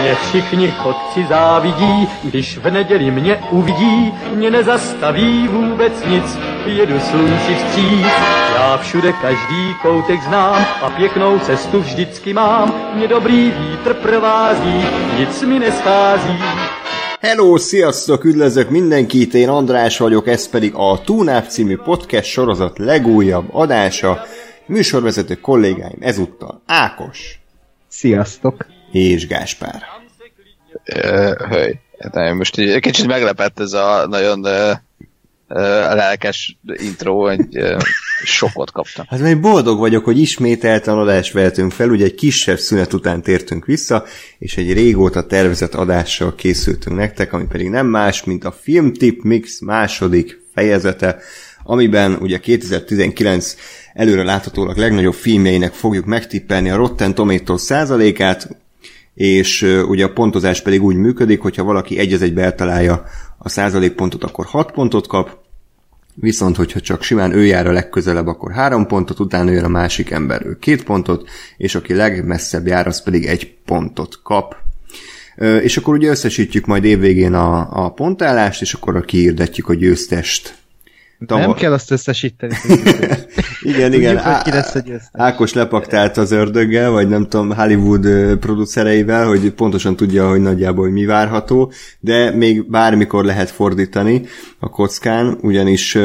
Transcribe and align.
Mě 0.00 0.14
všichni 0.14 0.70
chodci 0.70 1.26
závidí, 1.28 2.08
když 2.24 2.58
v 2.58 2.70
neděli 2.70 3.10
mě 3.10 3.38
uvidí, 3.50 4.12
mě 4.34 4.50
nezastaví 4.50 5.48
vůbec 5.48 5.92
nic, 6.06 6.38
jedu 6.66 7.00
slunci 7.00 7.54
vstříc. 7.54 8.06
Já 8.54 8.78
všude 8.82 9.12
každý 9.12 9.74
koutek 9.82 10.22
znám 10.22 10.66
a 10.82 10.90
pěknou 10.90 11.38
cestu 11.38 11.80
vždycky 11.80 12.34
mám, 12.34 12.74
mě 12.94 13.08
dobrý 13.08 13.52
vítr 13.58 13.94
provází, 13.94 14.84
nic 15.18 15.42
mi 15.42 15.58
neschází. 15.58 16.38
Hello, 17.20 17.58
sziasztok, 17.58 18.24
üdvözlök 18.24 18.70
mindenkit, 18.70 19.34
én 19.34 19.48
András 19.48 19.98
vagyok, 19.98 20.26
ez 20.28 20.48
pedig 20.48 20.74
a 20.74 21.00
Túnáp 21.04 21.46
című 21.46 21.76
podcast 21.76 22.26
sorozat 22.26 22.78
legújabb 22.78 23.54
adása. 23.54 24.26
Műsorvezető 24.66 25.34
kollégáim 25.34 25.98
ezúttal 26.00 26.62
Ákos 26.66 27.38
Sziasztok! 27.88 28.66
és 28.92 29.26
Gáspár. 29.26 29.82
Höj. 31.48 31.74
Hát 31.98 32.34
most 32.34 32.58
így, 32.58 32.80
kicsit 32.80 33.06
meglepett 33.06 33.60
ez 33.60 33.72
a 33.72 34.06
nagyon 34.08 34.44
ö, 34.44 34.72
ö, 35.48 35.60
lelkes 35.94 36.58
intro, 36.66 37.28
hogy 37.28 37.56
ö, 37.56 37.76
sokot 38.24 38.70
kaptam. 38.70 39.04
Hát 39.08 39.20
még 39.20 39.40
boldog 39.40 39.78
vagyok, 39.78 40.04
hogy 40.04 40.18
ismételten 40.18 40.98
adást 40.98 41.32
vehetünk 41.32 41.72
fel, 41.72 41.90
ugye 41.90 42.04
egy 42.04 42.14
kisebb 42.14 42.58
szünet 42.58 42.92
után 42.92 43.22
tértünk 43.22 43.64
vissza, 43.64 44.04
és 44.38 44.56
egy 44.56 44.72
régóta 44.72 45.26
tervezett 45.26 45.74
adással 45.74 46.34
készültünk 46.34 46.96
nektek, 46.96 47.32
ami 47.32 47.44
pedig 47.46 47.68
nem 47.68 47.86
más, 47.86 48.24
mint 48.24 48.44
a 48.44 48.52
Filmtip 48.52 49.22
Mix 49.22 49.60
második 49.60 50.42
fejezete, 50.54 51.18
amiben 51.66 52.14
ugye 52.20 52.38
2019 52.38 53.56
előre 53.92 54.22
láthatólag 54.22 54.76
legnagyobb 54.76 55.14
filmjeinek 55.14 55.72
fogjuk 55.72 56.04
megtippelni 56.04 56.70
a 56.70 56.76
Rotten 56.76 57.14
Tomatoes 57.14 57.60
százalékát, 57.60 58.56
és 59.14 59.62
ugye 59.88 60.04
a 60.04 60.12
pontozás 60.12 60.62
pedig 60.62 60.82
úgy 60.82 60.96
működik, 60.96 61.40
hogyha 61.40 61.64
valaki 61.64 61.98
egy 61.98 62.12
egybe 62.12 62.42
eltalálja 62.42 63.04
a 63.38 63.48
százalékpontot, 63.48 64.24
akkor 64.24 64.46
6 64.46 64.70
pontot 64.70 65.06
kap, 65.06 65.38
viszont 66.14 66.56
hogyha 66.56 66.80
csak 66.80 67.02
simán 67.02 67.32
ő 67.32 67.44
jár 67.44 67.66
a 67.66 67.72
legközelebb, 67.72 68.26
akkor 68.26 68.52
3 68.52 68.86
pontot, 68.86 69.20
utána 69.20 69.50
jön 69.50 69.64
a 69.64 69.68
másik 69.68 70.10
ember, 70.10 70.46
ő 70.46 70.58
2 70.58 70.82
pontot, 70.82 71.28
és 71.56 71.74
aki 71.74 71.94
legmesszebb 71.94 72.66
jár, 72.66 72.86
az 72.86 73.02
pedig 73.02 73.24
egy 73.24 73.54
pontot 73.64 74.20
kap. 74.22 74.56
És 75.62 75.76
akkor 75.76 75.94
ugye 75.94 76.10
összesítjük 76.10 76.66
majd 76.66 76.84
évvégén 76.84 77.34
a, 77.34 77.84
a 77.84 77.90
pontállást, 77.90 78.60
és 78.60 78.74
akkor 78.74 79.04
kiirdetjük 79.04 79.68
a 79.68 79.74
győztest. 79.74 80.54
Nem 81.18 81.52
kell 81.52 81.72
azt 81.72 81.90
összesíteni. 81.90 82.54
igen, 83.62 83.92
igen. 83.92 84.16
Tudjuk, 84.16 84.34
hogy 84.34 84.42
ki 84.42 84.50
lesz 84.50 84.74
a 84.74 84.78
győztes. 84.78 85.08
Ákos 85.12 85.52
lepaktált 85.52 86.16
az 86.16 86.30
ördöggel, 86.30 86.90
vagy 86.90 87.08
nem 87.08 87.28
tudom, 87.28 87.54
Hollywood 87.54 88.36
producereivel, 88.38 89.26
hogy 89.26 89.50
pontosan 89.50 89.96
tudja, 89.96 90.28
hogy 90.28 90.40
nagyjából 90.40 90.84
hogy 90.84 90.94
mi 90.94 91.04
várható, 91.04 91.72
de 92.00 92.30
még 92.30 92.70
bármikor 92.70 93.24
lehet 93.24 93.50
fordítani 93.50 94.22
a 94.58 94.68
kockán, 94.68 95.38
ugyanis 95.42 95.98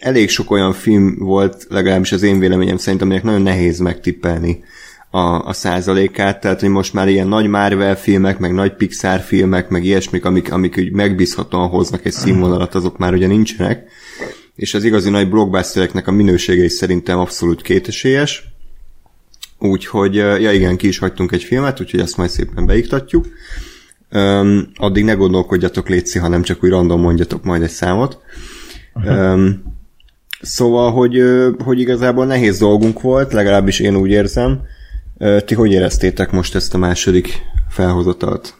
elég 0.00 0.28
sok 0.28 0.50
olyan 0.50 0.72
film 0.72 1.16
volt, 1.18 1.66
legalábbis 1.68 2.12
az 2.12 2.22
én 2.22 2.38
véleményem 2.38 2.76
szerint, 2.76 3.02
aminek 3.02 3.22
nagyon 3.22 3.42
nehéz 3.42 3.78
megtippelni 3.78 4.62
a, 5.10 5.46
a 5.46 5.52
százalékát, 5.52 6.40
tehát 6.40 6.60
hogy 6.60 6.68
most 6.68 6.92
már 6.92 7.08
ilyen 7.08 7.28
nagy 7.28 7.46
Marvel 7.46 7.96
filmek, 7.96 8.38
meg 8.38 8.52
nagy 8.52 8.74
Pixar 8.74 9.20
filmek, 9.20 9.68
meg 9.68 9.84
ilyesmik, 9.84 10.24
amik, 10.24 10.52
amik 10.52 10.76
úgy 10.78 10.92
megbízhatóan 10.92 11.68
hoznak 11.68 12.04
egy 12.04 12.12
színvonalat, 12.12 12.74
azok 12.74 12.98
már 12.98 13.12
ugye 13.12 13.26
nincsenek, 13.26 13.84
és 14.54 14.74
az 14.74 14.84
igazi 14.84 15.10
nagy 15.10 15.28
blockbustereknek 15.28 16.06
a 16.06 16.12
minősége 16.12 16.64
is 16.64 16.72
szerintem 16.72 17.18
abszolút 17.18 17.62
kétesélyes. 17.62 18.44
Úgyhogy, 19.58 20.14
ja 20.14 20.52
igen, 20.52 20.76
ki 20.76 20.86
is 20.88 20.98
hagytunk 20.98 21.32
egy 21.32 21.42
filmet, 21.42 21.80
úgyhogy 21.80 22.00
ezt 22.00 22.16
majd 22.16 22.30
szépen 22.30 22.66
beiktatjuk. 22.66 23.26
Um, 24.12 24.70
addig 24.74 25.04
ne 25.04 25.12
gondolkodjatok 25.12 25.88
Léci, 25.88 26.18
hanem 26.18 26.42
csak 26.42 26.64
úgy 26.64 26.70
random 26.70 27.00
mondjatok 27.00 27.44
majd 27.44 27.62
egy 27.62 27.70
számot. 27.70 28.18
Um, 28.94 29.62
szóval, 30.40 30.92
hogy, 30.92 31.22
hogy 31.64 31.80
igazából 31.80 32.26
nehéz 32.26 32.58
dolgunk 32.58 33.00
volt, 33.00 33.32
legalábbis 33.32 33.80
én 33.80 33.96
úgy 33.96 34.10
érzem. 34.10 34.60
Ti 35.44 35.54
hogy 35.54 35.72
éreztétek 35.72 36.30
most 36.30 36.54
ezt 36.54 36.74
a 36.74 36.78
második 36.78 37.42
felhozatalt? 37.68 38.59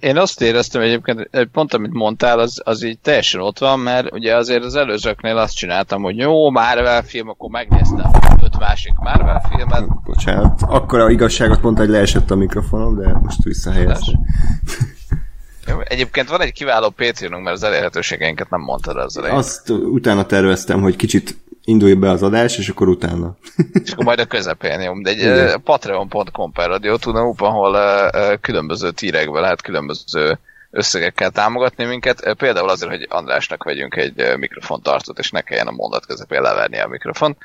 Én 0.00 0.16
azt 0.16 0.40
éreztem 0.40 0.82
egyébként, 0.82 1.30
pont 1.52 1.74
amit 1.74 1.92
mondtál, 1.92 2.38
az, 2.38 2.60
az 2.64 2.82
így 2.82 2.98
teljesen 2.98 3.40
ott 3.40 3.58
van, 3.58 3.78
mert 3.78 4.12
ugye 4.12 4.36
azért 4.36 4.64
az 4.64 4.74
előzőknél 4.74 5.36
azt 5.36 5.56
csináltam, 5.56 6.02
hogy 6.02 6.16
jó, 6.16 6.50
Marvel 6.50 7.02
film, 7.02 7.28
akkor 7.28 7.50
megnéztem 7.50 8.10
öt 8.42 8.58
másik 8.58 8.92
Marvel 8.94 9.42
filmet. 9.50 10.02
Bocsánat, 10.04 10.62
akkor 10.62 11.00
a 11.00 11.10
igazságot 11.10 11.62
mondta, 11.62 11.82
hogy 11.82 11.90
leesett 11.90 12.30
a 12.30 12.34
mikrofonom, 12.34 12.96
de 12.96 13.12
most 13.22 13.42
visszahelyeztem. 13.42 14.20
Egyébként 15.84 16.28
van 16.28 16.40
egy 16.40 16.52
kiváló 16.52 16.88
Patreonunk, 16.88 17.44
mert 17.44 17.56
az 17.56 17.62
elérhetőségeinket 17.62 18.50
nem 18.50 18.60
mondtad 18.60 18.96
az 18.96 19.18
elején. 19.18 19.36
Azt 19.36 19.70
utána 19.70 20.26
terveztem, 20.26 20.80
hogy 20.80 20.96
kicsit 20.96 21.36
indulj 21.64 21.94
be 21.94 22.10
az 22.10 22.22
adás, 22.22 22.58
és 22.58 22.68
akkor 22.68 22.88
utána. 22.88 23.36
És 23.84 23.92
akkor 23.92 24.04
majd 24.04 24.18
a 24.18 24.24
közepén 24.24 24.78
nyom. 24.78 25.02
De 25.02 25.10
egy 25.10 25.24
uh, 25.26 25.54
patreon.com 25.54 26.52
per 26.52 26.68
radio 26.68 26.96
tudom, 26.96 27.34
ahol 27.36 27.74
uh, 27.74 28.40
különböző 28.40 28.90
tírekben 28.90 29.42
lehet 29.42 29.62
különböző 29.62 30.38
összegekkel 30.70 31.30
támogatni 31.30 31.84
minket. 31.84 32.34
Például 32.38 32.68
azért, 32.68 32.90
hogy 32.90 33.06
Andrásnak 33.08 33.64
vegyünk 33.64 33.96
egy 33.96 34.36
mikrofontartót, 34.36 35.18
és 35.18 35.30
ne 35.30 35.40
kelljen 35.40 35.66
a 35.66 35.70
mondat 35.70 36.06
közepén 36.06 36.40
leverni 36.40 36.78
a 36.78 36.88
mikrofon. 36.88 37.36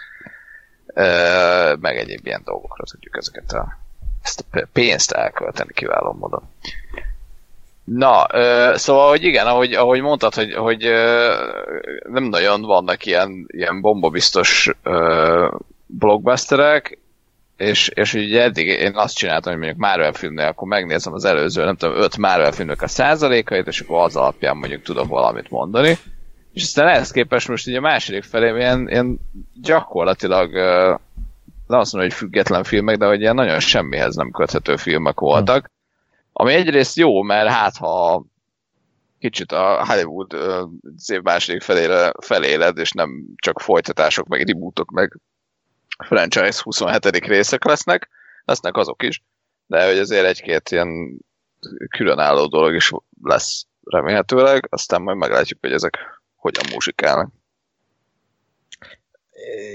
Uh, 0.88 1.80
meg 1.80 1.98
egyéb 1.98 2.26
ilyen 2.26 2.42
dolgokra 2.46 2.84
tudjuk 2.84 3.18
ezeket 3.18 3.52
a, 3.52 3.78
ezt 4.24 4.46
a 4.52 4.68
pénzt 4.74 5.12
elkölteni 5.12 5.74
kiváló 5.74 6.14
módon. 6.14 6.44
Na, 7.86 8.26
ö, 8.34 8.72
szóval, 8.76 9.10
hogy 9.10 9.24
igen, 9.24 9.48
ahogy, 9.48 9.74
ahogy 9.74 10.02
mondtad, 10.02 10.34
hogy, 10.34 10.54
hogy 10.54 10.86
ö, 10.86 11.34
nem 12.12 12.24
nagyon 12.24 12.62
vannak 12.62 13.06
ilyen, 13.06 13.46
ilyen 13.48 13.82
bombabiztos 13.82 14.72
ö, 14.84 15.48
blockbusterek, 15.86 17.00
és, 17.58 17.88
és 17.88 18.14
ugye 18.14 18.42
eddig 18.42 18.68
én 18.68 18.96
azt 18.96 19.16
csináltam, 19.16 19.52
hogy 19.52 19.62
mondjuk 19.62 19.82
Marvel 19.82 20.14
filmnél, 20.14 20.46
akkor 20.46 20.68
megnézem 20.68 21.14
az 21.14 21.26
előző, 21.26 21.64
nem 21.64 21.76
tudom, 21.76 21.96
öt 21.96 22.18
Marvel 22.18 22.52
filmnek 22.52 22.82
a 22.82 22.88
százalékait, 22.88 23.68
és 23.68 23.80
akkor 23.80 24.04
az 24.04 24.16
alapján 24.16 24.58
mondjuk 24.58 24.82
tudok 24.82 25.08
valamit 25.08 25.50
mondani. 25.50 25.98
És 26.54 26.64
aztán 26.64 26.88
ehhez 26.88 27.12
képest 27.12 27.48
most 27.48 27.68
ugye 27.68 27.78
a 27.78 27.82
második 27.82 28.24
felé 28.24 28.58
ilyen, 28.58 28.90
ilyen 28.90 29.20
gyakorlatilag 29.62 30.54
nem 31.68 31.80
azt 31.80 31.94
mondom, 31.94 32.10
hogy 32.10 32.20
független 32.20 32.64
filmek, 32.64 32.98
de 32.98 33.06
hogy 33.06 33.22
ilyen 33.22 33.36
nagyon 33.36 33.60
semmihez 33.60 34.16
nem 34.16 34.32
köthető 34.32 34.76
filmek 34.76 35.20
voltak. 35.20 35.74
Ami 36.38 36.54
egyrészt 36.54 36.96
jó, 36.96 37.22
mert 37.22 37.50
hát 37.50 37.78
ha 37.78 38.26
kicsit 39.20 39.52
a 39.52 39.86
Hollywood 39.86 40.34
az 40.34 41.20
második 41.24 41.62
felére 41.62 42.12
feléled, 42.22 42.78
és 42.78 42.92
nem 42.92 43.26
csak 43.36 43.60
folytatások, 43.60 44.28
meg 44.28 44.48
rebootok, 44.48 44.92
meg 44.92 45.20
franchise 46.06 46.62
27. 46.64 47.06
részek 47.06 47.64
lesznek, 47.64 48.10
lesznek 48.46 48.78
azok 48.78 49.04
is, 49.04 49.24
de 49.66 49.88
hogy 49.88 49.98
azért 49.98 50.26
egy-két 50.26 50.70
ilyen 50.70 51.20
különálló 51.90 52.48
dolog 52.48 52.74
is 52.74 52.92
lesz 53.22 53.66
remélhetőleg, 53.84 54.68
aztán 54.70 55.02
majd 55.02 55.18
meglátjuk, 55.18 55.60
hogy 55.62 55.72
ezek 55.72 55.98
hogyan 56.36 56.66
muzsikálnak. 56.72 57.32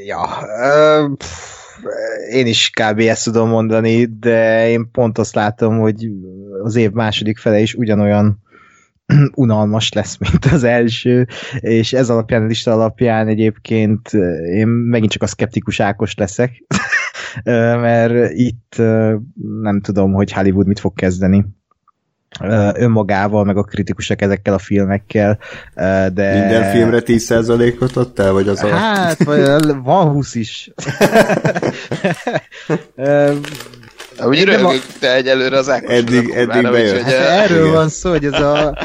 Ja, 0.04 0.22
uh, 0.42 1.16
én 2.30 2.46
is 2.46 2.70
kb. 2.70 2.98
ezt 2.98 3.24
tudom 3.24 3.48
mondani, 3.48 4.04
de 4.04 4.68
én 4.68 4.90
pont 4.92 5.18
azt 5.18 5.34
látom, 5.34 5.78
hogy 5.78 6.08
az 6.62 6.76
év 6.76 6.90
második 6.90 7.38
fele 7.38 7.60
is 7.60 7.74
ugyanolyan 7.74 8.42
unalmas 9.34 9.92
lesz, 9.92 10.18
mint 10.18 10.44
az 10.44 10.64
első, 10.64 11.26
és 11.60 11.92
ez 11.92 12.10
alapján, 12.10 12.42
a 12.42 12.46
lista 12.46 12.72
alapján 12.72 13.28
egyébként 13.28 14.12
én 14.52 14.66
megint 14.66 15.12
csak 15.12 15.22
a 15.22 15.26
szkeptikus 15.26 15.80
Ákos 15.80 16.14
leszek, 16.14 16.52
mert 17.80 18.30
itt 18.32 18.74
nem 19.62 19.80
tudom, 19.80 20.12
hogy 20.12 20.32
Hollywood 20.32 20.66
mit 20.66 20.80
fog 20.80 20.94
kezdeni 20.94 21.44
önmagával, 22.74 23.44
meg 23.44 23.56
a 23.56 23.62
kritikusok 23.62 24.22
ezekkel 24.22 24.54
a 24.54 24.58
filmekkel, 24.58 25.38
de... 26.12 26.38
Minden 26.40 26.70
filmre 26.70 27.02
10%-ot 27.06 27.96
adtál, 27.96 28.32
vagy 28.32 28.48
az 28.48 28.60
Hát, 28.60 29.24
van 29.82 30.10
20 30.10 30.34
is. 30.34 30.70
Úgy 34.24 34.44
rögök, 34.44 34.82
de 35.00 35.14
egyelőre 35.14 35.56
az 35.56 35.68
Ákos. 35.68 35.94
Eddig, 35.94 36.30
eddig 36.30 36.62
bejön. 36.62 37.02
Hát 37.04 37.12
erről 37.12 37.60
igen. 37.60 37.74
van 37.74 37.88
szó, 37.88 38.10
hogy 38.10 38.24
ez 38.24 38.40
a, 38.40 38.78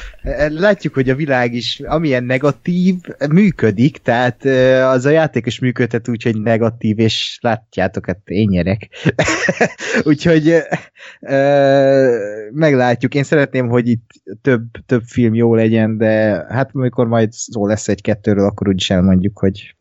látjuk, 0.50 0.94
hogy 0.94 1.10
a 1.10 1.16
világ 1.16 1.54
is, 1.54 1.82
amilyen 1.86 2.24
negatív, 2.24 2.96
működik, 3.30 3.98
tehát 3.98 4.46
az 4.84 5.06
a 5.06 5.10
játék 5.10 5.46
is 5.46 5.60
működhet 5.60 6.10
úgy, 6.10 6.24
hogy 6.24 6.42
negatív, 6.42 7.00
és 7.00 7.38
látjátok, 7.42 8.06
hát 8.06 8.20
én 8.26 8.48
nyerek. 8.50 8.90
Úgyhogy 10.04 10.58
meglátjuk. 12.52 13.16
Én 13.16 13.24
szeretném, 13.24 13.68
hogy 13.68 13.88
itt 13.88 14.10
több, 14.42 14.64
több 14.86 15.04
film 15.06 15.34
jó 15.34 15.56
legyen, 15.56 15.98
de 15.98 16.46
hát 16.50 16.70
amikor 16.74 17.08
majd 17.08 17.32
szó 17.32 17.68
lesz 17.68 17.88
egy-kettőről, 17.88 18.46
akkor 18.46 18.68
úgyis 18.68 18.90
elmondjuk, 18.90 19.40
hogy 19.40 19.75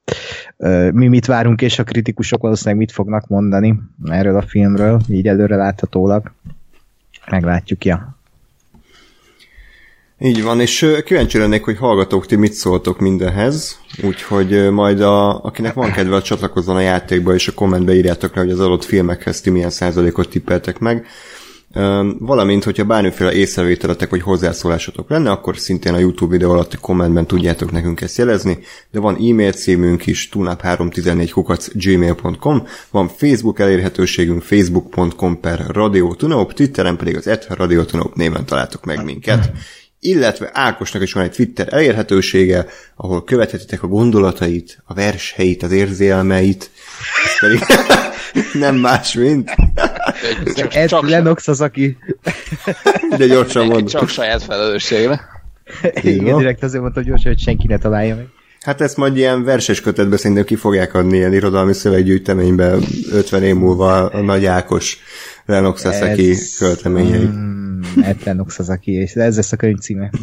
mi 0.93 1.07
mit 1.07 1.27
várunk, 1.27 1.63
és 1.63 1.79
a 1.79 1.85
kritikusok 1.85 2.43
valószínűleg 2.43 2.79
mit 2.79 2.93
fognak 2.93 3.29
mondani 3.29 3.75
erről 4.05 4.37
a 4.37 4.43
filmről, 4.43 5.01
így 5.09 5.29
előre 5.29 5.57
láthatólag. 5.57 6.33
Meglátjuk, 7.31 7.85
ja. 7.85 8.17
Így 10.19 10.43
van, 10.43 10.61
és 10.61 10.87
kíváncsi 11.05 11.39
lennék, 11.39 11.65
hogy 11.65 11.77
hallgatók, 11.77 12.27
ti 12.27 12.37
mit 12.37 12.53
szóltok 12.53 13.01
mindenhez, 13.01 13.79
úgyhogy 14.03 14.71
majd 14.71 15.01
a, 15.01 15.45
akinek 15.45 15.75
van 15.75 15.93
kedve, 15.93 16.21
csatlakozzon 16.21 16.77
a 16.77 16.81
játékba, 16.81 17.35
és 17.35 17.49
a 17.49 17.53
kommentbe 17.53 17.95
írjátok 17.95 18.35
le, 18.35 18.43
hogy 18.43 18.51
az 18.51 18.61
adott 18.61 18.85
filmekhez 18.85 19.41
ti 19.41 19.51
milyen 19.51 19.71
százalékot 19.71 20.29
tippeltek 20.29 20.79
meg. 20.79 21.07
Valamint, 22.19 22.65
hogyha 22.65 22.85
bármiféle 22.85 23.33
észrevételetek 23.33 24.11
vagy 24.11 24.23
hozzászólásotok 24.23 25.11
lenne, 25.11 25.31
akkor 25.31 25.59
szintén 25.59 25.95
a 25.95 25.99
YouTube 25.99 26.33
videó 26.33 26.53
alatti 26.53 26.77
kommentben 26.81 27.27
tudjátok 27.27 27.73
nekünk 27.73 28.01
ezt 28.01 28.19
jelezni, 28.19 28.59
de 28.91 29.01
van 29.01 29.15
e-mail 29.15 29.53
címünk 29.53 30.07
is, 30.07 30.29
tunap314 30.33 31.31
kukac 31.33 31.69
gmail.com, 31.73 32.67
van 32.91 33.09
Facebook 33.09 33.59
elérhetőségünk 33.59 34.43
facebook.com 34.43 35.41
per 35.41 35.65
Radio 35.69 36.15
Tunop, 36.15 36.53
Twitteren 36.53 36.97
pedig 36.97 37.17
az 37.17 37.27
et 37.27 37.47
Radio 37.49 37.83
néven 38.15 38.45
találtok 38.45 38.85
meg 38.85 39.05
minket. 39.05 39.53
Illetve 40.01 40.51
Ákosnak 40.53 41.03
is 41.03 41.13
van 41.13 41.23
egy 41.23 41.31
Twitter 41.31 41.73
elérhetősége, 41.73 42.67
ahol 42.97 43.25
követhetitek 43.25 43.83
a 43.83 43.87
gondolatait, 43.87 44.83
a 44.85 44.95
verseit, 44.95 45.63
az 45.63 45.73
érzélmeit, 45.73 46.71
ez 47.25 47.39
pedig 47.41 47.61
nem 48.63 48.77
más, 48.77 49.15
mint... 49.15 49.51
Csak, 50.55 50.75
Ed 50.75 50.89
csak, 50.89 51.09
Lennox 51.09 51.49
az, 51.49 51.61
aki... 51.61 51.97
De 53.17 53.27
gyorsan 53.27 53.67
mondom. 53.67 53.87
Csak 53.87 54.09
saját 54.09 54.43
felelősségre. 54.43 55.21
Igen, 56.03 56.39
direkt 56.39 56.63
azért 56.63 56.83
mondtam 56.83 57.03
gyorsan, 57.03 57.33
hogy 57.33 57.41
senki 57.41 57.67
ne 57.67 57.79
találja 57.79 58.15
meg. 58.15 58.27
Hát 58.61 58.81
ezt 58.81 58.97
majd 58.97 59.17
ilyen 59.17 59.45
verses 59.45 59.81
kötetbe 59.81 60.17
szerintem 60.17 60.45
ki 60.45 60.57
fogják 60.57 60.95
adni 60.95 61.17
ilyen 61.17 61.33
irodalmi 61.33 61.73
szöveggyűjteménybe 61.73 62.77
50 63.11 63.43
év 63.43 63.55
múlva 63.55 64.07
a 64.07 64.21
nagy 64.21 64.45
Ákos 64.45 64.99
Lennox 65.47 65.81
Sasaki 65.81 66.35
költeményei. 66.59 67.25
Mm, 67.25 67.81
Ed 68.03 68.17
Lennox 68.25 68.55
Sasaki, 68.55 68.93
és 68.93 69.13
ez 69.13 69.37
lesz 69.37 69.53
a 69.53 69.57
könyv 69.57 69.79
címe. 69.79 70.11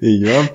Így 0.00 0.28
van. 0.28 0.50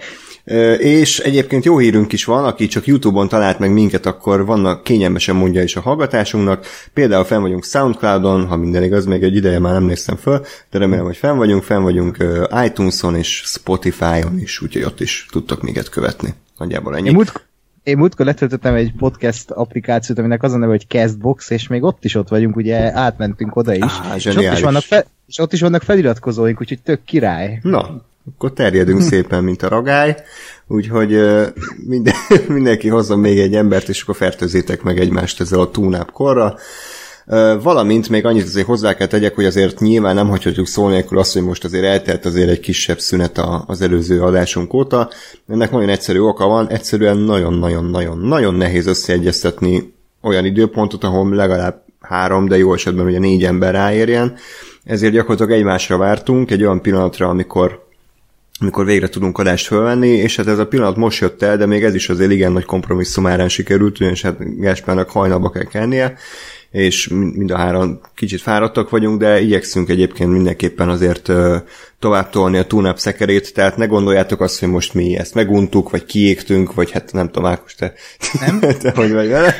És 0.77 1.19
egyébként 1.19 1.65
jó 1.65 1.77
hírünk 1.77 2.13
is 2.13 2.25
van, 2.25 2.45
aki 2.45 2.67
csak 2.67 2.85
YouTube-on 2.85 3.27
talált 3.27 3.59
meg 3.59 3.73
minket, 3.73 4.05
akkor 4.05 4.45
vannak 4.45 4.83
kényelmesen 4.83 5.35
mondja 5.35 5.63
is 5.63 5.75
a 5.75 5.81
hallgatásunknak. 5.81 6.65
Például 6.93 7.23
fenn 7.23 7.41
vagyunk 7.41 7.63
Soundcloud-on, 7.63 8.47
ha 8.47 8.55
minden 8.55 8.83
igaz, 8.83 9.05
még 9.05 9.23
egy 9.23 9.35
ideje 9.35 9.59
már 9.59 9.73
nem 9.73 9.83
néztem 9.83 10.15
föl, 10.15 10.45
de 10.69 10.79
remélem, 10.79 11.05
hogy 11.05 11.17
fenn 11.17 11.38
vagyunk, 11.38 11.63
fenn 11.63 11.81
vagyunk 11.81 12.17
iTunes-on 12.65 13.15
és 13.15 13.41
Spotify-on 13.45 14.39
is, 14.39 14.61
úgyhogy 14.61 14.83
ott 14.83 14.99
is 14.99 15.25
tudtok 15.31 15.61
minket 15.61 15.89
követni. 15.89 16.33
Nagyjából 16.57 16.95
ennyi. 16.95 17.07
Én, 17.07 17.13
múlt, 17.13 17.45
én 17.83 17.97
múltkor 17.97 18.25
letöltöttem 18.25 18.73
egy 18.73 18.93
podcast 18.97 19.51
applikációt, 19.51 20.17
aminek 20.17 20.43
az 20.43 20.53
a 20.53 20.57
neve, 20.57 20.71
hogy 20.71 20.88
Castbox, 20.88 21.49
és 21.49 21.67
még 21.67 21.83
ott 21.83 22.05
is 22.05 22.15
ott 22.15 22.27
vagyunk, 22.27 22.55
ugye 22.55 22.97
átmentünk 22.97 23.55
oda 23.55 23.73
is. 23.73 23.83
Á, 23.83 24.15
és, 24.15 24.25
ott 24.25 24.41
is 24.41 24.61
vannak 24.61 24.83
fe, 24.83 25.05
és 25.27 25.39
ott 25.39 25.53
is 25.53 25.61
vannak 25.61 25.81
feliratkozóink, 25.81 26.61
úgyhogy 26.61 26.81
tök 26.81 27.03
király. 27.03 27.59
Na, 27.63 28.01
akkor 28.35 28.53
terjedünk 28.53 29.01
szépen, 29.01 29.43
mint 29.43 29.61
a 29.61 29.67
ragály, 29.67 30.15
úgyhogy 30.67 31.19
minden, 31.87 32.13
mindenki 32.47 32.87
hozzon 32.87 33.19
még 33.19 33.39
egy 33.39 33.55
embert, 33.55 33.89
és 33.89 34.01
akkor 34.01 34.15
fertőzétek 34.15 34.81
meg 34.81 34.99
egymást 34.99 35.41
ezzel 35.41 35.59
a 35.59 35.71
túnáp 35.71 36.11
korra. 36.11 36.55
Valamint 37.61 38.09
még 38.09 38.25
annyit 38.25 38.43
azért 38.43 38.65
hozzá 38.65 38.93
kell 38.93 39.07
tegyek, 39.07 39.35
hogy 39.35 39.45
azért 39.45 39.79
nyilván 39.79 40.15
nem 40.15 40.29
hagyhatjuk 40.29 40.67
szó 40.67 40.87
nélkül 40.87 41.17
azt, 41.17 41.33
hogy 41.33 41.43
most 41.43 41.63
azért 41.63 41.83
eltelt 41.83 42.25
azért 42.25 42.49
egy 42.49 42.59
kisebb 42.59 42.99
szünet 42.99 43.41
az 43.65 43.81
előző 43.81 44.21
adásunk 44.21 44.73
óta. 44.73 45.09
Ennek 45.47 45.71
nagyon 45.71 45.89
egyszerű 45.89 46.19
oka 46.19 46.47
van, 46.47 46.69
egyszerűen 46.69 47.17
nagyon-nagyon-nagyon-nagyon 47.17 48.53
nehéz 48.53 48.87
összeegyeztetni 48.87 49.93
olyan 50.21 50.45
időpontot, 50.45 51.03
ahol 51.03 51.35
legalább 51.35 51.83
három, 51.99 52.47
de 52.47 52.57
jó 52.57 52.73
esetben 52.73 53.05
ugye 53.05 53.19
négy 53.19 53.43
ember 53.43 53.73
ráérjen. 53.73 54.35
Ezért 54.83 55.13
gyakorlatilag 55.13 55.51
egymásra 55.51 55.97
vártunk, 55.97 56.51
egy 56.51 56.63
olyan 56.63 56.81
pillanatra, 56.81 57.29
amikor 57.29 57.80
amikor 58.61 58.85
végre 58.85 59.09
tudunk 59.09 59.37
adást 59.37 59.65
fölvenni, 59.65 60.07
és 60.07 60.35
hát 60.35 60.47
ez 60.47 60.59
a 60.59 60.67
pillanat 60.67 60.95
most 60.95 61.21
jött 61.21 61.41
el, 61.41 61.57
de 61.57 61.65
még 61.65 61.83
ez 61.83 61.95
is 61.95 62.09
azért 62.09 62.31
igen 62.31 62.51
nagy 62.51 62.65
kompromisszum 62.65 63.27
árán 63.27 63.49
sikerült, 63.49 63.99
ugyanis 63.99 64.21
hát 64.21 64.59
Gáspárnak 64.59 65.09
hajnalba 65.09 65.49
kell 65.49 65.63
kennie, 65.63 66.17
és 66.71 67.07
mind 67.07 67.51
a 67.51 67.57
három 67.57 68.00
kicsit 68.15 68.41
fáradtak 68.41 68.89
vagyunk, 68.89 69.19
de 69.19 69.41
igyekszünk 69.41 69.89
egyébként 69.89 70.31
mindenképpen 70.31 70.89
azért 70.89 71.31
tovább 72.00 72.29
tolni 72.29 72.57
a 72.57 72.65
túnap 72.65 73.00
szekerét, 73.00 73.53
tehát 73.53 73.77
ne 73.77 73.85
gondoljátok 73.85 74.41
azt, 74.41 74.59
hogy 74.59 74.69
most 74.69 74.94
mi 74.94 75.18
ezt 75.18 75.33
meguntuk, 75.33 75.89
vagy 75.89 76.06
kiégtünk, 76.06 76.73
vagy 76.73 76.91
hát 76.91 77.12
nem 77.13 77.25
tudom, 77.25 77.45
Ákos, 77.45 77.75
te, 77.75 77.94
nem? 78.39 78.59
te 78.81 78.91
hogy 78.95 79.12
vagy 79.12 79.29
vele. 79.29 79.56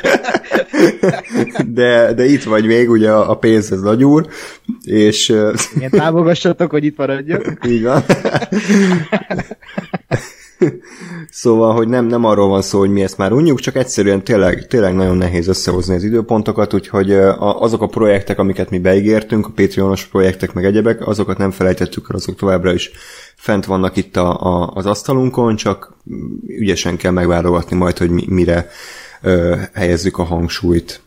De, 1.66 2.12
de 2.12 2.24
itt 2.24 2.42
vagy 2.42 2.66
még, 2.66 2.90
ugye 2.90 3.10
a, 3.10 3.34
pénz 3.34 3.72
ez 3.72 3.80
nagy 3.80 4.04
úr, 4.04 4.26
és... 4.84 5.28
Igen, 5.76 5.90
támogassatok, 5.90 6.70
hogy 6.70 6.84
itt 6.84 6.96
maradjak. 6.96 7.58
Így 7.68 7.82
van. 7.82 8.04
Szóval, 11.30 11.74
hogy 11.74 11.88
nem, 11.88 12.06
nem 12.06 12.24
arról 12.24 12.48
van 12.48 12.62
szó, 12.62 12.78
hogy 12.78 12.90
mi 12.90 13.02
ezt 13.02 13.18
már 13.18 13.32
unjuk, 13.32 13.60
csak 13.60 13.76
egyszerűen 13.76 14.24
tényleg, 14.24 14.66
tényleg 14.66 14.94
nagyon 14.94 15.16
nehéz 15.16 15.48
összehozni 15.48 15.94
az 15.94 16.04
időpontokat, 16.04 16.74
úgyhogy 16.74 17.12
azok 17.38 17.82
a 17.82 17.86
projektek, 17.86 18.38
amiket 18.38 18.70
mi 18.70 18.78
beígértünk, 18.78 19.46
a 19.46 19.52
Patreonos 19.54 20.04
projektek 20.04 20.52
meg 20.52 20.64
egyebek, 20.64 21.06
azokat 21.06 21.38
nem 21.38 21.50
felejtettük 21.50 22.06
el, 22.10 22.16
azok 22.16 22.36
továbbra 22.36 22.72
is 22.72 22.90
fent 23.36 23.64
vannak 23.64 23.96
itt 23.96 24.16
a, 24.16 24.40
a, 24.40 24.72
az 24.74 24.86
asztalunkon, 24.86 25.56
csak 25.56 25.96
ügyesen 26.46 26.96
kell 26.96 27.12
megválogatni 27.12 27.76
majd, 27.76 27.98
hogy 27.98 28.10
mi, 28.10 28.24
mire 28.28 28.68
ö, 29.22 29.56
helyezzük 29.72 30.18
a 30.18 30.24
hangsúlyt. 30.24 31.00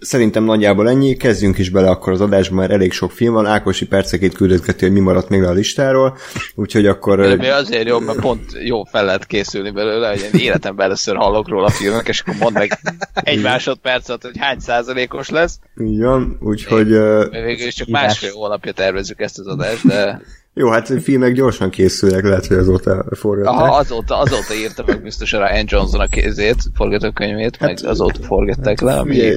Szerintem 0.00 0.44
nagyjából 0.44 0.88
ennyi, 0.88 1.16
kezdjünk 1.16 1.58
is 1.58 1.70
bele 1.70 1.88
akkor 1.88 2.12
az 2.12 2.20
adásba, 2.20 2.54
mert 2.54 2.70
elég 2.70 2.92
sok 2.92 3.12
film 3.12 3.32
van, 3.32 3.46
Ákosi 3.46 3.86
percekét 3.86 4.34
küldözgeti, 4.34 4.84
hogy 4.84 4.94
mi 4.94 5.00
maradt 5.00 5.28
még 5.28 5.40
le 5.40 5.48
a 5.48 5.52
listáról, 5.52 6.16
úgyhogy 6.54 6.86
akkor... 6.86 7.36
Mi 7.36 7.48
azért 7.48 7.88
jó, 7.88 7.98
mert 7.98 8.20
pont 8.20 8.42
jó 8.64 8.84
fel 8.84 9.04
lehet 9.04 9.26
készülni 9.26 9.70
belőle, 9.70 10.08
hogy 10.08 10.30
én 10.32 10.40
életemben 10.40 10.86
először 10.86 11.16
hallok 11.16 11.48
róla 11.48 11.66
a 11.66 11.70
filmek, 11.70 12.08
és 12.08 12.20
akkor 12.20 12.34
mondd 12.38 12.52
meg 12.52 12.78
egy 13.14 13.42
másodpercet, 13.42 14.22
hogy 14.22 14.36
hány 14.38 14.58
százalékos 14.58 15.28
lesz. 15.28 15.58
Így 15.80 16.00
van, 16.00 16.36
úgyhogy... 16.40 16.88
Végül 17.30 17.66
is 17.66 17.74
csak 17.74 17.88
másfél 17.88 18.32
hónapja 18.32 18.72
tervezzük 18.72 19.20
ezt 19.20 19.38
az 19.38 19.46
adást, 19.46 19.86
de... 19.86 20.20
Jó, 20.58 20.68
hát 20.68 21.02
filmek 21.02 21.32
gyorsan 21.32 21.70
készülnek, 21.70 22.24
lehet, 22.24 22.46
hogy 22.46 22.56
azóta 22.56 23.04
forgatták. 23.10 23.54
Aha, 23.54 23.76
azóta, 23.76 24.18
azóta 24.18 24.54
írta 24.54 24.84
meg 24.86 25.02
biztos 25.02 25.32
rá 25.32 25.48
Anne 25.50 25.64
Johnson 25.66 26.00
a 26.00 26.06
kézét, 26.06 26.56
forgatókönyvét, 26.74 27.56
hát, 27.56 27.68
meg 27.68 27.90
azóta 27.90 28.22
forgatták 28.22 28.80
le, 28.80 28.98
ami 28.98 29.32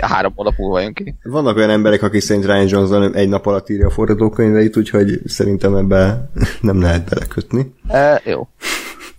három 0.00 0.32
hónap 0.36 0.56
múlva 0.56 0.74
vagyunk 0.74 0.94
ki. 0.94 1.14
Vannak 1.22 1.56
olyan 1.56 1.70
emberek, 1.70 2.02
akik 2.02 2.20
szerint 2.20 2.44
Ryan 2.44 2.66
Johnson 2.68 3.14
egy 3.14 3.28
nap 3.28 3.46
alatt 3.46 3.68
írja 3.68 3.86
a 3.86 3.90
forgatókönyveit, 3.90 4.76
úgyhogy 4.76 5.20
szerintem 5.24 5.74
ebbe 5.74 6.30
nem 6.60 6.80
lehet 6.80 7.08
belekötni. 7.08 7.74
E, 7.86 8.22
jó. 8.24 8.48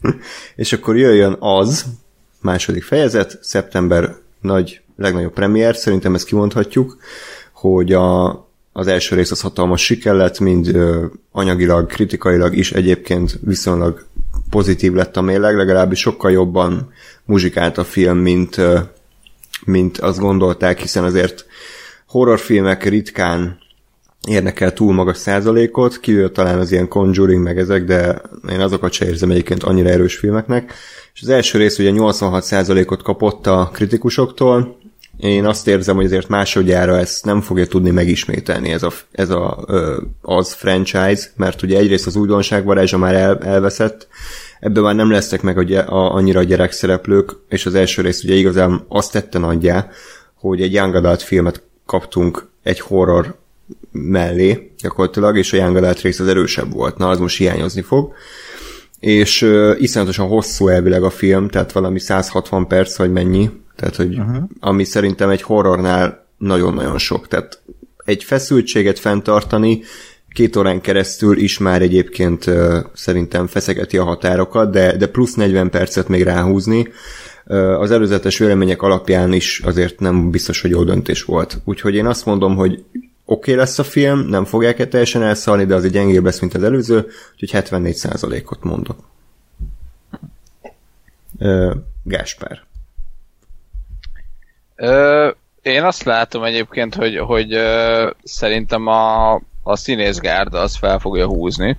És 0.56 0.74
akkor 0.74 0.98
jöjjön 0.98 1.36
az, 1.40 1.86
második 2.42 2.84
fejezet, 2.84 3.38
szeptember 3.42 4.16
nagy, 4.42 4.82
legnagyobb 4.96 5.34
premier, 5.34 5.76
szerintem 5.76 6.14
ezt 6.14 6.26
kimondhatjuk, 6.26 6.98
hogy 7.54 7.94
a 7.94 8.49
az 8.72 8.88
első 8.88 9.16
rész 9.16 9.32
az 9.32 9.42
hatalmas 9.42 9.82
siker 9.82 10.16
lett, 10.16 10.40
mind 10.40 10.78
anyagilag, 11.32 11.88
kritikailag 11.88 12.56
is 12.56 12.72
egyébként 12.72 13.40
viszonylag 13.42 14.06
pozitív 14.50 14.94
lett 14.94 15.18
a 15.18 15.22
mérleg, 15.22 15.56
legalábbis 15.56 16.00
sokkal 16.00 16.32
jobban 16.32 16.94
muzsikált 17.26 17.78
a 17.78 17.84
film, 17.84 18.18
mint, 18.18 18.62
mint 19.66 19.98
azt 19.98 20.20
gondolták, 20.20 20.80
hiszen 20.80 21.04
azért 21.04 21.46
horrorfilmek 22.08 22.84
ritkán 22.84 23.58
érnek 24.28 24.60
el 24.60 24.74
túl 24.74 24.94
magas 24.94 25.18
százalékot, 25.18 26.00
kívül 26.00 26.32
talán 26.32 26.60
az 26.60 26.72
ilyen 26.72 26.88
Conjuring 26.88 27.44
meg 27.44 27.58
ezek, 27.58 27.84
de 27.84 28.22
én 28.50 28.60
azokat 28.60 28.92
se 28.92 29.06
érzem 29.06 29.32
egyébként 29.32 29.64
annyira 29.64 29.90
erős 29.90 30.16
filmeknek. 30.16 30.74
És 31.14 31.22
az 31.22 31.30
első 31.30 31.58
rész 31.58 31.80
ugye 31.80 31.90
86 31.90 32.44
százalékot 32.44 33.04
kapott 33.04 33.48
a 33.48 33.70
kritikusoktól, 33.74 34.79
én 35.20 35.46
azt 35.46 35.68
érzem, 35.68 35.96
hogy 35.96 36.06
azért 36.06 36.28
másodjára 36.28 36.98
ezt 36.98 37.26
nem 37.26 37.42
fogja 37.42 37.68
tudni 37.68 37.90
megismételni 37.90 38.72
ez, 38.72 38.84
a, 38.84 38.92
ez 39.12 39.30
a, 39.30 39.66
az 40.22 40.54
franchise, 40.54 41.30
mert 41.36 41.62
ugye 41.62 41.78
egyrészt 41.78 42.08
az 42.08 42.16
újdonság 42.16 42.66
varázsa 42.66 42.98
már 42.98 43.16
el, 43.16 43.38
elveszett, 43.38 44.08
ebből 44.60 44.84
már 44.84 44.96
nem 44.96 45.12
lesznek 45.12 45.42
meg 45.42 45.58
a, 45.58 45.94
a, 45.94 46.14
annyira 46.14 46.40
a 46.40 46.44
gyerekszereplők, 46.44 47.36
és 47.50 47.66
az 47.66 47.76
első 47.76 48.02
rész 48.02 48.24
ugye 48.24 48.34
igazán 48.34 48.86
azt 48.88 49.12
tette 49.12 49.40
nagyjá, 49.40 49.90
hogy 50.34 50.62
egy 50.62 50.74
young 50.74 50.96
adult 50.96 51.22
filmet 51.22 51.64
kaptunk 51.86 52.48
egy 52.64 52.80
horror 52.80 53.36
mellé 53.92 54.72
gyakorlatilag, 54.82 55.38
és 55.38 55.54
a 55.54 55.58
young 55.58 55.76
adult 55.76 56.02
rész 56.02 56.20
az 56.20 56.28
erősebb 56.28 56.74
volt. 56.74 56.98
Na, 56.98 57.08
az 57.08 57.20
most 57.20 57.38
hiányozni 57.38 57.82
fog. 57.82 58.14
És 59.00 59.42
uh, 59.42 59.76
iszonyatosan 59.80 60.28
hosszú 60.28 60.68
elvileg 60.68 61.04
a 61.04 61.10
film, 61.10 61.48
tehát 61.48 61.72
valami 61.72 62.00
160 62.00 62.68
perc, 62.68 62.98
vagy 62.98 63.12
mennyi, 63.12 63.50
tehát, 63.80 63.96
hogy 63.96 64.20
uh-huh. 64.20 64.44
ami 64.60 64.84
szerintem 64.84 65.30
egy 65.30 65.42
horrornál 65.42 66.26
nagyon-nagyon 66.38 66.98
sok. 66.98 67.28
Tehát 67.28 67.62
egy 68.06 68.24
feszültséget 68.24 69.00
fenntartani 69.00 69.82
két 70.30 70.56
órán 70.56 70.82
keresztül 70.82 71.38
is 71.38 71.58
már 71.58 71.82
egyébként 71.82 72.46
uh, 72.46 72.78
szerintem 72.94 73.48
feszegeti 73.48 73.98
a 73.98 74.04
határokat, 74.04 74.72
de, 74.72 74.98
de 74.98 75.08
plusz 75.08 75.34
40 75.34 75.70
percet 75.70 76.08
még 76.08 76.24
ráhúzni, 76.24 76.88
uh, 77.46 77.80
az 77.80 77.92
előzetes 77.92 78.38
vélemények 78.38 78.82
alapján 78.82 79.34
is 79.34 79.60
azért 79.60 80.00
nem 80.00 80.32
biztos, 80.32 80.62
hogy 80.62 80.72
jó 80.72 80.84
döntés 80.84 81.24
volt. 81.24 81.58
Úgyhogy 81.64 81.96
én 81.96 82.06
azt 82.06 82.26
mondom, 82.26 82.56
hogy 82.56 82.72
oké 82.72 82.82
okay 83.26 83.56
lesz 83.56 83.80
a 83.80 83.84
film, 83.84 84.20
nem 84.20 84.46
fogják-e 84.46 84.88
teljesen 84.88 85.24
elszalni, 85.24 85.66
de 85.66 85.76
azért 85.76 85.94
gyengébb 85.94 86.24
lesz, 86.24 86.40
mint 86.40 86.54
az 86.54 86.64
előző, 86.64 87.08
úgyhogy 87.34 87.64
74%-ot 87.70 88.64
mondok. 88.64 88.98
Uh, 91.40 91.76
Gáspár. 92.04 92.68
Ö, 94.80 95.30
én 95.62 95.84
azt 95.84 96.04
látom 96.04 96.44
egyébként, 96.44 96.96
hogy, 96.96 97.18
hogy 97.18 97.54
ö, 97.54 98.10
szerintem 98.24 98.88
a, 98.88 99.34
a 99.64 99.76
színészgárda 99.76 100.60
az 100.60 100.76
fel 100.76 101.00
fogja 101.00 101.26
húzni, 101.26 101.78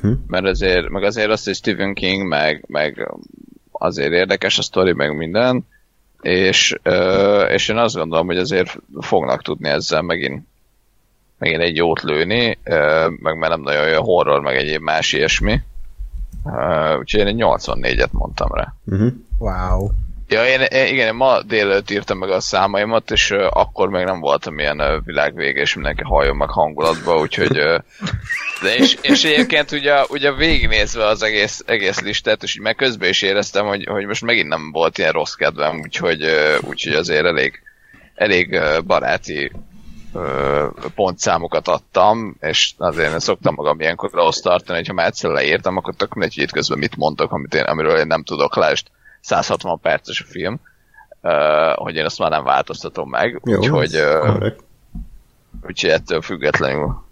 hm. 0.00 0.12
mert 0.26 0.44
azért, 0.44 0.88
meg 0.88 1.02
azért 1.02 1.30
azt, 1.30 1.44
hogy 1.44 1.54
Stephen 1.54 1.94
King, 1.94 2.28
meg, 2.28 2.64
meg 2.66 3.12
azért 3.72 4.12
érdekes 4.12 4.58
a 4.58 4.62
sztori, 4.62 4.92
meg 4.92 5.16
minden, 5.16 5.66
és, 6.20 6.76
ö, 6.82 7.42
és 7.42 7.68
én 7.68 7.76
azt 7.76 7.94
gondolom, 7.94 8.26
hogy 8.26 8.38
azért 8.38 8.78
fognak 9.00 9.42
tudni 9.42 9.68
ezzel 9.68 10.02
megint, 10.02 10.46
megint 11.38 11.62
egy 11.62 11.76
jót 11.76 12.02
lőni, 12.02 12.58
ö, 12.64 13.06
meg 13.20 13.36
mert 13.36 13.52
nem 13.52 13.62
nagyon 13.62 13.82
olyan 13.84 14.02
horror, 14.02 14.40
meg 14.40 14.56
egyéb 14.56 14.82
más 14.82 15.12
ilyesmi. 15.12 15.60
Uh, 16.44 16.98
úgyhogy 16.98 17.20
én 17.20 17.26
egy 17.26 17.36
84-et 17.38 18.10
mondtam 18.10 18.54
rá. 18.54 18.74
Uh-huh. 18.84 19.12
Wow. 19.38 19.90
Ja, 20.32 20.46
én, 20.46 20.60
én 20.60 20.86
igen, 20.86 21.06
én 21.06 21.14
ma 21.14 21.42
délelőtt 21.42 21.90
írtam 21.90 22.18
meg 22.18 22.30
a 22.30 22.40
számaimat, 22.40 23.10
és 23.10 23.30
uh, 23.30 23.46
akkor 23.50 23.88
még 23.88 24.04
nem 24.04 24.20
voltam 24.20 24.58
ilyen 24.58 24.80
uh, 24.80 25.04
világvége, 25.04 25.60
és 25.60 25.74
mindenki 25.74 26.02
halljon 26.02 26.36
meg 26.36 26.48
hangulatba, 26.48 27.18
úgyhogy 27.18 27.58
uh, 27.58 27.78
de 28.62 28.74
és, 28.76 28.96
és 29.02 29.24
egyébként 29.24 29.72
ugye, 29.72 30.04
ugye 30.08 30.32
végignézve 30.32 31.06
az 31.06 31.22
egész, 31.22 31.62
egész 31.66 32.00
listát, 32.00 32.42
és 32.42 32.54
így 32.54 32.62
meg 32.62 32.74
közben 32.74 33.08
is 33.08 33.22
éreztem, 33.22 33.66
hogy, 33.66 33.86
hogy 33.86 34.06
most 34.06 34.22
megint 34.22 34.48
nem 34.48 34.70
volt 34.72 34.98
ilyen 34.98 35.12
rossz 35.12 35.34
kedvem, 35.34 35.78
úgyhogy, 35.78 36.24
uh, 36.24 36.68
úgyhogy 36.68 36.94
azért 36.94 37.24
elég, 37.24 37.62
elég 38.14 38.52
uh, 38.52 38.82
baráti 38.82 39.52
pontszámokat 40.94 41.68
adtam, 41.68 42.36
és 42.40 42.72
azért 42.76 43.12
én 43.12 43.18
szoktam 43.18 43.54
magam 43.54 43.80
ilyenkor 43.80 44.10
rossz 44.12 44.40
tartani, 44.40 44.78
hogyha 44.78 44.92
már 44.92 45.06
egyszer 45.06 45.30
leírtam, 45.30 45.76
akkor 45.76 45.94
tök 45.94 46.12
mindegy, 46.14 46.34
hogy 46.34 46.44
itt 46.44 46.52
közben 46.52 46.78
mit 46.78 46.96
mondok, 46.96 47.32
amit 47.32 47.54
én, 47.54 47.62
amiről 47.62 47.98
én 47.98 48.06
nem 48.06 48.22
tudok, 48.22 48.56
lásd 48.56 48.86
160 49.22 49.80
perces 49.80 50.20
a 50.20 50.30
film, 50.30 50.60
uh, 51.20 51.32
hogy 51.74 51.94
én 51.94 52.04
azt 52.04 52.18
már 52.18 52.30
nem 52.30 52.44
változtatom 52.44 53.08
meg, 53.08 53.40
Jó, 53.44 53.58
úgyhogy, 53.58 53.96
uh, 53.96 54.46
úgyhogy 55.66 55.90
ettől 55.90 56.20
függetlenül 56.20 57.02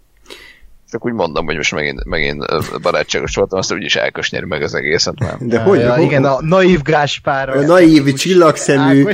csak 0.91 1.05
úgy 1.05 1.13
mondom, 1.13 1.45
hogy 1.45 1.55
most 1.55 1.73
megint, 1.73 2.05
megint 2.05 2.45
barátságos 2.81 3.35
voltam, 3.35 3.59
azt 3.59 3.73
úgyis 3.73 3.95
elkösnyeri 3.95 4.45
meg 4.45 4.61
az 4.61 4.73
egészet 4.73 5.19
már. 5.19 5.37
De 5.39 5.55
ja, 5.55 5.63
hogy? 5.63 5.79
Ja, 5.79 5.95
ho, 5.95 6.01
igen, 6.01 6.25
a 6.25 6.41
naív 6.41 6.81
Gáspár. 6.81 7.49
A 7.49 7.61
naív 7.61 8.13
csillagszemű. 8.13 9.03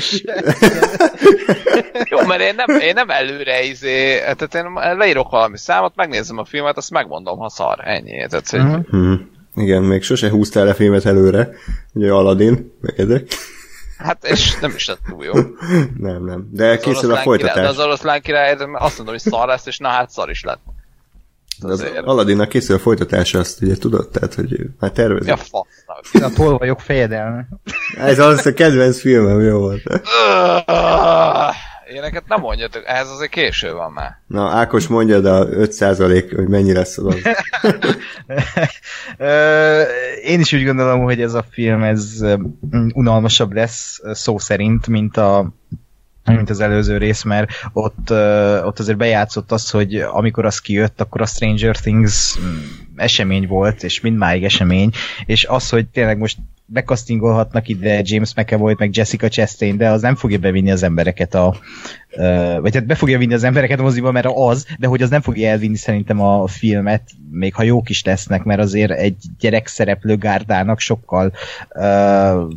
Jó, 2.10 2.26
mert 2.26 2.42
én 2.42 2.56
nem, 2.56 2.80
én 2.80 2.94
nem 2.94 3.10
előre 3.10 3.64
izé, 3.64 4.20
tehát 4.20 4.56
én 4.56 4.96
leírok 4.98 5.30
valami 5.30 5.58
számot, 5.58 5.96
megnézem 5.96 6.38
a 6.38 6.46
filmet, 6.46 6.78
azt 6.78 6.92
megmondom, 6.92 7.38
ha 7.38 7.50
szar, 7.50 7.80
ennyi. 7.84 8.28
Tehát, 8.28 8.50
hogy... 8.50 8.60
uh-huh. 8.60 9.20
Igen, 9.58 9.84
még 9.84 10.04
sose 10.04 10.30
húztál 10.30 10.66
le 10.66 10.74
filmet 10.74 11.06
előre, 11.06 11.50
ugye 11.94 12.12
Aladdin, 12.12 12.78
meg 12.82 13.00
ezek. 13.00 13.28
Hát, 13.98 14.26
és 14.26 14.60
nem 14.60 14.72
is 14.76 14.88
lett 14.88 15.00
túl 15.10 15.26
jó. 15.26 15.34
nem, 16.08 16.24
nem. 16.26 16.50
De 16.52 16.68
az 16.68 16.80
készül 16.80 17.12
a 17.12 17.18
folytatás. 17.18 17.54
Király, 17.54 17.74
de 17.74 17.80
az 17.80 17.86
oroszlán 17.86 18.22
király, 18.22 18.52
azt 18.74 18.98
mondom, 18.98 19.16
hogy 19.16 19.32
szar 19.32 19.48
lesz, 19.48 19.66
és 19.66 19.78
na 19.78 19.88
hát 19.88 20.10
szar 20.10 20.30
is 20.30 20.44
lett. 20.44 20.62
Az 21.62 21.86
Aladdinnak 22.04 22.50
készül 22.50 22.76
a 22.76 22.80
folytatása, 22.80 23.40
azt 23.40 23.62
ugye 23.62 23.78
tudod, 23.78 24.10
tehát, 24.10 24.34
hogy 24.34 24.60
már 24.80 24.92
tervezik. 24.92 25.28
Ja, 25.28 25.38
fasznak. 25.38 26.32
A 26.32 26.36
tolvajok 26.36 26.80
fejedelme. 26.80 27.48
Ez 27.98 28.20
az 28.20 28.46
a 28.46 28.54
kedvenc 28.54 29.00
filmem, 29.00 29.42
jó 29.42 29.60
volt. 29.60 29.84
Ilyeneket 31.90 32.24
nem 32.28 32.40
mondjatok, 32.40 32.84
ez 32.86 33.10
azért 33.10 33.32
késő 33.32 33.74
van 33.74 33.92
már. 33.92 34.22
Na, 34.28 34.50
Ákos 34.50 34.88
mondja, 34.88 35.20
de 35.20 35.30
5% 35.32 36.32
hogy 36.36 36.48
mennyi 36.48 36.74
lesz 36.74 36.98
az. 36.98 37.16
Én 40.24 40.40
is 40.40 40.54
úgy 40.54 40.66
gondolom, 40.66 41.04
hogy 41.04 41.22
ez 41.22 41.34
a 41.34 41.46
film 41.50 41.84
ez 41.84 42.26
unalmasabb 42.94 43.54
lesz 43.54 44.00
szó 44.14 44.38
szerint, 44.38 44.88
mint 44.88 45.18
a 45.18 45.52
mint 46.36 46.50
az 46.50 46.60
előző 46.60 46.98
rész, 46.98 47.24
mert 47.24 47.52
ott, 47.74 48.12
ott 48.66 48.80
azért 48.80 48.98
bejátszott 48.98 49.52
az, 49.52 49.70
hogy 49.70 49.96
amikor 49.96 50.46
az 50.46 50.60
kijött, 50.60 51.02
akkor 51.02 51.22
a 51.22 51.26
Stranger 51.26 51.78
Things 51.78 52.38
mm, 52.40 52.58
esemény 52.96 53.48
volt, 53.48 53.84
és 53.84 54.02
mindmáig 54.02 54.44
esemény, 54.44 54.92
és 55.26 55.46
az, 55.46 55.70
hogy 55.70 55.88
tényleg 55.88 56.18
most 56.18 56.38
bekasztingolhatnak 56.70 57.68
ide 57.68 58.02
James 58.04 58.34
McAvoy 58.36 58.76
meg 58.78 58.96
Jessica 58.96 59.28
Chastain, 59.28 59.78
de 59.78 59.90
az 59.90 60.02
nem 60.02 60.16
fogja 60.16 60.38
bevinni 60.38 60.72
az 60.72 60.84
embereket 60.84 61.34
a 61.36 61.56
vagy 62.62 62.74
hát 62.74 62.86
be 62.86 62.96
fogja 62.96 63.18
vinni 63.18 63.34
az 63.34 63.44
embereket 63.44 63.80
a 63.80 63.84
moziba, 63.84 64.12
mert 64.12 64.28
az, 64.30 64.66
de 64.80 64.88
hogy 64.88 65.02
az 65.02 65.10
nem 65.10 65.22
fogja 65.22 65.50
elvinni 65.50 65.76
szerintem 65.76 66.22
a 66.22 66.48
filmet, 66.48 67.02
még 67.32 67.54
ha 67.54 67.64
jók 67.64 67.90
is 67.90 68.04
lesznek, 68.04 68.44
mert 68.44 68.60
azért 68.60 68.92
egy 68.92 69.16
gyerek 69.40 69.68
szereplő 69.68 70.18
gárdának 70.18 70.80
sokkal 70.80 71.34
uh, 71.76 72.50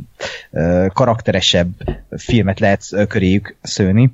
uh, 0.51 0.87
karakteresebb 0.87 1.69
filmet 2.17 2.61
lehet 2.61 3.07
köréjük 3.09 3.57
szőni. 3.63 4.13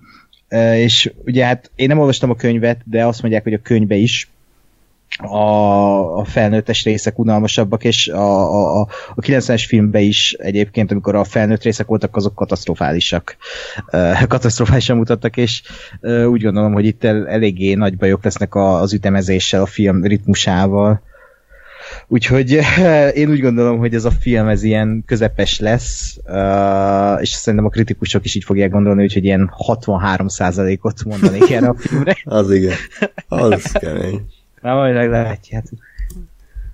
Uh, 0.51 0.79
és 0.79 1.13
ugye 1.25 1.45
hát 1.45 1.71
én 1.75 1.89
nem 1.89 1.99
olvastam 1.99 2.31
a 2.31 2.37
könyvet, 2.37 2.81
de 2.85 3.07
azt 3.07 3.23
mondják, 3.23 3.43
hogy 3.43 3.55
a 3.55 3.63
könyvbe 3.63 3.95
is 3.95 4.31
a, 5.19 6.19
a 6.19 6.25
felnőttes 6.25 6.85
részek 6.85 7.19
unalmasabbak, 7.19 7.85
és 7.85 8.09
a, 8.09 8.81
a, 8.81 8.81
a 9.15 9.21
90-es 9.21 9.65
filmben 9.67 10.03
is 10.03 10.33
egyébként, 10.33 10.91
amikor 10.91 11.15
a 11.15 11.25
felnőtt 11.25 11.63
részek 11.63 11.87
voltak, 11.87 12.17
azok 12.17 12.35
katasztrofálisak. 12.35 13.37
Katasztrofálisan 14.29 14.97
mutattak, 14.97 15.37
és 15.37 15.63
úgy 16.29 16.43
gondolom, 16.43 16.73
hogy 16.73 16.85
itt 16.85 17.05
el, 17.05 17.29
eléggé 17.29 17.75
nagy 17.75 17.97
bajok 17.97 18.25
lesznek 18.25 18.55
az 18.55 18.93
ütemezéssel, 18.93 19.63
a 19.63 19.67
film 19.67 20.05
ritmusával. 20.05 21.03
Úgyhogy 22.09 22.61
én 23.15 23.31
úgy 23.31 23.41
gondolom, 23.41 23.79
hogy 23.79 23.95
ez 23.95 24.05
a 24.05 24.11
film 24.11 24.49
ez 24.49 24.63
ilyen 24.63 25.03
közepes 25.07 25.59
lesz, 25.59 26.17
és 27.21 27.29
szerintem 27.29 27.69
a 27.69 27.71
kritikusok 27.71 28.25
is 28.25 28.35
így 28.35 28.45
fogják 28.45 28.71
gondolni, 28.71 29.01
hogy 29.13 29.25
ilyen 29.25 29.51
63%-ot 29.67 31.05
mondanék 31.05 31.51
erre 31.51 31.69
a 31.69 31.75
filmre. 31.75 32.17
az 32.25 32.51
igen, 32.51 32.77
az 33.29 33.73
kemény. 33.73 34.21
Na 34.67 34.75
majd 34.75 34.95
meglátjátok. 34.95 35.79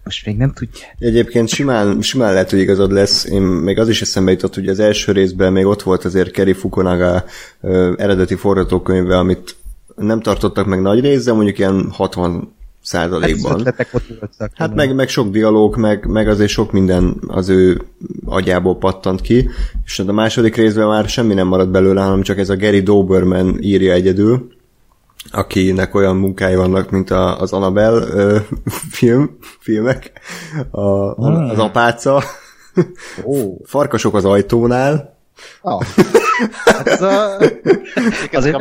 Most 0.05 0.27
még 0.27 0.37
nem 0.37 0.53
tudja. 0.53 0.87
Egyébként 0.99 1.49
simán, 1.49 2.01
simán 2.03 2.33
lehet, 2.33 2.51
hogy 2.51 2.59
igazad 2.59 2.93
lesz. 2.93 3.25
Én 3.25 3.43
még 3.43 3.79
az 3.79 3.89
is 3.89 4.03
eszembe 4.03 4.31
jutott, 4.31 4.55
hogy 4.55 4.69
az 4.69 4.81
első 4.81 5.13
részben 5.13 5.53
még 5.53 5.67
ott 5.67 5.83
volt 5.83 6.05
azért 6.05 6.31
Kerry 6.31 6.53
Fukunaga 6.53 7.25
ö, 7.61 7.93
eredeti 7.97 8.35
forgatókönyve, 8.35 9.19
amit 9.19 9.57
nem 9.97 10.21
tartottak 10.21 10.67
meg 10.67 10.81
nagy 10.81 11.01
részre, 11.01 11.33
mondjuk 11.33 11.59
ilyen 11.59 11.91
60 11.91 12.55
százalékban. 12.83 13.65
Hát, 14.39 14.53
hát 14.55 14.75
meg, 14.75 14.95
meg 14.95 15.09
sok 15.09 15.31
dialóg, 15.31 15.77
meg, 15.77 16.07
meg 16.07 16.29
azért 16.29 16.51
sok 16.51 16.73
minden 16.73 17.21
az 17.27 17.49
ő 17.49 17.83
agyából 18.25 18.77
pattant 18.77 19.21
ki, 19.21 19.49
és 19.85 19.99
a 19.99 20.13
második 20.13 20.57
részben 20.57 20.87
már 20.87 21.09
semmi 21.09 21.35
nem 21.35 21.47
maradt 21.47 21.71
belőle, 21.71 22.03
hanem 22.03 22.23
csak 22.23 22.39
ez 22.39 22.49
a 22.49 22.57
Gary 22.57 22.81
Doberman 22.81 23.59
írja 23.61 23.93
egyedül, 23.93 24.51
akinek 25.31 25.95
olyan 25.95 26.17
munkái 26.17 26.55
vannak, 26.55 26.91
mint 26.91 27.11
a, 27.11 27.41
az 27.41 27.52
Annabelle 27.52 28.07
ö, 28.07 28.38
film, 28.99 29.37
filmek, 29.59 30.12
a, 30.71 31.14
hmm. 31.14 31.50
az 31.50 31.59
apáca, 31.59 32.23
oh. 33.23 33.57
farkasok 33.64 34.14
az 34.14 34.25
ajtónál, 34.25 35.12
Oh. 35.61 35.83
Hát 36.64 36.88
ez 36.88 37.02
a... 37.02 37.38
Azért 38.33 38.55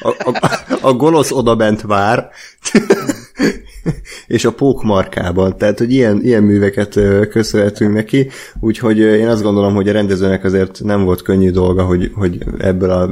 a, 0.00 0.08
a, 0.08 0.38
a, 0.40 0.88
a 0.88 0.92
gonosz 0.92 1.30
odabent 1.30 1.80
vár, 1.80 2.30
és 4.26 4.44
a 4.44 4.52
pókmarkában, 4.52 5.56
tehát 5.56 5.78
hogy 5.78 5.92
ilyen, 5.92 6.20
ilyen 6.22 6.42
műveket 6.42 6.98
köszönhetünk 7.30 7.92
neki, 7.94 8.30
úgyhogy 8.60 8.98
én 8.98 9.28
azt 9.28 9.42
gondolom, 9.42 9.74
hogy 9.74 9.88
a 9.88 9.92
rendezőnek 9.92 10.44
azért 10.44 10.80
nem 10.82 11.04
volt 11.04 11.22
könnyű 11.22 11.50
dolga, 11.50 11.84
hogy, 11.84 12.10
hogy 12.14 12.44
ebből 12.58 12.90
a 12.90 13.10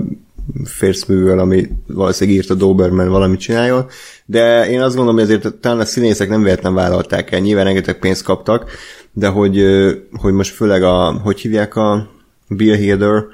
férszművel, 0.65 1.39
ami 1.39 1.69
valószínűleg 1.87 2.39
írta 2.39 2.55
Doberman 2.55 3.09
valamit 3.09 3.41
csináljon, 3.41 3.87
de 4.25 4.71
én 4.71 4.81
azt 4.81 4.97
gondolom, 4.97 5.21
hogy 5.21 5.31
ezért 5.31 5.55
talán 5.55 5.81
a 5.81 5.85
színészek 5.85 6.29
nem 6.29 6.43
véletlen 6.43 6.75
vállalták 6.75 7.33
el, 7.33 7.41
nyilván 7.41 7.65
rengeteg 7.65 7.99
pénzt 7.99 8.23
kaptak, 8.23 8.71
de 9.13 9.29
hogy, 9.29 9.65
hogy 10.13 10.33
most 10.33 10.55
főleg 10.55 10.83
a, 10.83 11.13
hogy 11.13 11.41
hívják 11.41 11.77
a 11.77 12.11
Bill 12.49 12.89
Hader, 12.89 13.25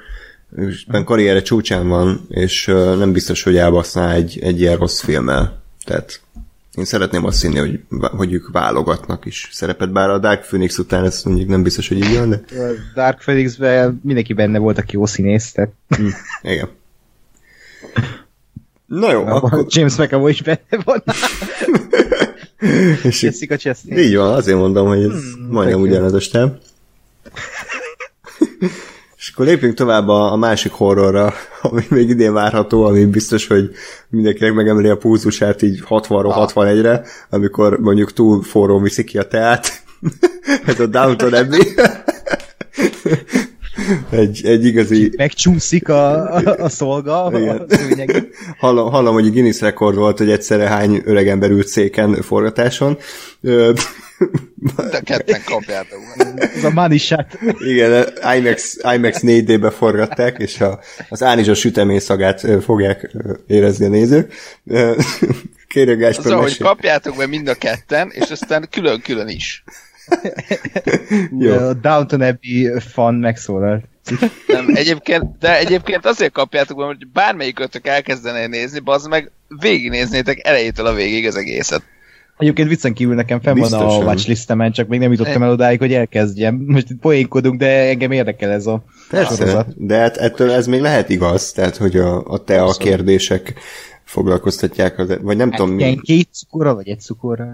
és 0.55 0.85
karriere 1.05 1.41
csúcsán 1.41 1.87
van, 1.87 2.25
és 2.29 2.65
nem 2.97 3.11
biztos, 3.11 3.43
hogy 3.43 3.57
elbaszná 3.57 4.13
egy, 4.13 4.39
egy 4.41 4.59
ilyen 4.59 4.77
rossz 4.77 4.99
filmmel. 4.99 5.61
Tehát 5.85 6.21
én 6.75 6.85
szeretném 6.85 7.25
azt 7.25 7.41
hinni, 7.41 7.57
hogy, 7.57 7.79
hogy 7.99 8.33
ők 8.33 8.51
válogatnak 8.51 9.25
is 9.25 9.49
szerepet, 9.51 9.91
bár 9.91 10.09
a 10.09 10.17
Dark 10.17 10.45
Phoenix 10.45 10.77
után 10.77 11.03
ez 11.03 11.23
mondjuk 11.23 11.49
nem 11.49 11.63
biztos, 11.63 11.87
hogy 11.87 11.97
így 11.97 12.17
van, 12.17 12.29
de... 12.29 12.35
A 12.35 12.71
Dark 12.95 13.19
Phoenix-ben 13.19 13.99
mindenki 14.03 14.33
benne 14.33 14.57
volt, 14.57 14.77
aki 14.77 14.95
jó 14.95 15.05
színész, 15.05 15.51
tehát... 15.51 15.71
Hm, 15.87 16.07
igen. 16.41 16.69
Na 18.85 19.11
jó, 19.11 19.25
akkor... 19.25 19.53
akkor... 19.53 19.65
James 19.67 19.95
McAvoy 19.95 20.31
is 20.31 20.41
benne 20.41 20.83
van. 20.83 21.03
és 23.03 23.21
Jessica 23.21 23.57
Chastain. 23.57 23.97
így 23.97 24.15
van, 24.15 24.33
azért 24.33 24.57
mondom, 24.57 24.87
hogy 24.87 25.03
ez 25.03 25.11
Hmm, 25.11 25.47
majdnem 25.49 25.81
ugyanaz 25.81 26.13
a 26.13 26.19
stám. 26.19 26.57
És 29.17 29.31
akkor 29.33 29.45
lépjünk 29.45 29.73
tovább 29.73 30.07
a, 30.07 30.31
a 30.31 30.35
másik 30.35 30.71
horrorra, 30.71 31.33
ami 31.61 31.85
még 31.89 32.09
idén 32.09 32.33
várható, 32.33 32.83
ami 32.83 33.05
biztos, 33.05 33.47
hogy 33.47 33.71
mindenkinek 34.09 34.53
megemeli 34.53 34.89
a 34.89 34.97
púzusát 34.97 35.61
így 35.61 35.83
60-ról 35.89 36.31
Ah. 36.31 36.49
61-re, 36.53 37.05
amikor 37.29 37.79
mondjuk 37.79 38.13
túl 38.13 38.43
forró 38.43 38.79
viszi 38.79 39.03
ki 39.03 39.17
a 39.17 39.27
teát. 39.27 39.83
Ez 40.65 40.79
a 40.79 40.85
Downton 40.85 41.33
Abbey. 41.33 41.73
Egy, 44.09 44.45
egy 44.45 44.65
igazi 44.65 45.11
Megcsúszik 45.17 45.89
a, 45.89 46.33
a, 46.35 46.55
a 46.57 46.69
szolga 46.69 47.23
a 47.23 47.37
Igen. 47.89 48.27
Hallom, 48.57 48.91
hallom, 48.91 49.13
hogy 49.13 49.31
Guinness 49.31 49.61
rekord 49.61 49.95
volt, 49.95 50.17
hogy 50.17 50.29
egyszerre 50.29 50.67
hány 50.67 51.01
öreg 51.05 51.27
ember 51.27 51.49
ült 51.49 51.67
széken 51.67 52.21
forgatáson. 52.21 52.97
De 54.91 54.99
ketten 55.03 55.41
kapjátok. 55.45 55.99
Ez 56.55 56.63
a 56.63 56.97
shot. 56.97 57.37
Igen, 57.59 58.07
IMAX, 58.37 58.77
IMAX 58.95 59.19
4D-be 59.21 59.69
forgatták, 59.69 60.37
és 60.37 60.61
a, 60.61 60.79
az 61.09 61.23
ánizsas 61.23 61.59
sütemény 61.59 61.99
szagát 61.99 62.47
fogják 62.63 63.11
érezni 63.47 63.85
a 63.85 63.89
nézők. 63.89 64.33
Kérjük, 65.67 65.99
Gáspár, 65.99 66.25
Azzal, 66.25 66.37
hogy 66.37 66.49
mesélj. 66.49 66.69
kapjátok 66.69 67.15
be 67.15 67.27
mind 67.27 67.47
a 67.47 67.53
ketten, 67.53 68.09
és 68.13 68.29
aztán 68.29 68.67
külön-külön 68.71 69.27
is. 69.27 69.63
Jó. 71.39 71.53
A 71.53 71.73
Downton 71.73 72.21
Abbey 72.21 72.79
fan 72.79 73.13
megszólal. 73.15 73.83
Nem, 74.47 74.65
egyébként, 74.73 75.37
de 75.39 75.57
egyébként 75.57 76.05
azért 76.05 76.31
kapjátok 76.31 76.77
be, 76.77 76.83
hogy 76.83 77.07
bármelyik 77.13 77.59
ötök 77.59 77.87
elkezdené 77.87 78.45
nézni, 78.45 78.79
bazd 78.79 79.09
meg 79.09 79.31
végignéznétek 79.59 80.47
elejétől 80.47 80.85
a 80.85 80.93
végig 80.93 81.27
az 81.27 81.35
egészet. 81.35 81.81
Egyébként 82.37 82.67
viccen 82.69 82.93
kívül 82.93 83.15
nekem 83.15 83.41
fenn 83.41 83.57
van 83.57 83.73
a 83.73 83.77
Biztosan. 83.77 84.05
watchlistemen, 84.05 84.71
csak 84.71 84.87
még 84.87 84.99
nem 84.99 85.11
jutottam 85.11 85.43
el 85.43 85.51
odáig, 85.51 85.79
hogy 85.79 85.93
elkezdjem. 85.93 86.55
Most 86.67 86.89
itt 86.89 86.99
poénkodunk, 86.99 87.59
de 87.59 87.67
engem 87.89 88.11
érdekel 88.11 88.51
ez 88.51 88.65
a 88.65 88.83
Persze, 89.09 89.35
sorozat. 89.35 89.85
de 89.85 89.97
hát 89.97 90.17
ettől 90.17 90.51
ez 90.51 90.67
még 90.67 90.81
lehet 90.81 91.09
igaz, 91.09 91.51
tehát 91.51 91.75
hogy 91.77 91.95
a, 91.97 92.23
a 92.27 92.43
te 92.43 92.61
a 92.63 92.73
kérdések 92.73 93.53
foglalkoztatják, 94.03 94.95
vagy 95.21 95.37
nem 95.37 95.51
tudom 95.51 95.79
Ilyen 95.79 95.91
mi. 95.91 96.01
két 96.01 96.27
cukorra, 96.31 96.73
vagy 96.75 96.87
egy 96.87 96.99
cukorra? 96.99 97.45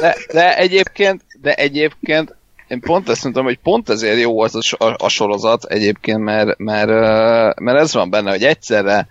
De, 0.00 0.16
de 0.32 0.56
egyébként, 0.56 1.22
de 1.40 1.54
egyébként 1.54 2.34
én 2.68 2.80
pont 2.80 3.08
azt 3.08 3.22
mondtam, 3.22 3.44
hogy 3.44 3.58
pont 3.58 3.88
ezért 3.88 4.20
jó 4.20 4.40
az 4.40 4.54
a, 4.54 4.94
a, 4.96 5.08
sorozat 5.08 5.64
egyébként, 5.64 6.18
mert, 6.18 6.58
mert, 6.58 6.88
mert 7.60 7.78
ez 7.78 7.94
van 7.94 8.10
benne, 8.10 8.30
hogy 8.30 8.44
egyszerre 8.44 9.08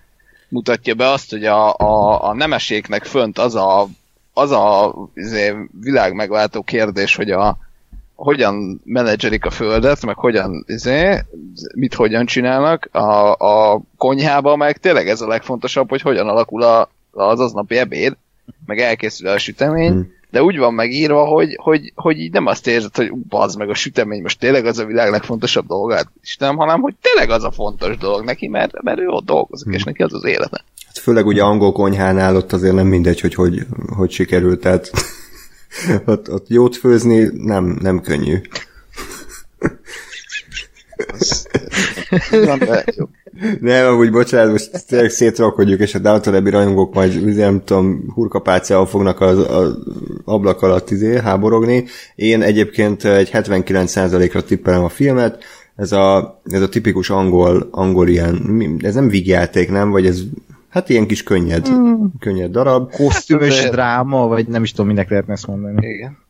mutatja 0.49 0.93
be 0.93 1.09
azt, 1.09 1.29
hogy 1.29 1.45
a, 1.45 1.73
a, 1.75 2.23
a 2.23 2.33
nemeséknek 2.33 3.03
fönt 3.03 3.39
az 3.39 3.55
a, 3.55 3.87
az 4.33 4.51
a 4.51 4.93
izé, 5.13 5.53
világ 5.81 6.13
megváltó 6.13 6.61
kérdés, 6.61 7.15
hogy 7.15 7.31
a, 7.31 7.57
hogyan 8.15 8.81
menedzserik 8.83 9.45
a 9.45 9.49
földet, 9.49 10.05
meg 10.05 10.15
hogyan, 10.15 10.63
izé, 10.67 11.21
mit 11.75 11.93
hogyan 11.93 12.25
csinálnak, 12.25 12.89
a, 12.91 13.31
a 13.31 13.81
konyhában 13.97 14.57
meg 14.57 14.77
tényleg 14.77 15.09
ez 15.09 15.21
a 15.21 15.27
legfontosabb, 15.27 15.89
hogy 15.89 16.01
hogyan 16.01 16.27
alakul 16.27 16.63
a, 16.63 16.89
az 17.11 17.39
aznapi 17.39 17.77
ebéd, 17.77 18.15
meg 18.65 18.79
elkészül 18.79 19.27
a 19.27 19.37
sütemény, 19.37 19.91
Hmm. 19.91 20.11
De 20.33 20.43
úgy 20.43 20.57
van 20.57 20.73
megírva, 20.73 21.25
hogy, 21.25 21.55
hogy, 21.61 21.91
hogy 21.95 22.19
így 22.19 22.31
nem 22.31 22.45
azt 22.45 22.67
érzed, 22.67 22.95
hogy 22.95 23.11
az 23.29 23.55
meg 23.55 23.69
a 23.69 23.73
sütemény 23.73 24.21
most 24.21 24.39
tényleg 24.39 24.65
az 24.65 24.77
a 24.77 24.85
világ 24.85 25.11
legfontosabb 25.11 25.65
dolgát, 25.67 26.07
Istenem, 26.23 26.55
hanem 26.55 26.81
hogy 26.81 26.93
tényleg 27.01 27.29
az 27.29 27.43
a 27.43 27.51
fontos 27.51 27.97
dolog 27.97 28.23
neki, 28.23 28.47
mert, 28.47 28.81
mert 28.81 28.99
ő 28.99 29.07
ott 29.07 29.25
dolgozik, 29.25 29.73
és 29.73 29.83
neki 29.83 30.03
az 30.03 30.13
az 30.13 30.23
élete. 30.23 30.63
Hát 30.85 30.97
főleg 30.97 31.25
ugye 31.25 31.43
angol 31.43 31.71
konyhánál 31.71 32.35
ott 32.35 32.53
azért 32.53 32.73
nem 32.73 32.87
mindegy, 32.87 33.19
hogy 33.19 33.33
hogy, 33.35 33.65
hogy 33.95 34.11
sikerült, 34.11 34.59
tehát 34.59 34.91
ott, 36.05 36.31
ott 36.31 36.47
jót 36.47 36.75
főzni 36.75 37.29
nem, 37.33 37.77
nem 37.81 38.01
könnyű. 38.01 38.41
Van, 42.31 42.59
de 42.69 42.83
jó. 42.95 43.05
Nem, 43.59 43.87
amúgy 43.87 44.11
bocsánat, 44.11 44.51
most 44.51 44.87
tényleg 44.87 45.09
szétralkodjuk, 45.09 45.79
és 45.79 45.95
a 45.95 45.99
Downton 45.99 46.33
Abbey 46.33 46.51
rajongók 46.51 46.93
majd, 46.93 47.35
nem 47.35 47.61
tudom, 47.63 48.11
hurkapáciával 48.13 48.85
fognak 48.85 49.21
az, 49.21 49.37
az 49.37 49.77
ablak 50.25 50.61
alatt 50.61 50.91
izé, 50.91 51.19
háborogni. 51.19 51.85
Én 52.15 52.41
egyébként 52.41 53.03
egy 53.03 53.29
79%-ra 53.33 54.43
tippelem 54.43 54.83
a 54.83 54.89
filmet, 54.89 55.43
ez 55.75 55.91
a, 55.91 56.39
ez 56.43 56.61
a 56.61 56.69
tipikus 56.69 57.09
angol, 57.09 57.67
angol 57.71 58.07
ilyen, 58.07 58.77
ez 58.79 58.95
nem 58.95 59.09
vígjáték, 59.09 59.69
nem? 59.69 59.89
Vagy 59.89 60.05
ez, 60.05 60.21
hát 60.69 60.89
ilyen 60.89 61.07
kis 61.07 61.23
könnyed, 61.23 61.69
könnyed 62.19 62.51
darab. 62.51 62.91
Kosztümös 62.91 63.61
Hát, 63.61 63.71
dráma, 63.71 64.27
vagy 64.27 64.47
nem 64.47 64.63
is 64.63 64.71
tudom, 64.71 64.87
minek 64.87 65.09
lehetne 65.09 65.33
ezt 65.33 65.47
mondani. 65.47 65.87
Igen. 65.87 66.22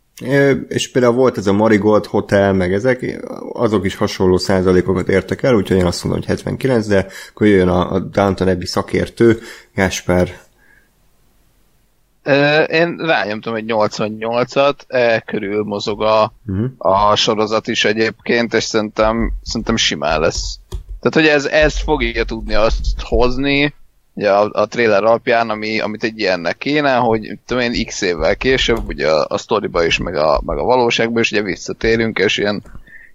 És 0.67 0.91
például 0.91 1.13
volt 1.13 1.37
ez 1.37 1.47
a 1.47 1.53
Marigold 1.53 2.05
Hotel, 2.05 2.53
meg 2.53 2.73
ezek, 2.73 3.25
azok 3.53 3.85
is 3.85 3.95
hasonló 3.95 4.37
százalékokat 4.37 5.09
értek 5.09 5.43
el, 5.43 5.55
úgyhogy 5.55 5.77
én 5.77 5.85
azt 5.85 6.03
mondom, 6.03 6.21
hogy 6.21 6.29
79, 6.29 6.87
de 6.87 7.07
akkor 7.29 7.47
jöjjön 7.47 7.67
a, 7.67 7.91
a 7.91 7.99
Downton 7.99 8.47
Abbey 8.47 8.65
szakértő, 8.65 9.39
Gáspár. 9.75 10.41
Ö, 12.23 12.61
Én 12.61 12.95
rányomtam 12.97 13.55
egy 13.55 13.65
88-at, 13.67 14.75
e 14.87 15.19
körül 15.19 15.63
mozog 15.63 16.01
a, 16.01 16.33
Uh-huh. 16.47 16.71
a 16.77 17.15
sorozat 17.15 17.67
is 17.67 17.85
egyébként, 17.85 18.53
és 18.53 18.63
szerintem, 18.63 19.33
szerintem 19.43 19.75
simán 19.75 20.19
lesz. 20.19 20.59
Tehát, 21.01 21.13
hogy 21.13 21.27
ez, 21.27 21.45
ez 21.45 21.79
fogja 21.79 22.23
tudni 22.23 22.53
azt 22.53 22.85
hozni, 22.99 23.73
ugye 24.13 24.31
a, 24.31 24.49
a 24.51 24.67
trailer 24.67 25.03
alapján, 25.03 25.49
ami, 25.49 25.79
amit 25.79 26.03
egy 26.03 26.19
ilyennek 26.19 26.57
kéne, 26.57 26.95
hogy 26.95 27.39
tudom 27.45 27.63
én, 27.63 27.85
x 27.85 28.01
évvel 28.01 28.35
később, 28.35 28.87
ugye 28.87 29.09
a, 29.09 29.25
a 29.29 29.37
sztoriba 29.37 29.85
is, 29.85 29.97
meg 29.97 30.15
a, 30.15 30.41
meg 30.45 30.57
a 30.57 30.63
valóságban 30.63 31.21
is 31.21 31.31
ugye 31.31 31.41
visszatérünk, 31.41 32.19
és 32.19 32.37
ilyen, 32.37 32.63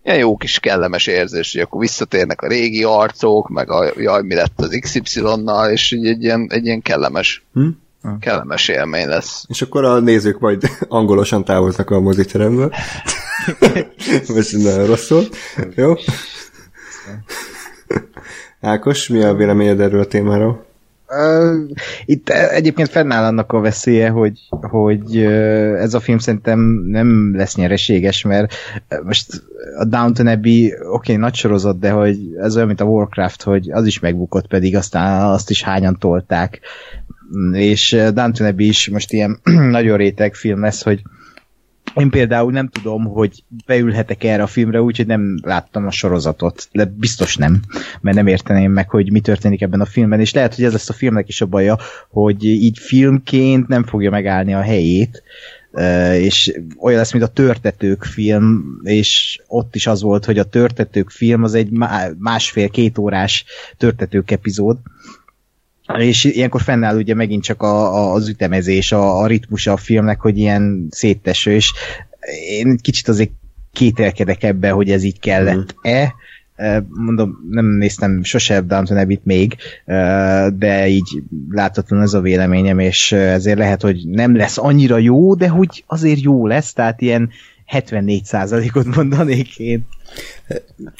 ilyen 0.03 0.19
jó 0.19 0.37
kis 0.37 0.59
kellemes 0.59 1.07
érzés, 1.07 1.53
hogy 1.53 1.61
akkor 1.61 1.81
visszatérnek 1.81 2.43
a 2.43 2.49
régi 2.49 2.85
arcok, 2.85 3.49
meg 3.49 3.71
a 3.71 3.93
jaj, 3.97 4.23
mi 4.23 4.35
lett 4.35 4.61
az 4.61 4.79
XY-nal, 4.81 5.71
és 5.71 5.93
így 5.93 6.07
egy 6.07 6.23
ilyen, 6.23 6.47
egy 6.51 6.65
ilyen 6.65 6.83
kellemes, 6.83 7.45
Hm? 7.53 7.69
kellemes 8.21 8.69
élmény 8.69 9.07
lesz. 9.07 9.45
És 9.49 9.63
akkor 9.63 9.85
a 9.85 10.01
nézők 10.01 10.39
majd 10.39 10.63
angolosan 10.89 11.45
távoznak 11.45 11.91
a 11.91 12.01
moziteremből. 12.01 12.73
Most 14.35 14.53
nagyon 14.53 14.87
rosszul. 14.87 15.23
Jó? 15.75 15.95
Ákos, 18.61 19.09
mi 19.09 19.23
a 19.23 19.35
véleményed 19.35 19.81
erről 19.81 20.01
a 20.01 20.07
témáról? 20.07 20.68
Itt 22.05 22.29
egyébként 22.29 22.89
fennáll 22.89 23.25
annak 23.25 23.53
a 23.53 23.61
veszélye, 23.61 24.09
hogy, 24.09 24.39
hogy 24.51 25.17
ez 25.77 25.95
a 25.95 26.01
film 26.01 26.19
szerintem 26.19 26.61
nem 26.87 27.37
lesz 27.37 27.55
nyereséges, 27.57 28.23
mert 28.23 28.55
most 29.03 29.43
a 29.79 29.85
Downton 29.85 30.27
Abbey, 30.27 30.73
oké, 30.75 30.87
okay, 30.89 31.17
nagy 31.17 31.35
sorozat, 31.35 31.79
de 31.79 31.91
hogy 31.91 32.19
ez 32.41 32.55
olyan, 32.55 32.67
mint 32.67 32.81
a 32.81 32.85
Warcraft, 32.85 33.43
hogy 33.43 33.71
az 33.71 33.87
is 33.87 33.99
megbukott, 33.99 34.47
pedig 34.47 34.77
aztán 34.77 35.23
azt 35.23 35.51
is 35.51 35.63
hányan 35.63 35.99
tolták. 35.99 36.61
És 37.53 37.93
ö, 37.93 38.11
Downton 38.11 38.47
Abbey 38.47 38.69
is 38.69 38.89
most 38.89 39.13
ilyen 39.13 39.41
nagyon 39.77 39.97
réteg 39.97 40.35
film 40.35 40.61
lesz, 40.61 40.83
hogy 40.83 41.03
én 42.01 42.11
például 42.11 42.53
nem 42.53 42.69
tudom, 42.69 43.05
hogy 43.05 43.45
beülhetek 43.67 44.25
erre 44.25 44.43
a 44.43 44.47
filmre, 44.47 44.83
úgyhogy 44.83 45.07
nem 45.07 45.39
láttam 45.43 45.87
a 45.87 45.91
sorozatot, 45.91 46.69
de 46.73 46.85
biztos 46.85 47.37
nem, 47.37 47.61
mert 48.01 48.17
nem 48.17 48.27
érteném 48.27 48.73
meg, 48.73 48.91
hogy 48.91 49.13
mi 49.13 49.21
történik 49.21 49.63
ebben 49.63 49.81
a 49.81 49.85
filmben, 49.85 50.21
és 50.21 50.33
lehet, 50.33 50.55
hogy 50.55 50.65
ez 50.65 50.73
lesz 50.73 50.89
a 50.89 50.93
filmnek 50.93 51.29
is 51.29 51.41
a 51.41 51.47
baja, 51.47 51.79
hogy 52.11 52.45
így 52.45 52.79
filmként 52.79 53.69
nem 53.69 53.85
fogja 53.85 54.11
megállni 54.11 54.55
a 54.55 54.61
helyét, 54.61 55.23
és 56.13 56.61
olyan 56.81 56.99
lesz, 56.99 57.13
mint 57.13 57.25
a 57.25 57.33
Törtetők 57.33 58.05
film, 58.05 58.81
és 58.83 59.41
ott 59.47 59.75
is 59.75 59.87
az 59.87 60.03
volt, 60.03 60.25
hogy 60.25 60.39
a 60.39 60.45
Törtetők 60.45 61.11
film 61.11 61.43
az 61.43 61.55
egy 61.55 61.71
má- 61.71 62.15
másfél-két 62.19 62.99
órás 62.99 63.45
Törtetők 63.77 64.31
epizód, 64.31 64.79
és 65.97 66.25
ilyenkor 66.25 66.61
fennáll 66.61 66.97
ugye 66.97 67.15
megint 67.15 67.43
csak 67.43 67.63
a, 67.63 67.95
a, 67.95 68.13
az 68.13 68.29
ütemezés, 68.29 68.93
a, 68.93 69.21
a 69.21 69.27
ritmusa 69.27 69.73
a 69.73 69.77
filmnek, 69.77 70.21
hogy 70.21 70.39
ilyen 70.39 70.87
szétteső, 70.91 71.53
és 71.53 71.73
én 72.49 72.79
kicsit 72.83 73.09
azért 73.09 73.31
kételkedek 73.73 74.43
ebben, 74.43 74.73
hogy 74.73 74.91
ez 74.91 75.03
így 75.03 75.21
kellett-e. 75.21 76.15
Eh, 76.57 76.83
Mondom, 76.89 77.39
nem 77.51 77.67
néztem 77.67 78.23
sose 78.23 78.61
Downton 78.61 78.97
Abbey-t 78.97 79.25
még, 79.25 79.57
de 80.55 80.89
így 80.89 81.23
láthatóan 81.51 82.03
ez 82.03 82.15
a 82.15 82.21
véleményem, 82.21 82.79
és 82.79 83.13
ezért 83.13 83.59
lehet, 83.59 83.83
hogy 83.83 84.09
nem 84.09 84.37
lesz 84.37 84.59
annyira 84.59 84.99
jó, 84.99 85.35
de 85.35 85.49
hogy 85.49 85.85
azért 85.87 86.21
jó 86.21 86.47
lesz, 86.47 86.73
tehát 86.73 87.01
ilyen 87.01 87.31
74%-ot 87.73 88.95
mondanék 88.97 89.59
én. 89.59 89.87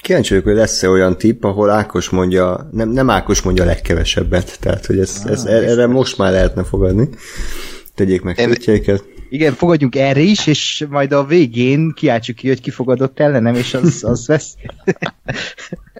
Kíváncsi 0.01 0.29
vagyok, 0.29 0.43
hogy 0.45 0.55
lesz-e 0.55 0.89
olyan 0.89 1.17
tipp, 1.17 1.43
ahol 1.43 1.69
Ákos 1.69 2.09
mondja, 2.09 2.69
nem, 2.71 2.89
nem 2.89 3.09
Ákos 3.09 3.41
mondja 3.41 3.63
a 3.63 3.67
legkevesebbet, 3.67 4.59
tehát 4.59 4.85
hogy 4.85 4.99
ez, 4.99 5.21
ez, 5.25 5.43
erre 5.45 5.87
most 5.87 6.17
már 6.17 6.31
lehetne 6.31 6.63
fogadni. 6.63 7.09
Tegyék 7.95 8.21
meg 8.21 8.35
tétjeiket. 8.35 9.03
Igen, 9.29 9.53
fogadjunk 9.53 9.95
erre 9.95 10.19
is, 10.19 10.47
és 10.47 10.85
majd 10.89 11.11
a 11.11 11.25
végén 11.25 11.93
kiáltsuk 11.95 12.35
ki, 12.35 12.47
hogy 12.47 12.61
ki 12.61 12.69
fogadott 12.69 13.19
ellenem, 13.19 13.55
és 13.55 13.73
az, 13.73 14.03
az 14.03 14.27
vesz. 14.27 14.55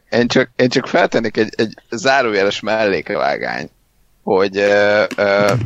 Én 0.09 0.27
csak, 0.27 0.49
én 0.55 0.69
csak 0.69 0.87
feltennék 0.87 1.37
egy, 1.37 1.53
egy 1.55 1.73
zárójeles 1.89 2.59
mellékevágány, 2.59 3.69
hogy 4.23 4.57
uh, 4.57 5.03
uh, 5.17 5.59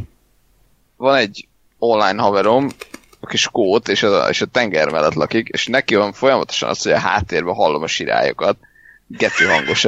van 0.98 1.16
egy 1.16 1.48
online 1.78 2.22
haverom, 2.22 2.70
aki 3.24 3.38
skót, 3.38 3.88
és 3.88 4.04
a, 4.04 4.30
és 4.30 4.42
a 4.42 4.46
tenger 4.46 4.90
mellett 4.90 5.14
lakik, 5.14 5.48
és 5.48 5.68
neki 5.68 5.96
van 5.96 6.14
folyamatosan 6.14 6.70
az, 6.70 6.82
hogy 6.82 6.92
a 6.92 7.00
háttérben 7.00 7.54
hallom 7.54 7.84
a 7.84 7.88
sirályokat. 7.88 8.58
Gető 9.08 9.46
hangos. 9.46 9.88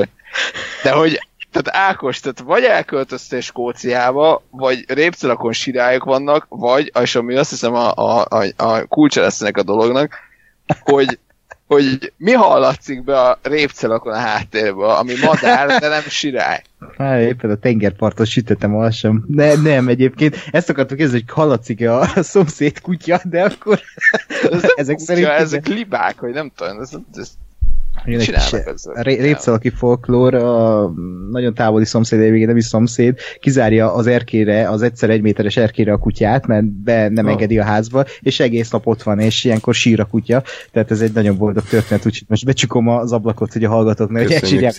De 0.84 0.92
hogy 0.92 1.20
tehát 1.52 1.90
Ákos, 1.90 2.20
tehát 2.20 2.40
vagy 2.40 2.64
elköltöztél 2.64 3.42
Skóciába, 3.42 4.44
vagy 4.50 4.86
répcelakon 4.88 5.54
sirályok 5.54 6.04
vannak, 6.04 6.46
vagy, 6.50 6.92
és 7.02 7.16
ami 7.16 7.36
azt 7.36 7.50
hiszem 7.50 7.74
a, 7.74 7.92
a, 7.94 8.26
a, 8.30 8.46
a 8.56 8.86
kulcsa 8.86 9.22
lesz 9.22 9.42
ennek 9.42 9.58
a 9.58 9.64
dolognak, 9.64 10.14
hogy 10.80 11.20
hogy 11.68 12.14
mi 12.18 12.32
hallatszik 12.32 13.04
be 13.04 13.22
a 13.22 13.40
répcelakon 13.42 14.14
a 14.14 14.18
háttérbe, 14.18 14.86
ami 14.86 15.14
madár, 15.22 15.80
de 15.80 15.88
nem 15.88 16.02
sirály. 16.02 16.62
Hát 16.98 17.22
éppen 17.22 17.50
a 17.50 17.56
tengerparton 17.56 18.26
sütöttem 18.26 18.76
alsam. 18.76 19.26
Ne, 19.28 19.56
nem, 19.56 19.88
egyébként 19.88 20.36
ezt 20.52 20.70
akartuk 20.70 20.98
kérdezni, 20.98 21.24
hogy 21.26 21.36
hallatszik-e 21.36 21.94
a, 21.94 22.02
a 22.16 22.22
szomszéd 22.34 22.82
kutya, 22.82 23.22
de 23.24 23.44
akkor 23.44 23.82
ez 24.52 24.64
ezek 24.76 25.00
szerint... 25.00 25.28
Ezek 25.28 25.68
libák, 25.68 26.22
vagy 26.22 26.34
nem 26.34 26.52
tudom, 26.56 26.82
ez, 26.82 26.92
ez 27.14 27.32
igen, 28.06 28.20
egy 29.04 29.20
répszalaki 29.20 29.70
folklór, 29.70 30.34
a 30.34 30.88
nagyon 31.32 31.54
távoli 31.54 31.86
szomszéd, 31.86 32.20
végén 32.20 32.48
nem 32.48 32.58
is 32.58 32.66
szomszéd, 32.66 33.18
kizárja 33.40 33.94
az 33.94 34.08
erkére, 34.08 34.70
az 34.70 34.82
egyszer 34.82 35.10
egy 35.10 35.22
méteres 35.22 35.58
erkére 35.58 35.92
a 35.92 35.98
kutyát, 35.98 36.48
mert 36.48 36.66
be 36.66 37.10
nem 37.10 37.26
oh. 37.26 37.32
engedi 37.32 37.60
a 37.60 37.64
házba, 37.64 38.06
és 38.20 38.40
egész 38.40 38.70
nap 38.70 38.88
ott 38.88 39.04
van, 39.04 39.20
és 39.20 39.44
ilyenkor 39.44 39.74
sír 39.74 40.00
a 40.00 40.06
kutya, 40.06 40.44
tehát 40.72 40.92
ez 40.92 41.02
egy 41.02 41.14
nagyon 41.14 41.38
boldog 41.38 41.64
történet, 41.64 42.06
úgyhogy 42.06 42.28
most 42.28 42.46
becsukom 42.46 42.88
az 42.88 43.12
ablakot, 43.12 43.54
hogy 43.54 43.64
a 43.64 43.70
hallgatók 43.70 44.10
ne 44.10 44.20
elsírják. 44.20 44.76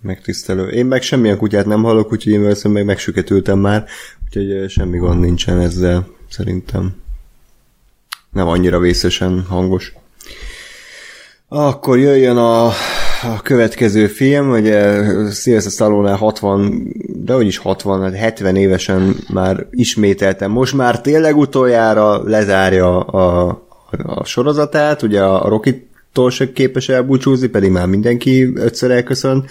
Megtisztelő. 0.00 0.68
Én 0.68 0.86
meg 0.86 1.02
semmilyen 1.02 1.36
kutyát 1.36 1.66
nem 1.66 1.82
hallok, 1.82 2.12
úgyhogy 2.12 2.32
én 2.32 2.42
veszem 2.42 2.72
meg 2.72 2.84
megsüketültem 2.84 3.58
már, 3.58 3.84
úgyhogy 4.24 4.70
semmi 4.70 4.98
gond 4.98 5.20
nincsen 5.20 5.60
ezzel, 5.60 6.06
szerintem. 6.28 6.94
Nem 8.32 8.48
annyira 8.48 8.78
vészesen 8.78 9.42
hangos. 9.48 9.94
Akkor 11.48 11.98
jöjjön 11.98 12.36
a, 12.36 12.66
a 12.66 13.40
következő 13.42 14.06
film, 14.06 14.50
ugye 14.50 15.04
Sylvester 15.30 15.72
Stallone 15.72 16.12
60, 16.12 16.92
de 17.06 17.32
hogy 17.32 17.46
is 17.46 17.58
60, 17.58 18.12
70 18.12 18.46
hát 18.46 18.56
évesen 18.56 19.16
már 19.32 19.66
ismételtem. 19.70 20.50
Most 20.50 20.74
már 20.74 21.00
tényleg 21.00 21.36
utoljára 21.36 22.22
lezárja 22.28 23.00
a, 23.00 23.48
a, 23.48 23.62
a 24.02 24.24
sorozatát, 24.24 25.02
ugye 25.02 25.22
a 25.22 25.48
Rocky-tól 25.48 26.30
se 26.30 26.52
képes 26.52 26.88
elbúcsúzni, 26.88 27.46
pedig 27.46 27.70
már 27.70 27.86
mindenki 27.86 28.52
ötször 28.54 28.90
elköszönt. 28.90 29.50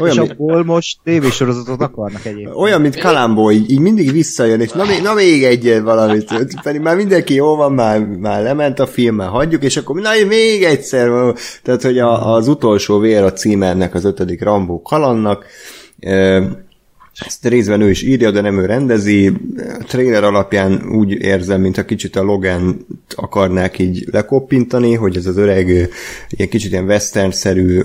Olyan, 0.00 0.24
és 0.24 0.30
abból 0.30 0.64
most 0.64 0.98
tévésorozatot 1.04 1.80
akarnak 1.80 2.24
egyébként. 2.24 2.56
Olyan, 2.56 2.80
mint 2.80 3.00
Kalambó, 3.00 3.50
így, 3.50 3.70
így 3.70 3.78
mindig 3.78 4.12
visszajön, 4.12 4.60
és 4.60 4.70
na, 4.70 4.84
még, 4.84 5.02
na 5.02 5.14
még 5.14 5.44
egy 5.44 5.82
valamit. 5.82 6.60
Pedig 6.62 6.80
már 6.80 6.96
mindenki 6.96 7.34
jó 7.34 7.56
van, 7.56 7.72
már, 7.72 8.00
már 8.00 8.42
lement 8.42 8.78
a 8.78 8.86
film, 8.86 9.14
már 9.14 9.28
hagyjuk, 9.28 9.62
és 9.62 9.76
akkor 9.76 10.00
na 10.00 10.10
még 10.28 10.62
egyszer. 10.62 11.34
Tehát, 11.62 11.82
hogy 11.82 11.98
a, 11.98 12.34
az 12.34 12.48
utolsó 12.48 12.98
vér 12.98 13.22
a 13.22 13.32
címernek 13.32 13.94
az 13.94 14.04
ötödik 14.04 14.42
Rambó 14.42 14.82
kalannak. 14.82 15.44
Ezt 17.26 17.46
részben 17.46 17.80
ő 17.80 17.90
is 17.90 18.02
írja, 18.02 18.30
de 18.30 18.40
nem 18.40 18.58
ő 18.58 18.66
rendezi. 18.66 19.32
A 19.78 19.84
trailer 19.86 20.24
alapján 20.24 20.88
úgy 20.92 21.12
érzem, 21.12 21.60
mintha 21.60 21.84
kicsit 21.84 22.16
a 22.16 22.22
Logan 22.22 22.86
akarnák 23.16 23.78
így 23.78 24.04
lekoppintani, 24.10 24.94
hogy 24.94 25.16
ez 25.16 25.26
az 25.26 25.36
öreg 25.36 25.68
ilyen 26.28 26.48
kicsit 26.48 26.72
ilyen 26.72 26.84
western-szerű 26.84 27.80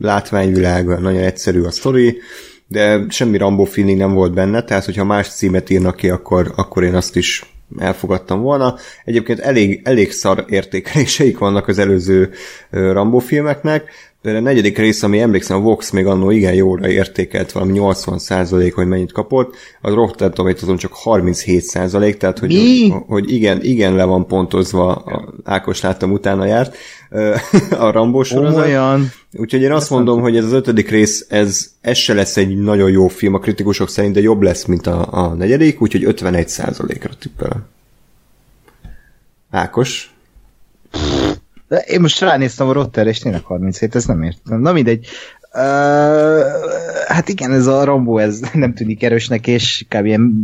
látványvilág, 0.00 0.86
nagyon 0.86 1.22
egyszerű 1.22 1.62
a 1.62 1.70
sztori, 1.70 2.18
de 2.66 3.04
semmi 3.08 3.38
Rambo 3.38 3.64
feeling 3.64 3.98
nem 3.98 4.14
volt 4.14 4.34
benne, 4.34 4.62
tehát 4.62 4.84
hogyha 4.84 5.04
más 5.04 5.28
címet 5.28 5.70
írnak 5.70 5.96
ki, 5.96 6.08
akkor, 6.08 6.52
akkor 6.56 6.82
én 6.82 6.94
azt 6.94 7.16
is 7.16 7.42
elfogadtam 7.78 8.40
volna. 8.40 8.76
Egyébként 9.04 9.38
elég, 9.38 9.80
elég 9.84 10.12
szar 10.12 10.44
értékeléseik 10.48 11.38
vannak 11.38 11.68
az 11.68 11.78
előző 11.78 12.30
Rambo 12.70 13.18
filmeknek, 13.18 13.90
Például 14.22 14.44
a 14.44 14.48
negyedik 14.48 14.78
rész, 14.78 15.02
ami 15.02 15.20
emlékszem, 15.20 15.56
a 15.56 15.60
Vox 15.60 15.90
még 15.90 16.06
annó 16.06 16.30
igen 16.30 16.54
jóra 16.54 16.88
értékelt, 16.88 17.52
valami 17.52 17.72
80 17.72 18.18
százalék, 18.18 18.74
hogy 18.74 18.86
mennyit 18.86 19.12
kapott, 19.12 19.54
az 19.80 19.94
Rotten 19.94 20.34
tomatoes 20.34 20.80
csak 20.80 20.92
37 20.92 21.62
százalék, 21.62 22.16
tehát 22.16 22.38
hogy, 22.38 22.48
Mi? 22.48 22.88
hogy 23.06 23.32
igen, 23.32 23.62
igen 23.62 23.94
le 23.94 24.04
van 24.04 24.26
pontozva, 24.26 24.94
a 24.94 25.34
Ákos 25.44 25.80
láttam 25.80 26.12
utána 26.12 26.44
járt, 26.44 26.76
a 27.70 27.90
Rambó 27.90 28.22
sorozat. 28.22 28.64
Olyan. 28.64 29.10
Úgyhogy 29.32 29.62
én 29.62 29.72
azt 29.72 29.90
mondom, 29.90 30.20
hogy 30.20 30.36
ez 30.36 30.44
az 30.44 30.52
ötödik 30.52 30.90
rész, 30.90 31.26
ez, 31.28 31.70
ez 31.80 31.96
se 31.96 32.14
lesz 32.14 32.36
egy 32.36 32.58
nagyon 32.58 32.90
jó 32.90 33.08
film 33.08 33.34
a 33.34 33.38
kritikusok 33.38 33.88
szerint, 33.88 34.14
de 34.14 34.20
jobb 34.20 34.42
lesz, 34.42 34.64
mint 34.64 34.86
a, 34.86 35.08
a 35.10 35.34
negyedik, 35.34 35.82
úgyhogy 35.82 36.04
51 36.04 36.48
százalékra 36.48 37.10
tippelem. 37.18 37.66
Ákos? 39.50 40.12
De 41.68 41.76
én 41.76 42.00
most 42.00 42.20
ránéztem 42.20 42.68
a 42.68 42.72
Rotterre, 42.72 43.08
és 43.08 43.18
tényleg 43.18 43.42
37, 43.42 43.94
ez 43.94 44.04
nem 44.04 44.22
értem. 44.22 44.60
Na 44.60 44.72
mindegy. 44.72 45.06
Uh, 45.52 46.44
hát 47.06 47.28
igen, 47.28 47.52
ez 47.52 47.66
a 47.66 47.84
Rambo, 47.84 48.18
ez 48.18 48.40
nem 48.52 48.74
tűnik 48.74 49.02
erősnek, 49.02 49.46
és 49.46 49.86
kb. 49.88 50.04
ilyen 50.04 50.34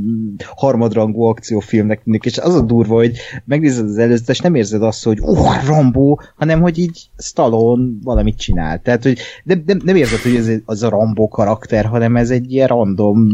harmadrangú 0.54 1.22
akciófilmnek 1.22 2.02
tűnik, 2.02 2.24
és 2.24 2.38
az 2.38 2.54
a 2.54 2.60
durva, 2.60 2.94
hogy 2.94 3.16
megnézed 3.44 3.88
az 3.88 3.98
előzőt, 3.98 4.28
és 4.28 4.38
nem 4.38 4.54
érzed 4.54 4.82
azt, 4.82 5.04
hogy 5.04 5.20
uh, 5.20 5.66
Rambo, 5.66 6.16
hanem 6.36 6.60
hogy 6.60 6.78
így 6.78 7.10
Stallone 7.18 7.88
valamit 8.02 8.38
csinál. 8.38 8.80
Tehát, 8.82 9.02
hogy 9.02 9.18
nem, 9.44 9.62
nem, 9.66 9.80
nem 9.84 9.96
érzed, 9.96 10.20
hogy 10.20 10.36
ez 10.36 10.50
az 10.64 10.82
a 10.82 10.88
Rambo 10.88 11.28
karakter, 11.28 11.84
hanem 11.84 12.16
ez 12.16 12.30
egy 12.30 12.52
ilyen 12.52 12.68
random 12.68 13.28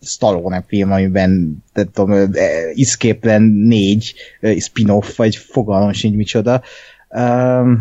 Stallone 0.00 0.64
film, 0.66 0.92
amiben 0.92 1.62
tehát 1.72 1.90
tudom, 1.90 2.30
Escape 2.74 3.38
4 3.38 4.14
spin-off, 4.58 5.16
vagy 5.16 5.36
fogalmam 5.36 5.92
sincs 5.92 6.16
micsoda. 6.16 6.62
Uh, 7.14 7.72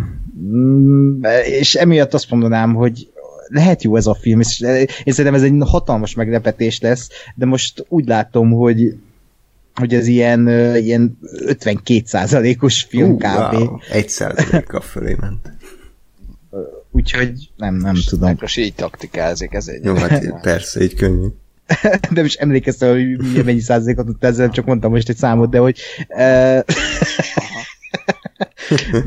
Um, 0.50 1.20
és 1.46 1.76
emiatt 1.76 2.14
azt 2.14 2.30
mondanám, 2.30 2.74
hogy 2.74 3.10
lehet 3.48 3.84
jó 3.84 3.96
ez 3.96 4.08
a 4.08 4.14
film, 4.14 4.40
és 4.40 4.60
én 5.04 5.14
szerintem 5.14 5.34
ez 5.34 5.42
egy 5.42 5.56
hatalmas 5.60 6.16
meglepetés 6.16 6.80
lesz, 6.80 7.10
de 7.36 7.46
most 7.46 7.86
úgy 7.88 8.08
látom, 8.08 8.52
hogy 8.52 8.96
hogy 9.76 9.94
ez 9.94 10.08
ilyen, 10.08 10.48
ilyen 10.76 11.20
52 11.46 12.56
os 12.60 12.84
film 12.84 13.12
uh, 13.12 13.18
kb. 13.18 13.54
Wow, 13.54 13.78
1 13.92 14.14
a 14.68 14.82
fölé 14.82 15.16
ment. 15.20 15.52
Úgyhogy 16.92 17.50
nem, 17.58 17.76
nem 17.76 17.96
most 17.96 18.10
tudom. 18.10 18.36
Most 18.40 18.58
így 18.58 18.74
taktikázik, 18.74 19.54
ez 19.54 19.68
egy... 19.68 19.84
Jó, 19.86 19.96
hát 19.96 20.42
persze, 20.42 20.84
így 20.84 20.96
könnyű. 20.96 21.28
de 22.14 22.22
most 22.22 22.40
emlékeztem, 22.40 22.90
hogy 22.90 23.44
mennyi 23.46 23.60
százalékot 23.60 24.06
tudta 24.06 24.28
ezzel, 24.28 24.50
csak 24.50 24.66
mondtam 24.66 24.92
most 24.92 25.10
egy 25.10 25.18
számot, 25.18 25.50
de 25.50 25.58
hogy 25.58 25.80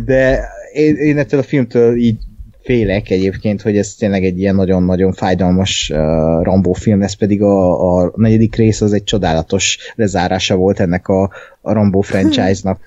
de 0.05 0.48
én, 0.72 0.96
én 0.96 1.18
ettől 1.18 1.40
a 1.40 1.42
filmtől 1.42 1.96
így 1.96 2.16
félek 2.62 3.11
egyébként, 3.11 3.62
hogy 3.62 3.77
ez 3.77 3.94
tényleg 3.94 4.24
egy 4.24 4.38
ilyen 4.38 4.55
nagyon-nagyon 4.55 5.12
fájdalmas 5.12 5.90
uh, 5.92 5.98
Rambo 6.42 6.72
film, 6.72 7.03
ez 7.03 7.14
pedig 7.14 7.42
a, 7.42 7.96
a 7.96 8.12
negyedik 8.16 8.57
rész 8.57 8.81
az 8.81 8.92
egy 8.92 9.05
csodálatos 9.05 9.79
lezárása 9.94 10.57
volt 10.57 10.81
ennek 10.81 11.09
a, 11.09 11.31
a 11.61 11.72
Rambo 11.72 12.00
franchise-nak. 12.00 12.81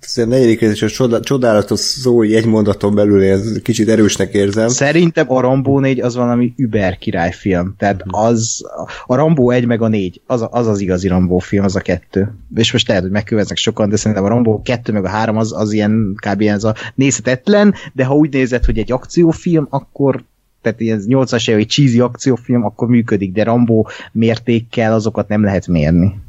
Ez 0.00 0.18
a 0.18 0.26
negyedik 0.26 0.60
rész 0.60 0.82
és 0.82 0.98
a 0.98 1.20
csodálatos 1.20 1.80
szó, 1.80 2.22
egy 2.22 2.46
mondaton 2.46 2.94
belül 2.94 3.22
ez 3.22 3.58
kicsit 3.62 3.88
erősnek 3.88 4.32
érzem. 4.32 4.68
Szerintem 4.68 5.32
a 5.32 5.40
Rambó 5.40 5.80
4 5.80 6.00
az 6.00 6.14
valami 6.14 6.52
über 6.56 6.98
királyfilm. 6.98 7.74
Tehát 7.78 8.02
az, 8.06 8.62
a 9.06 9.14
Rambó 9.14 9.50
1 9.50 9.66
meg 9.66 9.82
a 9.82 9.88
4, 9.88 10.20
az, 10.26 10.46
az 10.50 10.66
az 10.66 10.80
igazi 10.80 11.08
Rambó 11.08 11.38
film, 11.38 11.64
az 11.64 11.76
a 11.76 11.80
kettő. 11.80 12.34
És 12.54 12.72
most 12.72 12.88
lehet, 12.88 13.02
hogy 13.02 13.12
megköveznek 13.12 13.56
sokan, 13.56 13.88
de 13.88 13.96
szerintem 13.96 14.24
a 14.24 14.28
Rambó 14.28 14.62
2 14.62 14.92
meg 14.92 15.04
a 15.04 15.08
3 15.08 15.36
az, 15.36 15.52
az 15.52 15.72
ilyen 15.72 16.14
kb. 16.28 16.42
ez 16.42 16.64
a 16.64 16.74
nézhetetlen, 16.94 17.74
de 17.92 18.04
ha 18.04 18.14
úgy 18.14 18.32
nézed, 18.32 18.64
hogy 18.64 18.78
egy 18.78 18.92
akciófilm, 18.92 19.66
akkor 19.70 20.24
tehát 20.62 20.80
ilyen 20.80 21.02
80-as 21.06 21.50
évek 21.50 21.66
cheesy 21.66 22.00
akciófilm, 22.00 22.64
akkor 22.64 22.88
működik, 22.88 23.32
de 23.32 23.44
Rambó 23.44 23.88
mértékkel 24.12 24.92
azokat 24.92 25.28
nem 25.28 25.44
lehet 25.44 25.66
mérni 25.66 26.22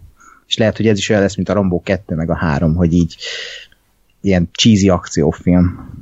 és 0.47 0.57
lehet, 0.57 0.77
hogy 0.77 0.87
ez 0.87 0.97
is 0.97 1.09
olyan 1.09 1.21
lesz, 1.21 1.35
mint 1.35 1.49
a 1.49 1.53
Rambo 1.53 1.81
2 1.81 2.15
meg 2.15 2.29
a 2.29 2.35
3, 2.35 2.75
hogy 2.75 2.93
így 2.93 3.15
ilyen 4.21 4.49
cheesy 4.51 4.89
akciófilm. 4.89 5.93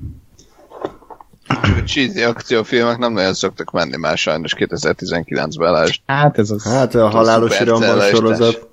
A 1.48 1.84
cheesy 1.86 2.22
akciófilmek 2.22 2.98
nem 2.98 3.14
nagyon 3.14 3.34
szoktak 3.34 3.72
menni 3.72 3.98
már 3.98 4.18
sajnos 4.18 4.56
2019-ben 4.58 5.72
lásd. 5.72 6.02
Hát 6.06 6.38
ez 6.38 6.50
az... 6.52 6.64
Hát 6.64 6.96
a 6.96 7.10
halálos 7.10 7.60
Rambo 7.60 8.00
sorozat. 8.02 8.72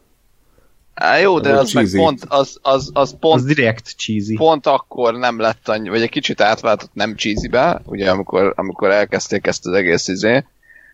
Á, 0.95 1.19
jó, 1.19 1.41
de 1.41 1.53
az, 1.53 1.73
meg 1.73 1.89
pont, 1.93 2.25
az, 2.29 2.59
az, 2.63 2.91
az 2.93 3.17
pont, 3.21 3.35
az 3.35 3.45
direkt 3.45 3.95
cheesy. 3.97 4.35
pont 4.35 4.67
akkor 4.67 5.15
nem 5.15 5.41
lett 5.41 5.69
annyi, 5.69 5.89
vagy 5.89 6.03
egy 6.03 6.11
kicsit 6.11 6.41
átváltott 6.41 6.91
nem 6.93 7.17
cheesybe, 7.17 7.83
ugye 7.85 8.11
amikor, 8.11 8.53
amikor 8.57 8.91
elkezdték 8.91 9.47
ezt 9.47 9.67
az 9.67 9.73
egész 9.73 10.09
izé, 10.09 10.45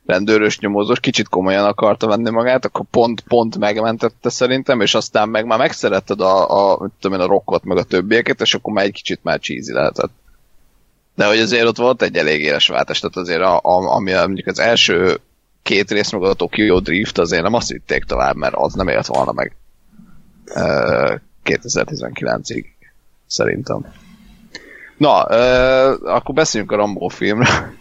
rendőrös 0.07 0.59
nyomozós, 0.59 1.01
kicsit 1.01 1.29
komolyan 1.29 1.64
akarta 1.64 2.07
venni 2.07 2.31
magát, 2.31 2.64
akkor 2.64 2.85
pont-pont 2.90 3.59
megmentette 3.59 4.29
szerintem, 4.29 4.81
és 4.81 4.95
aztán 4.95 5.29
meg 5.29 5.47
már 5.47 5.59
megszeretted 5.59 6.21
a, 6.21 6.73
a, 6.73 6.90
tudom 7.01 7.19
én, 7.19 7.25
a 7.25 7.29
rockot, 7.29 7.64
meg 7.64 7.77
a 7.77 7.83
többieket, 7.83 8.40
és 8.40 8.55
akkor 8.55 8.73
már 8.73 8.85
egy 8.85 8.92
kicsit 8.92 9.21
már 9.23 9.40
cheesy 9.40 9.73
lehetett. 9.73 10.11
De 11.14 11.27
hogy 11.27 11.38
azért 11.38 11.66
ott 11.66 11.77
volt 11.77 12.03
egy 12.03 12.16
elég 12.16 12.40
éles 12.40 12.69
váltás, 12.69 13.01
tehát 13.01 13.16
azért 13.16 13.40
a, 13.40 13.57
a, 13.57 13.95
ami 13.95 14.12
mondjuk 14.12 14.47
az 14.47 14.59
első 14.59 15.21
két 15.62 15.90
rész 15.90 16.11
meg 16.11 16.23
a 16.23 16.35
Tokyo 16.35 16.81
Drift 16.81 17.19
azért 17.19 17.42
nem 17.42 17.55
azt 17.55 17.71
vitték 17.71 18.05
tovább, 18.05 18.37
mert 18.37 18.55
az 18.57 18.73
nem 18.73 18.88
élt 18.88 19.07
volna 19.07 19.33
meg 19.33 19.57
uh, 20.55 21.21
2019-ig, 21.45 22.64
szerintem. 23.27 23.87
Na, 24.97 25.25
uh, 25.25 26.14
akkor 26.14 26.35
beszéljünk 26.35 26.73
a 26.73 26.77
Rambo 26.77 27.09
filmről. 27.09 27.75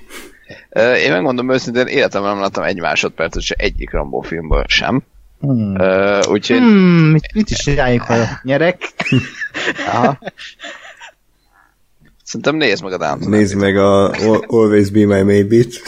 Én 0.75 1.11
megmondom 1.11 1.51
őszintén, 1.51 1.87
életemben 1.87 2.31
nem 2.31 2.41
láttam 2.41 2.63
egy 2.63 2.79
másodpercet 2.79 3.41
se 3.41 3.55
egyik 3.57 3.91
Rambo 3.91 4.21
filmből 4.21 4.63
sem. 4.67 5.03
Hmm. 5.39 5.75
Uh, 5.75 6.29
úgyhogy... 6.29 6.57
Hmm, 6.57 7.11
mit, 7.11 7.33
mit 7.33 7.49
is 7.49 7.57
csináljunk, 7.57 8.01
ha 8.01 8.15
nyerek? 8.43 8.93
Aha. 9.87 10.19
Szerintem 12.23 12.55
nézd 12.55 12.83
meg 12.83 12.93
a 12.93 12.97
Downton 12.97 13.29
Nézd 13.29 13.55
meg 13.55 13.77
a 13.77 14.09
Always 14.47 14.89
Be 14.89 15.05
My 15.05 15.21
Maybe-t. 15.21 15.81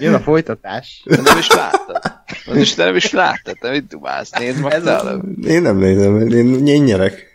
Jön 0.00 0.14
a 0.14 0.20
folytatás. 0.20 1.02
De 1.04 1.20
nem 1.22 1.38
is 1.38 1.50
láttad. 1.50 2.00
Nem 2.46 2.58
is, 2.58 2.74
nem 2.74 2.96
is 2.96 3.10
láttad, 3.10 3.58
te 3.60 3.70
mit 3.70 3.86
dumálsz? 3.86 4.30
Nézd 4.30 4.62
meg 4.62 4.82
te 4.82 4.90
előbb. 4.90 5.44
Én 5.46 5.62
nem 5.62 5.76
nézem, 5.76 6.28
én, 6.28 6.66
én 6.66 6.82
nyerek. 6.82 7.34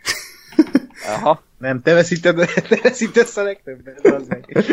Aha. 1.06 1.44
Nem, 1.66 1.80
te 1.82 1.94
veszíted, 1.94 2.36
te 2.68 2.78
veszítesz 2.82 3.36
a 3.36 3.42
legtöbbet, 3.42 4.06
az 4.06 4.26
meg. 4.28 4.64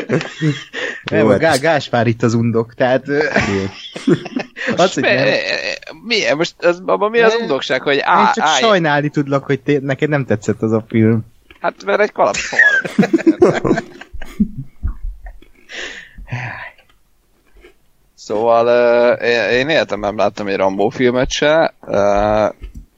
Nem, 1.12 1.27
a 1.27 1.38
Gá, 1.38 1.56
Gáspár 1.56 2.08
itt 2.08 2.23
az 2.23 2.34
undok, 2.34 2.73
tehát... 2.73 3.08
az, 4.75 4.93
hogy 4.93 5.03
nem... 5.03 5.27
Mi, 6.06 6.34
most 6.36 6.63
az, 6.63 6.82
abban 6.86 7.10
mi 7.10 7.19
az 7.19 7.36
undokság, 7.41 7.82
hogy 7.82 7.99
á, 8.01 8.19
Én 8.19 8.32
csak 8.34 8.45
állj. 8.45 8.62
sajnálni 8.62 9.10
tudlak, 9.10 9.45
hogy 9.45 9.62
te, 9.62 9.79
neked 9.82 10.10
nem 10.10 10.25
tetszett 10.25 10.62
az 10.62 10.71
a 10.71 10.86
film. 10.88 11.25
Hát 11.60 11.86
mert 11.86 12.01
egy 12.01 12.12
kalap 12.12 12.36
Szóval 18.13 18.65
uh, 19.19 19.27
én 19.51 19.69
életemben 19.69 20.15
láttam 20.15 20.47
egy 20.47 20.56
Rambo 20.56 20.89
filmet 20.89 21.29
se, 21.29 21.73
uh, 21.82 22.49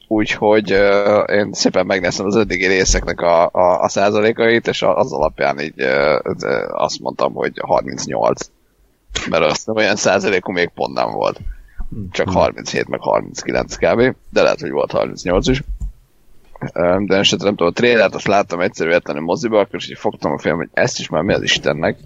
úgyhogy 0.07 0.73
uh, 0.73 1.35
én 1.35 1.53
szépen 1.53 1.85
megnéztem 1.85 2.25
az 2.25 2.35
eddigi 2.35 2.67
részeknek 2.67 3.21
a, 3.21 3.49
a, 3.51 3.81
a 3.81 3.89
százalékait, 3.89 4.67
és 4.67 4.81
az 4.81 5.13
alapján 5.13 5.59
így 5.59 5.81
uh, 5.81 6.81
azt 6.81 6.99
mondtam, 6.99 7.33
hogy 7.33 7.51
38. 7.61 8.49
Mert 9.29 9.43
azt 9.43 9.65
nem 9.65 9.75
olyan 9.75 9.95
százalékú 9.95 10.51
még 10.51 10.69
pont 10.69 10.93
nem 10.93 11.11
volt. 11.11 11.39
Csak 12.11 12.29
37 12.29 12.87
meg 12.87 12.99
39 12.99 13.75
kb. 13.75 14.15
De 14.29 14.41
lehet, 14.41 14.59
hogy 14.59 14.71
volt 14.71 14.91
38 14.91 15.47
is. 15.47 15.63
De 17.05 17.15
esetleg 17.15 17.47
nem 17.47 17.55
tudom, 17.55 17.67
a 17.67 17.71
trélert 17.71 18.15
azt 18.15 18.27
láttam 18.27 18.59
egyszerűen 18.59 19.01
moziba, 19.19 19.59
akkor 19.59 19.75
is 19.75 19.89
így 19.89 19.97
fogtam 19.97 20.31
a 20.31 20.39
film, 20.39 20.57
hogy 20.57 20.69
ezt 20.73 20.99
is 20.99 21.09
már 21.09 21.21
mi 21.21 21.33
az 21.33 21.41
Istennek 21.41 21.97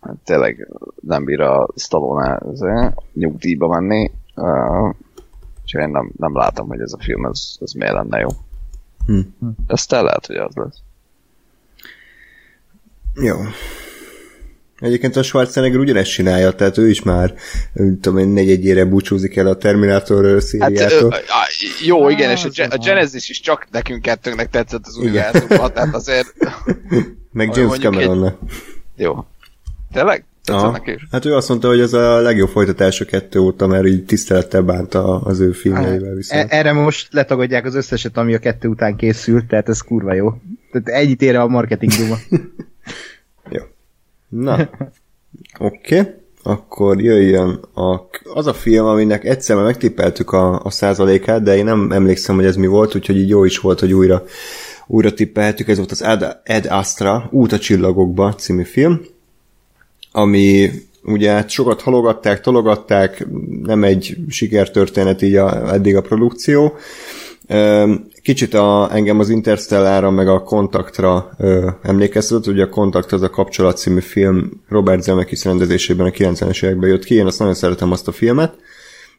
hát 0.00 0.16
tényleg 0.24 0.68
nem 1.00 1.24
bír 1.24 1.40
a 1.40 1.68
Stallone 1.76 2.94
nyugdíjba 3.12 3.68
menni, 3.68 4.10
uh, 4.34 4.94
és 5.68 5.74
én 5.74 5.88
nem, 5.88 6.12
nem 6.16 6.36
látom, 6.36 6.68
hogy 6.68 6.80
ez 6.80 6.92
a 6.92 7.02
film, 7.02 7.24
ez, 7.24 7.40
ez 7.60 7.72
miért 7.72 7.92
lenne 7.92 8.18
jó. 8.18 8.28
Hm. 9.06 9.48
Aztán 9.66 10.04
lehet, 10.04 10.26
hogy 10.26 10.36
az 10.36 10.54
lesz. 10.54 10.76
Jó. 13.14 13.36
Egyébként 14.78 15.16
a 15.16 15.22
Schwarzenegger 15.22 15.78
ugyanezt 15.78 16.10
csinálja, 16.10 16.52
tehát 16.52 16.78
ő 16.78 16.88
is 16.88 17.02
már, 17.02 17.34
tudom 17.72 18.18
én, 18.18 18.28
negyedjére 18.28 18.84
búcsúzik 18.84 19.36
el 19.36 19.46
a 19.46 19.56
Terminator 19.56 20.42
szériától. 20.42 21.10
Hát, 21.10 21.48
jó, 21.84 22.08
igen, 22.08 22.30
és 22.30 22.44
a, 22.44 22.66
a 22.70 22.76
Genesis 22.76 23.28
is 23.28 23.40
csak 23.40 23.66
nekünk 23.70 24.02
kettőnknek 24.02 24.50
tetszett 24.50 24.86
az 24.86 24.96
univerzumban, 24.96 25.72
tehát 25.72 25.94
azért... 25.94 26.34
Meg 27.32 27.56
James 27.56 27.78
Cameron. 27.78 28.38
Jó. 28.96 29.24
Tényleg? 29.92 30.24
Aha. 30.48 30.82
Hát 31.10 31.24
ő 31.24 31.34
azt 31.34 31.48
mondta, 31.48 31.68
hogy 31.68 31.80
ez 31.80 31.92
a 31.92 32.20
legjobb 32.20 32.48
folytatás 32.48 33.00
a 33.00 33.04
kettő 33.04 33.38
óta, 33.38 33.66
mert 33.66 33.86
így 33.86 34.04
tisztelettel 34.04 34.62
bánta 34.62 35.20
az 35.20 35.40
ő 35.40 35.52
filmjeivel 35.52 36.14
viszont. 36.14 36.52
E- 36.52 36.58
erre 36.58 36.72
most 36.72 37.12
letagadják 37.12 37.64
az 37.64 37.74
összeset, 37.74 38.16
ami 38.16 38.34
a 38.34 38.38
kettő 38.38 38.68
után 38.68 38.96
készült, 38.96 39.46
tehát 39.46 39.68
ez 39.68 39.80
kurva 39.80 40.14
jó. 40.14 40.32
Tehát 40.72 41.00
egyit 41.00 41.22
ér 41.22 41.36
a 41.36 41.46
marketing 41.46 41.92
duma. 41.92 42.16
jó. 43.56 43.62
Na, 44.28 44.68
oké. 45.58 45.98
Okay. 45.98 46.12
Akkor 46.42 47.00
jöjjön 47.00 47.60
a, 47.74 48.08
az 48.34 48.46
a 48.46 48.52
film, 48.52 48.86
aminek 48.86 49.24
egyszer 49.24 49.56
már 49.56 49.64
megtippeltük 49.64 50.32
a, 50.32 50.60
a 50.62 50.70
százalékát, 50.70 51.42
de 51.42 51.56
én 51.56 51.64
nem 51.64 51.92
emlékszem, 51.92 52.34
hogy 52.34 52.44
ez 52.44 52.56
mi 52.56 52.66
volt, 52.66 52.94
úgyhogy 52.94 53.16
így 53.16 53.28
jó 53.28 53.44
is 53.44 53.58
volt, 53.58 53.80
hogy 53.80 53.92
újra, 53.92 54.22
újra 54.86 55.12
tippeltük. 55.12 55.68
Ez 55.68 55.76
volt 55.76 55.90
az 55.90 56.02
Ed, 56.02 56.40
Ed 56.42 56.66
Astra, 56.70 57.28
Út 57.30 57.52
a 57.52 57.58
csillagokba 57.58 58.34
című 58.34 58.62
film 58.62 59.00
ami 60.12 60.70
ugye 61.02 61.48
sokat 61.48 61.82
halogatták, 61.82 62.40
tologatták, 62.40 63.26
nem 63.62 63.84
egy 63.84 64.16
sikertörténet 64.28 65.22
így 65.22 65.34
a, 65.34 65.72
eddig 65.72 65.96
a 65.96 66.00
produkció. 66.00 66.76
Kicsit 68.22 68.54
a, 68.54 68.88
engem 68.92 69.18
az 69.18 69.28
Interstellára 69.28 70.10
meg 70.10 70.28
a 70.28 70.42
Kontaktra 70.42 71.30
ö, 71.38 71.68
emlékeztetett, 71.82 72.46
ugye 72.46 72.62
a 72.62 72.68
Kontakt 72.68 73.12
az 73.12 73.22
a 73.22 73.30
kapcsolat 73.30 73.76
című 73.76 74.00
film 74.00 74.50
Robert 74.68 75.02
Zemeckis 75.02 75.44
rendezésében 75.44 76.06
a 76.06 76.10
90-es 76.10 76.64
években 76.64 76.88
jött 76.88 77.04
ki, 77.04 77.14
én 77.14 77.26
azt 77.26 77.38
nagyon 77.38 77.54
szeretem 77.54 77.92
azt 77.92 78.08
a 78.08 78.12
filmet, 78.12 78.54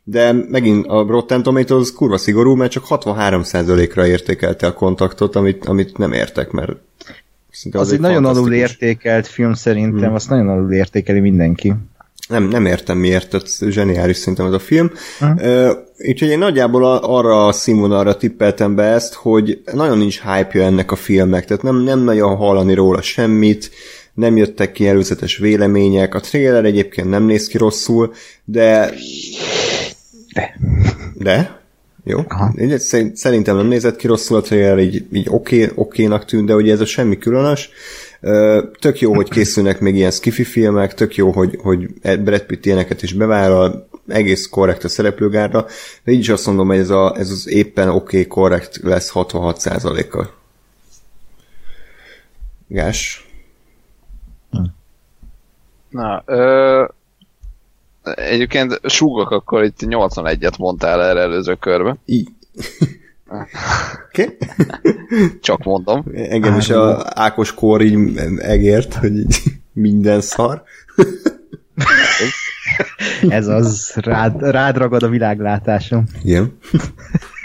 de 0.04 0.32
megint 0.32 0.86
a 0.88 1.06
Rotten 1.08 1.44
Tomatoes 1.44 1.94
kurva 1.94 2.18
szigorú, 2.18 2.56
mert 2.56 2.72
csak 2.72 2.84
63%-ra 2.90 4.08
értékelte 4.08 4.68
a 4.68 4.74
kontaktot, 4.74 5.36
amit, 5.36 5.66
amit 5.66 5.98
nem 5.98 6.14
értek, 6.14 6.52
mert 6.52 6.72
Szinte 7.52 7.80
az, 7.80 7.88
az 7.88 7.94
egy 7.94 8.00
nagyon 8.00 8.26
alul 8.26 8.54
értékelt 8.54 9.28
film 9.28 9.54
szerintem, 9.54 10.04
hmm. 10.04 10.14
azt 10.14 10.30
nagyon 10.30 10.50
alul 10.50 10.74
értékeli 10.74 11.20
mindenki. 11.20 11.74
Nem, 12.30 12.44
nem 12.48 12.66
értem 12.66 12.98
miért, 12.98 13.30
tehát 13.30 13.48
zseniális 13.70 14.18
szerintem 14.18 14.46
ez 14.46 14.54
a 14.54 14.60
film. 14.60 14.92
Uh-huh. 15.22 15.68
Uh, 15.68 15.72
úgyhogy 16.08 16.28
én 16.28 16.38
nagyjából 16.38 16.86
arra 16.98 17.46
a 17.46 17.52
színvonalra 17.52 18.18
tippeltem 18.18 18.76
be 18.76 18.84
ezt, 18.84 19.14
hogy 19.14 19.62
nagyon 19.74 19.98
nincs 19.98 20.22
hype 20.22 20.64
ennek 20.64 20.92
a 20.92 20.96
filmnek, 20.96 21.46
tehát 21.46 21.64
nem, 21.64 21.76
nem 21.76 22.00
nagyon 22.00 22.36
hallani 22.36 22.74
róla 22.74 23.02
semmit, 23.02 23.72
nem 24.14 24.38
jöttek 24.38 24.72
ki 24.72 24.88
előzetes 24.88 25.38
vélemények, 25.38 26.16
a 26.16 26.20
trailer 26.20 26.66
egyébként 26.66 27.10
nem 27.10 27.24
néz 27.24 27.48
ki 27.48 27.58
rosszul, 27.58 28.14
de... 28.46 28.94
De. 30.34 30.56
De? 31.14 31.59
Jó. 32.04 32.20
Aha. 32.28 32.54
Szerintem 33.14 33.56
nem 33.56 33.68
nézett 33.68 33.96
ki 33.96 34.08
rosszul 34.08 34.38
a 34.38 34.42
trailer, 34.42 34.80
így, 34.80 35.08
így 35.12 35.28
oké, 35.30 35.72
okénak 35.76 36.26
tűnt, 36.26 36.48
de 36.48 36.56
ugye 36.56 36.72
ez 36.72 36.80
a 36.80 36.86
semmi 36.86 37.18
különös. 37.18 37.70
Tök 38.80 39.00
jó, 39.00 39.14
hogy 39.14 39.30
készülnek 39.30 39.80
még 39.80 39.96
ilyen 39.96 40.12
skifi 40.12 40.44
filmek, 40.44 40.94
tök 40.94 41.16
jó, 41.16 41.32
hogy, 41.32 41.60
hogy 41.62 42.00
Brad 42.20 42.42
Pitt 42.44 42.66
ilyeneket 42.66 43.02
is 43.02 43.14
bevállal, 43.14 43.88
egész 44.08 44.48
korrekt 44.48 44.84
a 44.84 44.88
szereplőgárra, 44.90 45.66
de 46.04 46.12
így 46.12 46.20
is 46.20 46.30
azt 46.30 46.46
mondom, 46.46 46.68
hogy 46.68 46.78
ez, 46.78 46.90
a, 46.90 47.16
ez 47.18 47.30
az 47.30 47.48
éppen 47.48 47.90
oké, 47.90 47.98
okay, 47.98 48.28
korrekt 48.28 48.80
lesz 48.84 49.12
66%-kal. 49.14 50.34
Gás? 52.68 53.28
Na, 55.90 56.24
ö, 56.26 56.86
Egyébként 58.16 58.80
súgok, 58.84 59.32
akkor 59.32 59.64
itt 59.64 59.80
81-et 59.80 60.58
mondtál 60.58 61.04
erre 61.04 61.20
előző 61.20 61.56
körbe. 61.56 61.96
I. 62.06 62.28
Okay. 64.08 64.38
Csak 65.42 65.64
mondom. 65.64 66.06
Engem 66.14 66.58
is 66.58 66.70
a 66.70 67.06
Ákos 67.14 67.54
kór 67.54 67.82
így 67.82 68.18
egért, 68.38 68.94
hogy 68.94 69.18
így 69.18 69.38
minden 69.74 70.22
szar. 70.22 70.64
Ez 73.30 73.48
az, 73.48 73.94
rád, 73.96 74.42
rád 74.42 74.78
ragad 74.78 75.04
a 75.04 75.10
világlátásom. 75.10 76.04
Igen. 76.24 76.58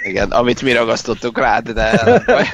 Igen, 0.04 0.30
amit 0.30 0.62
mi 0.62 0.72
ragasztottuk 0.72 1.38
rád, 1.38 1.70
de... 1.70 2.22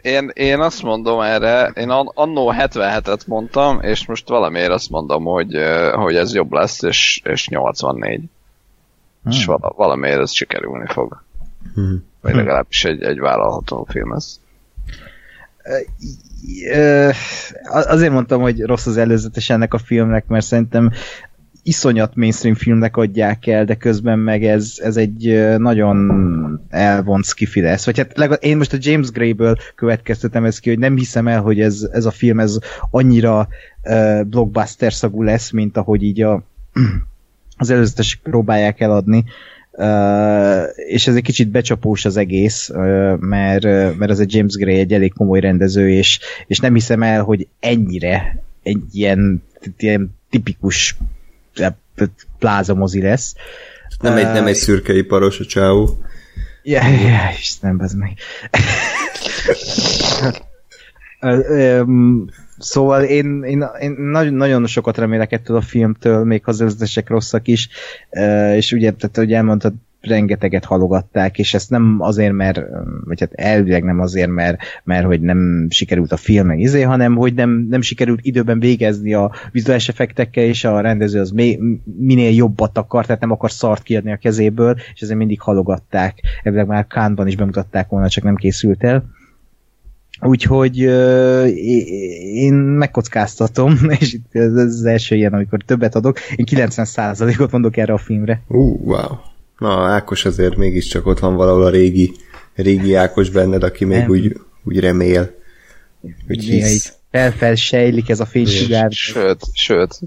Én, 0.00 0.30
én 0.34 0.60
azt 0.60 0.82
mondom 0.82 1.20
erre, 1.20 1.70
én 1.74 1.90
annó 1.90 2.54
77-et 2.58 3.26
mondtam, 3.26 3.80
és 3.80 4.06
most 4.06 4.28
valamiért 4.28 4.70
azt 4.70 4.90
mondom, 4.90 5.24
hogy, 5.24 5.56
hogy 5.92 6.16
ez 6.16 6.34
jobb 6.34 6.52
lesz, 6.52 6.82
és, 6.82 7.20
és 7.24 7.48
84. 7.48 8.20
Hmm. 9.22 9.32
És 9.32 9.44
vala, 9.44 9.72
valamiért 9.76 10.20
ez 10.20 10.32
sikerülni 10.32 10.86
fog. 10.86 11.22
Hmm. 11.74 12.04
Vagy 12.20 12.34
legalábbis 12.34 12.84
egy, 12.84 13.02
egy 13.02 13.18
vállalható 13.18 13.86
film 13.90 14.12
ez. 14.12 14.40
Azért 17.64 18.12
mondtam, 18.12 18.40
hogy 18.40 18.60
rossz 18.60 18.86
az 18.86 18.96
előzetes 18.96 19.50
ennek 19.50 19.74
a 19.74 19.78
filmnek, 19.78 20.26
mert 20.26 20.44
szerintem 20.44 20.92
iszonyat 21.66 22.14
mainstream 22.14 22.54
filmnek 22.54 22.96
adják 22.96 23.46
el, 23.46 23.64
de 23.64 23.74
közben 23.74 24.18
meg 24.18 24.44
ez, 24.44 24.74
ez 24.82 24.96
egy 24.96 25.44
nagyon 25.58 25.96
elvont 26.68 27.24
skifi 27.24 27.60
lesz. 27.60 27.84
Vagy 27.84 27.98
hát 27.98 28.16
legalább 28.16 28.44
én 28.44 28.56
most 28.56 28.72
a 28.72 28.78
James 28.80 29.10
Gray-ből 29.10 29.56
következtetem 29.74 30.44
ezt 30.44 30.60
ki, 30.60 30.68
hogy 30.68 30.78
nem 30.78 30.96
hiszem 30.96 31.28
el, 31.28 31.40
hogy 31.40 31.60
ez, 31.60 31.88
ez 31.92 32.04
a 32.04 32.10
film 32.10 32.40
ez 32.40 32.58
annyira 32.90 33.48
uh, 33.82 34.24
blockbuster 34.24 34.92
szagú 34.92 35.22
lesz, 35.22 35.50
mint 35.50 35.76
ahogy 35.76 36.02
így 36.02 36.22
a, 36.22 36.42
az 37.56 37.70
előzetes 37.70 38.20
próbálják 38.22 38.80
eladni. 38.80 39.24
Uh, 39.70 40.62
és 40.88 41.06
ez 41.06 41.14
egy 41.14 41.22
kicsit 41.22 41.48
becsapós 41.48 42.04
az 42.04 42.16
egész, 42.16 42.68
uh, 42.68 43.18
mert, 43.18 43.64
uh, 43.64 43.96
mert 43.96 44.10
az 44.10 44.18
a 44.18 44.24
James 44.26 44.54
Gray 44.54 44.78
egy 44.78 44.92
elég 44.92 45.12
komoly 45.12 45.40
rendező, 45.40 45.90
és, 45.90 46.20
és 46.46 46.58
nem 46.58 46.74
hiszem 46.74 47.02
el, 47.02 47.22
hogy 47.22 47.48
ennyire 47.60 48.42
egy 48.62 48.82
ilyen, 48.92 49.42
ilyen 49.78 50.14
tipikus 50.30 50.96
plázamozi 52.38 53.02
lesz. 53.02 53.34
Nem 54.00 54.16
egy, 54.16 54.32
nem 54.32 54.46
egy 54.46 54.54
szürkeiparos 54.54 55.40
a 55.40 55.44
csáó. 55.44 55.98
Ja, 56.62 56.88
ja, 56.88 57.30
Istenem, 57.38 57.80
ez 57.80 57.92
meg. 57.92 58.16
Szóval 62.58 63.02
én, 63.02 63.42
én, 63.42 63.64
én 63.80 63.90
nagyon, 63.90 64.34
nagyon 64.34 64.66
sokat 64.66 64.98
remélek 64.98 65.32
ettől 65.32 65.56
a 65.56 65.60
filmtől, 65.60 66.24
még 66.24 66.44
ha 66.44 66.50
az 66.50 67.00
rosszak 67.06 67.48
is, 67.48 67.68
és 68.54 68.72
ugye, 68.72 68.90
tehát, 68.92 69.16
hogy 69.16 69.32
elmondtad, 69.32 69.74
rengeteget 70.06 70.64
halogatták, 70.64 71.38
és 71.38 71.54
ezt 71.54 71.70
nem 71.70 71.96
azért, 71.98 72.32
mert, 72.32 72.60
vagy 73.04 73.20
hát 73.20 73.32
elvileg 73.32 73.84
nem 73.84 74.00
azért, 74.00 74.30
mert, 74.30 74.58
mert 74.84 75.06
hogy 75.06 75.20
nem 75.20 75.66
sikerült 75.70 76.12
a 76.12 76.16
film 76.16 76.46
meg 76.46 76.60
izé, 76.60 76.82
hanem 76.82 77.14
hogy 77.14 77.34
nem, 77.34 77.66
nem 77.70 77.80
sikerült 77.80 78.20
időben 78.22 78.58
végezni 78.58 79.14
a 79.14 79.32
vizuális 79.52 79.88
effektekkel, 79.88 80.44
és 80.44 80.64
a 80.64 80.80
rendező 80.80 81.20
az 81.20 81.30
még, 81.30 81.60
minél 81.98 82.34
jobbat 82.34 82.78
akar, 82.78 83.06
tehát 83.06 83.20
nem 83.20 83.30
akar 83.30 83.50
szart 83.50 83.82
kiadni 83.82 84.12
a 84.12 84.16
kezéből, 84.16 84.76
és 84.94 85.00
ezért 85.00 85.18
mindig 85.18 85.40
halogatták. 85.40 86.20
Elvileg 86.42 86.66
már 86.66 86.86
Kánban 86.86 87.26
is 87.26 87.36
bemutatták 87.36 87.88
volna, 87.88 88.08
csak 88.08 88.24
nem 88.24 88.34
készült 88.34 88.84
el. 88.84 89.04
Úgyhogy 90.20 90.86
uh, 90.86 91.46
én 92.34 92.52
megkockáztatom, 92.52 93.78
és 93.98 94.12
itt 94.12 94.34
ez 94.34 94.52
az 94.52 94.84
első 94.84 95.16
ilyen, 95.16 95.32
amikor 95.32 95.62
többet 95.66 95.94
adok, 95.94 96.18
én 96.36 96.46
90%-ot 96.50 97.52
mondok 97.52 97.76
erre 97.76 97.92
a 97.92 97.98
filmre. 97.98 98.42
Uh, 98.48 98.80
wow. 98.80 99.16
Na, 99.58 99.88
Ákos 99.88 100.24
azért 100.24 100.56
mégiscsak 100.56 101.06
ott 101.06 101.18
van 101.18 101.34
valahol 101.36 101.64
a 101.64 101.70
régi, 101.70 102.12
régi 102.54 102.94
Ákos 102.94 103.30
benned, 103.30 103.62
aki 103.62 103.84
még 103.84 103.98
Nem. 103.98 104.10
úgy, 104.10 104.36
úgy 104.64 104.80
remél, 104.80 105.34
hogy 106.26 106.44
hisz. 106.44 106.92
Felfel 107.10 107.54
sejlik 107.54 108.08
ez 108.08 108.20
a 108.20 108.26
fénysugár. 108.26 108.90
Sőt, 108.92 109.40
sőt, 109.52 109.98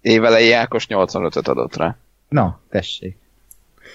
évelei 0.00 0.52
Ákos 0.52 0.86
85-öt 0.88 1.48
adott 1.48 1.76
rá. 1.76 1.96
Na, 2.28 2.60
tessék. 2.70 3.16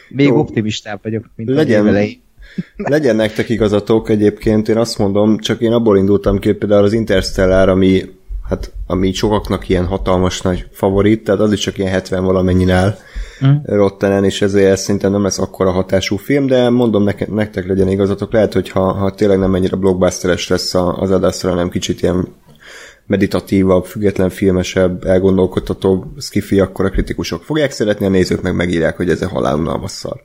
Még 0.10 0.28
Jó. 0.28 0.38
optimistább 0.38 1.00
vagyok, 1.04 1.30
mint 1.36 1.50
Legyen. 1.50 1.80
az 1.80 1.86
évelei. 1.86 2.22
Legyen 2.76 3.16
nektek 3.16 3.50
igazatok 3.50 4.10
egyébként, 4.10 4.70
én 4.70 4.78
azt 4.78 4.98
mondom, 4.98 5.40
csak 5.40 5.62
én 5.62 5.72
abból 5.72 5.98
indultam 5.98 6.40
ki, 6.40 6.54
például 6.54 6.84
az 6.84 6.94
Interstellar, 6.94 7.70
ami, 7.70 8.04
hát, 8.50 8.72
ami 8.88 9.14
sokaknak 9.14 9.70
ilyen 9.70 9.86
hatalmas 9.86 10.42
nagy 10.42 10.68
favorit, 10.72 11.24
tehát 11.24 11.42
az 11.42 11.52
is 11.52 11.60
csak 11.60 11.78
ilyen 11.78 11.92
70 11.92 12.24
valamennyi 12.24 12.72
áll 12.72 12.98
mm. 13.46 13.56
Rottenen, 13.64 14.24
és 14.24 14.42
ezért 14.42 14.80
szerintem 14.80 15.12
nem 15.12 15.24
lesz 15.24 15.40
akkora 15.40 15.72
hatású 15.72 16.16
film, 16.16 16.48
de 16.48 16.70
mondom 16.70 17.04
neke, 17.04 17.28
nektek 17.30 17.68
legyen 17.68 17.88
igazatok, 17.88 18.34
lehet, 18.34 18.54
hogy 18.54 18.70
ha, 18.70 18.92
ha 18.94 19.14
tényleg 19.14 19.40
nem 19.40 19.56
ennyire 19.56 19.76
blockbusteres 19.76 20.48
lesz 20.48 20.74
az 20.74 21.12
adásra, 21.12 21.50
hanem 21.50 21.70
kicsit 21.70 22.02
ilyen 22.02 22.28
meditatívabb, 23.08 23.86
független 23.86 24.30
filmesebb, 24.30 25.06
elgondolkodtatóbb 25.06 26.06
skifi, 26.20 26.60
akkor 26.60 26.86
a 26.86 26.90
kritikusok 26.90 27.44
fogják 27.44 27.72
szeretni, 27.72 28.06
a 28.06 28.10
nézők 28.10 28.42
meg 28.42 28.56
megírják, 28.56 28.98
hogy 28.98 29.10
ez 29.10 29.22
a 29.22 29.28
halálunalmas 29.28 29.92
szar. 29.92 30.22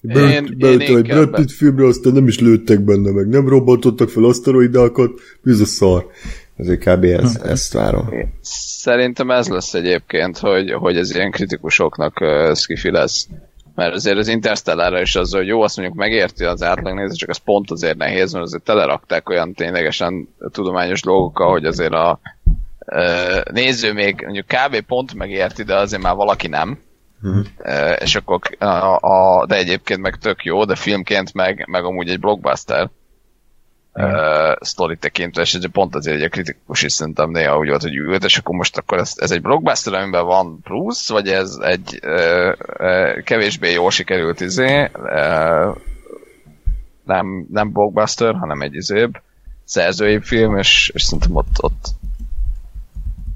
Beült 0.00 0.82
egy 0.82 1.02
Brad 1.02 1.30
Pitt 1.30 1.50
filmre, 1.50 1.86
aztán 1.86 2.12
nem 2.12 2.26
is 2.26 2.40
lőttek 2.40 2.80
benne 2.80 3.10
meg, 3.10 3.28
nem 3.28 3.48
robbantottak 3.48 4.08
fel 4.08 4.24
aszteroidákat, 4.24 5.10
ez 5.44 5.60
a 5.60 5.64
szar. 5.64 6.06
Ezért 6.58 6.80
kb. 6.80 7.04
Ez, 7.04 7.36
hm. 7.36 7.48
ezt 7.48 7.72
várom. 7.72 8.08
Szerintem 8.40 9.30
ez 9.30 9.48
lesz 9.48 9.74
egyébként, 9.74 10.38
hogy, 10.38 10.72
hogy 10.72 10.96
ez 10.96 11.14
ilyen 11.14 11.30
kritikusoknak 11.30 12.20
uh, 12.20 12.54
skifi 12.54 12.90
lesz. 12.90 13.26
Mert 13.74 13.94
azért 13.94 14.18
az 14.18 14.28
Interstellára 14.28 15.00
is 15.00 15.16
az, 15.16 15.32
hogy 15.32 15.46
jó, 15.46 15.62
azt 15.62 15.76
mondjuk 15.76 15.98
megérti 15.98 16.44
az 16.44 16.62
átlagnéző, 16.62 17.14
csak 17.14 17.28
az 17.28 17.36
pont 17.36 17.70
azért 17.70 17.96
nehéz, 17.96 18.32
mert 18.32 18.44
azért 18.44 18.62
telerakták 18.62 19.28
olyan 19.28 19.52
ténylegesen 19.52 20.28
tudományos 20.52 21.02
dolgokkal, 21.02 21.50
hogy 21.50 21.64
azért 21.64 21.92
a 21.92 22.20
uh, 22.86 23.42
néző 23.52 23.92
még 23.92 24.20
mondjuk 24.22 24.46
kb. 24.46 24.80
pont 24.80 25.14
megérti, 25.14 25.62
de 25.62 25.76
azért 25.76 26.02
már 26.02 26.14
valaki 26.14 26.48
nem 26.48 26.78
Uh-huh. 27.22 27.46
És 27.98 28.14
akkor 28.14 28.40
a, 28.58 28.98
a, 29.00 29.46
de 29.46 29.56
egyébként 29.56 30.00
meg 30.00 30.16
tök 30.16 30.44
jó, 30.44 30.64
de 30.64 30.74
filmként 30.74 31.34
meg, 31.34 31.66
meg 31.70 31.84
amúgy 31.84 32.08
egy 32.08 32.20
blockbuster 32.20 32.90
uh, 33.94 34.04
sztori 34.60 34.96
tekintve, 34.96 35.42
és 35.42 35.58
pont 35.72 35.94
azért 35.94 36.24
a 36.24 36.28
kritikus 36.28 36.82
is 36.82 36.92
szerintem 36.92 37.30
néha 37.30 37.58
úgy 37.58 37.68
volt, 37.68 37.82
hogy 37.82 37.96
ült, 37.96 38.24
és 38.24 38.38
akkor 38.38 38.54
most 38.54 38.76
akkor 38.76 38.98
ez, 38.98 39.12
ez 39.16 39.30
egy 39.30 39.42
blockbuster, 39.42 39.94
amiben 39.94 40.24
van 40.24 40.60
plusz, 40.62 41.08
vagy 41.08 41.28
ez 41.28 41.58
egy 41.60 42.00
uh, 42.02 42.52
uh, 42.78 43.22
kevésbé 43.22 43.72
jól 43.72 43.90
sikerült 43.90 44.40
izé, 44.40 44.90
uh, 44.94 45.76
nem, 47.04 47.46
nem 47.50 47.72
blockbuster, 47.72 48.34
hanem 48.34 48.60
egy 48.60 48.74
izébb 48.74 49.20
szerzői 49.64 50.20
film, 50.20 50.56
és, 50.56 50.90
és 50.94 51.02
szerintem 51.02 51.34
ott, 51.34 51.56
ott 51.60 51.86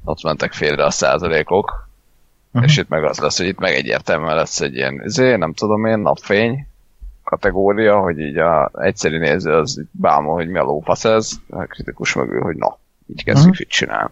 ott 0.05 0.23
mentek 0.23 0.53
félre 0.53 0.85
a 0.85 0.91
százalékok, 0.91 1.91
Uh-huh. 2.53 2.71
És 2.71 2.77
itt 2.77 2.89
meg 2.89 3.05
az 3.05 3.19
lesz, 3.19 3.37
hogy 3.37 3.47
itt 3.47 3.59
meg 3.59 3.75
egyértelműen 3.75 4.35
lesz 4.35 4.61
egy 4.61 4.75
ilyen, 4.75 5.03
zé, 5.05 5.37
nem 5.37 5.53
tudom 5.53 5.87
én, 5.87 5.99
napfény 5.99 6.67
kategória, 7.33 7.99
hogy 7.99 8.19
így 8.19 8.37
a 8.37 8.71
egyszerű 8.75 9.19
néző 9.19 9.51
az 9.51 9.83
bámol, 9.91 10.35
hogy 10.35 10.49
mi 10.49 10.59
a 10.59 10.63
lófasz 10.63 11.05
ez, 11.05 11.31
a 11.49 11.65
kritikus 11.65 12.15
mögül, 12.15 12.41
hogy 12.41 12.57
na, 12.57 12.79
így 13.07 13.25
kezdjük 13.25 13.53
uh-huh. 13.53 13.69
csinálni. 13.69 14.11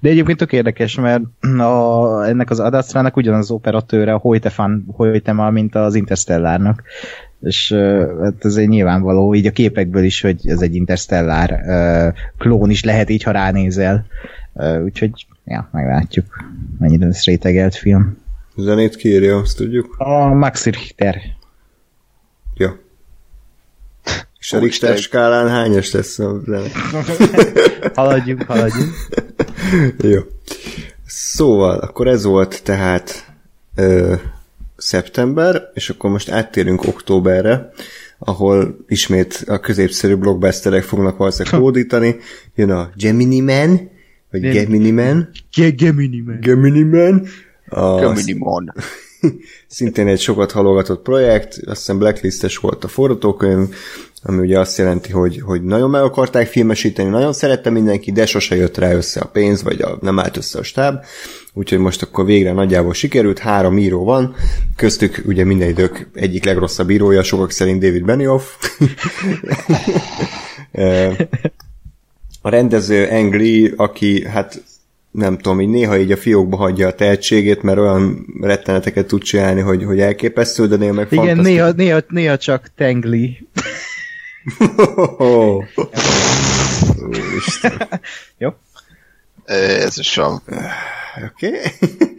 De 0.00 0.08
egyébként 0.08 0.38
tök 0.38 0.52
érdekes, 0.52 0.94
mert 0.94 1.22
a, 1.58 2.24
ennek 2.26 2.50
az 2.50 2.60
Adastrának 2.60 3.16
ugyanaz 3.16 3.40
az 3.40 3.50
operatőre, 3.50 4.12
a 4.12 4.18
Hoytefan, 4.18 4.84
Hoytema, 4.96 5.50
mint 5.50 5.74
az 5.74 5.94
Interstellárnak. 5.94 6.82
És 7.40 7.72
hát 8.22 8.44
ez 8.44 8.56
egy 8.56 8.68
nyilvánvaló, 8.68 9.34
így 9.34 9.46
a 9.46 9.50
képekből 9.50 10.04
is, 10.04 10.20
hogy 10.20 10.48
ez 10.48 10.60
egy 10.60 10.74
Interstellár 10.74 11.60
klón 12.38 12.70
is 12.70 12.84
lehet 12.84 13.10
így, 13.10 13.22
ha 13.22 13.30
ránézel. 13.30 14.06
Úgyhogy 14.84 15.26
ja, 15.44 15.68
meglátjuk, 15.72 16.26
mennyire 16.78 17.06
lesz 17.06 17.24
rétegelt 17.24 17.74
film. 17.74 18.16
Zenét 18.56 18.96
kírja, 18.96 19.36
azt 19.36 19.56
tudjuk? 19.56 19.94
A 19.98 20.34
Max 20.34 20.64
Richter. 20.64 21.16
Ja. 22.60 22.78
És 24.38 24.52
a 24.52 24.58
Richter 24.58 24.98
skálán 24.98 25.48
hányas 25.48 25.90
lesz 25.92 26.18
a 26.18 26.40
zene? 26.46 26.68
haladjunk, 27.94 28.42
haladjunk. 28.42 28.94
Jó. 30.02 30.20
Szóval, 31.06 31.78
akkor 31.78 32.06
ez 32.06 32.24
volt 32.24 32.62
tehát 32.62 33.32
ö, 33.74 34.14
szeptember, 34.76 35.70
és 35.74 35.90
akkor 35.90 36.10
most 36.10 36.30
áttérünk 36.30 36.86
októberre, 36.86 37.70
ahol 38.18 38.76
ismét 38.88 39.44
a 39.46 39.60
középszerű 39.60 40.14
blockbusterek 40.14 40.82
fognak 40.82 41.16
valószínűleg 41.16 41.60
hódítani. 41.64 42.16
Jön 42.54 42.70
a 42.70 42.90
Gemini 42.96 43.40
Man, 43.40 43.90
vagy. 44.30 44.40
Gemini 44.40 44.90
Man. 44.90 45.30
Gemini 45.76 46.20
Man. 46.20 46.40
Gemini 46.40 46.82
Man. 46.82 47.26
A, 47.68 48.00
Gemini 48.00 48.32
Man. 48.32 48.74
szintén 49.66 50.06
egy 50.06 50.20
sokat 50.20 50.52
halogatott 50.52 51.02
projekt, 51.02 51.52
azt 51.52 51.78
hiszem 51.78 51.98
blacklistes 51.98 52.56
volt 52.56 52.84
a 52.84 52.88
forgatókönyv, 52.88 53.74
ami 54.22 54.38
ugye 54.38 54.58
azt 54.58 54.78
jelenti, 54.78 55.10
hogy, 55.10 55.40
hogy 55.40 55.62
nagyon 55.62 55.90
meg 55.90 56.02
akarták 56.02 56.46
filmesíteni, 56.46 57.08
nagyon 57.08 57.32
szerette 57.32 57.70
mindenki, 57.70 58.12
de 58.12 58.26
sose 58.26 58.56
jött 58.56 58.76
rá 58.76 58.92
össze 58.92 59.20
a 59.20 59.26
pénz, 59.26 59.62
vagy 59.62 59.82
a, 59.82 59.98
nem 60.00 60.18
állt 60.18 60.36
össze 60.36 60.58
a 60.58 60.62
stáb, 60.62 61.04
úgyhogy 61.52 61.78
most 61.78 62.02
akkor 62.02 62.24
végre 62.24 62.52
nagyjából 62.52 62.94
sikerült, 62.94 63.38
három 63.38 63.78
író 63.78 64.04
van, 64.04 64.34
köztük 64.76 65.22
ugye 65.26 65.44
minden 65.44 65.68
idők 65.68 66.10
egyik 66.14 66.44
legrosszabb 66.44 66.90
írója, 66.90 67.22
sokak 67.22 67.50
szerint 67.50 67.80
David 67.80 68.04
Benioff. 68.04 68.44
a 72.42 72.48
rendező 72.48 73.08
Angry, 73.08 73.72
aki 73.76 74.26
hát 74.26 74.62
nem 75.10 75.38
tudom, 75.38 75.60
így 75.60 75.68
néha 75.68 75.98
így 75.98 76.12
a 76.12 76.16
fiókba 76.16 76.56
hagyja 76.56 76.86
a 76.86 76.94
tehetségét, 76.94 77.62
mert 77.62 77.78
olyan 77.78 78.26
retteneteket 78.40 79.06
tud 79.06 79.22
csinálni, 79.22 79.60
hogy, 79.60 79.84
hogy 79.84 80.00
elképesztő, 80.00 80.66
de 80.66 80.76
néha 80.76 80.92
meg 80.92 81.06
Igen, 81.10 81.38
néha, 81.38 81.70
néha, 81.70 82.00
néha 82.08 82.36
csak 82.36 82.70
Tengli. 82.76 83.48
Jó. 88.38 88.50
Ez 89.44 89.98
is 89.98 90.16
van. 90.16 90.42
Oké. 91.24 91.46
Okay. 91.46 91.60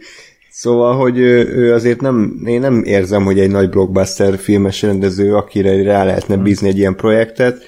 Szóval, 0.54 0.96
hogy 0.96 1.18
ő, 1.18 1.48
ő 1.48 1.74
azért 1.74 2.00
nem, 2.00 2.42
én 2.44 2.60
nem 2.60 2.82
érzem, 2.84 3.24
hogy 3.24 3.40
egy 3.40 3.50
nagy 3.50 3.70
blockbuster 3.70 4.38
filmes 4.38 4.82
rendező, 4.82 5.34
akire 5.34 5.82
rá 5.82 6.04
lehetne 6.04 6.36
bízni 6.36 6.68
egy 6.68 6.78
ilyen 6.78 6.96
projektet. 6.96 7.62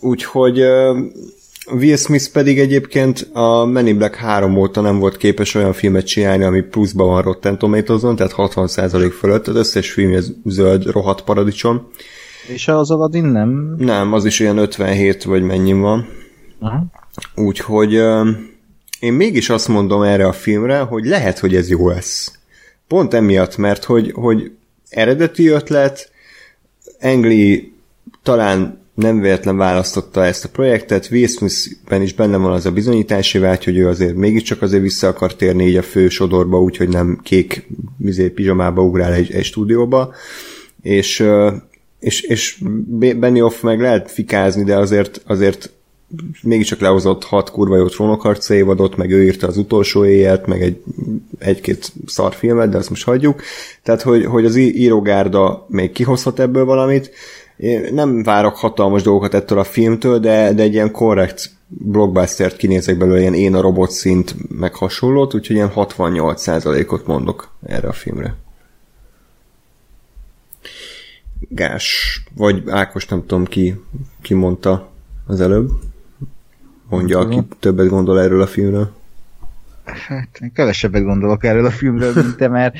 Úgyhogy 0.00 0.60
uh, 0.60 0.96
Will 1.72 1.96
Smith 1.96 2.32
pedig 2.32 2.58
egyébként 2.58 3.28
a 3.32 3.64
Men 3.64 3.86
in 3.86 3.96
Black 3.96 4.14
3 4.14 4.56
óta 4.56 4.80
nem 4.80 4.98
volt 4.98 5.16
képes 5.16 5.54
olyan 5.54 5.72
filmet 5.72 6.06
csinálni, 6.06 6.44
ami 6.44 6.60
pluszban 6.60 7.06
van 7.06 7.22
Rotten 7.22 7.58
tomatoes 7.58 8.00
tehát 8.00 8.34
60% 8.36 9.12
fölött, 9.18 9.48
az 9.48 9.56
összes 9.56 9.92
film 9.92 10.18
zöld, 10.44 10.84
rohadt 10.84 11.22
paradicsom. 11.22 11.90
És 12.48 12.68
az 12.68 12.90
Aladdin 12.90 13.24
nem? 13.24 13.74
Nem, 13.78 14.12
az 14.12 14.24
is 14.24 14.40
olyan 14.40 14.58
57 14.58 15.24
vagy 15.24 15.42
mennyi 15.42 15.72
van. 15.72 16.08
Aha. 16.60 16.84
Úgyhogy 17.34 17.92
én 19.00 19.12
mégis 19.12 19.50
azt 19.50 19.68
mondom 19.68 20.02
erre 20.02 20.26
a 20.26 20.32
filmre, 20.32 20.78
hogy 20.78 21.04
lehet, 21.04 21.38
hogy 21.38 21.54
ez 21.54 21.68
jó 21.68 21.88
lesz. 21.88 22.38
Pont 22.88 23.14
emiatt, 23.14 23.56
mert 23.56 23.84
hogy, 23.84 24.12
hogy 24.14 24.52
eredeti 24.88 25.46
ötlet, 25.46 26.10
Engli 26.98 27.72
talán 28.22 28.85
nem 28.96 29.20
véletlen 29.20 29.56
választotta 29.56 30.24
ezt 30.24 30.44
a 30.44 30.48
projektet, 30.48 31.08
Will 31.10 31.26
Smith-ben 31.26 32.02
is 32.02 32.14
benne 32.14 32.36
van 32.36 32.52
az 32.52 32.66
a 32.66 32.70
bizonyítási 32.72 33.38
vágy, 33.38 33.64
hogy 33.64 33.76
ő 33.76 33.88
azért 33.88 34.14
mégiscsak 34.14 34.62
azért 34.62 34.82
vissza 34.82 35.08
akar 35.08 35.34
térni 35.34 35.66
így 35.66 35.76
a 35.76 35.82
fő 35.82 36.08
sodorba, 36.08 36.62
úgyhogy 36.62 36.88
nem 36.88 37.20
kék 37.22 37.66
vizé, 37.96 38.28
pizsamába 38.28 38.82
ugrál 38.82 39.12
egy, 39.12 39.32
egy 39.32 39.44
stúdióba, 39.44 40.14
és, 40.82 41.26
és, 42.00 42.20
és 42.20 42.58
Benioff 43.16 43.60
meg 43.60 43.80
lehet 43.80 44.10
fikázni, 44.10 44.64
de 44.64 44.76
azért, 44.76 45.22
azért 45.26 45.70
mégiscsak 46.42 46.80
lehozott 46.80 47.24
hat 47.24 47.50
kurva 47.50 47.76
jó 47.76 47.86
trónokharca 47.86 48.54
évadot, 48.54 48.96
meg 48.96 49.10
ő 49.10 49.24
írta 49.24 49.46
az 49.46 49.56
utolsó 49.56 50.04
éjjelt, 50.04 50.46
meg 50.46 50.62
egy, 50.62 50.82
egy-két 51.38 51.92
szar 52.06 52.34
filmet, 52.34 52.68
de 52.68 52.76
azt 52.76 52.90
most 52.90 53.04
hagyjuk. 53.04 53.42
Tehát, 53.82 54.02
hogy, 54.02 54.24
hogy 54.24 54.44
az 54.44 54.56
írógárda 54.56 55.66
még 55.68 55.92
kihozhat 55.92 56.40
ebből 56.40 56.64
valamit. 56.64 57.10
Én 57.56 57.94
nem 57.94 58.22
várok 58.22 58.56
hatalmas 58.56 59.02
dolgokat 59.02 59.34
ettől 59.34 59.58
a 59.58 59.64
filmtől, 59.64 60.18
de, 60.18 60.52
de 60.52 60.62
egy 60.62 60.72
ilyen 60.72 60.90
korrekt 60.90 61.50
blockbustert 61.68 62.56
kinézek 62.56 62.98
belőle, 62.98 63.20
ilyen 63.20 63.34
én 63.34 63.54
a 63.54 63.60
robot 63.60 63.90
szint, 63.90 64.34
meg 64.58 64.74
hasonlót, 64.74 65.34
úgyhogy 65.34 65.56
ilyen 65.56 65.72
68%-ot 65.74 67.06
mondok 67.06 67.50
erre 67.66 67.88
a 67.88 67.92
filmre. 67.92 68.34
Gás, 71.48 72.20
vagy 72.34 72.62
Ákos, 72.68 73.06
nem 73.06 73.20
tudom 73.26 73.44
ki, 73.44 73.80
ki 74.22 74.34
mondta 74.34 74.88
az 75.26 75.40
előbb. 75.40 75.70
Mondja, 76.88 77.18
aki 77.18 77.40
többet 77.60 77.88
gondol 77.88 78.20
erről 78.20 78.42
a 78.42 78.46
filmről. 78.46 78.90
Hát, 79.86 80.40
kevesebbet 80.52 81.02
gondolok 81.02 81.44
erről 81.44 81.64
a 81.64 81.70
filmről, 81.70 82.12
mint 82.14 82.36
te, 82.36 82.48
mert 82.48 82.76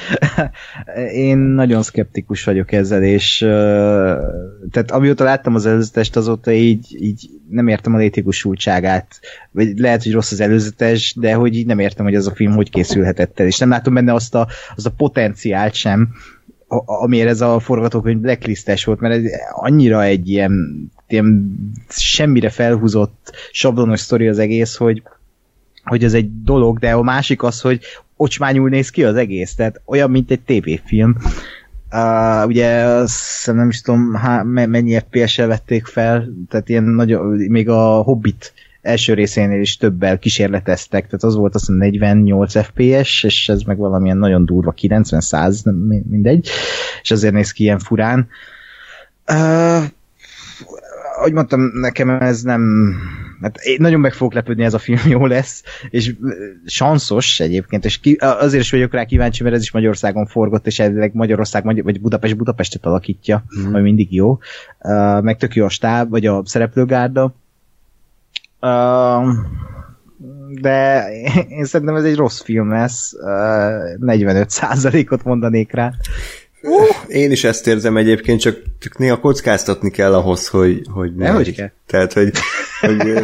én 1.13 1.39
nagyon 1.39 1.83
szkeptikus 1.83 2.45
vagyok 2.45 2.73
ezzel, 2.73 3.03
és 3.03 3.39
tehát 4.71 4.91
amióta 4.91 5.25
láttam 5.25 5.55
az 5.55 5.67
előzetest, 5.67 6.17
azóta 6.17 6.53
így, 6.53 6.97
így 7.03 7.31
nem 7.51 7.69
értem 7.69 7.95
a 7.95 7.99
létjogosultságát, 7.99 9.21
vagy 9.51 9.79
lehet, 9.79 10.03
hogy 10.03 10.13
rossz 10.13 10.33
az 10.33 10.41
előzetes, 10.41 11.15
de 11.15 11.35
hogy 11.35 11.57
így 11.57 11.67
nem 11.67 11.79
értem, 11.79 12.05
hogy 12.05 12.15
az 12.15 12.27
a 12.27 12.35
film 12.35 12.53
hogy 12.53 12.71
készülhetett 12.71 13.41
el, 13.41 13.47
és 13.47 13.59
nem 13.59 13.69
látom 13.69 13.95
benne 13.95 14.13
azt 14.13 14.35
a, 14.35 14.49
azt 14.77 14.87
a 14.87 14.95
potenciált 14.97 15.75
sem, 15.75 16.09
amiért 16.85 17.29
ez 17.29 17.41
a 17.41 17.59
forgatókönyv 17.59 18.19
blacklistes 18.19 18.85
volt, 18.85 19.01
mert 19.01 19.15
ez 19.15 19.23
annyira 19.51 20.03
egy 20.03 20.29
ilyen, 20.29 20.53
ilyen 21.09 21.57
semmire 21.89 22.51
felhúzott 22.51 23.33
sablonos 23.51 24.01
sztori 24.01 24.29
az 24.29 24.39
egész, 24.39 24.77
hogy, 24.77 25.03
hogy 25.87 26.05
ez 26.05 26.13
egy 26.13 26.43
dolog, 26.43 26.79
de 26.79 26.93
a 26.93 27.03
másik 27.03 27.43
az, 27.43 27.61
hogy 27.61 27.81
ocsmányul 28.17 28.69
néz 28.69 28.91
ki 28.91 29.05
az 29.05 29.17
egész, 29.17 29.55
tehát 29.55 29.81
olyan, 29.85 30.11
mint 30.11 30.31
egy 30.31 30.41
tévéfilm. 30.41 31.17
Uh, 31.93 32.47
ugye 32.47 32.69
azt 32.83 33.53
nem 33.53 33.69
is 33.69 33.81
tudom, 33.81 34.15
há, 34.15 34.43
mennyi 34.43 34.99
FPS-el 34.99 35.47
vették 35.47 35.87
fel, 35.87 36.29
tehát 36.49 36.69
ilyen 36.69 36.85
nagyon, 36.85 37.27
még 37.37 37.69
a 37.69 38.03
Hobbit 38.03 38.53
első 38.83 39.15
részénél 39.15 39.61
is 39.61 39.77
többel 39.77 40.19
kísérleteztek, 40.19 41.05
tehát 41.05 41.25
az 41.25 41.35
volt 41.35 41.55
azt 41.55 41.69
48 41.69 42.65
FPS, 42.65 43.23
és 43.23 43.49
ez 43.49 43.63
meg 43.63 43.77
valamilyen 43.77 44.17
nagyon 44.17 44.45
durva 44.45 44.75
90-100, 44.81 45.75
mindegy, 46.11 46.49
és 47.03 47.11
azért 47.11 47.35
néz 47.35 47.51
ki 47.51 47.63
ilyen 47.63 47.79
furán. 47.79 48.29
Uh, 49.33 49.85
ahogy 51.17 51.33
mondtam, 51.33 51.61
nekem 51.61 52.11
ez 52.11 52.43
nem... 52.43 52.95
Hát 53.43 53.57
én 53.57 53.77
nagyon 53.81 54.01
meg 54.01 54.13
fogok 54.13 54.35
lepődni, 54.35 54.65
ez 54.65 54.75
a 54.75 54.79
film 54.79 54.99
jó 55.15 55.27
lesz, 55.27 55.63
és 55.91 56.15
sanszos 56.67 57.41
egyébként, 57.41 57.85
és 57.85 58.01
ki, 58.01 58.15
azért 58.21 58.63
is 58.63 58.71
vagyok 58.71 58.93
rá 58.93 59.05
kíváncsi, 59.05 59.43
mert 59.43 59.55
ez 59.55 59.63
is 59.63 59.71
Magyarországon 59.71 60.27
forgott, 60.27 60.67
és 60.67 60.79
eredetileg 60.79 61.15
Magyarország, 61.15 61.65
vagy 61.65 62.01
Budapest 62.01 62.37
Budapestet 62.37 62.87
alakítja, 62.87 63.45
mm. 63.61 63.75
ami 63.75 63.83
mindig 63.83 64.15
jó. 64.15 64.39
Uh, 64.81 65.23
meg 65.23 65.37
tök 65.37 65.55
jó 65.55 65.65
a 65.65 65.69
stáb, 65.69 66.11
vagy 66.11 66.27
a 66.27 66.43
szereplőgárda 66.45 67.35
de 70.61 71.09
én 71.59 71.65
szerintem 71.65 71.97
ez 71.97 72.05
egy 72.05 72.17
rossz 72.17 72.41
film 72.41 72.71
lesz. 72.71 73.15
45%-ot 74.01 75.25
mondanék 75.25 75.73
rá. 75.73 75.93
Uh, 76.63 77.17
én 77.17 77.31
is 77.31 77.45
ezt 77.45 77.67
érzem 77.67 77.97
egyébként, 77.97 78.41
csak, 78.41 78.57
csak 78.79 78.99
néha 78.99 79.21
kockáztatni 79.21 79.91
kell 79.91 80.15
ahhoz, 80.15 80.49
hogy, 80.49 80.83
hogy 80.93 81.15
ne. 81.15 81.31
Hogy 81.31 81.55
kell. 81.55 81.71
Tehát, 81.87 82.13
hogy, 82.13 82.33
hogy 82.87 83.19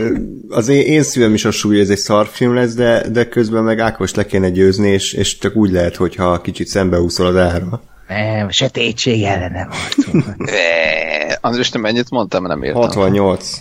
az 0.49 0.69
én, 0.69 0.81
én 0.81 1.03
szívem 1.03 1.35
is 1.35 1.45
a 1.45 1.51
súly, 1.51 1.81
ez 1.81 1.91
egy 1.91 1.99
szarfilm 1.99 2.55
lesz, 2.55 2.75
de, 2.75 3.09
de 3.09 3.29
közben 3.29 3.63
meg 3.63 3.79
Ákos 3.81 4.15
le 4.15 4.27
kéne 4.27 4.51
győzni, 4.51 4.89
és, 4.89 5.13
és 5.13 5.39
csak 5.39 5.57
úgy 5.57 5.71
lehet, 5.71 5.97
hogyha 5.97 6.41
kicsit 6.41 6.67
szembeúszol 6.67 7.27
az 7.27 7.37
ára. 7.37 7.83
Nem, 8.09 8.51
sötétség 8.51 9.23
ellene 9.23 9.69
harcol. 9.71 10.37
András, 11.41 11.69
te 11.69 11.79
mennyit 11.79 12.11
mondtam, 12.11 12.47
nem 12.47 12.63
értem. 12.63 12.81
68. 12.81 13.57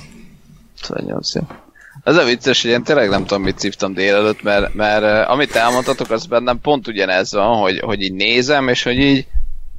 68, 0.81 1.33
jó. 1.33 1.41
Ez 2.03 2.15
a 2.15 2.23
vicces, 2.23 2.61
hogy 2.61 2.71
én 2.71 2.83
tényleg 2.83 3.09
nem 3.09 3.25
tudom, 3.25 3.43
mit 3.43 3.59
szívtam 3.59 3.93
délelőtt, 3.93 4.43
mert, 4.43 4.73
mert 4.73 5.27
amit 5.27 5.55
elmondhatok, 5.55 6.11
az 6.11 6.25
bennem 6.25 6.59
pont 6.61 6.87
ugyanez 6.87 7.33
van, 7.33 7.57
hogy, 7.57 7.79
hogy 7.79 8.01
így 8.01 8.13
nézem, 8.13 8.67
és 8.67 8.83
hogy 8.83 8.97
így 8.97 9.27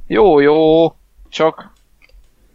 jó, 0.07 0.39
jó, 0.39 0.87
csak 1.29 1.72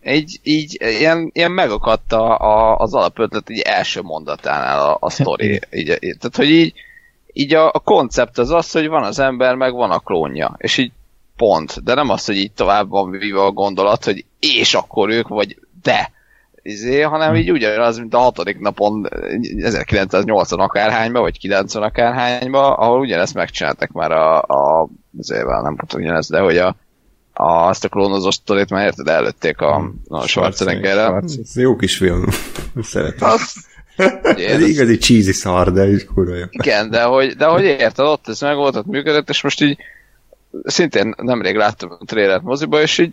így, 0.08 0.40
így 0.42 0.76
ilyen, 0.80 1.30
ilyen 1.32 1.52
megakadt 1.52 2.12
a, 2.12 2.38
a, 2.38 2.76
az 2.76 2.94
alapötlet 2.94 3.50
így 3.50 3.60
első 3.60 4.00
mondatánál 4.02 4.80
a, 4.80 4.96
a 5.00 5.10
sztori. 5.10 5.46
így, 5.70 5.98
így, 6.00 6.16
tehát, 6.18 6.36
hogy 6.36 6.50
így, 6.50 6.74
így 7.32 7.54
a, 7.54 7.66
a 7.66 7.78
koncept 7.78 8.38
az 8.38 8.50
az, 8.50 8.72
hogy 8.72 8.88
van 8.88 9.02
az 9.02 9.18
ember, 9.18 9.54
meg 9.54 9.72
van 9.72 9.90
a 9.90 9.98
klónja. 9.98 10.54
És 10.58 10.76
így 10.76 10.92
pont. 11.36 11.82
De 11.84 11.94
nem 11.94 12.08
az, 12.08 12.24
hogy 12.26 12.36
így 12.36 12.52
tovább 12.52 12.88
van 12.88 13.10
vive 13.10 13.42
a 13.42 13.50
gondolat, 13.50 14.04
hogy 14.04 14.24
és 14.40 14.74
akkor 14.74 15.10
ők, 15.10 15.28
vagy 15.28 15.58
de 15.82 16.10
izé, 16.62 17.00
hanem 17.00 17.34
így 17.34 17.50
ugyanaz, 17.50 17.98
mint 17.98 18.14
a 18.14 18.18
hatodik 18.18 18.58
napon 18.58 19.08
1980 19.58 20.60
akárhányba, 20.60 21.20
vagy 21.20 21.38
90 21.38 21.82
akárhányba, 21.82 22.74
ahol 22.74 23.00
ugyanezt 23.00 23.34
megcsináltak 23.34 23.90
már 23.90 24.12
a, 24.12 24.42
a 24.42 24.88
azért 25.18 25.46
nem 25.46 25.76
tudom 25.76 26.04
ugyanezt, 26.04 26.30
de 26.30 26.40
hogy 26.40 26.56
a, 26.56 26.76
a, 27.38 27.68
azt 27.68 27.84
a 27.84 27.88
klónozó 27.88 28.30
sztorit 28.30 28.70
már 28.70 28.84
érted, 28.84 29.08
előtték 29.08 29.60
a, 29.60 29.90
a 30.08 30.26
Schwarzeneggerrel. 30.26 31.16
Ez 31.16 31.56
jó 31.56 31.76
kis 31.76 31.96
film. 31.96 32.24
Szeretem. 32.82 33.30
Ez 34.36 34.60
igazi 34.60 34.96
cheesy 34.96 35.32
szar, 35.32 35.72
de 35.72 35.88
is 35.88 36.04
kurva 36.04 36.34
jó. 36.34 36.44
Igen, 36.50 36.90
de 36.90 37.02
hogy, 37.02 37.36
de 37.36 37.46
hogy 37.46 37.64
érted, 37.64 38.06
ott 38.06 38.28
ez 38.28 38.40
meg 38.40 38.56
volt, 38.56 38.76
ott 38.76 38.86
működött, 38.86 39.28
és 39.28 39.42
most 39.42 39.60
így 39.60 39.78
szintén 40.64 41.14
nemrég 41.16 41.56
láttam 41.56 41.90
a 41.90 42.04
trélert 42.04 42.42
moziba, 42.42 42.80
és 42.80 42.98
így 42.98 43.12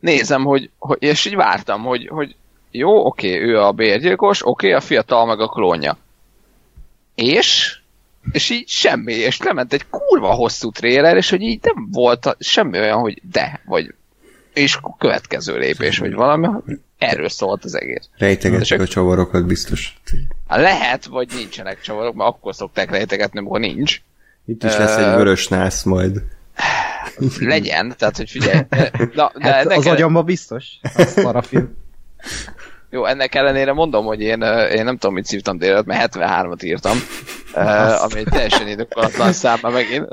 nézem, 0.00 0.44
hogy, 0.44 0.70
hogy 0.78 0.98
és 1.00 1.24
így 1.24 1.34
vártam, 1.34 1.82
hogy, 1.82 2.08
hogy 2.08 2.36
jó, 2.70 3.06
oké, 3.06 3.40
ő 3.40 3.60
a 3.60 3.72
bérgyilkos, 3.72 4.46
oké, 4.46 4.72
a 4.72 4.80
fiatal 4.80 5.26
meg 5.26 5.40
a 5.40 5.48
klónja. 5.48 5.96
És? 7.14 7.78
És 8.32 8.50
így 8.50 8.68
semmi, 8.68 9.12
és 9.12 9.38
lement 9.38 9.72
egy 9.72 9.84
kurva 9.90 10.34
hosszú 10.34 10.70
tréler, 10.70 11.16
és 11.16 11.30
hogy 11.30 11.42
így 11.42 11.60
nem 11.62 11.88
volt 11.90 12.36
semmi 12.38 12.78
olyan, 12.78 12.98
hogy 12.98 13.20
de, 13.30 13.60
vagy 13.64 13.94
és 14.52 14.78
a 14.80 14.96
következő 14.96 15.58
lépés, 15.58 15.98
vagy 15.98 16.14
valami, 16.14 16.48
erről 16.98 17.28
szólt 17.28 17.64
az 17.64 17.74
egész. 17.74 18.08
Rejtegettek 18.18 18.80
a 18.80 18.86
csavarokat 18.86 19.46
biztos. 19.46 20.00
Lehet, 20.48 21.04
vagy 21.04 21.28
nincsenek 21.36 21.80
csavarok, 21.80 22.14
mert 22.14 22.30
akkor 22.30 22.54
szokták 22.54 22.90
rejtegetni, 22.90 23.38
amikor 23.38 23.60
nincs. 23.60 24.00
Itt 24.46 24.64
is 24.64 24.76
lesz 24.76 24.96
egy 24.96 25.16
vörös 25.16 25.48
nász 25.48 25.82
majd. 25.82 26.22
Legyen, 27.40 27.94
tehát 27.98 28.16
hogy 28.16 28.30
figyelj. 28.30 28.60
Na, 29.14 29.32
de 29.34 29.52
hát 29.52 29.66
az 29.66 29.86
agyamba 29.86 30.22
biztos, 30.22 30.66
az 30.96 31.22
parafilm. 31.22 31.76
Jó, 32.94 33.04
ennek 33.04 33.34
ellenére 33.34 33.72
mondom, 33.72 34.04
hogy 34.04 34.20
én, 34.20 34.42
én 34.72 34.84
nem 34.84 34.96
tudom, 34.96 35.14
mit 35.14 35.24
szívtam 35.24 35.58
délelőtt, 35.58 35.84
mert 35.84 36.14
73-at 36.16 36.64
írtam, 36.64 36.96
ami 38.02 38.18
egy 38.18 38.26
teljesen 38.30 38.68
időkolatlan 38.68 39.32
szám 39.32 39.58
megint, 39.62 40.08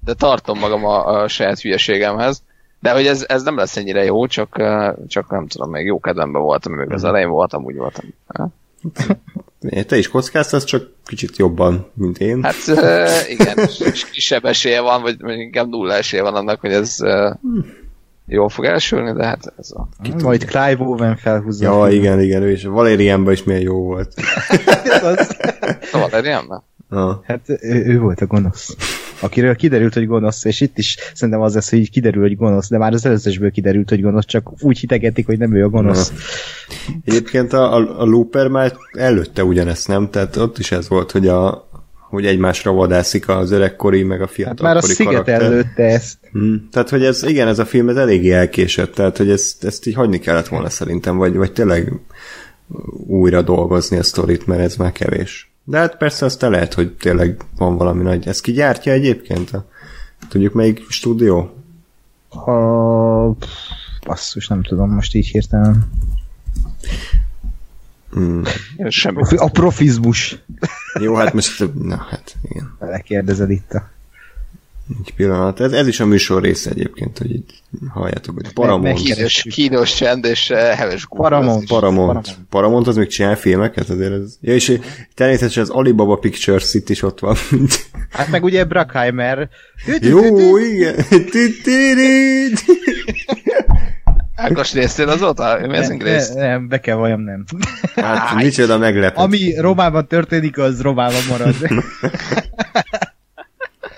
de 0.00 0.14
tartom 0.14 0.58
magam 0.58 0.84
a, 0.84 1.06
a 1.06 1.28
saját 1.28 1.60
hülyeségemhez. 1.60 2.42
De 2.80 2.92
hogy 2.92 3.06
ez, 3.06 3.24
ez 3.28 3.42
nem 3.42 3.56
lesz 3.56 3.76
ennyire 3.76 4.04
jó, 4.04 4.26
csak, 4.26 4.62
csak 5.06 5.30
nem 5.30 5.46
tudom, 5.46 5.70
még 5.70 5.86
jó 5.86 6.00
kedvemben 6.00 6.42
voltam, 6.42 6.72
még 6.72 6.90
az 6.90 7.04
elején 7.04 7.28
voltam, 7.28 7.64
úgy 7.64 7.76
voltam. 7.76 8.04
Te 9.86 9.96
is 9.96 10.08
kockáztasz, 10.08 10.64
csak 10.64 10.90
kicsit 11.04 11.36
jobban, 11.36 11.90
mint 11.94 12.18
én. 12.18 12.42
Hát 12.42 12.56
igen, 13.28 13.58
és 13.92 14.10
kisebb 14.10 14.44
esélye 14.44 14.80
van, 14.80 15.02
vagy 15.02 15.16
inkább 15.38 15.68
nulla 15.68 15.94
esélye 15.94 16.22
van 16.22 16.34
annak, 16.34 16.60
hogy 16.60 16.72
ez 16.72 16.96
jól 18.26 18.48
fog 18.48 18.64
elsülni, 18.64 19.12
de 19.12 19.24
hát 19.24 19.52
ez 19.58 19.70
a... 19.70 19.88
Kit 20.02 20.22
Majd 20.22 20.44
Clive 20.44 20.78
Owen 20.78 21.16
felhúzza. 21.16 21.64
Ja, 21.64 21.92
igen, 21.92 22.20
igen, 22.20 22.42
ő 22.42 22.50
is. 22.50 22.64
Valérianban 22.64 23.32
is 23.32 23.44
milyen 23.44 23.60
jó 23.60 23.82
volt. 23.82 24.14
a 25.92 25.98
Valérianban? 26.10 26.64
Hát 27.26 27.40
ő, 27.46 27.84
ő 27.86 27.98
volt 27.98 28.20
a 28.20 28.26
gonosz. 28.26 28.76
Akiről 29.20 29.56
kiderült, 29.56 29.94
hogy 29.94 30.06
gonosz, 30.06 30.44
és 30.44 30.60
itt 30.60 30.78
is 30.78 30.96
szerintem 31.14 31.42
az 31.42 31.54
lesz, 31.54 31.70
hogy 31.70 31.90
kiderül, 31.90 32.22
hogy 32.22 32.36
gonosz, 32.36 32.68
de 32.68 32.78
már 32.78 32.92
az 32.92 33.06
előzősből 33.06 33.50
kiderült, 33.50 33.88
hogy 33.88 34.02
gonosz, 34.02 34.24
csak 34.24 34.50
úgy 34.60 34.78
hitegetik, 34.78 35.26
hogy 35.26 35.38
nem 35.38 35.54
ő 35.54 35.64
a 35.64 35.68
gonosz. 35.68 36.10
Na. 36.10 36.16
Egyébként 37.04 37.52
a, 37.52 37.74
a, 37.74 38.00
a 38.00 38.04
Looper 38.04 38.48
már 38.48 38.72
előtte 38.92 39.44
ugyanezt, 39.44 39.88
nem? 39.88 40.10
Tehát 40.10 40.36
ott 40.36 40.58
is 40.58 40.72
ez 40.72 40.88
volt, 40.88 41.10
hogy 41.10 41.28
a, 41.28 41.68
hogy 42.12 42.26
egymásra 42.26 42.72
vadászik 42.72 43.28
az 43.28 43.50
öregkori, 43.50 44.02
meg 44.02 44.20
a 44.20 44.24
Hát 44.24 44.32
fiatalkori 44.34 44.66
már 44.68 44.76
a 44.76 44.80
sziget 44.80 45.12
karakter. 45.12 45.42
előtte 45.42 45.82
ezt. 45.82 46.18
Hmm. 46.32 46.68
Tehát, 46.72 46.88
hogy 46.88 47.04
ez, 47.04 47.22
igen, 47.22 47.48
ez 47.48 47.58
a 47.58 47.64
film 47.64 47.88
ez 47.88 47.96
eléggé 47.96 48.30
elkésett, 48.30 48.94
tehát, 48.94 49.16
hogy 49.16 49.30
ezt, 49.30 49.64
ezt 49.64 49.86
így 49.86 49.94
hagyni 49.94 50.18
kellett 50.18 50.48
volna 50.48 50.68
szerintem, 50.68 51.16
vagy, 51.16 51.36
vagy 51.36 51.52
tényleg 51.52 51.92
újra 53.06 53.42
dolgozni 53.42 53.96
a 53.96 54.02
sztorit, 54.02 54.46
mert 54.46 54.60
ez 54.60 54.76
már 54.76 54.92
kevés. 54.92 55.52
De 55.64 55.78
hát 55.78 55.96
persze 55.96 56.24
aztán 56.24 56.50
lehet, 56.50 56.74
hogy 56.74 56.92
tényleg 56.92 57.36
van 57.56 57.76
valami 57.76 58.02
nagy. 58.02 58.26
Ez 58.26 58.40
ki 58.40 58.52
gyártja 58.52 58.92
egyébként? 58.92 59.50
A, 59.50 59.66
tudjuk 60.28 60.52
melyik 60.52 60.84
stúdió? 60.88 61.54
A... 62.28 62.52
Basszus, 64.06 64.48
nem 64.48 64.62
tudom 64.62 64.90
most 64.90 65.14
így 65.14 65.26
hirtelen. 65.26 65.90
Hmm. 68.12 68.42
Semmi. 68.88 69.16
Profi- 69.16 69.36
A 69.36 69.48
profizmus. 69.48 70.38
Jó, 71.00 71.14
hát 71.14 71.32
most, 71.32 71.64
na 71.82 72.06
hát, 72.10 72.34
igen. 72.50 72.76
Lekérdezed 72.80 73.50
itt 73.50 73.72
a... 73.72 73.90
Egy 75.04 75.14
pillanat. 75.14 75.60
Ez, 75.60 75.72
ez 75.72 75.86
is 75.86 76.00
a 76.00 76.06
műsor 76.06 76.42
része 76.42 76.70
egyébként, 76.70 77.18
hogy 77.18 77.30
így 77.30 77.62
halljátok, 77.88 78.34
hogy 78.34 78.52
Paramount. 78.52 79.00
Kínos, 79.00 79.46
kínos 79.50 79.94
csend 79.94 80.24
és 80.24 80.50
eh, 80.50 80.76
heves 80.76 81.06
Paramount. 81.06 81.68
Paramount. 81.68 82.06
Paramount. 82.06 82.36
Paramount 82.50 82.86
az 82.86 82.96
még 82.96 83.08
csinál 83.08 83.36
filmeket, 83.36 83.88
azért 83.88 84.12
ez... 84.12 84.36
Ja, 84.40 84.54
és 84.54 84.78
természetesen 85.14 85.62
az 85.62 85.70
Alibaba 85.70 86.16
Pictures 86.16 86.74
itt 86.74 86.88
is 86.88 87.02
ott 87.02 87.20
van. 87.20 87.36
Hát 88.10 88.28
meg 88.28 88.44
ugye 88.44 88.64
Brackheimer. 88.64 89.48
Jó, 90.00 90.58
igen. 90.58 90.94
Ákos 94.42 94.70
néztél 94.72 95.08
azóta? 95.08 95.58
Ez 95.58 95.86
Ne, 95.88 95.92
ingrész? 95.92 96.32
ne, 96.32 96.46
nem, 96.46 96.68
be 96.68 96.80
kell 96.80 96.96
valljam, 96.96 97.20
nem. 97.20 97.44
Hát, 97.94 98.34
micsoda 98.34 98.78
meglepet. 98.78 99.18
Ami 99.18 99.54
Romában 99.60 100.06
történik, 100.06 100.58
az 100.58 100.80
Romában 100.80 101.20
marad. 101.28 101.54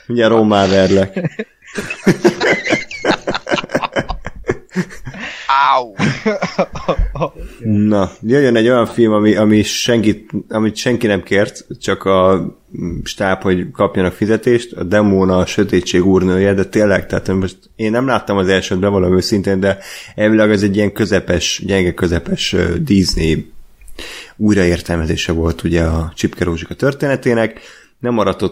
Ugye 0.08 0.26
rommá 0.26 0.66
verlek. 0.66 1.20
Áú! 5.46 5.94
Na, 7.62 8.10
jöjjön 8.22 8.56
egy 8.56 8.68
olyan 8.68 8.86
film, 8.86 9.12
ami, 9.12 9.36
ami 9.36 9.62
senkit, 9.62 10.30
amit 10.48 10.76
senki 10.76 11.06
nem 11.06 11.22
kért, 11.22 11.66
csak 11.80 12.04
a 12.04 12.46
stáb, 13.04 13.42
hogy 13.42 13.70
kapjanak 13.70 14.12
fizetést, 14.12 14.72
a 14.72 14.82
Demona 14.82 15.38
a 15.38 15.46
Sötétség 15.46 16.06
úrnője, 16.06 16.54
de 16.54 16.64
tényleg, 16.64 17.06
tehát 17.06 17.28
most 17.28 17.56
én 17.76 17.90
nem 17.90 18.06
láttam 18.06 18.36
az 18.36 18.48
elsőt, 18.48 18.78
bevallom 18.78 19.16
őszintén, 19.16 19.60
de 19.60 19.78
elvileg 20.14 20.50
ez 20.50 20.62
egy 20.62 20.76
ilyen 20.76 20.92
közepes, 20.92 21.62
gyenge 21.66 21.94
közepes 21.94 22.56
Disney 22.78 23.52
újraértelmezése 24.36 25.32
volt 25.32 25.62
ugye 25.62 25.82
a 25.82 26.12
Csipke 26.14 26.44
Rózsika 26.44 26.74
történetének, 26.74 27.60
nem 27.98 28.14
maradt 28.14 28.42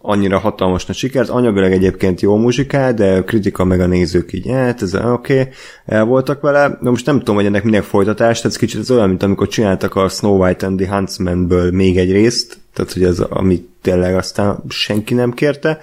annyira 0.00 0.38
hatalmas 0.38 0.86
nagy 0.86 0.96
sikert, 0.96 1.28
anyagilag 1.28 1.72
egyébként 1.72 2.20
jó 2.20 2.36
muzsikál, 2.36 2.94
de 2.94 3.22
kritika 3.22 3.64
meg 3.64 3.80
a 3.80 3.86
nézők 3.86 4.32
így, 4.32 4.48
hát 4.48 4.82
ez 4.82 4.94
oké, 4.94 5.40
okay, 5.40 5.52
el 5.86 6.04
voltak 6.04 6.40
vele, 6.40 6.78
de 6.82 6.90
most 6.90 7.06
nem 7.06 7.18
tudom, 7.18 7.34
hogy 7.34 7.46
ennek 7.46 7.64
minek 7.64 7.82
folytatás, 7.82 8.36
tehát 8.36 8.52
ez 8.52 8.56
kicsit 8.56 8.80
ez 8.80 8.90
olyan, 8.90 9.08
mint 9.08 9.22
amikor 9.22 9.48
csináltak 9.48 9.94
a 9.94 10.08
Snow 10.08 10.42
White 10.42 10.66
and 10.66 10.80
the 10.80 10.94
Huntsman-ből 10.94 11.70
még 11.70 11.98
egy 11.98 12.12
részt, 12.12 12.58
tehát 12.72 12.92
hogy 12.92 13.04
ez, 13.04 13.18
amit 13.18 13.68
tényleg 13.82 14.16
aztán 14.16 14.62
senki 14.68 15.14
nem 15.14 15.32
kérte, 15.32 15.78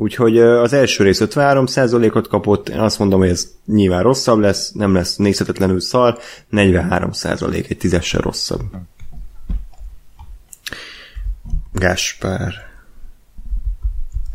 Úgyhogy 0.00 0.38
az 0.38 0.72
első 0.72 1.04
rész 1.04 1.20
53%-ot 1.24 2.28
kapott, 2.28 2.68
én 2.68 2.78
azt 2.78 2.98
mondom, 2.98 3.18
hogy 3.18 3.28
ez 3.28 3.48
nyilván 3.66 4.02
rosszabb 4.02 4.38
lesz, 4.38 4.72
nem 4.72 4.94
lesz 4.94 5.16
nézhetetlenül 5.16 5.80
szar, 5.80 6.18
43% 6.52 7.70
egy 7.70 7.76
tízessel 7.78 8.20
rosszabb. 8.20 8.60
Gáspár. 11.72 12.67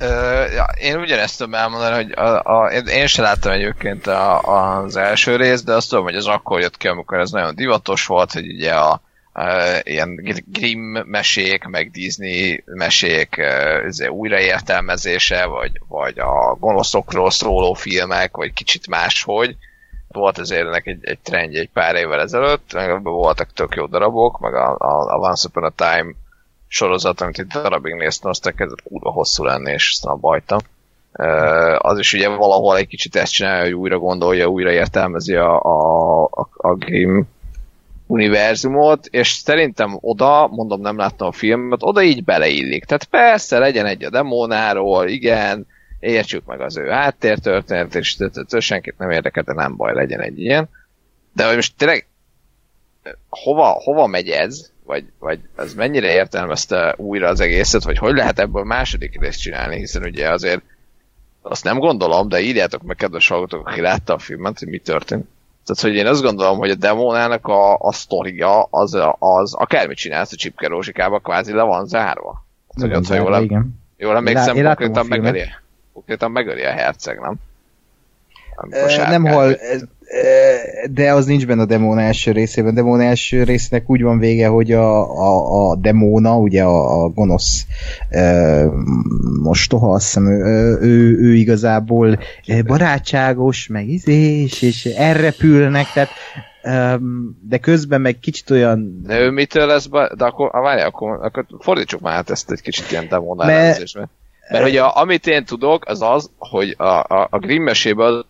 Ö, 0.04 0.44
ja, 0.52 0.64
én 0.80 0.98
ugyanezt 1.00 1.38
tudom 1.38 1.54
elmondani, 1.54 1.96
hogy 1.96 2.12
a, 2.12 2.42
a, 2.44 2.72
én- 2.72 3.08
sem 3.08 3.24
láttam 3.24 3.52
egyébként 3.52 4.08
a, 4.08 4.40
az 4.42 4.96
első 4.96 5.36
részt, 5.36 5.66
de 5.66 5.74
azt 5.74 5.90
tudom, 5.90 6.04
hogy 6.04 6.16
az 6.16 6.28
akkor 6.28 6.60
jött 6.60 6.78
ki, 6.78 6.88
amikor 6.88 7.20
ez 7.20 7.32
nagyon 7.32 7.56
divatos 7.56 8.06
volt, 8.06 8.32
hogy 8.32 8.46
ugye 8.48 8.74
a, 8.74 9.02
a 9.34 9.44
ilyen 9.84 10.16
Grimm 10.46 10.98
mesék, 11.06 11.64
meg 11.64 11.92
Disney 11.92 12.64
mesék 12.66 13.42
izé, 13.88 14.08
újraértelmezése, 14.08 15.46
vagy, 15.46 15.72
vagy 15.88 16.20
a 16.20 16.56
gonoszokról 16.60 17.32
szóló 17.32 17.74
filmek, 17.74 18.36
vagy 18.36 18.54
kicsit 18.54 18.88
máshogy. 18.88 19.56
Volt 20.08 20.38
azért 20.38 20.66
ennek 20.66 20.86
egy, 20.86 21.00
egy 21.02 21.20
trendje 21.20 21.60
egy 21.60 21.70
pár 21.74 21.96
évvel 21.96 22.22
ezelőtt, 22.22 22.74
meg 22.74 23.04
voltak 23.04 23.54
tök 23.54 23.76
jó 23.76 23.86
darabok, 23.86 24.40
meg 24.40 24.54
a, 24.54 24.76
a, 24.78 25.14
a 25.14 25.18
Once 25.18 25.48
Upon 25.48 25.64
a 25.64 25.70
Time 25.70 26.14
sorozat, 26.74 27.22
amit 27.22 27.40
egy 27.40 27.48
darabig 27.48 27.94
néztem, 27.94 28.30
aztán 28.30 28.56
kezdett 28.56 28.84
kurva 28.84 29.12
hosszú 29.12 29.44
lenni, 29.44 29.72
és 29.72 30.00
aztán. 30.02 30.62
Uh, 31.18 31.86
az 31.86 32.00
is 32.00 32.14
ugye 32.14 32.28
valahol 32.28 32.78
egy 32.78 32.88
kicsit 32.88 33.16
ezt 33.16 33.32
csinálja, 33.32 33.64
hogy 33.64 33.74
újra 33.74 33.98
gondolja, 33.98 34.48
újra 34.48 34.72
értelmezi 34.72 35.36
a, 35.36 35.62
a, 35.62 36.24
a, 36.24 36.48
a 36.52 36.76
Grimm 36.76 37.22
univerzumot, 38.08 39.06
és 39.06 39.28
szerintem 39.32 39.98
oda, 40.02 40.48
mondom 40.48 40.82
nem 40.82 40.98
láttam 40.98 41.28
a 41.28 41.32
filmet, 41.32 41.84
oda 41.84 42.02
így 42.02 42.24
beleillik. 42.24 42.86
Tehát 42.86 43.04
persze 43.06 43.60
legyen 43.60 43.86
egy 43.86 44.04
a 44.04 44.10
demónáról, 44.10 45.08
igen, 45.08 45.68
értsük 46.00 46.46
meg 46.46 46.62
az 46.62 46.78
ő 46.78 46.88
háttértörténet, 46.88 47.96
és 47.96 48.18
senkit 48.60 48.98
nem 48.98 49.12
érdekel, 49.12 49.44
de 49.44 49.54
nem 49.54 49.76
baj, 49.76 49.94
legyen 49.94 50.22
egy 50.22 50.40
ilyen. 50.40 50.70
De 51.34 51.56
most 51.56 51.78
tényleg 51.78 52.08
hova, 53.30 53.66
hova 53.66 54.08
megy 54.08 54.30
ez, 54.30 54.72
vagy, 54.94 55.06
vagy 55.20 55.40
ez 55.56 55.74
mennyire 55.74 56.14
értelmezte 56.14 56.94
újra 56.98 57.28
az 57.28 57.40
egészet, 57.40 57.84
vagy 57.84 57.98
hogy 57.98 58.16
lehet 58.16 58.40
ebből 58.40 58.64
második 58.64 59.20
részt 59.20 59.40
csinálni, 59.40 59.78
hiszen 59.78 60.04
ugye 60.04 60.32
azért 60.32 60.62
azt 61.42 61.64
nem 61.64 61.80
gondolom, 61.80 62.28
de 62.28 62.40
írjátok 62.40 62.82
meg, 62.82 62.96
kedves 62.96 63.28
hallgatók, 63.28 63.68
aki 63.68 63.82
látta 63.82 64.14
a 64.14 64.18
filmet, 64.18 64.60
hogy 64.60 64.68
mi 64.68 64.78
történt. 64.78 65.28
Tehát, 65.66 65.82
hogy 65.82 65.96
én 65.96 66.06
azt 66.06 66.22
gondolom, 66.22 66.58
hogy 66.58 66.70
a 66.70 66.76
demónának 66.76 67.48
a, 67.48 67.78
a 67.78 67.92
sztoria 67.92 68.68
az, 68.70 68.98
az 69.20 69.54
akármit 69.54 69.98
csinálsz 69.98 70.32
a 70.32 70.36
Csipke 70.36 70.68
Rózsikába, 70.68 71.20
kvázi 71.20 71.54
le 71.54 71.64
van 71.64 71.88
zárva. 71.88 72.46
Tehát, 72.76 72.92
hogy 72.92 73.04
ott, 73.04 73.08
ha 73.08 73.16
jól, 73.16 73.44
igen. 73.44 73.82
jól 73.98 74.16
emlékszem, 74.16 74.58
a 74.58 74.64
konkrétan 74.64 75.06
megöli, 75.06 75.44
konkrétan 75.94 76.32
megöli 76.32 76.64
a 76.64 76.72
herceg, 76.72 77.20
nem? 77.20 77.36
Amikor 78.56 78.90
sárkány 78.90 79.22
Nem 79.22 79.34
ö, 79.34 79.54
de 80.92 81.14
az 81.14 81.26
nincs 81.26 81.48
benne 81.48 81.62
a 81.62 81.66
demóna 81.66 82.02
első 82.02 82.32
részében. 82.32 82.72
A 82.72 82.76
demóna 82.76 83.04
első 83.04 83.44
résznek 83.44 83.90
úgy 83.90 84.02
van 84.02 84.20
vége, 84.20 84.48
hogy 84.48 84.72
a, 84.72 85.18
a, 85.20 85.70
a 85.70 85.76
demóna, 85.76 86.38
ugye 86.38 86.64
a, 86.64 87.04
a 87.04 87.10
gonosz 87.10 87.66
ö, 88.12 88.66
mostoha, 89.42 89.94
azt 89.94 90.06
hiszem, 90.06 90.28
ő, 90.28 90.78
ő, 90.82 91.18
ő 91.20 91.34
igazából 91.34 92.20
barátságos, 92.66 93.68
meg 93.68 93.88
izés, 93.88 94.62
és 94.62 94.86
elrepülnek, 94.86 95.86
tehát 95.94 96.10
de 97.50 97.58
közben 97.62 98.02
meg 98.02 98.20
kicsit 98.20 98.50
olyan 98.50 99.02
De 99.04 99.20
ő 99.20 99.30
mitől 99.30 99.66
lesz 99.66 99.86
be, 99.86 100.12
de 100.18 100.26
akkor, 100.26 100.50
ah, 100.52 100.64
várjál, 100.64 100.88
akkor, 100.88 101.20
akkor 101.22 101.46
fordítsuk 101.60 102.02
már 102.02 102.16
át 102.16 102.30
ezt 102.30 102.52
egy 102.52 102.62
kicsit 102.62 102.92
ilyen 102.92 103.08
demónál 103.08 103.48
Mert- 103.48 103.60
elemzésbe. 103.60 104.10
Mert 104.50 104.64
hogy 104.64 104.78
a, 104.78 104.98
amit 104.98 105.28
én 105.28 105.46
tudok, 105.46 105.86
az 105.86 106.02
az, 106.02 106.30
hogy 106.38 106.76
a, 106.78 106.84
a, 106.84 107.28
a 107.30 107.38
Grimm 107.40 107.64
mesében 107.64 108.06
az, 108.06 108.26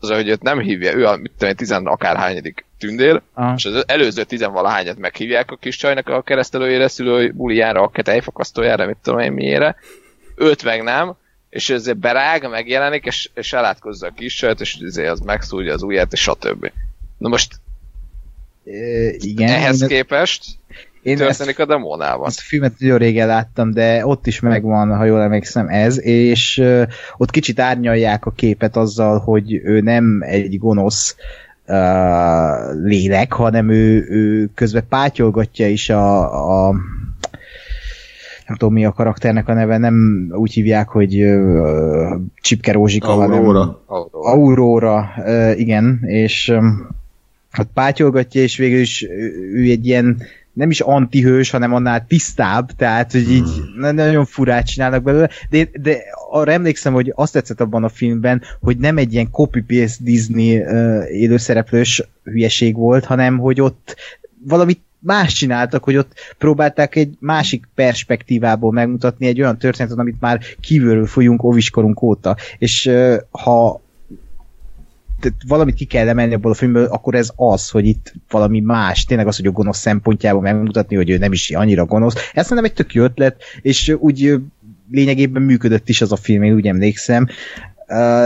az, 0.00 0.10
hogy 0.10 0.28
őt 0.28 0.42
nem 0.42 0.60
hívja, 0.60 0.94
ő 0.94 1.06
a 1.06 1.16
mit 1.16 1.32
tudom, 1.38 1.54
tizen 1.54 1.86
akárhányadik 1.86 2.64
tündér, 2.78 3.20
Ah. 3.34 3.52
és 3.56 3.64
az 3.64 3.84
előző 3.86 4.24
tizenvalahányat 4.24 4.98
meghívják 4.98 5.50
a 5.50 5.56
kis 5.56 5.76
csajnak 5.76 6.08
a 6.08 6.22
keresztelőjére, 6.22 6.88
szülő 6.88 7.32
bulijára, 7.32 7.82
a 7.82 8.02
tejfakasztójára, 8.02 8.86
mit 8.86 8.96
tudom 9.02 9.20
én 9.20 9.32
miére, 9.32 9.76
őt 10.36 10.64
meg 10.64 10.82
nem, 10.82 11.14
és 11.50 11.70
ezért 11.70 11.96
berág, 11.96 12.48
megjelenik, 12.48 13.04
és, 13.04 13.30
és 13.34 13.52
elátkozza 13.52 14.06
a 14.06 14.12
kis 14.16 14.34
csajt, 14.34 14.60
és 14.60 14.74
ezért 14.74 15.10
az 15.10 15.20
megszúrja 15.20 15.72
az 15.72 15.82
ujját, 15.82 16.12
és 16.12 16.20
stb. 16.20 16.72
Na 17.18 17.28
most 17.28 17.60
igen. 19.18 19.48
ehhez 19.48 19.84
képest 19.86 20.44
én 21.08 21.20
ezt 21.20 21.38
történik 21.38 21.58
a 21.58 21.66
demónában. 21.66 22.26
Azt 22.26 22.38
a 22.38 22.42
filmet 22.44 22.72
nagyon 22.78 22.98
régen 22.98 23.26
láttam, 23.26 23.70
de 23.72 24.06
ott 24.06 24.26
is 24.26 24.40
megvan, 24.40 24.96
ha 24.96 25.04
jól 25.04 25.22
emlékszem, 25.22 25.68
ez, 25.68 26.02
és 26.02 26.58
uh, 26.58 26.82
ott 27.16 27.30
kicsit 27.30 27.60
árnyalják 27.60 28.26
a 28.26 28.30
képet 28.30 28.76
azzal, 28.76 29.18
hogy 29.18 29.60
ő 29.64 29.80
nem 29.80 30.18
egy 30.20 30.58
gonosz 30.58 31.16
uh, 31.66 32.84
lélek, 32.84 33.32
hanem 33.32 33.70
ő, 33.70 34.06
ő 34.08 34.50
közben 34.54 34.84
pátyolgatja 34.88 35.68
is 35.68 35.90
a, 35.90 36.66
a 36.66 36.74
nem 38.46 38.56
tudom 38.56 38.74
mi 38.74 38.84
a 38.84 38.92
karakternek 38.92 39.48
a 39.48 39.54
neve, 39.54 39.78
nem 39.78 40.28
úgy 40.34 40.52
hívják, 40.52 40.88
hogy 40.88 41.22
uh, 41.24 42.20
Csipke 42.40 42.72
Rózsika, 42.72 43.12
hanem 43.12 43.38
Aurora. 43.38 43.82
Aurora, 44.10 45.10
uh, 45.16 45.58
igen, 45.58 46.00
és 46.02 46.48
um, 46.48 46.96
ott 47.58 47.70
pátyolgatja, 47.74 48.42
és 48.42 48.56
végül 48.56 48.80
is 48.80 49.02
ő, 49.02 49.50
ő 49.52 49.70
egy 49.70 49.86
ilyen 49.86 50.22
nem 50.58 50.70
is 50.70 50.80
antihős, 50.80 51.50
hanem 51.50 51.74
annál 51.74 52.06
tisztább, 52.06 52.70
tehát, 52.76 53.12
hogy 53.12 53.30
így 53.30 53.48
na- 53.76 53.92
nagyon 53.92 54.24
furát 54.24 54.66
csinálnak 54.66 55.02
belőle, 55.02 55.28
de, 55.50 55.68
de 55.80 55.98
arra 56.30 56.52
emlékszem, 56.52 56.92
hogy 56.92 57.12
azt 57.14 57.32
tetszett 57.32 57.60
abban 57.60 57.84
a 57.84 57.88
filmben, 57.88 58.42
hogy 58.60 58.78
nem 58.78 58.96
egy 58.96 59.12
ilyen 59.12 59.30
copy-paste 59.30 60.04
Disney 60.04 60.58
uh, 60.58 61.04
élőszereplős 61.10 62.08
hülyeség 62.24 62.76
volt, 62.76 63.04
hanem 63.04 63.38
hogy 63.38 63.60
ott 63.60 63.96
valami 64.44 64.78
más 64.98 65.32
csináltak, 65.32 65.84
hogy 65.84 65.96
ott 65.96 66.12
próbálták 66.38 66.96
egy 66.96 67.16
másik 67.20 67.68
perspektívából 67.74 68.72
megmutatni 68.72 69.26
egy 69.26 69.40
olyan 69.40 69.58
történetet, 69.58 69.98
amit 69.98 70.20
már 70.20 70.40
kívülről 70.60 71.06
folyunk 71.06 71.42
óviskorunk 71.42 72.02
óta. 72.02 72.36
És 72.58 72.90
ha 73.30 73.80
tehát 75.20 75.38
valamit 75.46 75.74
ki 75.74 75.84
kell 75.84 76.08
emelni 76.08 76.34
abból 76.34 76.50
a 76.50 76.54
filmből, 76.54 76.84
akkor 76.84 77.14
ez 77.14 77.30
az, 77.36 77.70
hogy 77.70 77.86
itt 77.86 78.12
valami 78.30 78.60
más, 78.60 79.04
tényleg 79.04 79.26
az, 79.26 79.36
hogy 79.36 79.46
a 79.46 79.50
gonosz 79.50 79.78
szempontjából 79.78 80.40
megmutatni, 80.40 80.96
hogy 80.96 81.10
ő 81.10 81.18
nem 81.18 81.32
is 81.32 81.50
annyira 81.50 81.84
gonosz. 81.84 82.30
Ez 82.32 82.50
nem 82.50 82.64
egy 82.64 82.72
tök 82.72 82.94
jó 82.94 83.02
ötlet, 83.02 83.42
és 83.62 83.96
úgy 83.98 84.34
lényegében 84.90 85.42
működött 85.42 85.88
is 85.88 86.00
az 86.00 86.12
a 86.12 86.16
film, 86.16 86.42
én 86.42 86.54
úgy 86.54 86.66
emlékszem, 86.66 87.26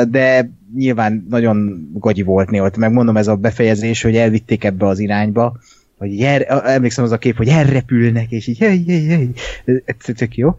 de 0.08 0.50
nyilván 0.74 1.26
nagyon 1.28 1.88
gagyi 1.94 2.22
volt 2.22 2.50
néha, 2.50 2.70
megmondom 2.76 3.16
ez 3.16 3.28
a 3.28 3.36
befejezés, 3.36 4.02
hogy 4.02 4.16
elvitték 4.16 4.64
ebbe 4.64 4.86
az 4.86 4.98
irányba, 4.98 5.58
hogy 5.98 6.18
jer, 6.18 6.46
emlékszem 6.64 7.04
az 7.04 7.12
a 7.12 7.18
kép, 7.18 7.36
hogy 7.36 7.48
elrepülnek, 7.48 8.30
és 8.30 8.46
így 8.46 8.58
hej, 8.58 8.84
hej, 8.86 9.04
hej, 9.04 9.28
ez 9.64 10.14
tök 10.16 10.36
jó. 10.36 10.54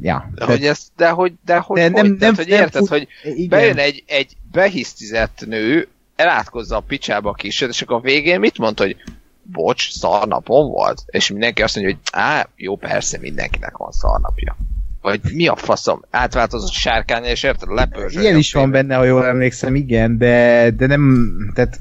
Ja. 0.00 0.30
De, 0.34 0.44
hogy 0.44 0.66
ez, 0.66 0.88
de 0.96 1.08
hogy, 1.08 1.32
de 1.44 1.56
hogy, 1.56 1.78
de 1.78 1.88
nem, 1.88 2.00
hogy, 2.00 2.08
nem, 2.08 2.18
tehát, 2.18 2.36
hogy 2.36 2.46
nem 2.46 2.60
érted, 2.60 2.80
fut, 2.80 2.88
hogy 2.88 3.08
igen. 3.22 3.48
bejön 3.48 3.78
egy, 3.78 4.04
egy 4.06 4.36
behisztizett 4.52 5.44
nő, 5.46 5.88
elátkozza 6.16 6.76
a 6.76 6.80
picsába 6.80 7.30
a 7.30 7.34
kiset, 7.34 7.68
és 7.68 7.82
akkor 7.82 7.96
a 7.96 8.00
végén 8.00 8.40
mit 8.40 8.58
mond, 8.58 8.78
hogy 8.78 8.96
bocs, 9.42 9.90
szarnapom 9.90 10.70
volt? 10.70 11.02
És 11.06 11.30
mindenki 11.30 11.62
azt 11.62 11.76
mondja, 11.76 11.94
hogy 11.94 12.20
á, 12.20 12.48
jó, 12.56 12.76
persze, 12.76 13.18
mindenkinek 13.18 13.76
van 13.76 13.92
szarnapja. 13.92 14.56
Vagy 15.00 15.20
mi 15.32 15.46
a 15.46 15.56
faszom? 15.56 16.02
Átváltozott 16.10 16.72
sárkány, 16.72 17.24
és 17.24 17.42
érted? 17.42 17.68
Lepőzsöl. 17.68 18.22
Ilyen 18.22 18.36
is 18.36 18.52
van 18.52 18.70
benne, 18.70 18.94
ha 18.94 19.04
jól 19.04 19.26
emlékszem, 19.26 19.74
igen, 19.74 20.18
de, 20.18 20.70
de 20.70 20.86
nem, 20.86 21.28
tehát 21.54 21.80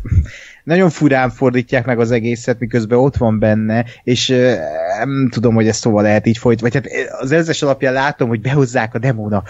nagyon 0.68 0.90
furán 0.90 1.30
fordítják 1.30 1.86
meg 1.86 2.00
az 2.00 2.12
egészet, 2.12 2.60
miközben 2.60 2.98
ott 2.98 3.18
van 3.18 3.40
benne, 3.40 3.86
és 4.04 4.28
nem 4.98 5.30
tudom, 5.32 5.56
hogy 5.56 5.68
ezt 5.68 5.80
szóval 5.80 6.04
lehet 6.04 6.26
így 6.26 6.38
folyt, 6.38 6.60
vagy 6.60 6.74
hát 6.74 6.88
az 7.20 7.32
ezes 7.32 7.62
alapján 7.62 7.94
látom, 7.94 8.28
hogy 8.28 8.42
behozzák 8.42 8.94
a 8.94 9.00
demóna 9.00 9.44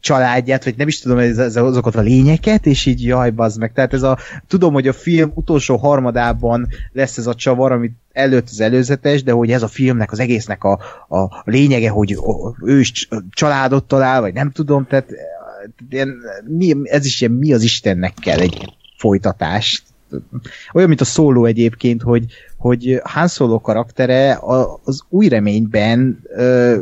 családját, 0.00 0.64
vagy 0.64 0.76
nem 0.76 0.88
is 0.88 1.00
tudom 1.00 1.18
ez, 1.18 1.38
ez, 1.38 1.56
azokat 1.56 1.94
a 1.94 2.00
lényeket, 2.00 2.66
és 2.66 2.86
így 2.86 3.04
jaj, 3.04 3.30
bazd 3.30 3.58
meg. 3.58 3.72
Tehát 3.72 3.92
ez 3.92 4.02
a, 4.02 4.18
tudom, 4.48 4.72
hogy 4.72 4.88
a 4.88 4.92
film 4.92 5.30
utolsó 5.34 5.76
harmadában 5.76 6.68
lesz 6.92 7.16
ez 7.16 7.26
a 7.26 7.34
csavar, 7.34 7.72
amit 7.72 7.94
előtt 8.12 8.48
az 8.50 8.60
előzetes, 8.60 9.22
de 9.22 9.32
hogy 9.32 9.50
ez 9.50 9.62
a 9.62 9.68
filmnek, 9.68 10.12
az 10.12 10.18
egésznek 10.18 10.64
a, 10.64 10.72
a 11.08 11.42
lényege, 11.44 11.90
hogy 11.90 12.16
ő 12.62 12.78
is 12.78 13.08
családot 13.30 13.84
talál, 13.84 14.20
vagy 14.20 14.32
nem 14.32 14.50
tudom, 14.50 14.86
tehát 14.86 15.08
mi, 16.44 16.74
ez 16.82 17.04
is 17.04 17.20
ilyen 17.20 17.32
mi 17.32 17.52
az 17.52 17.62
Istennek 17.62 18.14
kell 18.20 18.38
egy 18.38 18.72
folytatást 18.96 19.92
olyan, 20.72 20.88
mint 20.88 21.00
a 21.00 21.04
szóló 21.04 21.44
egyébként, 21.44 22.02
hogy, 22.02 22.24
hogy 22.58 23.00
Han 23.04 23.28
Solo 23.28 23.60
karaktere 23.60 24.38
az 24.84 25.02
új 25.08 25.28
reményben 25.28 26.22
ö, 26.36 26.76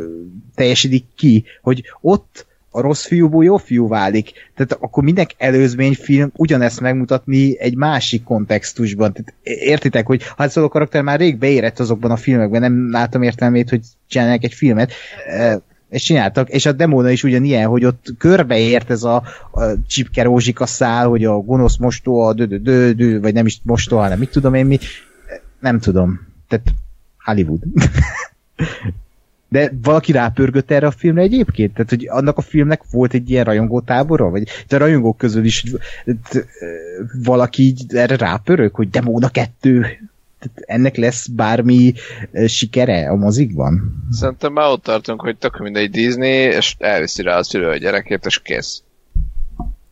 teljesítik 0.55 1.05
ki, 1.15 1.43
hogy 1.61 1.83
ott 2.01 2.45
a 2.75 2.81
rossz 2.81 3.05
fiúból 3.05 3.43
jó 3.43 3.57
fiú 3.57 3.87
válik. 3.87 4.31
Tehát 4.55 4.71
akkor 4.71 5.03
mindenk 5.03 5.29
előzményfilm 5.37 6.31
ugyanezt 6.35 6.79
megmutatni 6.79 7.59
egy 7.59 7.75
másik 7.75 8.23
kontextusban. 8.23 9.13
Tehát 9.13 9.33
értitek, 9.43 10.05
hogy 10.05 10.21
Han 10.35 10.49
Solo 10.49 10.67
karakter 10.67 11.01
már 11.01 11.19
rég 11.19 11.37
beérett 11.37 11.79
azokban 11.79 12.11
a 12.11 12.15
filmekben, 12.15 12.61
nem 12.61 12.91
látom 12.91 13.21
értelmét, 13.21 13.69
hogy 13.69 13.81
csinálják 14.07 14.43
egy 14.43 14.53
filmet 14.53 14.91
és 15.93 16.03
csináltak, 16.03 16.49
és 16.49 16.65
a 16.65 16.71
demóna 16.71 17.09
is 17.09 17.23
ugyanilyen, 17.23 17.67
hogy 17.67 17.85
ott 17.85 18.05
körbeért 18.17 18.89
ez 18.89 19.03
a, 19.03 19.23
a 19.51 19.63
csipke 19.87 20.23
rózsika 20.23 20.65
szál, 20.65 21.07
hogy 21.07 21.25
a 21.25 21.37
gonosz 21.37 21.77
mostó, 21.77 22.19
a 22.19 22.33
dö, 22.33 22.45
dö, 22.45 22.91
dö, 22.91 23.19
vagy 23.19 23.33
nem 23.33 23.45
is 23.45 23.59
mostó, 23.63 23.97
hanem 23.97 24.19
mit 24.19 24.31
tudom 24.31 24.53
én 24.53 24.65
mi, 24.65 24.79
nem 25.59 25.79
tudom. 25.79 26.27
Tehát 26.47 26.65
Hollywood. 27.23 27.61
De 29.49 29.71
valaki 29.81 30.11
rápörgött 30.11 30.71
erre 30.71 30.87
a 30.87 30.91
filmre 30.91 31.21
egyébként? 31.21 31.73
Tehát, 31.73 31.89
hogy 31.89 32.07
annak 32.07 32.37
a 32.37 32.41
filmnek 32.41 32.81
volt 32.91 33.13
egy 33.13 33.29
ilyen 33.29 33.43
rajongótábora? 33.43 34.29
Vagy 34.29 34.47
a 34.69 34.77
rajongók 34.77 35.17
közül 35.17 35.45
is 35.45 35.63
valaki 37.23 37.63
így 37.63 37.95
erre 37.95 38.15
rápörög, 38.15 38.73
hogy 38.73 38.89
Demóna 38.89 39.29
2 39.29 39.85
ennek 40.55 40.95
lesz 40.95 41.27
bármi 41.27 41.93
sikere 42.47 43.09
a 43.09 43.15
mozikban? 43.15 44.03
Szerintem 44.11 44.53
már 44.53 44.69
ott 44.69 44.83
tartunk, 44.83 45.21
hogy 45.21 45.37
tök 45.37 45.57
mindegy 45.57 45.89
Disney, 45.89 46.31
és 46.31 46.75
elviszi 46.79 47.21
rá 47.21 47.37
a 47.37 47.43
szülő 47.43 47.69
a 47.69 47.77
gyerekét, 47.77 48.25
és 48.25 48.39
kész. 48.39 48.83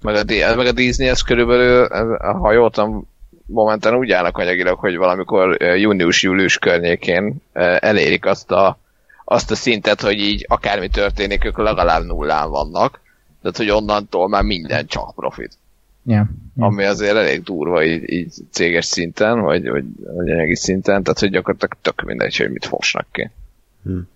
Meg 0.01 0.15
a, 0.15 0.55
meg 0.55 0.67
a 0.67 0.71
Disney 0.71 1.07
ez 1.07 1.21
körülbelül, 1.21 1.87
ha 2.17 2.51
jól 2.51 2.71
tudom, 2.71 3.07
momentán 3.45 3.95
úgy 3.95 4.11
állnak 4.11 4.37
anyagilag, 4.37 4.79
hogy 4.79 4.97
valamikor 4.97 5.61
június-július 5.61 6.57
környékén 6.57 7.35
elérik 7.79 8.25
azt 8.25 8.51
a, 8.51 8.79
azt 9.25 9.51
a 9.51 9.55
szintet, 9.55 10.01
hogy 10.01 10.19
így 10.19 10.45
akármi 10.47 10.87
történik, 10.87 11.45
ők 11.45 11.57
legalább 11.57 12.03
nullán 12.03 12.49
vannak. 12.49 12.99
Tehát, 13.41 13.57
hogy 13.57 13.69
onnantól 13.69 14.27
már 14.27 14.43
minden 14.43 14.85
csak 14.85 15.15
profit. 15.15 15.57
Yeah, 16.05 16.27
yeah. 16.55 16.69
Ami 16.69 16.83
azért 16.83 17.15
elég 17.15 17.43
durva 17.43 17.83
így, 17.83 18.09
így 18.09 18.33
céges 18.51 18.85
szinten, 18.85 19.39
vagy, 19.39 19.69
vagy, 19.69 19.85
vagy 20.15 20.29
anyagi 20.29 20.55
szinten, 20.55 21.03
tehát 21.03 21.19
hogy 21.19 21.29
gyakorlatilag 21.29 21.77
tök 21.81 22.01
mindegy, 22.01 22.37
hogy 22.37 22.51
mit 22.51 22.65
fosnak 22.65 23.07
ki. 23.11 23.29
Hmm. 23.83 24.07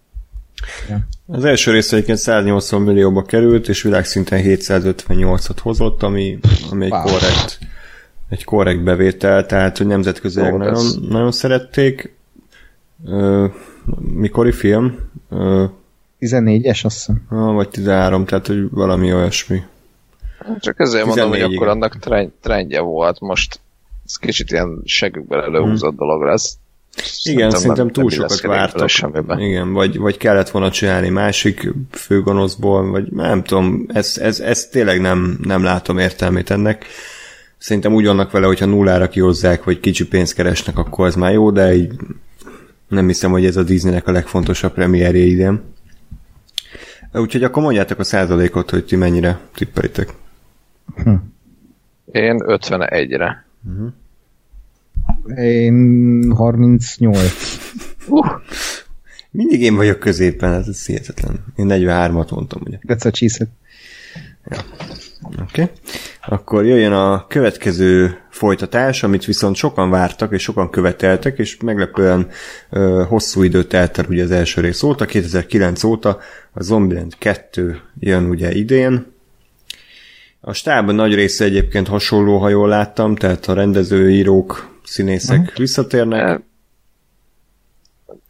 Yeah. 0.89 1.01
Az 1.27 1.45
első 1.45 1.71
rész 1.71 1.91
egyébként 1.91 2.17
180 2.17 2.81
millióba 2.81 3.23
került, 3.23 3.67
és 3.67 3.81
világszinten 3.81 4.41
758-at 4.43 5.57
hozott, 5.61 6.03
ami, 6.03 6.39
ami 6.71 6.85
egy 6.85 6.91
wow. 6.91 7.01
korrekt 7.01 7.59
egy 8.29 8.43
korrekt 8.43 8.83
bevétel, 8.83 9.45
tehát 9.45 9.77
hogy 9.77 9.87
nemzetközileg 9.87 10.57
nagyon, 10.57 10.73
ez... 10.73 10.95
nagyon 11.09 11.31
szerették. 11.31 12.13
Uh, 13.03 13.51
mikori 13.99 14.51
film? 14.51 14.99
Uh, 15.29 15.69
14-es, 16.19 16.85
azt 16.85 16.95
hiszem. 16.95 17.25
Vagy 17.29 17.69
13, 17.69 18.25
tehát 18.25 18.47
hogy 18.47 18.69
valami 18.69 19.13
olyasmi. 19.13 19.63
Csak 20.59 20.79
ezért 20.79 21.05
mondom, 21.05 21.29
hogy 21.29 21.41
akkor 21.41 21.67
annak 21.67 21.99
trend, 21.99 22.31
trendje 22.41 22.79
volt, 22.79 23.19
most 23.19 23.59
ez 24.05 24.15
kicsit 24.15 24.51
ilyen 24.51 24.81
segükben 24.85 25.43
előhúzott 25.43 25.89
hmm. 25.89 26.07
dolog 26.07 26.23
lesz. 26.23 26.57
Igen, 27.23 27.49
szerintem, 27.49 27.59
szerintem 27.59 27.89
túl 27.89 28.09
sokat 28.09 28.41
vártak. 28.41 28.89
Igen, 29.37 29.73
vagy, 29.73 29.97
vagy 29.97 30.17
kellett 30.17 30.49
volna 30.49 30.71
csinálni 30.71 31.09
másik 31.09 31.73
főgonoszból, 31.91 32.91
vagy 32.91 33.11
nem 33.11 33.43
tudom, 33.43 33.85
ez, 33.93 34.17
ez, 34.17 34.39
ez 34.39 34.67
tényleg 34.67 35.01
nem, 35.01 35.39
nem 35.43 35.63
látom 35.63 35.97
értelmét 35.97 36.49
ennek. 36.49 36.85
Szerintem 37.57 37.93
úgy 37.93 38.05
vannak 38.05 38.31
vele, 38.31 38.45
hogyha 38.45 38.65
nullára 38.65 39.07
kihozzák, 39.07 39.63
vagy 39.63 39.79
kicsi 39.79 40.07
pénzt 40.07 40.33
keresnek, 40.33 40.77
akkor 40.77 41.07
ez 41.07 41.15
már 41.15 41.33
jó, 41.33 41.51
de 41.51 41.75
így 41.75 41.93
nem 42.87 43.07
hiszem, 43.07 43.31
hogy 43.31 43.45
ez 43.45 43.57
a 43.57 43.63
Disneynek 43.63 44.07
a 44.07 44.11
legfontosabb 44.11 44.73
premierje 44.73 45.23
idén. 45.23 45.61
Úgyhogy 47.13 47.43
akkor 47.43 47.63
mondjátok 47.63 47.99
a 47.99 48.03
százalékot, 48.03 48.69
hogy 48.69 48.85
ti 48.85 48.95
mennyire 48.95 49.39
tippelitek. 49.55 50.13
Hm. 50.95 51.13
Én 52.11 52.37
51-re. 52.45 53.45
Uh-huh. 53.65 53.93
Én 55.37 56.31
38. 56.31 57.57
Uh. 58.07 58.25
Mindig 59.31 59.61
én 59.61 59.75
vagyok 59.75 59.99
középen, 59.99 60.53
ez 60.53 60.85
hihetetlen. 60.85 61.45
Én 61.55 61.67
43-at 61.69 62.31
mondtam, 62.31 62.61
ugye. 62.65 62.77
That's 62.87 63.05
a 63.05 63.09
cheese. 63.09 63.47
Ja. 64.45 64.57
Oké. 65.41 65.61
Okay. 65.61 65.75
Akkor 66.27 66.65
jöjjön 66.65 66.93
a 66.93 67.27
következő 67.27 68.17
folytatás, 68.29 69.03
amit 69.03 69.25
viszont 69.25 69.55
sokan 69.55 69.89
vártak, 69.89 70.33
és 70.33 70.41
sokan 70.41 70.69
követeltek, 70.69 71.37
és 71.37 71.57
meglepően 71.57 72.27
ö, 72.69 73.03
hosszú 73.07 73.43
időt 73.43 73.67
telt 73.67 73.97
el 73.97 74.05
ugye 74.09 74.23
az 74.23 74.31
első 74.31 74.61
rész 74.61 74.83
óta, 74.83 75.05
2009 75.05 75.83
óta, 75.83 76.19
a 76.53 76.63
Zombieland 76.63 77.17
2 77.17 77.81
jön 77.99 78.29
ugye 78.29 78.51
idén, 78.51 79.05
a 80.47 80.53
stáb 80.53 80.91
nagy 80.91 81.13
része 81.13 81.45
egyébként 81.45 81.87
hasonló, 81.87 82.37
ha 82.37 82.49
jól 82.49 82.67
láttam, 82.67 83.15
tehát 83.15 83.45
a 83.45 83.53
rendezőírók, 83.53 84.79
színészek 84.83 85.39
uh-huh. 85.39 85.57
visszatérnek. 85.57 86.41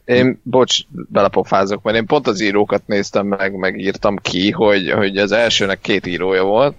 Én, 0.04 0.40
bocs, 0.42 0.78
belepofázok, 0.88 1.82
mert 1.82 1.96
én 1.96 2.06
pont 2.06 2.26
az 2.26 2.40
írókat 2.40 2.86
néztem 2.86 3.26
meg, 3.26 3.54
megírtam 3.54 4.16
ki, 4.16 4.50
hogy, 4.50 4.90
hogy 4.90 5.16
az 5.16 5.32
elsőnek 5.32 5.80
két 5.80 6.06
írója 6.06 6.44
volt, 6.44 6.76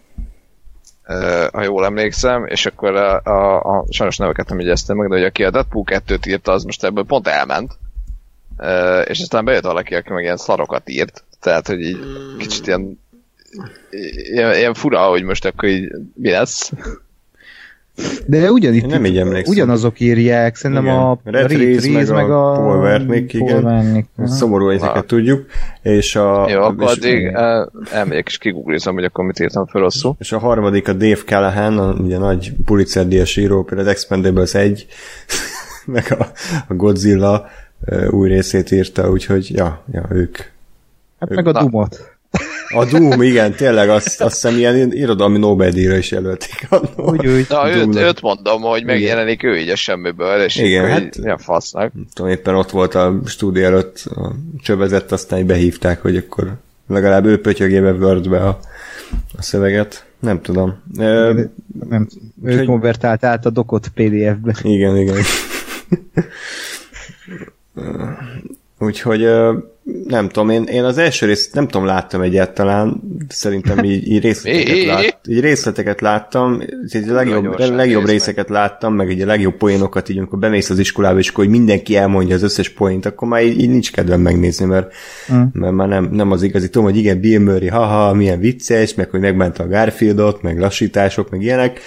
ha 1.52 1.64
jól 1.64 1.86
emlékszem, 1.86 2.46
és 2.46 2.66
akkor 2.66 2.96
a, 2.96 3.22
a, 3.24 3.60
a 3.60 3.86
sajnos 3.90 4.18
neveket 4.18 4.50
nem 4.50 4.60
igyeztem 4.60 4.98
meg, 4.98 5.10
de 5.10 5.16
hogy 5.16 5.26
aki 5.26 5.44
a 5.44 5.52
Deadpool 5.52 5.84
2-t 5.88 6.28
írta, 6.28 6.52
az 6.52 6.64
most 6.64 6.84
ebből 6.84 7.06
pont 7.06 7.28
elment, 7.28 7.78
és 9.04 9.20
aztán 9.20 9.46
bejött 9.46 9.64
valaki, 9.64 9.96
aki 9.96 10.14
meg 10.14 10.24
ilyen 10.24 10.38
szarokat 10.38 10.90
írt, 10.90 11.24
tehát, 11.40 11.68
hogy 11.68 11.82
így 11.82 12.00
kicsit 12.38 12.68
ilyen 12.68 13.00
ilyen, 14.32 14.56
ilyen 14.56 14.74
fura, 14.74 15.00
hogy 15.00 15.24
most 15.24 15.45
akkor 15.45 15.70
így 15.70 15.91
mi 16.14 16.30
lesz. 16.30 16.72
De 18.26 18.52
ugyanitt, 18.52 18.86
nem 18.86 19.06
így 19.06 19.18
emlékszem. 19.18 19.54
ugyanazok 19.54 20.00
írják, 20.00 20.56
szerintem 20.56 20.86
igen. 20.86 20.98
a 20.98 21.20
Red 21.24 21.52
Reese, 21.52 21.91
meg, 21.91 22.10
meg 22.10 22.30
a, 22.30 22.52
a 22.52 22.56
Paul 22.56 22.80
Wernick, 22.80 23.34
igen. 23.34 24.08
Szomorú 24.26 24.70
ezeket 24.70 25.06
tudjuk. 25.06 25.45
És 25.82 26.16
a, 26.16 26.50
Jó, 26.50 26.62
akkor 26.62 26.84
és, 26.84 26.95
addig 26.95 27.38
elmegyek 27.91 28.28
és 28.28 28.38
kigooglizom, 28.38 28.93
hogy 28.93 29.04
akkor 29.04 29.26
mit 29.26 29.39
írtam 29.39 29.66
fel 29.66 29.82
rosszul. 29.82 30.16
És 30.20 30.32
a 30.32 30.38
harmadik 30.38 30.88
a 30.88 30.93
Dave 30.93 31.22
Callahan, 31.26 31.78
a, 31.78 31.93
ugye 31.93 32.18
nagy 32.18 32.54
Pulitzer 32.66 33.08
díjas 33.08 33.38
író, 33.38 33.64
például 33.64 33.88
az 33.88 33.93
Expendables 33.93 34.54
1 34.54 34.88
meg 35.86 36.16
a, 36.20 36.32
a 36.68 36.74
Godzilla 36.74 37.48
új 38.10 38.30
részét 38.30 38.72
írta, 38.72 39.10
úgyhogy 39.10 39.52
ja, 39.52 39.84
ja 39.91 40.06
ők. 40.10 40.38
Hát 41.20 41.32
ők, 41.32 41.36
meg 41.36 41.48
a 41.48 41.52
Dumot. 41.52 42.16
A 42.74 42.86
Doom, 42.86 43.22
igen, 43.22 43.55
tényleg 43.55 43.89
azt, 43.89 44.22
azt 44.22 44.34
hiszem 44.34 44.57
ilyen 44.57 44.93
irodalmi 44.93 45.38
Nobel-díjra 45.38 45.97
is 45.97 46.11
jelölték. 46.11 46.68
Úgy, 46.95 47.28
úgy. 47.28 47.45
Na, 47.49 47.76
őt, 47.76 47.95
őt, 47.95 48.22
mondom, 48.22 48.61
hogy 48.61 48.84
megjelenik 48.84 49.43
ő 49.43 49.57
így 49.57 49.70
a 49.70 49.76
semmiből, 49.76 50.41
és 50.41 50.55
igen, 50.55 50.86
így, 50.86 50.91
hát, 50.91 51.15
ilyen 51.15 51.38
fasznak. 51.38 51.91
Tudom, 52.13 52.32
éppen 52.32 52.55
ott 52.55 52.70
volt 52.70 52.95
a 52.95 53.20
stúdió 53.26 53.63
előtt, 53.63 54.03
a 54.15 54.32
csövezett, 54.61 55.11
aztán 55.11 55.45
behívták, 55.45 56.01
hogy 56.01 56.18
akkor 56.18 56.53
legalább 56.88 57.26
ő 57.26 57.41
pötyögébe 57.41 57.91
Wordbe 57.91 58.43
a, 58.43 58.59
a 59.38 59.41
szöveget. 59.41 60.05
Nem 60.20 60.41
tudom. 60.41 60.82
Nem, 60.93 61.51
nem, 61.89 62.07
ő 62.43 62.63
konvertált 62.63 63.24
át 63.24 63.45
a 63.45 63.49
dokot 63.49 63.88
PDF-be. 63.88 64.55
Igen, 64.61 64.97
igen. 64.97 65.15
Úgyhogy 68.80 69.28
nem 70.07 70.30
tudom, 70.30 70.49
én, 70.49 70.63
én 70.63 70.84
az 70.84 70.97
első 70.97 71.25
részt 71.25 71.53
nem 71.53 71.67
tudom, 71.67 71.86
láttam 71.86 72.21
egyáltalán, 72.21 73.01
szerintem 73.28 73.84
így, 73.84 74.11
így, 74.11 74.21
részleteket, 74.21 74.86
lát, 74.93 75.19
így 75.28 75.39
részleteket 75.39 76.01
láttam, 76.01 76.61
így 76.95 77.09
a 77.09 77.13
legjobb, 77.13 77.59
a 77.59 77.75
legjobb 77.75 78.05
részeket 78.05 78.49
meg. 78.49 78.57
láttam, 78.57 78.93
meg 78.93 79.11
így 79.11 79.21
a 79.21 79.25
legjobb 79.25 79.55
poénokat, 79.55 80.09
így 80.09 80.17
amikor 80.17 80.39
bemész 80.39 80.69
az 80.69 80.80
iskolába, 80.80 81.17
és 81.17 81.30
akkor 81.30 81.43
hogy 81.43 81.53
mindenki 81.53 81.95
elmondja 81.95 82.36
az 82.36 82.43
összes 82.43 82.69
poént, 82.69 83.05
akkor 83.05 83.28
már 83.28 83.43
így, 83.43 83.59
így 83.59 83.69
nincs 83.69 83.91
kedvem 83.91 84.21
megnézni, 84.21 84.65
mert, 84.65 84.93
mm. 85.34 85.43
mert 85.53 85.73
már 85.73 85.88
nem, 85.88 86.09
nem 86.11 86.32
az 86.32 86.43
igazi. 86.43 86.69
Tudom, 86.69 86.88
hogy 86.88 86.97
igen, 86.97 87.19
Bill 87.19 87.39
Murray, 87.39 87.67
haha, 87.67 88.13
milyen 88.13 88.39
vicces, 88.39 88.93
meg 88.93 89.09
hogy 89.09 89.19
megbánta 89.19 89.63
a 89.63 89.67
Garfieldot, 89.67 90.41
meg 90.41 90.59
lassítások, 90.59 91.30
meg 91.30 91.41
ilyenek, 91.41 91.80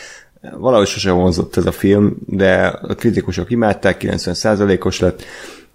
valahogy 0.59 0.87
sosem 0.87 1.17
vonzott 1.17 1.57
ez 1.57 1.67
a 1.67 1.73
film, 1.73 2.17
de 2.27 2.67
a 2.67 2.95
kritikusok 2.95 3.51
imádták, 3.51 4.01
90%-os 4.05 5.01
lett, 5.01 5.25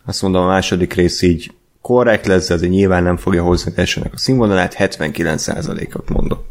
azt 0.06 0.22
mondom, 0.22 0.44
a 0.44 0.48
második 0.48 0.94
rész 0.94 1.22
így 1.22 1.54
korrekt 1.82 2.26
lesz, 2.26 2.48
de 2.48 2.54
azért 2.54 2.72
nyilván 2.72 3.04
nem 3.04 3.18
fogja 3.18 3.44
hozni 3.44 3.72
elsőnek 3.76 4.14
a 4.14 4.18
színvonalát, 4.18 4.76
79%-ot 4.78 6.10
mondok. 6.10 6.46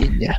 Igen. 0.00 0.34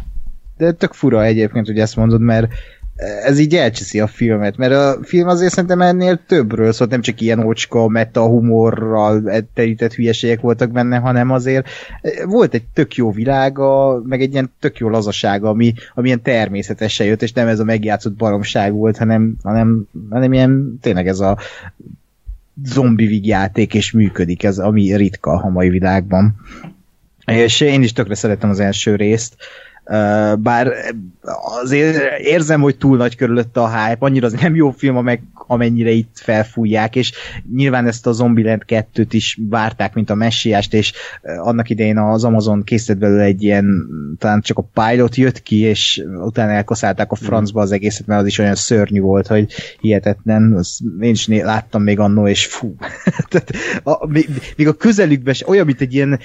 De 0.57 0.71
tök 0.71 0.93
fura 0.93 1.23
egyébként, 1.23 1.65
hogy 1.65 1.79
ezt 1.79 1.95
mondod, 1.95 2.21
mert 2.21 2.53
ez 2.99 3.39
így 3.39 3.55
elcseszi 3.55 3.99
a 3.99 4.07
filmet, 4.07 4.57
mert 4.57 4.73
a 4.73 4.97
film 5.03 5.27
azért 5.27 5.51
szerintem 5.53 5.81
ennél 5.81 6.19
többről 6.27 6.71
szólt, 6.71 6.89
nem 6.89 7.01
csak 7.01 7.21
ilyen 7.21 7.39
ocska, 7.39 7.87
meta 7.87 8.27
humorral 8.27 9.43
terített 9.53 9.93
hülyeségek 9.93 10.41
voltak 10.41 10.71
benne, 10.71 10.97
hanem 10.97 11.31
azért 11.31 11.69
volt 12.25 12.53
egy 12.53 12.63
tök 12.73 12.95
jó 12.95 13.11
világa, 13.11 14.01
meg 14.03 14.21
egy 14.21 14.31
ilyen 14.31 14.53
tök 14.59 14.77
jó 14.77 14.89
lazasága, 14.89 15.49
ami, 15.49 15.73
ami 15.93 16.07
ilyen 16.07 16.21
természetesen 16.21 17.05
jött, 17.05 17.21
és 17.21 17.33
nem 17.33 17.47
ez 17.47 17.59
a 17.59 17.63
megjátszott 17.63 18.15
baromság 18.15 18.73
volt, 18.73 18.97
hanem, 18.97 19.35
hanem, 19.43 19.87
hanem 20.09 20.33
ilyen 20.33 20.77
tényleg 20.81 21.07
ez 21.07 21.19
a 21.19 21.37
zombi 22.63 23.05
vígjáték, 23.05 23.73
és 23.73 23.91
működik, 23.91 24.43
ez 24.43 24.57
ami 24.57 24.95
ritka 24.95 25.31
a 25.31 25.49
mai 25.49 25.69
világban. 25.69 26.35
És 27.25 27.61
én 27.61 27.81
is 27.81 27.93
tökre 27.93 28.15
szeretem 28.15 28.49
az 28.49 28.59
első 28.59 28.95
részt, 28.95 29.35
bár 30.39 30.73
azért 31.61 32.19
érzem, 32.19 32.61
hogy 32.61 32.77
túl 32.77 32.97
nagy 32.97 33.15
körülötte 33.15 33.61
a 33.61 33.69
hype, 33.69 34.05
annyira 34.05 34.25
az 34.25 34.33
nem 34.33 34.55
jó 34.55 34.71
film, 34.71 34.97
amely, 34.97 35.21
amennyire 35.33 35.89
itt 35.89 36.17
felfújják, 36.21 36.95
és 36.95 37.11
nyilván 37.55 37.87
ezt 37.87 38.07
a 38.07 38.11
Zombieland 38.11 38.63
2-t 38.67 39.07
is 39.09 39.39
várták, 39.49 39.93
mint 39.93 40.09
a 40.09 40.15
messiást, 40.15 40.73
és 40.73 40.93
annak 41.21 41.69
idején 41.69 41.97
az 41.97 42.23
Amazon 42.23 42.63
készített 42.63 42.97
belőle 42.97 43.23
egy 43.23 43.43
ilyen, 43.43 43.87
talán 44.17 44.41
csak 44.41 44.57
a 44.57 44.69
pilot 44.73 45.15
jött 45.15 45.43
ki, 45.43 45.59
és 45.59 46.03
utána 46.25 46.51
elkaszálták 46.51 47.11
a 47.11 47.15
francba 47.15 47.61
az 47.61 47.71
egészet, 47.71 48.07
mert 48.07 48.21
az 48.21 48.27
is 48.27 48.37
olyan 48.37 48.55
szörnyű 48.55 48.99
volt, 49.01 49.27
hogy 49.27 49.53
hihetetlen, 49.79 50.53
azt 50.53 50.79
én 50.99 51.11
is 51.11 51.27
láttam 51.27 51.83
még 51.83 51.99
annó, 51.99 52.27
és 52.27 52.45
fú, 52.45 52.75
tehát 53.29 53.51
a, 53.83 54.07
még, 54.07 54.29
még 54.55 54.67
a 54.67 54.73
közelükben 54.73 55.35
olyan, 55.45 55.65
mint 55.65 55.81
egy 55.81 55.93
ilyen 55.93 56.19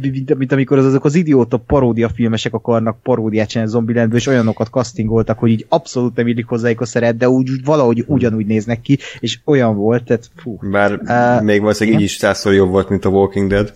mint, 0.00 0.34
mint 0.34 0.52
amikor 0.52 0.78
az, 0.78 0.84
azok 0.84 1.04
az 1.04 1.14
idióta 1.14 1.56
paródia 1.56 2.08
filmesek 2.08 2.54
akarnak 2.54 3.02
paródiát 3.02 3.48
csinálni 3.48 3.70
Zombielandből, 3.70 4.18
és 4.18 4.26
olyanokat 4.26 4.68
castingoltak, 4.68 5.38
hogy 5.38 5.50
így 5.50 5.66
abszolút 5.68 6.16
nem 6.16 6.26
illik 6.26 6.46
hozzájuk 6.46 6.80
a 6.80 6.84
szeret, 6.84 7.16
de 7.16 7.28
úgy, 7.28 7.50
úgy 7.50 7.64
valahogy 7.64 8.04
ugyanúgy 8.06 8.46
néznek 8.46 8.80
ki, 8.80 8.98
és 9.20 9.38
olyan 9.44 9.76
volt, 9.76 10.04
tehát 10.04 10.30
fú. 10.36 10.58
Bár 10.70 10.92
uh, 10.92 11.44
még 11.44 11.60
valószínűleg 11.60 12.00
így 12.00 12.06
is 12.06 12.14
százszor 12.14 12.54
jobb 12.54 12.70
volt, 12.70 12.88
mint 12.88 13.04
a 13.04 13.08
Walking 13.08 13.50
Dead, 13.50 13.72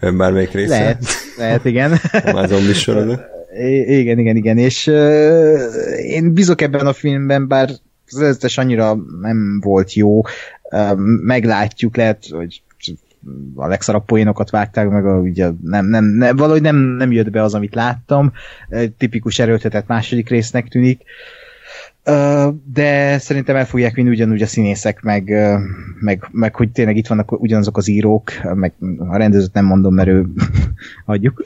bármelyik 0.00 0.52
része. 0.52 0.78
Lehet, 0.78 1.04
lehet 1.36 1.64
igen. 1.64 1.92
a 2.34 2.46
zombi 2.46 2.72
sorozat. 2.72 3.24
Igen, 3.86 4.18
igen, 4.18 4.36
igen, 4.36 4.58
és 4.58 4.86
uh, 4.86 4.94
én 6.06 6.32
bízok 6.32 6.60
ebben 6.60 6.86
a 6.86 6.92
filmben, 6.92 7.48
bár 7.48 7.70
az 8.08 8.58
annyira 8.58 8.96
nem 9.20 9.60
volt 9.60 9.92
jó, 9.92 10.18
uh, 10.18 10.96
meglátjuk, 11.22 11.96
lehet, 11.96 12.26
hogy 12.30 12.62
a 13.54 13.66
legszarabb 13.66 14.04
poénokat 14.04 14.50
vágták, 14.50 14.88
meg 14.88 15.06
a, 15.06 15.18
ugye 15.18 15.50
nem, 15.62 15.86
nem, 15.86 16.04
nem, 16.04 16.36
valahogy 16.36 16.62
nem, 16.62 16.76
nem 16.76 17.12
jött 17.12 17.30
be 17.30 17.42
az, 17.42 17.54
amit 17.54 17.74
láttam. 17.74 18.32
Tipikus 18.98 19.38
erőltetett 19.38 19.86
második 19.86 20.28
résznek 20.28 20.68
tűnik. 20.68 21.02
De 22.72 23.18
szerintem 23.18 23.56
el 23.56 23.66
fogják 23.66 23.94
vinni 23.94 24.08
ugyanúgy 24.08 24.42
a 24.42 24.46
színészek, 24.46 25.02
meg, 25.02 25.32
meg, 26.00 26.28
meg 26.30 26.54
hogy 26.54 26.70
tényleg 26.70 26.96
itt 26.96 27.06
vannak 27.06 27.40
ugyanazok 27.40 27.76
az 27.76 27.88
írók, 27.88 28.30
meg 28.54 28.72
a 28.98 29.16
rendezőt 29.16 29.52
nem 29.52 29.64
mondom, 29.64 29.94
mert 29.94 30.08
ő 30.08 30.26
hagyjuk. 31.04 31.42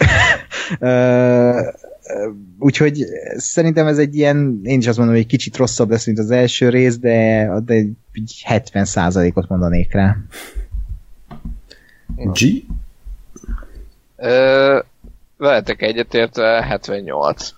Úgyhogy 2.58 3.04
szerintem 3.36 3.86
ez 3.86 3.98
egy 3.98 4.14
ilyen, 4.14 4.60
én 4.62 4.78
is 4.78 4.86
azt 4.86 4.96
mondom, 4.96 5.14
hogy 5.14 5.24
egy 5.24 5.30
kicsit 5.30 5.56
rosszabb 5.56 5.90
lesz, 5.90 6.06
mint 6.06 6.18
az 6.18 6.30
első 6.30 6.68
rész, 6.68 6.98
de, 6.98 7.48
de 7.64 7.74
egy 7.74 8.44
70%-ot 8.48 9.48
mondanék 9.48 9.92
rá. 9.92 10.16
G? 12.16 12.64
Ö, 14.16 14.78
veletek 15.36 15.82
egyetértve 15.82 16.62
78. 16.62 17.50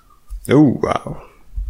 Ó, 0.53 0.57
uh, 0.57 0.83
wow. 0.83 1.15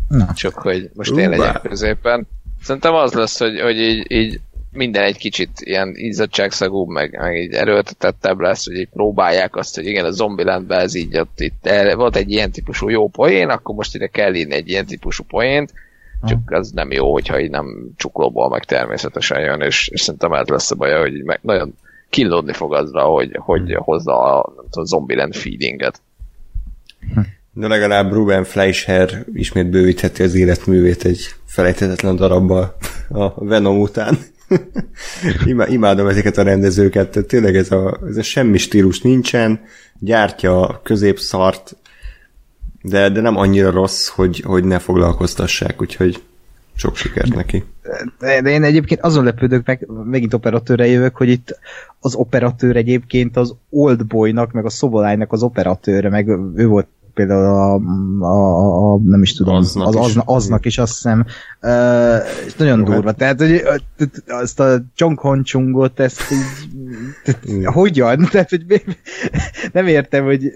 Na. 0.08 0.32
Csak 0.34 0.54
hogy 0.54 0.90
most 0.94 1.10
uh, 1.10 1.20
én 1.20 1.28
legyek 1.28 1.52
wow. 1.52 1.62
középen. 1.62 2.26
Szerintem 2.62 2.94
az 2.94 3.12
lesz, 3.12 3.38
hogy, 3.38 3.60
hogy 3.60 3.76
így, 3.76 4.10
így 4.10 4.40
minden 4.72 5.02
egy 5.02 5.16
kicsit 5.16 5.50
ilyen 5.60 5.92
izzadságszagú, 5.94 6.84
meg, 6.84 7.18
meg 7.20 7.36
így 7.36 7.52
erőltetettebb 7.52 8.40
lesz, 8.40 8.66
hogy 8.66 8.76
így 8.76 8.88
próbálják 8.88 9.56
azt, 9.56 9.74
hogy 9.74 9.86
igen, 9.86 10.04
a 10.04 10.10
Zombielandben 10.10 10.80
ez 10.80 10.94
így 10.94 11.18
ott 11.18 11.40
itt 11.40 11.68
volt 11.94 12.16
egy 12.16 12.30
ilyen 12.30 12.50
típusú 12.50 12.88
jó 12.88 13.08
poén, 13.08 13.48
akkor 13.48 13.74
most 13.74 13.94
ide 13.94 14.06
kell 14.06 14.34
írni 14.34 14.54
egy 14.54 14.68
ilyen 14.68 14.86
típusú 14.86 15.24
poént, 15.24 15.72
csak 16.24 16.38
az 16.50 16.70
nem 16.70 16.90
jó, 16.90 17.12
hogyha 17.12 17.40
így 17.40 17.50
nem 17.50 17.90
csuklóból 17.96 18.48
meg 18.48 18.64
természetesen 18.64 19.40
jön, 19.40 19.60
és, 19.60 19.88
és 19.88 20.00
szerintem 20.00 20.32
ez 20.32 20.46
lesz 20.46 20.70
a 20.70 20.74
baja, 20.74 21.00
hogy 21.00 21.14
így 21.14 21.24
meg 21.24 21.38
nagyon 21.42 21.74
kínlódni 22.12 22.52
fog 22.52 22.74
azra, 22.74 23.02
hogy, 23.02 23.36
hogy 23.40 23.60
hmm. 23.60 23.82
hozza 23.82 24.20
a, 24.20 24.54
a 24.70 24.84
Zombieland 24.84 25.34
feedinget. 25.34 26.00
De 27.52 27.68
legalább 27.68 28.12
Ruben 28.12 28.44
Fleischer 28.44 29.24
ismét 29.34 29.70
bővítheti 29.70 30.22
az 30.22 30.34
életművét 30.34 31.04
egy 31.04 31.34
felejthetetlen 31.44 32.16
darabbal 32.16 32.76
a 33.08 33.44
Venom 33.44 33.80
után. 33.80 34.18
Imádom 35.68 36.08
ezeket 36.08 36.38
a 36.38 36.42
rendezőket, 36.42 37.10
tehát 37.10 37.28
tényleg 37.28 37.56
ez 37.56 37.70
a, 37.70 38.00
ez 38.08 38.16
a 38.16 38.22
semmi 38.22 38.58
stílus 38.58 39.00
nincsen, 39.00 39.60
gyártja 39.98 40.60
a 40.60 40.80
középszart, 40.82 41.76
de, 42.82 43.08
de 43.08 43.20
nem 43.20 43.36
annyira 43.36 43.70
rossz, 43.70 44.08
hogy, 44.08 44.40
hogy 44.40 44.64
ne 44.64 44.78
foglalkoztassák, 44.78 45.80
úgyhogy 45.80 46.22
sok 46.74 46.96
sikert 46.96 47.34
neki. 47.34 47.64
De, 48.18 48.40
de 48.40 48.50
én 48.50 48.62
egyébként 48.62 49.00
azon 49.00 49.24
lepődök 49.24 49.66
meg, 49.66 49.88
megint 50.04 50.34
operatőre 50.34 50.86
jövök, 50.86 51.16
hogy 51.16 51.28
itt 51.28 51.58
az 52.00 52.14
operatőr 52.14 52.76
egyébként 52.76 53.36
az 53.36 53.54
Oldboynak, 53.70 54.52
meg 54.52 54.64
a 54.64 54.70
Szobolájnak 54.70 55.32
az 55.32 55.42
operatőre, 55.42 56.08
meg 56.08 56.28
ő 56.54 56.66
volt 56.66 56.86
például 57.14 57.44
a, 57.44 57.74
a, 58.24 58.92
a 58.92 58.98
nem 59.04 59.22
is 59.22 59.34
tudom, 59.34 59.54
aznak 59.54 59.86
az, 59.86 59.96
aznak, 59.96 60.24
is. 60.28 60.34
aznak 60.34 60.64
is 60.64 60.78
azt 60.78 60.92
hiszem, 60.92 61.26
uh, 61.62 62.46
és 62.46 62.54
nagyon 62.54 62.78
Jó, 62.78 62.84
durva, 62.84 63.06
hát. 63.06 63.16
tehát 63.16 63.40
hogy 63.40 63.62
azt 64.26 64.60
a 64.60 64.82
Chong 64.94 65.18
Hon 65.18 65.42
Chungot, 65.42 66.00
ezt 66.00 66.22
így, 66.32 67.64
hogyan? 67.64 68.24
Tehát, 68.32 68.50
hogy 68.50 68.82
nem 69.72 69.86
értem, 69.86 70.24
hogy 70.24 70.52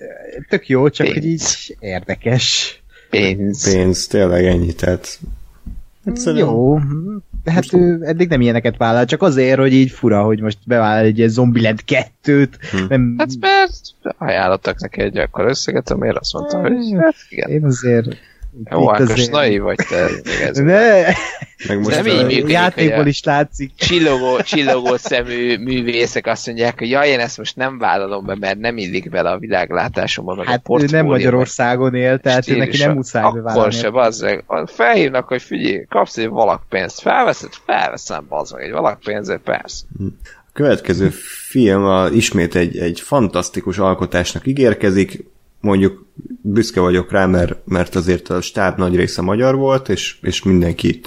tök 0.48 0.68
jó, 0.68 0.88
csak 0.88 1.06
Pénz. 1.06 1.18
hogy 1.18 1.26
így 1.30 1.76
érdekes. 1.80 2.80
Pénz. 3.10 3.72
Pénz, 3.72 4.06
tényleg 4.06 4.44
ennyi, 4.44 4.72
tehát 4.72 5.18
Hát 6.06 6.36
Jó, 6.36 6.78
de 7.44 7.52
hát 7.52 7.72
ő 7.72 7.98
eddig 8.02 8.28
nem 8.28 8.40
ilyeneket 8.40 8.76
vállal, 8.76 9.04
csak 9.04 9.22
azért, 9.22 9.58
hogy 9.58 9.72
így 9.72 9.90
fura, 9.90 10.22
hogy 10.22 10.40
most 10.40 10.58
bevállal 10.66 11.04
egy 11.04 11.18
ilyen 11.18 11.30
Zombieland 11.30 11.80
2-t. 11.86 12.48
Hm. 12.70 12.84
Nem... 12.88 13.14
Hát 13.18 13.30
mert 13.40 13.80
ajánlottak 14.18 14.80
neki 14.80 15.00
egy 15.00 15.18
akkor 15.18 15.44
összeget, 15.44 15.90
amiért 15.90 16.16
azt 16.16 16.32
mondta, 16.32 16.60
hogy 16.60 16.94
hát, 16.98 17.14
igen. 17.28 17.50
Én 17.50 17.64
azért 17.64 18.16
Jó, 18.70 18.88
hát 18.88 19.08
most 19.08 19.30
naiv 19.30 19.60
vagy 19.62 19.76
te. 19.88 20.06
Ez 20.48 20.56
ne, 20.56 21.02
Meg 21.68 21.78
most 21.78 21.96
Nem 21.96 22.06
így 22.06 22.24
működik, 22.24 22.48
játékból 22.50 23.06
is 23.06 23.22
látszik. 23.24 23.72
csillogó, 23.76 24.40
csillogó 24.40 24.96
szemű 24.96 25.58
művészek 25.58 26.26
azt 26.26 26.46
mondják, 26.46 26.78
hogy 26.78 26.90
jaj, 26.90 27.08
én 27.08 27.18
ezt 27.20 27.38
most 27.38 27.56
nem 27.56 27.78
vállalom 27.78 28.24
be, 28.26 28.36
mert 28.40 28.58
nem 28.58 28.76
illik 28.78 29.10
bele 29.10 29.30
a 29.30 29.38
világlátásomba, 29.38 30.34
meg 30.34 30.46
a 30.46 30.50
Hát 30.50 30.66
ő 30.82 30.84
nem 30.90 31.06
Magyarországon 31.06 31.94
él, 31.94 32.18
tehát 32.18 32.48
ő 32.48 32.56
neki 32.56 32.76
nem 32.78 32.92
muszáj 32.94 33.22
Akkor 33.22 33.42
bevállalni. 33.42 33.74
se, 33.74 33.90
bazd 33.90 34.22
meg. 34.22 34.44
Felhívnak, 34.66 35.28
hogy 35.28 35.42
figyelj, 35.42 35.84
kapsz 35.88 36.16
egy 36.16 36.28
valakpénzt. 36.28 37.00
Felveszed? 37.00 37.50
Felveszem, 37.66 38.26
bazd 38.28 38.54
meg. 38.54 38.64
Egy 38.64 38.70
valakpénzért, 38.72 39.40
persze. 39.40 39.84
A 40.24 40.52
következő 40.52 41.08
film 41.48 41.84
a, 41.84 42.08
ismét 42.08 42.54
egy, 42.54 42.78
egy 42.78 43.00
fantasztikus 43.00 43.78
alkotásnak 43.78 44.46
ígérkezik, 44.46 45.24
mondjuk 45.60 46.06
büszke 46.42 46.80
vagyok 46.80 47.10
rá, 47.10 47.26
mert, 47.26 47.66
mert 47.66 47.94
azért 47.94 48.28
a 48.28 48.40
stáb 48.40 48.78
nagy 48.78 48.96
része 48.96 49.22
magyar 49.22 49.56
volt, 49.56 49.88
és, 49.88 50.16
és 50.22 50.42
mindenki, 50.42 51.00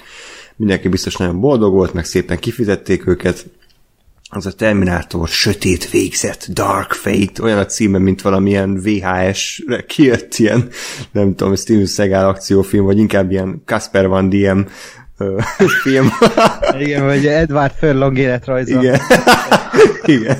mindenki 0.55 0.87
biztos 0.87 1.15
nagyon 1.15 1.39
boldog 1.39 1.73
volt, 1.73 1.93
meg 1.93 2.05
szépen 2.05 2.37
kifizették 2.37 3.07
őket. 3.07 3.45
Az 4.31 4.45
a 4.45 4.51
Terminátor 4.51 5.27
Sötét 5.27 5.89
Végzet, 5.89 6.53
Dark 6.53 6.93
Fate, 6.93 7.43
olyan 7.43 7.57
a 7.57 7.65
címe, 7.65 7.97
mint 7.97 8.21
valamilyen 8.21 8.81
VHS-re 8.81 9.81
kijött 9.81 10.35
ilyen, 10.35 10.69
nem 11.11 11.35
tudom, 11.35 11.55
Steven 11.55 11.85
Seagal 11.85 12.27
akciófilm, 12.27 12.85
vagy 12.85 12.97
inkább 12.97 13.31
ilyen 13.31 13.61
Casper 13.65 14.07
Van 14.07 14.29
Diem 14.29 14.67
film. 15.83 16.09
Igen, 16.79 17.05
vagy 17.05 17.25
Edward 17.25 17.73
Furlong 17.77 18.17
életrajza. 18.17 18.79
Igen. 18.79 18.99
igen. 20.17 20.37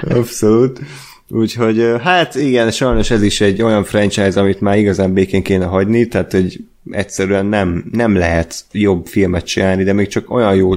Abszolút. 0.00 0.80
Úgyhogy 1.28 1.84
hát 2.02 2.34
igen, 2.34 2.70
sajnos 2.70 3.10
ez 3.10 3.22
is 3.22 3.40
egy 3.40 3.62
olyan 3.62 3.84
franchise, 3.84 4.40
amit 4.40 4.60
már 4.60 4.78
igazán 4.78 5.12
békén 5.12 5.42
kéne 5.42 5.64
hagyni, 5.64 6.06
tehát 6.06 6.32
hogy 6.32 6.60
egyszerűen 6.90 7.46
nem, 7.46 7.84
nem 7.92 8.16
lehet 8.16 8.64
jobb 8.72 9.06
filmet 9.06 9.46
csinálni, 9.46 9.84
de 9.84 9.92
még 9.92 10.06
csak 10.06 10.30
olyan 10.30 10.54
jó, 10.54 10.72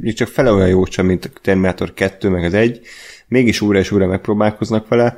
még 0.00 0.14
csak 0.14 0.28
fele 0.28 0.52
olyan 0.52 0.68
jó 0.68 0.84
sem, 0.84 1.06
mint 1.06 1.24
a 1.24 1.40
Terminator 1.42 1.94
2, 1.94 2.28
meg 2.28 2.44
az 2.44 2.54
egy, 2.54 2.80
mégis 3.28 3.60
újra 3.60 3.78
és 3.78 3.90
újra 3.90 4.06
megpróbálkoznak 4.06 4.88
vele. 4.88 5.16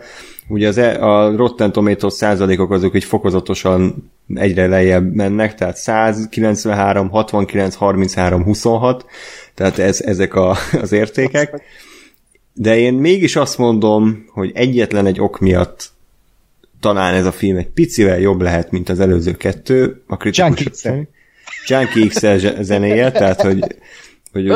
Ugye 0.48 0.68
az, 0.68 0.78
e- 0.78 1.04
a 1.04 1.36
Rotten 1.36 1.72
Tomatoes 1.72 2.12
százalékok 2.12 2.70
azok 2.70 2.96
így 2.96 3.04
fokozatosan 3.04 4.10
egyre 4.34 4.66
lejjebb 4.66 5.14
mennek, 5.14 5.54
tehát 5.54 5.76
193, 5.76 7.10
69, 7.10 7.74
33, 7.74 8.44
26, 8.44 9.06
tehát 9.54 9.78
ez, 9.78 10.00
ezek 10.00 10.34
a, 10.34 10.56
az 10.80 10.92
értékek. 10.92 11.62
De 12.58 12.78
én 12.78 12.94
mégis 12.94 13.36
azt 13.36 13.58
mondom, 13.58 14.24
hogy 14.32 14.50
egyetlen 14.54 15.06
egy 15.06 15.20
ok 15.20 15.38
miatt 15.38 15.94
talán 16.80 17.14
ez 17.14 17.26
a 17.26 17.32
film 17.32 17.56
egy 17.56 17.68
picivel 17.68 18.18
jobb 18.18 18.40
lehet, 18.40 18.70
mint 18.70 18.88
az 18.88 19.00
előző 19.00 19.32
kettő. 19.32 20.02
A 20.06 20.16
kritikusok 20.16 20.58
Junkie 20.58 20.74
szerint. 20.74 21.08
Junkie 21.66 22.36
zse- 22.38 22.62
zenéje, 22.62 23.12
tehát 23.12 23.42
hogy, 23.42 23.64
hogy 24.32 24.52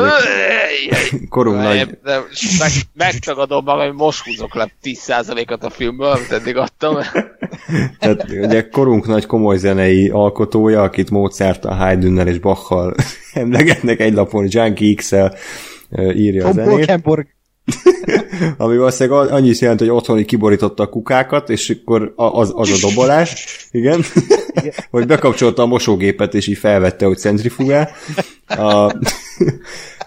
korunk 1.29 1.57
Nem, 1.57 1.65
nagy... 1.65 1.97
nem, 2.03 2.23
meg, 2.59 2.71
megtagadom 2.93 3.63
magam, 3.63 3.87
hogy 3.87 3.95
most 3.95 4.25
húzok 4.25 4.55
le 4.55 4.71
10%-ot 4.83 5.63
a 5.63 5.69
filmből, 5.69 6.07
amit 6.07 6.31
eddig 6.31 6.57
adtam. 6.57 6.97
Tehát 7.99 8.25
ugye 8.29 8.69
korunk 8.69 9.07
nagy 9.07 9.25
komoly 9.25 9.57
zenei 9.57 10.09
alkotója, 10.09 10.81
akit 10.81 11.09
Mozart, 11.09 11.65
a 11.65 11.73
Haydnnel 11.73 12.27
és 12.27 12.39
Bachal 12.39 12.95
emlegetnek 13.33 13.99
egy 13.99 14.13
lapon, 14.13 14.47
Junkie 14.49 14.95
ö, 15.89 16.11
írja 16.11 16.47
a 16.47 16.51
zenét. 16.51 16.69
Bolkenborg. 16.69 17.27
ami 18.57 18.77
valószínűleg 18.77 19.31
annyi 19.31 19.49
is 19.49 19.61
jelent, 19.61 19.79
hogy 19.79 19.89
otthon 19.89 20.25
kiborította 20.25 20.83
a 20.83 20.89
kukákat, 20.89 21.49
és 21.49 21.77
akkor 21.81 22.13
az, 22.15 22.51
az 22.55 22.71
a 22.71 22.87
dobolás, 22.87 23.67
igen, 23.71 24.01
vagy 24.91 25.07
bekapcsolta 25.13 25.61
a 25.61 25.65
mosógépet, 25.65 26.33
és 26.33 26.47
így 26.47 26.57
felvette, 26.57 27.05
hogy 27.05 27.17
centrifugál. 27.17 27.89
A, 28.47 28.91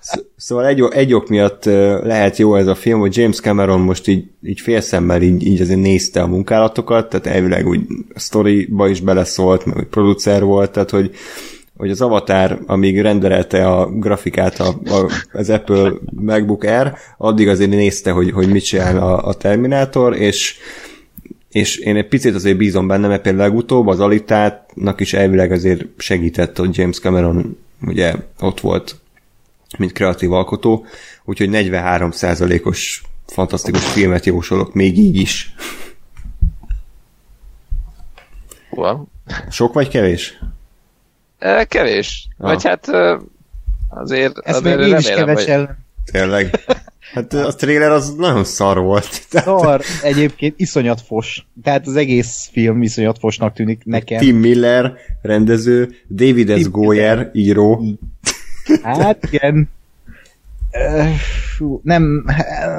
Sz- 0.00 0.26
szóval 0.36 0.66
egy, 0.66 0.82
egy 0.90 1.14
ok 1.14 1.28
miatt 1.28 1.64
lehet 2.02 2.36
jó 2.36 2.56
ez 2.56 2.66
a 2.66 2.74
film, 2.74 3.00
hogy 3.00 3.16
James 3.16 3.40
Cameron 3.40 3.80
most 3.80 4.08
így, 4.08 4.24
így 4.42 4.60
félszemmel 4.60 5.22
így, 5.22 5.46
így 5.46 5.60
azért 5.60 5.80
nézte 5.80 6.22
a 6.22 6.26
munkálatokat, 6.26 7.08
tehát 7.08 7.26
elvileg 7.26 7.66
úgy 7.66 7.80
sztoriba 8.14 8.88
is 8.88 9.00
beleszólt, 9.00 9.64
meg 9.64 9.74
hogy 9.74 9.86
producer 9.86 10.42
volt, 10.42 10.70
tehát 10.70 10.90
hogy 10.90 11.10
hogy 11.76 11.90
az 11.90 12.00
Avatar, 12.00 12.62
amíg 12.66 13.00
rendelte 13.00 13.68
a 13.68 13.90
grafikát 13.90 14.60
a, 14.60 14.68
a, 14.84 15.10
az 15.32 15.50
Apple 15.50 15.92
MacBook 16.10 16.64
Air, 16.64 16.94
addig 17.18 17.48
azért 17.48 17.70
nézte, 17.70 18.10
hogy, 18.10 18.30
hogy 18.30 18.48
mit 18.48 18.64
csinál 18.64 18.98
a, 18.98 19.26
a 19.26 19.34
Terminátor, 19.34 20.16
és 20.16 20.56
és 21.54 21.76
én 21.76 21.96
egy 21.96 22.08
picit 22.08 22.34
azért 22.34 22.56
bízom 22.56 22.86
benne, 22.86 23.08
mert 23.08 23.22
például 23.22 23.48
legutóbb 23.48 23.86
az 23.86 24.00
Alitátnak 24.00 25.00
is 25.00 25.12
elvileg 25.12 25.52
azért 25.52 25.84
segített, 25.96 26.56
hogy 26.56 26.76
James 26.76 26.98
Cameron 26.98 27.58
ugye 27.80 28.14
ott 28.40 28.60
volt, 28.60 28.96
mint 29.78 29.92
kreatív 29.92 30.32
alkotó, 30.32 30.86
úgyhogy 31.24 31.48
43%-os 31.52 33.02
fantasztikus 33.26 33.84
filmet 33.84 34.26
jósolok, 34.26 34.74
még 34.74 34.98
így 34.98 35.16
is. 35.16 35.54
Húha. 38.70 39.04
Sok 39.50 39.72
vagy 39.72 39.88
kevés? 39.88 40.38
Kevés. 41.68 42.28
Ah. 42.38 42.48
Vagy 42.48 42.64
hát 42.64 42.90
azért, 43.88 44.38
Ezt 44.38 44.58
azért 44.58 44.78
még 44.78 44.88
én 44.88 44.96
is 44.96 45.08
remélem, 45.08 45.34
hogy 45.34 45.44
kevesel. 45.44 45.78
Tényleg. 46.12 46.50
Hát 47.14 47.32
a 47.32 47.54
trailer 47.54 47.90
az 47.90 48.14
nagyon 48.14 48.44
szar 48.44 48.78
volt. 48.78 49.08
Tehát 49.30 49.46
Szar 49.46 49.80
egyébként 50.02 50.54
iszonyat 50.56 51.00
fos. 51.00 51.46
Tehát 51.62 51.86
az 51.86 51.96
egész 51.96 52.48
film 52.52 52.82
iszonyat 52.82 53.18
fosnak 53.18 53.54
tűnik 53.54 53.84
nekem. 53.84 54.18
Tim 54.18 54.36
Miller, 54.36 54.92
rendező, 55.22 55.94
David 56.10 56.58
S. 56.58 56.70
Goyer, 56.70 57.30
író. 57.32 57.84
Hát 58.82 59.26
igen. 59.30 59.68
Fú, 61.56 61.80
nem, 61.84 62.24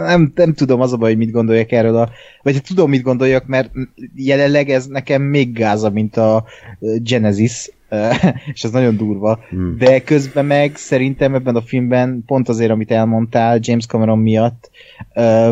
nem, 0.06 0.32
nem 0.36 0.54
tudom 0.54 0.82
az 0.82 0.94
a 0.94 0.98
baj, 0.98 1.10
hogy 1.10 1.18
mit 1.18 1.32
gondoljak 1.32 1.72
erről 1.72 1.98
a... 1.98 2.10
Vagy 2.42 2.62
tudom, 2.62 2.90
mit 2.90 3.02
gondoljak, 3.02 3.46
mert 3.46 3.72
jelenleg 4.16 4.70
ez 4.70 4.86
nekem 4.86 5.22
még 5.22 5.54
gáza, 5.54 5.90
mint 5.90 6.18
a 6.18 6.46
Genesis, 6.80 7.72
és 8.54 8.64
ez 8.64 8.72
nagyon 8.72 8.98
durva. 8.98 9.40
Hmm. 9.50 9.78
De 9.78 10.02
közben 10.02 10.46
meg 10.46 10.76
szerintem 10.76 11.36
ebben 11.36 11.56
a 11.56 11.62
filmben 11.62 12.24
pont 12.26 12.50
azért, 12.50 12.72
amit 12.72 12.92
elmondtál 12.92 13.60
James 13.62 13.86
Cameron 13.86 14.20
miatt 14.20 14.70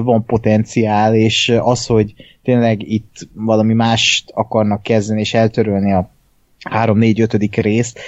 van 0.03 0.25
potenciál, 0.25 1.15
és 1.15 1.53
az, 1.59 1.85
hogy 1.85 2.13
tényleg 2.43 2.91
itt 2.91 3.27
valami 3.33 3.73
mást 3.73 4.31
akarnak 4.33 4.83
kezdeni, 4.83 5.19
és 5.19 5.33
eltörölni 5.33 5.93
a 5.93 6.09
3-4-5. 6.69 7.61
részt, 7.61 7.99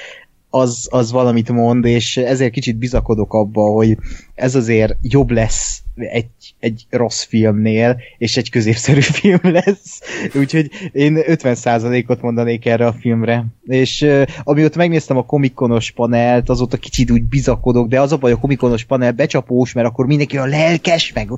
az, 0.50 0.88
az 0.92 1.12
valamit 1.12 1.52
mond, 1.52 1.86
és 1.86 2.18
ezért 2.18 2.52
kicsit 2.52 2.78
bizakodok 2.78 3.34
abba, 3.34 3.62
hogy 3.62 3.98
ez 4.36 4.56
azért 4.56 4.98
jobb 5.02 5.32
lesz 5.32 5.84
egy, 5.96 6.56
egy 6.60 6.86
rossz 6.90 7.24
filmnél, 7.24 7.98
és 8.18 8.38
egy 8.38 8.50
középszerű 8.50 9.00
film 9.22 9.40
lesz. 9.42 10.02
Úgyhogy 10.34 10.70
én 10.92 11.18
50%-ot 11.22 12.22
mondanék 12.22 12.66
erre 12.66 12.86
a 12.86 12.94
filmre. 12.94 13.46
És 13.64 14.02
uh, 14.02 14.24
amióta 14.44 14.78
megnéztem 14.78 15.18
a 15.18 15.26
komikonos 15.26 15.92
panelt, 15.92 16.50
azóta 16.50 16.78
kicsit 16.78 17.12
úgy 17.12 17.24
bizakodok, 17.24 17.88
de 17.88 18.02
az 18.02 18.12
a 18.12 18.18
baj, 18.18 18.32
a 18.32 18.38
komikonos 18.38 18.84
panel 18.84 19.12
becsapós, 19.12 19.74
mert 19.74 19.88
akkor 19.88 20.06
mindenki 20.06 20.38
a 20.38 20.46
lelkes, 20.46 21.14
meg 21.14 21.30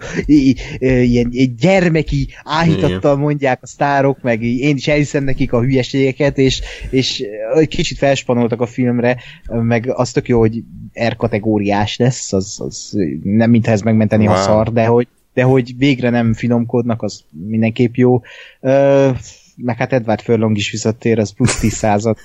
ilyen 0.77 1.29
gyermeki 1.59 2.27
áhítattal 2.43 3.15
mondják 3.15 3.59
a 3.61 3.67
sztárok, 3.67 4.21
meg 4.21 4.43
én 4.43 4.75
is 4.75 4.87
elhiszem 4.87 5.23
nekik 5.23 5.53
a 5.53 5.61
hülyeségeket, 5.61 6.37
és, 6.37 6.61
és 6.89 7.23
kicsit 7.67 7.97
felspanoltak 7.97 8.61
a 8.61 8.65
filmre, 8.65 9.17
meg 9.47 9.91
az 9.95 10.11
tök 10.11 10.27
jó, 10.27 10.39
hogy 10.39 10.63
R 11.07 11.15
kategóriás 11.15 11.97
lesz, 11.97 12.33
az, 12.33 12.55
az 12.59 12.86
nem 13.23 13.49
mintha 13.49 13.71
ez 13.71 13.81
megmenteni 13.81 14.27
a 14.27 14.31
Wow. 14.31 14.41
szar, 14.41 14.71
de 14.71 14.85
hogy, 14.85 15.07
de 15.33 15.43
hogy 15.43 15.77
végre 15.77 16.09
nem 16.09 16.33
finomkodnak, 16.33 17.01
az 17.01 17.23
mindenképp 17.47 17.95
jó. 17.95 18.21
Ö, 18.61 19.09
meg 19.55 19.77
hát 19.77 19.93
Edward 19.93 20.21
Furlong 20.21 20.57
is 20.57 20.71
visszatér, 20.71 21.19
az 21.19 21.33
plusz 21.33 21.59
10 21.59 21.73
század. 21.73 22.17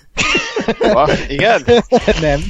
Igen? 1.29 1.63
nem. 2.21 2.41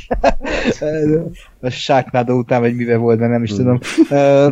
a 1.60 1.70
Sharknado 1.70 2.34
után, 2.34 2.60
vagy 2.60 2.76
mivel 2.76 2.98
volt, 2.98 3.18
de 3.18 3.26
nem 3.26 3.42
is 3.42 3.50
tudom. 3.50 3.78
Ö, 4.10 4.48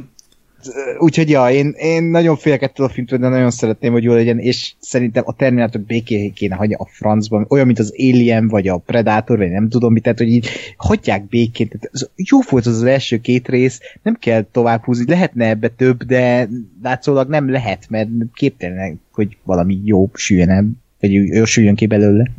Úgyhogy 0.98 1.30
ja, 1.30 1.50
én, 1.50 1.74
én 1.76 2.02
nagyon 2.02 2.36
félek 2.36 2.62
ettől 2.62 2.86
a 2.86 2.88
filmtől, 2.88 3.18
de 3.18 3.28
nagyon 3.28 3.50
szeretném, 3.50 3.92
hogy 3.92 4.02
jó 4.02 4.12
legyen, 4.12 4.38
és 4.38 4.72
szerintem 4.78 5.22
a 5.26 5.34
Terminator 5.34 5.80
békén 5.80 6.32
kéne 6.32 6.54
hagyja 6.54 6.76
a 6.78 6.86
francban, 6.86 7.46
olyan, 7.48 7.66
mint 7.66 7.78
az 7.78 7.94
Alien, 7.98 8.48
vagy 8.48 8.68
a 8.68 8.76
Predator, 8.76 9.38
vagy 9.38 9.50
nem 9.50 9.68
tudom 9.68 9.92
mit, 9.92 10.02
tehát, 10.02 10.18
hogy 10.18 10.28
így 10.28 10.48
hagyják 10.76 11.28
békén. 11.28 11.68
Tehát 11.68 11.88
az, 11.92 12.10
jó 12.16 12.38
volt 12.48 12.66
az 12.66 12.76
az 12.76 12.84
első 12.84 13.18
két 13.18 13.48
rész, 13.48 13.80
nem 14.02 14.14
kell 14.14 14.46
tovább 14.52 14.84
húzni, 14.84 15.04
lehetne 15.08 15.48
ebbe 15.48 15.68
több, 15.68 16.02
de 16.02 16.48
látszólag 16.82 17.28
nem 17.28 17.50
lehet, 17.50 17.86
mert 17.88 18.08
képtelenek, 18.34 18.96
hogy 19.12 19.36
valami 19.44 19.80
jó 19.84 20.10
süljön, 20.14 20.50
el, 20.50 20.66
vagy 21.00 21.12
jó 21.12 21.44
süljön 21.44 21.74
ki 21.74 21.86
belőle. 21.86 22.30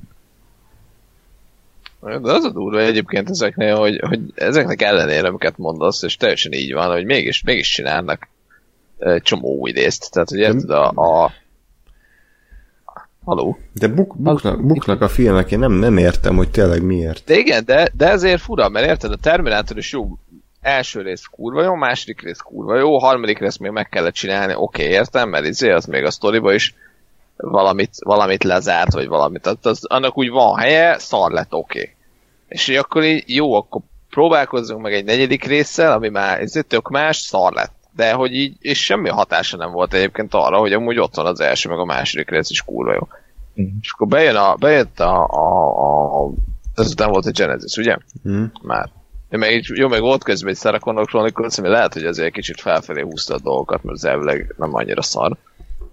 De 2.01 2.31
az 2.31 2.43
a 2.43 2.51
durva 2.51 2.79
egyébként 2.79 3.29
ezeknél, 3.29 3.75
hogy, 3.75 3.99
hogy 4.07 4.19
ezeknek 4.35 4.81
ellenére, 4.81 5.27
amiket 5.27 5.57
mondasz, 5.57 6.03
és 6.03 6.17
teljesen 6.17 6.51
így 6.51 6.73
van, 6.73 6.91
hogy 6.91 7.05
mégis, 7.05 7.43
mégis 7.43 7.69
csinálnak 7.69 8.27
egy 8.97 9.21
csomó 9.21 9.57
új 9.57 9.71
részt. 9.71 10.11
Tehát, 10.11 10.29
hogy 10.29 10.39
érted, 10.39 10.69
a, 10.69 10.89
a 10.89 11.31
Haló? 13.25 13.57
De 13.73 13.87
buk, 13.87 14.15
buknak, 14.17 14.65
buknak 14.65 15.01
a 15.01 15.07
filmek, 15.07 15.51
én 15.51 15.59
nem, 15.59 15.71
nem 15.71 15.97
értem, 15.97 16.35
hogy 16.35 16.51
tényleg 16.51 16.83
miért. 16.83 17.23
De 17.25 17.37
igen, 17.37 17.65
de, 17.65 17.91
de 17.93 18.09
ezért 18.09 18.41
fura, 18.41 18.69
mert 18.69 18.87
érted, 18.87 19.11
a 19.11 19.15
Terminátor 19.15 19.77
is 19.77 19.91
jó 19.91 20.17
első 20.61 21.01
rész 21.01 21.25
kurva 21.25 21.63
jó, 21.63 21.75
második 21.75 22.21
rész 22.21 22.39
kurva 22.39 22.77
jó, 22.77 22.97
harmadik 22.97 23.39
rész 23.39 23.57
még 23.57 23.71
meg 23.71 23.89
kellett 23.89 24.13
csinálni, 24.13 24.53
oké, 24.55 24.83
okay, 24.83 24.93
értem, 24.93 25.29
mert 25.29 25.45
izé, 25.45 25.71
az 25.71 25.85
még 25.85 26.03
a 26.03 26.11
sztoriba 26.11 26.53
is 26.53 26.75
valamit, 27.41 27.91
valamit 27.99 28.43
lezárt, 28.43 28.93
vagy 28.93 29.07
valamit. 29.07 29.41
Tehát 29.41 29.65
az, 29.65 29.85
annak 29.85 30.17
úgy 30.17 30.29
van 30.29 30.57
helye, 30.57 30.97
szar 30.97 31.31
lett, 31.31 31.53
oké. 31.53 31.79
Okay. 31.79 31.95
És 32.47 32.67
így 32.67 32.75
akkor 32.75 33.03
így, 33.03 33.23
jó, 33.25 33.53
akkor 33.53 33.81
próbálkozzunk 34.09 34.81
meg 34.81 34.93
egy 34.93 35.05
negyedik 35.05 35.43
résszel, 35.43 35.91
ami 35.91 36.09
már 36.09 36.39
ez 36.39 36.59
tök 36.67 36.89
más, 36.89 37.17
szar 37.17 37.53
lett. 37.53 37.73
De 37.95 38.13
hogy 38.13 38.35
így, 38.35 38.55
és 38.59 38.83
semmi 38.83 39.09
hatása 39.09 39.57
nem 39.57 39.71
volt 39.71 39.93
egyébként 39.93 40.33
arra, 40.33 40.57
hogy 40.57 40.73
amúgy 40.73 40.99
ott 40.99 41.15
van 41.15 41.25
az 41.25 41.39
első, 41.39 41.69
meg 41.69 41.79
a 41.79 41.85
második 41.85 42.29
rész 42.29 42.49
is 42.49 42.61
kurva 42.61 42.93
jó. 42.93 43.07
Mm. 43.61 43.67
És 43.81 43.91
akkor 43.91 44.07
bejön 44.07 44.35
a, 44.35 44.55
bejött 44.55 44.99
a, 44.99 45.25
a, 45.25 46.25
a, 46.25 46.31
ezután 46.75 47.09
volt 47.09 47.25
a 47.25 47.31
Genesis, 47.31 47.77
ugye? 47.77 47.97
Mm. 48.29 48.43
Már. 48.61 48.89
Én 49.29 49.39
meg 49.39 49.51
így, 49.51 49.67
jó, 49.73 49.87
meg 49.87 50.01
volt 50.01 50.23
közben 50.23 50.51
egy 50.51 50.57
Sarah 50.57 51.05
Chronicles, 51.05 51.57
ami 51.57 51.67
lehet, 51.67 51.93
hogy 51.93 52.05
azért 52.05 52.33
kicsit 52.33 52.61
felfelé 52.61 53.01
húzta 53.01 53.33
a 53.33 53.39
dolgokat, 53.39 53.83
mert 53.83 53.97
az 53.97 54.05
elvileg 54.05 54.55
nem 54.57 54.75
annyira 54.75 55.01
szar. 55.01 55.37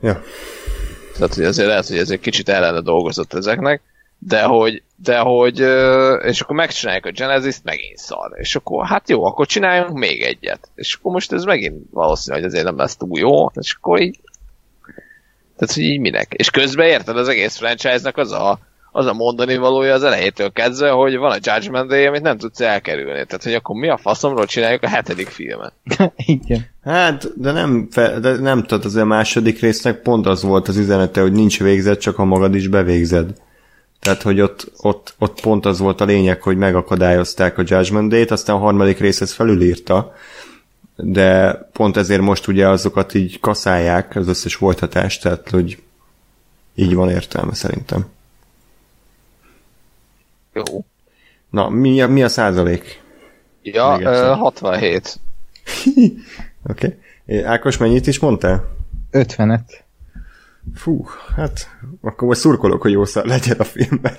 Ja. 0.01 0.23
Tehát, 1.19 1.35
hogy 1.35 1.45
azért 1.45 1.69
lehet, 1.69 1.89
hogy 1.89 1.99
ez 1.99 2.11
egy 2.11 2.21
kicsit 2.21 2.49
ellene 2.49 2.81
dolgozott 2.81 3.35
ezeknek, 3.35 3.83
de 4.19 4.43
hogy, 4.43 4.83
de 4.97 5.19
hogy, 5.19 5.59
és 6.25 6.41
akkor 6.41 6.57
megcsinálják 6.57 7.07
a 7.07 7.11
Genesis-t, 7.11 7.65
megint 7.65 7.99
szar. 7.99 8.31
És 8.35 8.55
akkor, 8.55 8.87
hát 8.87 9.09
jó, 9.09 9.25
akkor 9.25 9.47
csináljunk 9.47 9.99
még 9.99 10.23
egyet. 10.23 10.71
És 10.75 10.95
akkor 10.95 11.13
most 11.13 11.33
ez 11.33 11.45
megint 11.45 11.83
valószínű, 11.91 12.37
hogy 12.37 12.47
azért 12.47 12.65
nem 12.65 12.77
lesz 12.77 12.97
túl 12.97 13.19
jó, 13.19 13.47
és 13.47 13.75
akkor 13.75 14.01
így, 14.01 14.21
tehát, 15.57 15.75
hogy 15.75 15.83
így 15.83 16.01
minek. 16.01 16.33
És 16.33 16.51
közben 16.51 16.87
érted 16.87 17.17
az 17.17 17.29
egész 17.29 17.57
franchise-nak 17.57 18.17
az 18.17 18.33
a, 18.33 18.59
az 18.93 19.07
a 19.07 19.13
mondani 19.13 19.57
valója 19.57 19.95
az 19.95 20.03
elejétől 20.03 20.53
kezdve, 20.53 20.91
hogy 20.91 21.17
van 21.17 21.31
a 21.31 21.39
Judgment 21.41 21.89
Day, 21.89 22.07
amit 22.07 22.23
nem 22.23 22.39
tudsz 22.39 22.61
elkerülni. 22.61 23.25
Tehát, 23.27 23.43
hogy 23.43 23.55
akkor 23.55 23.77
mi 23.77 23.89
a 23.89 23.97
faszomról 23.97 24.47
csináljuk 24.47 24.83
a 24.83 24.89
hetedik 24.89 25.29
filmet? 25.29 25.73
Igen. 26.17 26.67
Hát, 26.85 27.41
de 27.41 27.53
nem, 27.53 27.89
fe, 27.91 28.19
de 28.19 28.37
nem 28.37 28.63
tudod, 28.63 28.85
az 28.85 28.97
a 28.97 29.05
második 29.05 29.61
résznek 29.61 30.03
pont 30.03 30.27
az 30.27 30.43
volt 30.43 30.69
az 30.69 30.77
üzenete, 30.77 31.21
hogy 31.21 31.33
nincs 31.33 31.59
végzet, 31.59 32.01
csak 32.01 32.17
ha 32.17 32.25
magad 32.25 32.55
is 32.55 32.69
bevégzed. 32.69 33.31
Tehát, 34.01 34.23
hogy 34.23 34.41
ott, 34.41 34.73
ott, 34.77 35.15
ott 35.19 35.41
pont 35.41 35.67
az 35.67 35.79
volt 35.79 36.01
a 36.01 36.05
lényeg, 36.05 36.43
hogy 36.43 36.57
megakadályozták 36.57 37.59
a 37.59 37.63
Judgment 37.67 38.11
Day-t, 38.11 38.31
aztán 38.31 38.57
a 38.57 38.59
harmadik 38.59 38.99
rész 38.99 39.21
ezt 39.21 39.33
felülírta, 39.33 40.15
de 40.97 41.55
pont 41.73 41.97
ezért 41.97 42.21
most 42.21 42.47
ugye 42.47 42.69
azokat 42.69 43.15
így 43.15 43.41
kaszálják, 43.41 44.17
az 44.17 44.29
összes 44.29 44.55
folytatást, 44.55 45.23
tehát, 45.23 45.51
hogy 45.51 45.79
így 46.75 46.95
van 46.95 47.11
értelme 47.11 47.55
szerintem. 47.55 48.07
Jó. 50.67 50.85
Na, 51.51 51.69
mi 51.69 52.01
a, 52.01 52.09
mi 52.09 52.23
a 52.23 52.29
százalék? 52.29 53.03
Ja, 53.63 53.97
uh, 53.97 54.39
67. 54.45 55.21
Oké. 55.87 56.97
okay. 57.27 57.43
Ákos, 57.43 57.77
mennyit 57.77 58.07
is 58.07 58.19
mondtál? 58.19 58.77
50-et. 59.13 59.85
Fú, 60.75 61.07
hát 61.37 61.69
akkor 62.01 62.29
most 62.29 62.41
szurkolok, 62.41 62.83
hogy 62.83 62.91
jó 62.91 63.05
szar 63.05 63.27
legyen 63.27 63.57
a 63.59 63.65
filmben. 63.65 64.17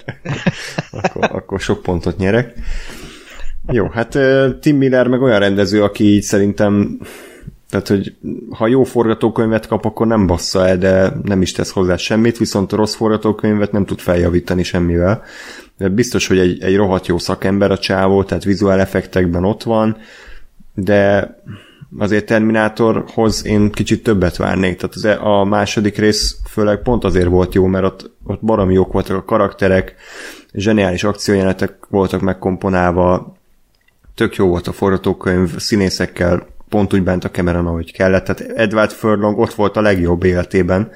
akkor, 0.92 1.30
akkor 1.32 1.60
sok 1.60 1.82
pontot 1.82 2.18
nyerek. 2.18 2.54
Jó, 3.68 3.88
hát 3.88 4.18
Tim 4.60 4.78
Miller 4.78 5.08
meg 5.08 5.22
olyan 5.22 5.40
rendező, 5.40 5.84
aki 5.84 6.04
így 6.04 6.22
szerintem 6.22 7.00
tehát, 7.70 7.88
hogy 7.88 8.16
ha 8.50 8.68
jó 8.68 8.84
forgatókönyvet 8.84 9.68
kap, 9.68 9.86
akkor 9.86 10.08
nem 10.08 10.28
bassza 10.28 10.68
el, 10.68 10.78
de 10.78 11.14
nem 11.24 11.42
is 11.42 11.52
tesz 11.52 11.72
hozzá 11.72 11.96
semmit, 11.96 12.38
viszont 12.38 12.74
a 12.74 12.76
rossz 12.76 12.96
forgatókönyvet 12.96 13.72
nem 13.72 13.86
tud 13.86 14.00
feljavítani 14.00 14.64
semmivel. 14.64 15.24
De 15.78 15.90
biztos, 15.90 16.28
hogy 16.28 16.38
egy, 16.38 16.64
egy 16.64 16.76
rohadt 16.76 17.08
jó 17.08 17.18
szakember 17.18 17.72
a 17.72 17.78
csávó, 17.78 18.24
tehát 18.24 18.44
vizuál 18.44 18.80
effektekben 18.80 19.44
ott 19.44 19.64
van, 19.64 19.98
de 20.74 21.30
azért 21.98 22.26
Terminátorhoz 22.26 23.46
én 23.46 23.72
kicsit 23.72 24.04
többet 24.04 24.38
várnék. 24.38 24.78
Tehát 24.78 24.96
az, 24.96 25.06
e- 25.06 25.22
a 25.22 25.44
második 25.44 25.98
rész 25.98 26.38
főleg 26.50 26.82
pont 26.82 27.04
azért 27.04 27.28
volt 27.28 27.54
jó, 27.54 27.66
mert 27.66 27.86
ott, 27.86 28.12
ott 28.24 28.42
baromi 28.42 28.74
jók 28.74 28.94
voltak 28.94 29.18
a 29.18 29.24
karakterek, 29.24 29.96
zseniális 30.54 31.04
akciójelenetek 31.04 31.76
voltak 31.90 32.22
megkomponálva, 32.22 33.38
tök 34.16 34.36
jó 34.36 34.48
volt 34.48 34.68
a 34.68 34.72
forgatókönyv, 34.72 35.58
színészekkel 35.58 36.48
pont 36.70 36.94
úgy 36.94 37.04
bent 37.04 37.24
a 37.24 37.30
Cameron, 37.30 37.68
ahogy 37.68 37.92
kellett. 37.92 38.24
Tehát 38.26 38.58
Edward 38.58 38.92
Furlong 38.92 39.40
ott 39.40 39.54
volt 39.54 39.78
a 39.78 39.82
legjobb 39.82 40.24
életében, 40.24 40.92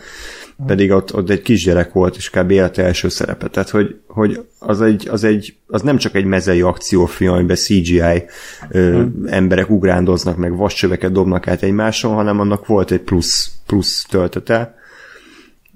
pedig 0.66 0.92
ott, 0.92 1.14
ott 1.14 1.30
egy 1.30 1.42
kisgyerek 1.42 1.94
volt, 1.94 2.16
és 2.16 2.30
kb. 2.30 2.52
élete 2.52 2.84
első 2.84 3.10
szerepe. 3.10 3.48
Tehát, 3.48 3.70
hogy, 3.70 4.00
hogy 4.08 4.46
az, 4.60 4.82
egy, 4.82 5.08
az, 5.08 5.24
egy, 5.24 5.56
az 5.68 5.82
nem 5.82 5.98
csak 5.98 6.16
egy 6.16 6.26
mezei 6.26 6.62
akciófilm, 6.62 7.34
amiben 7.34 7.56
CGI 7.56 8.26
ö, 8.70 8.92
hmm. 8.92 9.24
emberek 9.26 9.70
ugrándoznak, 9.70 10.38
meg 10.38 10.56
vascsöveket 10.56 11.12
dobnak 11.12 11.48
át 11.48 11.64
egymáson, 11.64 12.14
hanem 12.14 12.40
annak 12.40 12.66
volt 12.66 12.92
egy 12.92 13.02
plusz, 13.02 13.52
plusz 13.66 14.06
töltete, 14.10 14.76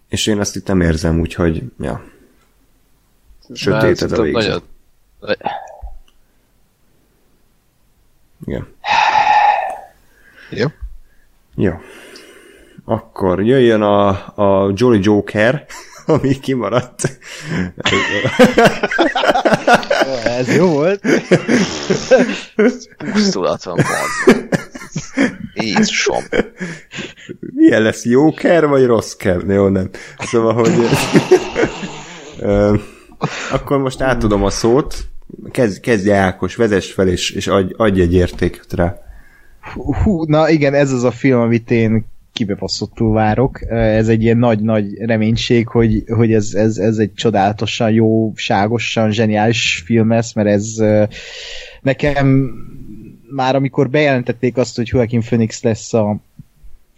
és 0.09 0.27
én 0.27 0.39
azt 0.39 0.55
itt 0.55 0.67
nem 0.67 0.81
érzem, 0.81 1.19
úgyhogy, 1.19 1.63
ja. 1.79 2.03
Sötét 3.53 4.01
ez 4.01 4.11
a 4.11 4.21
végzet. 4.21 4.61
Nagyon... 5.19 5.37
Igen. 8.45 8.67
Jó. 10.49 10.67
Jó. 11.55 11.73
Akkor 12.85 13.43
jöjjön 13.43 13.81
a, 13.81 14.07
a 14.35 14.71
Jolly 14.75 14.99
Joker, 15.01 15.65
ami 16.05 16.39
kimaradt. 16.39 17.19
Ez 20.23 20.55
jó 20.55 20.67
volt. 20.67 21.01
Pusztulat 22.97 23.63
van, 23.63 23.77
Jézusom. 25.53 26.23
Milyen 27.39 27.81
lesz, 27.81 28.05
Joker 28.05 28.67
vagy 28.67 28.85
rossz 28.85 29.13
ker? 29.13 29.43
Jó, 29.47 29.67
nem. 29.67 29.89
Szóval, 30.19 30.53
hogy... 30.53 30.71
akkor 33.51 33.77
most 33.77 34.01
átadom 34.01 34.43
a 34.43 34.49
szót. 34.49 34.95
Kezd, 35.51 35.79
kezdje 35.79 36.15
Ákos, 36.15 36.55
vezess 36.55 36.91
fel, 36.91 37.07
és, 37.07 37.31
és 37.31 37.47
adj, 37.47 37.73
adj 37.77 38.01
egy 38.01 38.13
értéket 38.13 38.73
rá. 38.73 39.06
Hú, 39.73 40.23
na 40.23 40.49
igen, 40.49 40.73
ez 40.73 40.91
az 40.91 41.03
a 41.03 41.11
film, 41.11 41.39
amit 41.39 41.71
én 41.71 42.05
kibebaszottul 42.33 43.13
várok. 43.13 43.71
Ez 43.71 44.07
egy 44.07 44.23
ilyen 44.23 44.37
nagy-nagy 44.37 44.97
reménység, 44.99 45.67
hogy, 45.67 46.03
hogy 46.07 46.33
ez, 46.33 46.53
ez, 46.53 46.77
ez 46.77 46.97
egy 46.97 47.13
csodálatosan 47.13 47.91
jó, 47.91 48.31
ságosan, 48.35 49.11
zseniális 49.11 49.83
film 49.85 50.09
lesz, 50.09 50.33
mert 50.33 50.47
ez 50.47 50.75
nekem 51.81 52.51
már 53.31 53.55
amikor 53.55 53.89
bejelentették 53.89 54.57
azt, 54.57 54.75
hogy 54.75 54.87
Joaquin 54.87 55.21
Phoenix 55.21 55.63
lesz 55.63 55.93
a, 55.93 56.09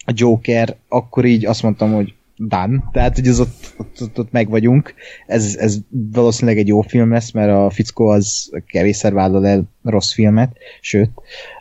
a 0.06 0.12
Joker, 0.14 0.76
akkor 0.88 1.26
így 1.26 1.46
azt 1.46 1.64
mondtam, 1.64 1.94
hogy 1.94 2.14
done. 2.38 2.84
Tehát, 2.92 3.16
hogy 3.16 3.28
az 3.28 3.40
ott, 3.40 3.74
ott, 3.78 4.02
ott, 4.02 4.20
ott 4.20 4.32
meg 4.32 4.50
vagyunk. 4.50 4.94
Ez, 5.26 5.56
ez 5.60 5.78
valószínűleg 5.90 6.60
egy 6.60 6.68
jó 6.68 6.82
film 6.82 7.12
lesz, 7.12 7.32
mert 7.32 7.52
a 7.52 7.70
fickó 7.70 8.08
az 8.08 8.52
kevésszer 8.68 9.14
vállal 9.14 9.48
el 9.48 9.64
rossz 9.84 10.14
filmet, 10.14 10.58
sőt. 10.82 11.10
Uh, 11.16 11.59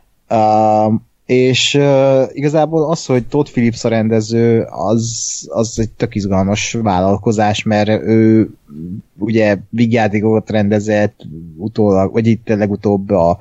és 1.29 1.75
uh, 1.75 2.23
igazából 2.33 2.91
az, 2.91 3.07
hogy 3.07 3.27
Todd 3.27 3.45
Phillips 3.45 3.85
a 3.85 3.89
rendező, 3.89 4.67
az, 4.71 5.47
az 5.51 5.79
egy 5.79 5.91
tök 5.91 6.15
izgalmas 6.15 6.73
vállalkozás, 6.73 7.63
mert 7.63 7.89
ő 7.89 8.51
ugye 9.19 9.57
vigyátékokat 9.71 10.51
rendezett 10.51 11.21
utólag, 11.57 12.13
vagy 12.13 12.27
itt 12.27 12.49
legutóbb 12.49 13.11
a 13.11 13.39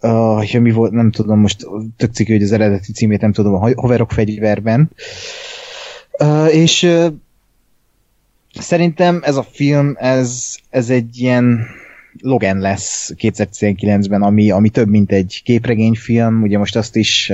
uh, 0.00 0.58
mi 0.60 0.70
volt, 0.70 0.92
nem 0.92 1.10
tudom, 1.10 1.40
most 1.40 1.66
tök 1.96 2.12
cikk, 2.12 2.26
hogy 2.26 2.42
az 2.42 2.52
eredeti 2.52 2.92
címét 2.92 3.20
nem 3.20 3.32
tudom, 3.32 3.54
a 3.54 3.70
Hoverok 3.74 4.10
fegyverben. 4.10 4.90
Uh, 6.18 6.54
és 6.54 6.82
uh, 6.82 7.06
szerintem 8.58 9.20
ez 9.24 9.36
a 9.36 9.46
film, 9.50 9.96
ez, 9.98 10.56
ez 10.70 10.90
egy 10.90 11.18
ilyen 11.18 11.66
Logan 12.20 12.58
lesz 12.58 13.12
2019-ben, 13.16 14.22
ami, 14.22 14.50
ami 14.50 14.68
több, 14.68 14.88
mint 14.88 15.12
egy 15.12 15.40
képregényfilm, 15.44 16.42
ugye 16.42 16.58
most 16.58 16.76
azt 16.76 16.96
is 16.96 17.32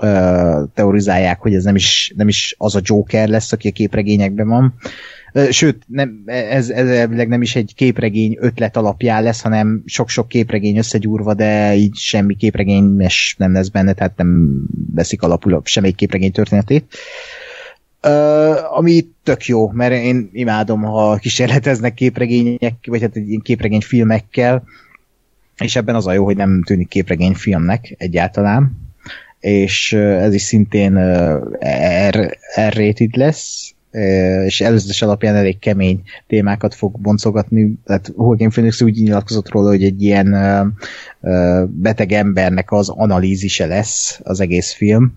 uh, 0.00 0.68
teorizálják, 0.74 1.40
hogy 1.40 1.54
ez 1.54 1.64
nem 1.64 1.74
is, 1.74 2.12
nem 2.16 2.28
is 2.28 2.54
az 2.58 2.74
a 2.74 2.80
Joker 2.82 3.28
lesz, 3.28 3.52
aki 3.52 3.68
a 3.68 3.72
képregényekben 3.72 4.48
van. 4.48 4.74
Sőt, 5.50 5.82
nem, 5.86 6.22
ez, 6.26 6.70
ez 6.70 6.88
elvileg 6.88 7.28
nem 7.28 7.42
is 7.42 7.56
egy 7.56 7.72
képregény 7.76 8.36
ötlet 8.40 8.76
alapján 8.76 9.22
lesz, 9.22 9.40
hanem 9.40 9.82
sok-sok 9.86 10.28
képregény 10.28 10.76
összegyúrva, 10.76 11.34
de 11.34 11.74
így 11.74 11.96
semmi 11.96 12.36
képregényes 12.36 13.34
nem 13.38 13.52
lesz 13.52 13.68
benne, 13.68 13.92
tehát 13.92 14.16
nem 14.16 14.62
veszik 14.94 15.22
alapul 15.22 15.62
semmelyik 15.64 15.96
képregény 15.96 16.32
történetét. 16.32 16.84
Uh, 16.84 17.43
Uh, 18.06 18.76
ami 18.76 19.08
tök 19.22 19.46
jó, 19.46 19.70
mert 19.70 19.92
én 19.92 20.30
imádom, 20.32 20.82
ha 20.82 21.16
kísérleteznek 21.16 21.94
képregények, 21.94 22.74
vagy 22.86 23.00
hát 23.00 23.16
egy 23.16 23.40
képregény 23.42 23.80
filmekkel, 23.80 24.64
és 25.56 25.76
ebben 25.76 25.94
az 25.94 26.06
a 26.06 26.12
jó, 26.12 26.24
hogy 26.24 26.36
nem 26.36 26.62
tűnik 26.62 26.88
képregény 26.88 27.34
filmnek 27.34 27.94
egyáltalán, 27.98 28.76
és 29.40 29.92
ez 29.92 30.34
is 30.34 30.42
szintén 30.42 30.98
R, 32.10 32.38
R-rated 32.68 33.16
lesz, 33.16 33.74
és 34.44 34.60
előzetes 34.60 35.02
alapján 35.02 35.34
elég 35.34 35.58
kemény 35.58 36.02
témákat 36.26 36.74
fog 36.74 37.00
boncogatni. 37.00 37.74
Tehát 37.84 38.12
Joaquin 38.16 38.50
Phoenix 38.50 38.80
úgy 38.80 39.02
nyilatkozott 39.02 39.50
róla, 39.50 39.68
hogy 39.68 39.84
egy 39.84 40.02
ilyen 40.02 40.30
beteg 41.66 42.12
embernek 42.12 42.72
az 42.72 42.88
analízise 42.88 43.66
lesz 43.66 44.20
az 44.22 44.40
egész 44.40 44.72
film. 44.72 45.14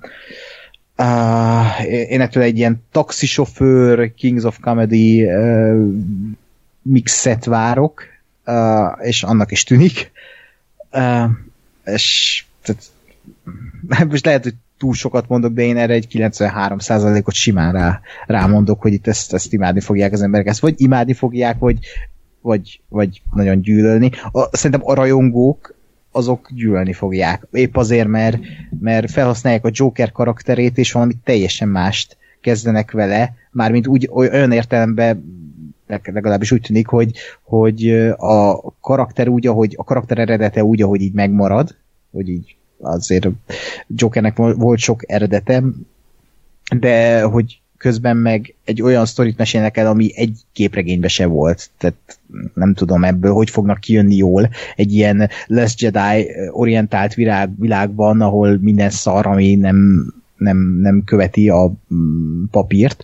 Én 2.10 2.22
ettől 2.22 2.44
egy 2.44 2.58
ilyen 2.58 2.84
taxisofőr, 2.92 4.14
Kings 4.14 4.44
of 4.44 4.60
Comedy 4.62 5.28
mixet 6.82 7.46
várok, 7.46 8.04
és 9.00 9.24
annak 9.24 9.52
is 9.52 9.64
tűnik. 9.64 10.12
És 11.86 12.46
tehát, 12.62 12.84
most 14.12 14.26
lehet, 14.26 14.44
hogy 14.44 14.56
túl 14.78 14.94
sokat 14.94 15.28
mondok, 15.28 15.54
de 15.54 15.62
én 15.62 15.78
erre 15.78 15.94
egy 15.94 16.08
93%-ot 16.12 17.34
simán 17.34 17.74
rá, 17.74 18.02
rámondok, 18.26 18.82
hogy 18.82 18.94
itt 18.94 19.08
ezt, 19.08 19.34
ezt 19.34 19.54
imádni 19.54 19.80
fogják 19.80 20.12
az 20.12 20.22
emberek. 20.22 20.48
Ezt 20.48 20.60
vagy 20.60 20.74
imádni 20.78 21.14
fogják, 21.14 21.60
vagy, 21.60 21.78
vagy, 22.42 22.82
vagy 22.90 23.22
nagyon 23.34 23.62
gyűlölni. 23.62 24.12
A, 24.32 24.58
szerintem 24.58 24.90
a 24.90 24.94
rajongók 24.94 25.76
azok 26.18 26.50
gyűlölni 26.54 26.94
fogják. 26.94 27.48
Épp 27.52 27.76
azért, 27.76 28.08
mert, 28.08 28.38
mert 28.80 29.12
felhasználják 29.12 29.66
a 29.66 29.70
Joker 29.72 30.12
karakterét, 30.12 30.78
és 30.78 30.92
valami 30.92 31.14
teljesen 31.24 31.68
mást 31.68 32.18
kezdenek 32.42 32.92
vele, 32.92 33.34
mármint 33.52 33.88
úgy 33.88 34.10
olyan 34.14 34.52
értelemben 34.52 35.36
legalábbis 36.04 36.52
úgy 36.52 36.62
tűnik, 36.62 36.88
hogy, 36.88 37.12
hogy 37.44 37.90
a 38.18 38.62
karakter 38.82 39.28
úgy, 39.28 39.48
ahogy 39.48 39.74
a 39.78 39.84
karakter 39.84 40.18
eredete 40.18 40.64
úgy, 40.64 40.82
ahogy 40.82 41.02
így 41.02 41.14
megmarad, 41.14 41.76
hogy 42.12 42.30
így 42.30 42.56
azért 42.80 43.28
Jokernek 43.88 44.38
volt 44.38 44.80
sok 44.80 45.12
eredetem, 45.12 45.76
de 46.80 47.22
hogy 47.22 47.62
közben 47.78 48.18
meg 48.18 48.56
egy 48.66 48.82
olyan 48.82 49.06
sztorit 49.06 49.38
mesélnek 49.38 49.78
el, 49.78 49.88
ami 49.88 50.12
egy 50.16 50.40
képregénybe 50.54 51.08
se 51.08 51.26
volt. 51.26 51.70
Tehát 51.78 51.96
nem 52.54 52.74
tudom 52.74 53.04
ebből, 53.04 53.34
hogy 53.34 53.50
fognak 53.50 53.80
kijönni 53.80 54.16
jól 54.16 54.50
egy 54.76 54.94
ilyen 54.94 55.30
Les 55.46 55.74
Jedi 55.78 56.28
orientált 56.52 57.14
világ, 57.14 57.50
világban, 57.60 58.22
ahol 58.22 58.58
minden 58.62 58.90
szar, 58.90 59.28
ami 59.28 59.56
nem 59.56 60.06
nem, 60.38 60.58
nem 60.82 61.02
követi 61.06 61.50
a 61.50 61.72
mm, 61.94 62.44
papírt. 62.52 63.04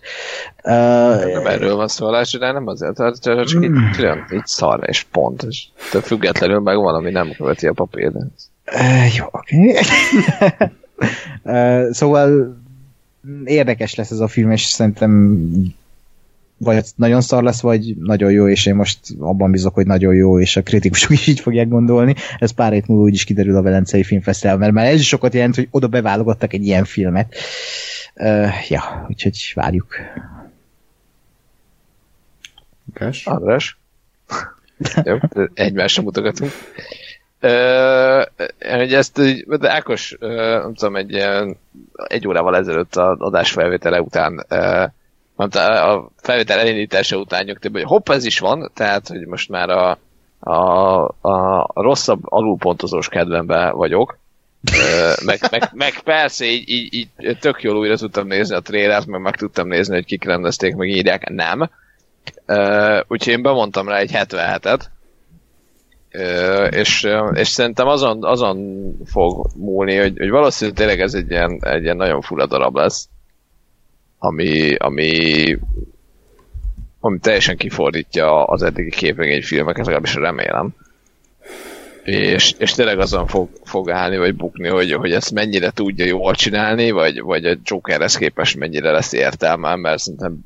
Uh, 0.63 1.33
nem 1.33 1.45
erről 1.45 1.75
van 1.75 1.87
szó, 1.87 2.09
de 2.11 2.51
nem 2.51 2.67
azért, 2.67 2.95
tehát 2.95 3.19
csak 3.21 3.55
mm. 3.55 3.63
így, 3.63 4.33
így 4.33 4.45
szar 4.45 4.79
és 4.85 5.03
pont, 5.03 5.43
és 5.43 5.67
függetlenül 6.01 6.59
meg 6.59 6.75
van, 6.77 6.95
ami 6.95 7.11
nem 7.11 7.31
követi 7.37 7.67
a 7.67 7.73
papírt. 7.73 8.15
Uh, 8.15 9.15
jó, 9.15 9.25
oké. 9.31 9.73
Okay. 11.43 11.83
uh, 11.85 11.91
szóval 11.91 12.57
érdekes 13.45 13.95
lesz 13.95 14.11
ez 14.11 14.19
a 14.19 14.27
film, 14.27 14.51
és 14.51 14.61
szerintem 14.61 15.39
vagy 16.57 16.85
nagyon 16.95 17.21
szar 17.21 17.43
lesz, 17.43 17.61
vagy 17.61 17.95
nagyon 17.97 18.31
jó, 18.31 18.47
és 18.47 18.65
én 18.65 18.75
most 18.75 18.99
abban 19.19 19.51
bízok, 19.51 19.73
hogy 19.73 19.85
nagyon 19.85 20.15
jó, 20.15 20.39
és 20.39 20.55
a 20.55 20.61
kritikusok 20.61 21.11
is 21.11 21.27
így 21.27 21.39
fogják 21.39 21.67
gondolni. 21.67 22.15
Ez 22.39 22.51
pár 22.51 22.71
hét 22.71 22.87
múlva 22.87 23.03
úgy 23.03 23.13
is 23.13 23.23
kiderül 23.23 23.55
a 23.55 23.61
Velencei 23.61 24.03
Filmfesztivál, 24.03 24.57
mert 24.57 24.73
már 24.73 24.85
ez 24.85 24.99
is 24.99 25.07
sokat 25.07 25.33
jelent, 25.33 25.55
hogy 25.55 25.67
oda 25.71 25.87
beválogattak 25.87 26.53
egy 26.53 26.65
ilyen 26.65 26.85
filmet. 26.85 27.35
Uh, 28.15 28.69
ja, 28.69 29.05
úgyhogy 29.09 29.51
várjuk. 29.55 29.95
András? 32.93 33.25
András? 33.25 33.77
jó, 35.03 35.17
egymásra 35.53 36.03
mutogatunk. 36.03 36.51
Hogy 38.59 38.93
ezt, 38.93 39.21
de 39.45 39.71
Ákos, 39.71 40.17
nem 40.19 40.73
tudom, 40.73 40.95
egy, 40.95 41.25
egy 42.07 42.27
órával 42.27 42.55
ezelőtt 42.55 42.95
az 42.95 43.19
adás 43.19 43.51
felvétele 43.51 44.01
után 44.01 44.45
uh, 44.49 44.83
a 45.35 46.11
felvétel 46.17 46.59
elindítása 46.59 47.17
után 47.17 47.43
nyugtében, 47.43 47.81
hogy 47.81 47.91
hopp, 47.91 48.09
ez 48.09 48.25
is 48.25 48.39
van, 48.39 48.71
tehát, 48.73 49.07
hogy 49.07 49.25
most 49.25 49.49
már 49.49 49.69
a, 49.69 49.97
a, 50.39 51.03
a, 51.21 51.67
rosszabb 51.73 52.19
alulpontozós 52.23 53.07
kedvemben 53.07 53.75
vagyok, 53.75 54.17
meg, 55.25 55.39
meg, 55.51 55.69
meg, 55.73 55.99
persze 56.03 56.45
így, 56.45 56.69
így, 56.69 56.93
így 56.93 57.37
tök 57.39 57.61
jól 57.61 57.77
újra 57.77 57.97
tudtam 57.97 58.27
nézni 58.27 58.55
a 58.55 58.59
trélert, 58.59 59.05
meg 59.05 59.21
meg 59.21 59.35
tudtam 59.35 59.67
nézni, 59.67 59.93
hogy 59.93 60.05
kik 60.05 60.23
rendezték, 60.23 60.75
meg 60.75 60.87
írják, 60.89 61.29
nem. 61.29 61.69
Úgyhogy 63.07 63.33
én 63.33 63.41
bemondtam 63.41 63.87
rá 63.87 63.97
egy 63.97 64.11
77-et, 64.13 64.79
uh, 64.79 64.81
és, 66.69 67.07
és 67.33 67.47
szerintem 67.47 67.87
azon, 67.87 68.23
azon 68.23 68.89
fog 69.05 69.47
múlni, 69.55 69.95
hogy, 69.95 70.17
hogy 70.17 70.29
valószínűleg 70.29 70.77
tényleg 70.77 70.99
ez 70.99 71.13
egy 71.13 71.29
ilyen, 71.29 71.59
egy 71.61 71.83
ilyen 71.83 71.97
nagyon 71.97 72.21
fura 72.21 72.45
darab 72.45 72.75
lesz 72.75 73.07
ami, 74.23 74.75
ami, 74.75 75.57
ami 76.99 77.19
teljesen 77.19 77.57
kifordítja 77.57 78.43
az 78.43 78.63
eddigi 78.63 78.89
képregényfilmeket, 78.89 79.85
legalábbis 79.85 80.15
remélem. 80.15 80.69
És, 82.03 82.53
és 82.57 82.73
tényleg 82.73 82.99
azon 82.99 83.27
fog, 83.27 83.49
fog 83.63 83.89
állni, 83.89 84.17
vagy 84.17 84.35
bukni, 84.35 84.67
hogy, 84.67 84.91
hogy 84.91 85.11
ezt 85.11 85.31
mennyire 85.31 85.71
tudja 85.71 86.05
jól 86.05 86.35
csinálni, 86.35 86.91
vagy, 86.91 87.21
vagy 87.21 87.45
a 87.45 87.57
Jokerhez 87.63 88.15
képest 88.15 88.57
mennyire 88.57 88.91
lesz 88.91 89.13
értelme, 89.13 89.75
mert 89.75 89.99
szerintem 89.99 90.39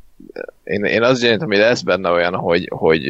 én, 0.63 0.83
én 0.83 1.03
azt 1.03 1.21
gyanítom, 1.21 1.47
hogy 1.47 1.57
lesz 1.57 1.81
benne 1.81 2.09
olyan, 2.09 2.35
hogy, 2.35 2.67
hogy, 2.71 3.05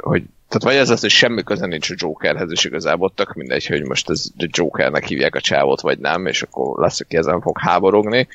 hogy 0.00 0.22
tehát 0.48 0.62
vagy 0.62 0.74
ez 0.74 0.90
az, 0.90 1.00
hogy 1.00 1.10
semmi 1.10 1.42
köze 1.42 1.66
nincs 1.66 1.90
a 1.90 1.94
Jokerhez, 1.96 2.50
és 2.50 2.64
igazából 2.64 3.12
tök 3.14 3.34
mindegy, 3.34 3.66
hogy 3.66 3.86
most 3.86 4.10
ez 4.10 4.24
a 4.38 4.46
Jokernek 4.50 5.04
hívják 5.04 5.34
a 5.34 5.40
csávot, 5.40 5.80
vagy 5.80 5.98
nem, 5.98 6.26
és 6.26 6.42
akkor 6.42 6.78
lesz, 6.78 7.00
aki 7.00 7.16
ezen 7.16 7.40
fog 7.40 7.58
háborogni, 7.58 8.28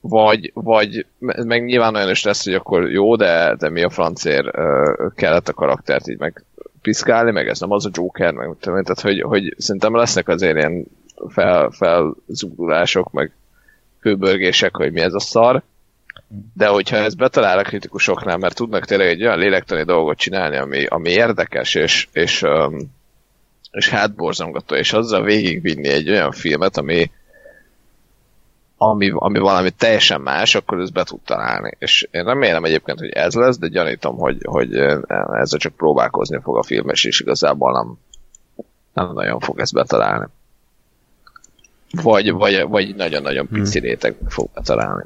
vagy, 0.00 0.50
vagy 0.54 1.06
meg 1.22 1.64
nyilván 1.64 1.94
olyan 1.94 2.10
is 2.10 2.22
lesz, 2.22 2.44
hogy 2.44 2.54
akkor 2.54 2.90
jó, 2.90 3.16
de, 3.16 3.54
de 3.58 3.70
mi 3.70 3.82
a 3.82 3.90
francér 3.90 4.50
kellett 5.14 5.48
a 5.48 5.52
karaktert 5.52 6.08
így 6.08 6.18
meg 6.18 6.44
piszkálni, 6.82 7.30
meg 7.30 7.48
ez 7.48 7.60
nem 7.60 7.70
az 7.70 7.86
a 7.86 7.90
Joker, 7.92 8.32
meg 8.32 8.56
tehát 8.60 9.00
hogy, 9.00 9.20
hogy 9.20 9.54
szerintem 9.58 9.96
lesznek 9.96 10.28
azért 10.28 10.56
ilyen 10.56 10.86
fel, 11.28 11.70
felzúdulások, 11.70 13.10
meg 13.12 13.32
kőbörgések, 14.00 14.76
hogy 14.76 14.92
mi 14.92 15.00
ez 15.00 15.14
a 15.14 15.20
szar, 15.20 15.62
de 16.54 16.66
hogyha 16.66 16.96
ez 16.96 17.14
betalál 17.14 17.58
a 17.58 17.62
kritikusoknál, 17.62 18.36
mert 18.36 18.54
tudnak 18.54 18.84
tényleg 18.84 19.08
egy 19.08 19.22
olyan 19.22 19.38
lélektani 19.38 19.82
dolgot 19.82 20.18
csinálni, 20.18 20.56
ami, 20.56 20.84
ami 20.84 21.08
érdekes, 21.08 21.74
és, 21.74 22.08
és, 22.12 22.44
és 23.70 23.88
hátborzongató, 23.88 24.74
és 24.74 24.92
azzal 24.92 25.22
végigvinni 25.22 25.88
egy 25.88 26.10
olyan 26.10 26.32
filmet, 26.32 26.76
ami, 26.76 27.10
ami, 28.76 29.12
ami 29.14 29.38
valami 29.38 29.70
teljesen 29.70 30.20
más, 30.20 30.54
akkor 30.54 30.80
ez 30.80 30.90
be 30.90 31.04
tud 31.04 31.20
találni. 31.20 31.70
És 31.78 32.08
én 32.10 32.24
remélem 32.24 32.64
egyébként, 32.64 32.98
hogy 32.98 33.10
ez 33.10 33.34
lesz, 33.34 33.58
de 33.58 33.68
gyanítom, 33.68 34.16
hogy, 34.16 34.38
hogy 34.42 34.74
ezzel 35.32 35.58
csak 35.58 35.76
próbálkozni 35.76 36.40
fog 36.42 36.56
a 36.56 36.62
film, 36.62 36.88
és 36.88 37.20
igazából 37.20 37.72
nem, 37.72 37.98
nem 38.92 39.12
nagyon 39.12 39.40
fog 39.40 39.58
ezt 39.58 39.74
betalálni. 39.74 40.26
Vagy, 42.02 42.32
vagy, 42.32 42.62
vagy 42.68 42.94
nagyon-nagyon 42.94 43.46
hmm. 43.46 43.62
pici 43.62 43.78
réteg 43.78 44.16
fog 44.28 44.48
betalálni. 44.54 45.04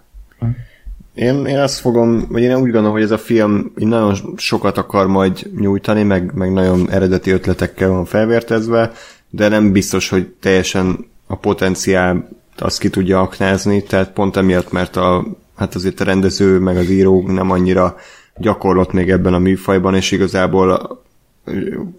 Én, 1.14 1.46
én 1.46 1.58
azt 1.58 1.78
fogom, 1.78 2.26
vagy 2.28 2.42
én 2.42 2.54
úgy 2.54 2.70
gondolom, 2.70 2.92
hogy 2.92 3.02
ez 3.02 3.10
a 3.10 3.18
film 3.18 3.72
nagyon 3.74 4.16
sokat 4.36 4.78
akar 4.78 5.06
majd 5.06 5.50
nyújtani, 5.56 6.02
meg, 6.02 6.34
meg 6.34 6.52
nagyon 6.52 6.90
eredeti 6.90 7.30
ötletekkel 7.30 7.88
van 7.88 8.04
felvértezve, 8.04 8.92
de 9.30 9.48
nem 9.48 9.72
biztos, 9.72 10.08
hogy 10.08 10.26
teljesen 10.40 11.06
a 11.26 11.36
potenciál 11.36 12.28
azt 12.58 12.78
ki 12.78 12.90
tudja 12.90 13.20
aknázni, 13.20 13.82
tehát 13.82 14.12
pont 14.12 14.36
emiatt, 14.36 14.72
mert 14.72 14.96
a, 14.96 15.24
hát 15.56 15.74
azért 15.74 16.00
a 16.00 16.04
rendező 16.04 16.58
meg 16.58 16.76
az 16.76 16.90
író 16.90 17.26
nem 17.26 17.50
annyira 17.50 17.96
gyakorlott 18.36 18.92
még 18.92 19.10
ebben 19.10 19.34
a 19.34 19.38
műfajban, 19.38 19.94
és 19.94 20.10
igazából 20.10 21.02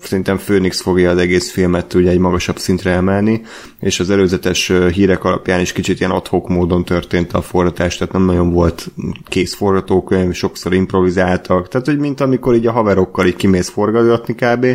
szerintem 0.01 0.37
Phoenix 0.37 0.81
fogja 0.81 1.09
az 1.09 1.17
egész 1.17 1.51
filmet 1.51 1.93
ugye 1.93 2.09
egy 2.09 2.17
magasabb 2.17 2.57
szintre 2.57 2.91
emelni, 2.91 3.41
és 3.79 3.99
az 3.99 4.09
előzetes 4.09 4.71
hírek 4.91 5.23
alapján 5.23 5.59
is 5.59 5.71
kicsit 5.71 5.99
ilyen 5.99 6.11
adhok 6.11 6.49
módon 6.49 6.85
történt 6.85 7.33
a 7.33 7.41
forratás, 7.41 7.97
tehát 7.97 8.13
nem 8.13 8.25
nagyon 8.25 8.51
volt 8.51 8.91
kész 9.27 9.55
forgatókönyv, 9.55 10.33
sokszor 10.33 10.73
improvizáltak, 10.73 11.67
tehát 11.67 11.87
hogy 11.87 11.97
mint 11.97 12.21
amikor 12.21 12.55
így 12.55 12.67
a 12.67 12.71
haverokkal 12.71 13.27
így 13.27 13.35
kimész 13.35 13.69
forgatni 13.69 14.35
kb. 14.35 14.65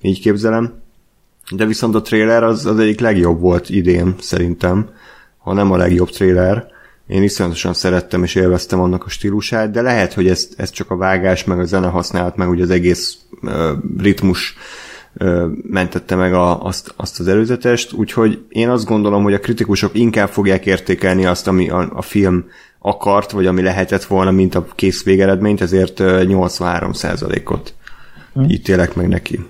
Így 0.00 0.20
képzelem. 0.20 0.82
De 1.54 1.66
viszont 1.66 1.94
a 1.94 2.02
trailer 2.02 2.42
az, 2.42 2.66
az 2.66 2.78
egyik 2.78 3.00
legjobb 3.00 3.40
volt 3.40 3.70
idén, 3.70 4.14
szerintem 4.18 4.90
ha 5.38 5.52
nem 5.52 5.72
a 5.72 5.76
legjobb 5.76 6.10
trailer. 6.10 6.66
Én 7.10 7.22
iszonyatosan 7.22 7.74
szerettem 7.74 8.22
és 8.22 8.34
élveztem 8.34 8.80
annak 8.80 9.04
a 9.04 9.08
stílusát, 9.08 9.70
de 9.70 9.80
lehet, 9.80 10.12
hogy 10.12 10.28
ez, 10.28 10.48
ez 10.56 10.70
csak 10.70 10.90
a 10.90 10.96
vágás, 10.96 11.44
meg 11.44 11.58
a 11.58 11.64
zene 11.64 11.86
használat, 11.86 12.36
meg 12.36 12.48
ugye 12.48 12.62
az 12.62 12.70
egész 12.70 13.18
uh, 13.42 13.70
ritmus 13.98 14.56
mentette 15.62 16.14
meg 16.14 16.34
a, 16.34 16.64
azt, 16.64 16.94
azt 16.96 17.20
az 17.20 17.28
előzetest, 17.28 17.92
úgyhogy 17.92 18.44
én 18.48 18.68
azt 18.68 18.84
gondolom, 18.84 19.22
hogy 19.22 19.34
a 19.34 19.40
kritikusok 19.40 19.94
inkább 19.94 20.28
fogják 20.28 20.66
értékelni 20.66 21.26
azt, 21.26 21.48
ami 21.48 21.68
a, 21.68 21.90
a 21.94 22.02
film 22.02 22.44
akart, 22.78 23.30
vagy 23.30 23.46
ami 23.46 23.62
lehetett 23.62 24.04
volna, 24.04 24.30
mint 24.30 24.54
a 24.54 24.66
kész 24.74 25.04
végeredményt, 25.04 25.60
ezért 25.60 25.96
83%-ot 26.00 27.74
hmm. 28.32 28.48
ítélek 28.48 28.94
meg 28.94 29.08
neki. 29.08 29.40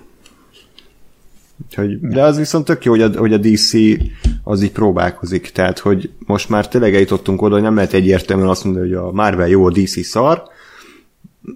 Úgyhogy, 1.65 1.99
de 1.99 2.23
az 2.23 2.37
viszont 2.37 2.65
tök 2.65 2.85
jó, 2.85 2.91
hogy 2.91 3.01
a, 3.01 3.09
hogy 3.17 3.33
a 3.33 3.37
DC 3.37 3.73
az 4.43 4.63
így 4.63 4.71
próbálkozik. 4.71 5.49
Tehát, 5.49 5.79
hogy 5.79 6.09
most 6.25 6.49
már 6.49 6.67
tényleg 6.67 6.93
eljutottunk 6.93 7.41
oda, 7.41 7.53
hogy 7.53 7.63
nem 7.63 7.75
lehet 7.75 7.93
egyértelműen 7.93 8.49
azt 8.49 8.63
mondani, 8.63 8.87
hogy 8.87 8.97
a 8.97 9.11
Marvel 9.11 9.47
jó, 9.47 9.65
a 9.65 9.71
DC 9.71 10.05
szar, 10.05 10.43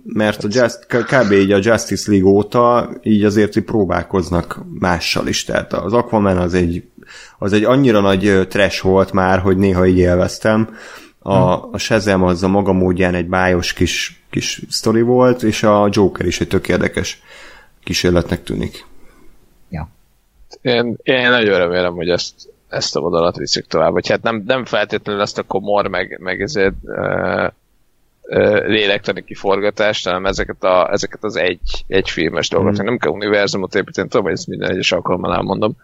mert 0.03 0.43
a 0.43 0.47
Just, 0.51 0.85
kb. 0.87 1.31
így 1.31 1.51
a 1.51 1.59
Justice 1.61 2.11
League 2.11 2.29
óta 2.29 2.89
így 3.03 3.23
azért 3.23 3.53
hogy 3.53 3.63
próbálkoznak 3.63 4.65
mással 4.79 5.27
is. 5.27 5.43
Tehát 5.43 5.73
az 5.73 5.93
Aquaman 5.93 6.37
az 6.37 6.53
egy, 6.53 6.83
az 7.39 7.53
egy 7.53 7.63
annyira 7.63 7.99
nagy 7.99 8.47
trash 8.49 8.83
volt 8.83 9.11
már, 9.11 9.39
hogy 9.39 9.57
néha 9.57 9.87
így 9.87 9.97
élveztem. 9.97 10.69
A, 11.19 11.33
a 11.71 11.77
Shazam 11.77 12.23
az 12.23 12.43
a 12.43 12.47
maga 12.47 12.73
módján 12.73 13.13
egy 13.13 13.27
bájos 13.27 13.73
kis, 13.73 14.23
kis 14.29 14.61
sztori 14.69 15.01
volt, 15.01 15.43
és 15.43 15.63
a 15.63 15.89
Joker 15.91 16.25
is 16.25 16.41
egy 16.41 16.47
tök 16.47 16.67
érdekes 16.67 17.21
kísérletnek 17.83 18.43
tűnik. 18.43 18.85
Én, 20.61 20.95
én 21.03 21.29
nagyon 21.29 21.57
remélem, 21.57 21.93
hogy 21.93 22.09
ezt, 22.09 22.33
ezt 22.69 22.95
a 22.95 22.99
vonalat 22.99 23.37
viszik 23.37 23.65
tovább. 23.65 23.91
Vagy 23.91 24.09
hát 24.09 24.21
nem, 24.21 24.43
nem 24.45 24.65
feltétlenül 24.65 25.21
ezt 25.21 25.37
a 25.37 25.43
komor, 25.43 25.87
meg, 25.87 26.17
meg 26.21 26.41
ezért 26.41 26.73
uh, 26.83 27.47
lélektani 28.67 29.23
kiforgatást, 29.23 30.05
hanem 30.05 30.25
ezeket, 30.25 30.63
a, 30.63 30.91
ezeket 30.91 31.23
az 31.23 31.35
egy, 31.35 31.83
egy 31.87 32.09
filmes 32.09 32.49
dolgokat. 32.49 32.81
Mm. 32.81 32.85
Nem 32.85 32.97
kell 32.97 33.11
univerzumot 33.11 33.75
építeni, 33.75 34.07
tudom, 34.07 34.25
hogy 34.25 34.35
ezt 34.35 34.47
minden 34.47 34.71
egyes 34.71 34.91
alkalommal 34.91 35.35
elmondom, 35.35 35.75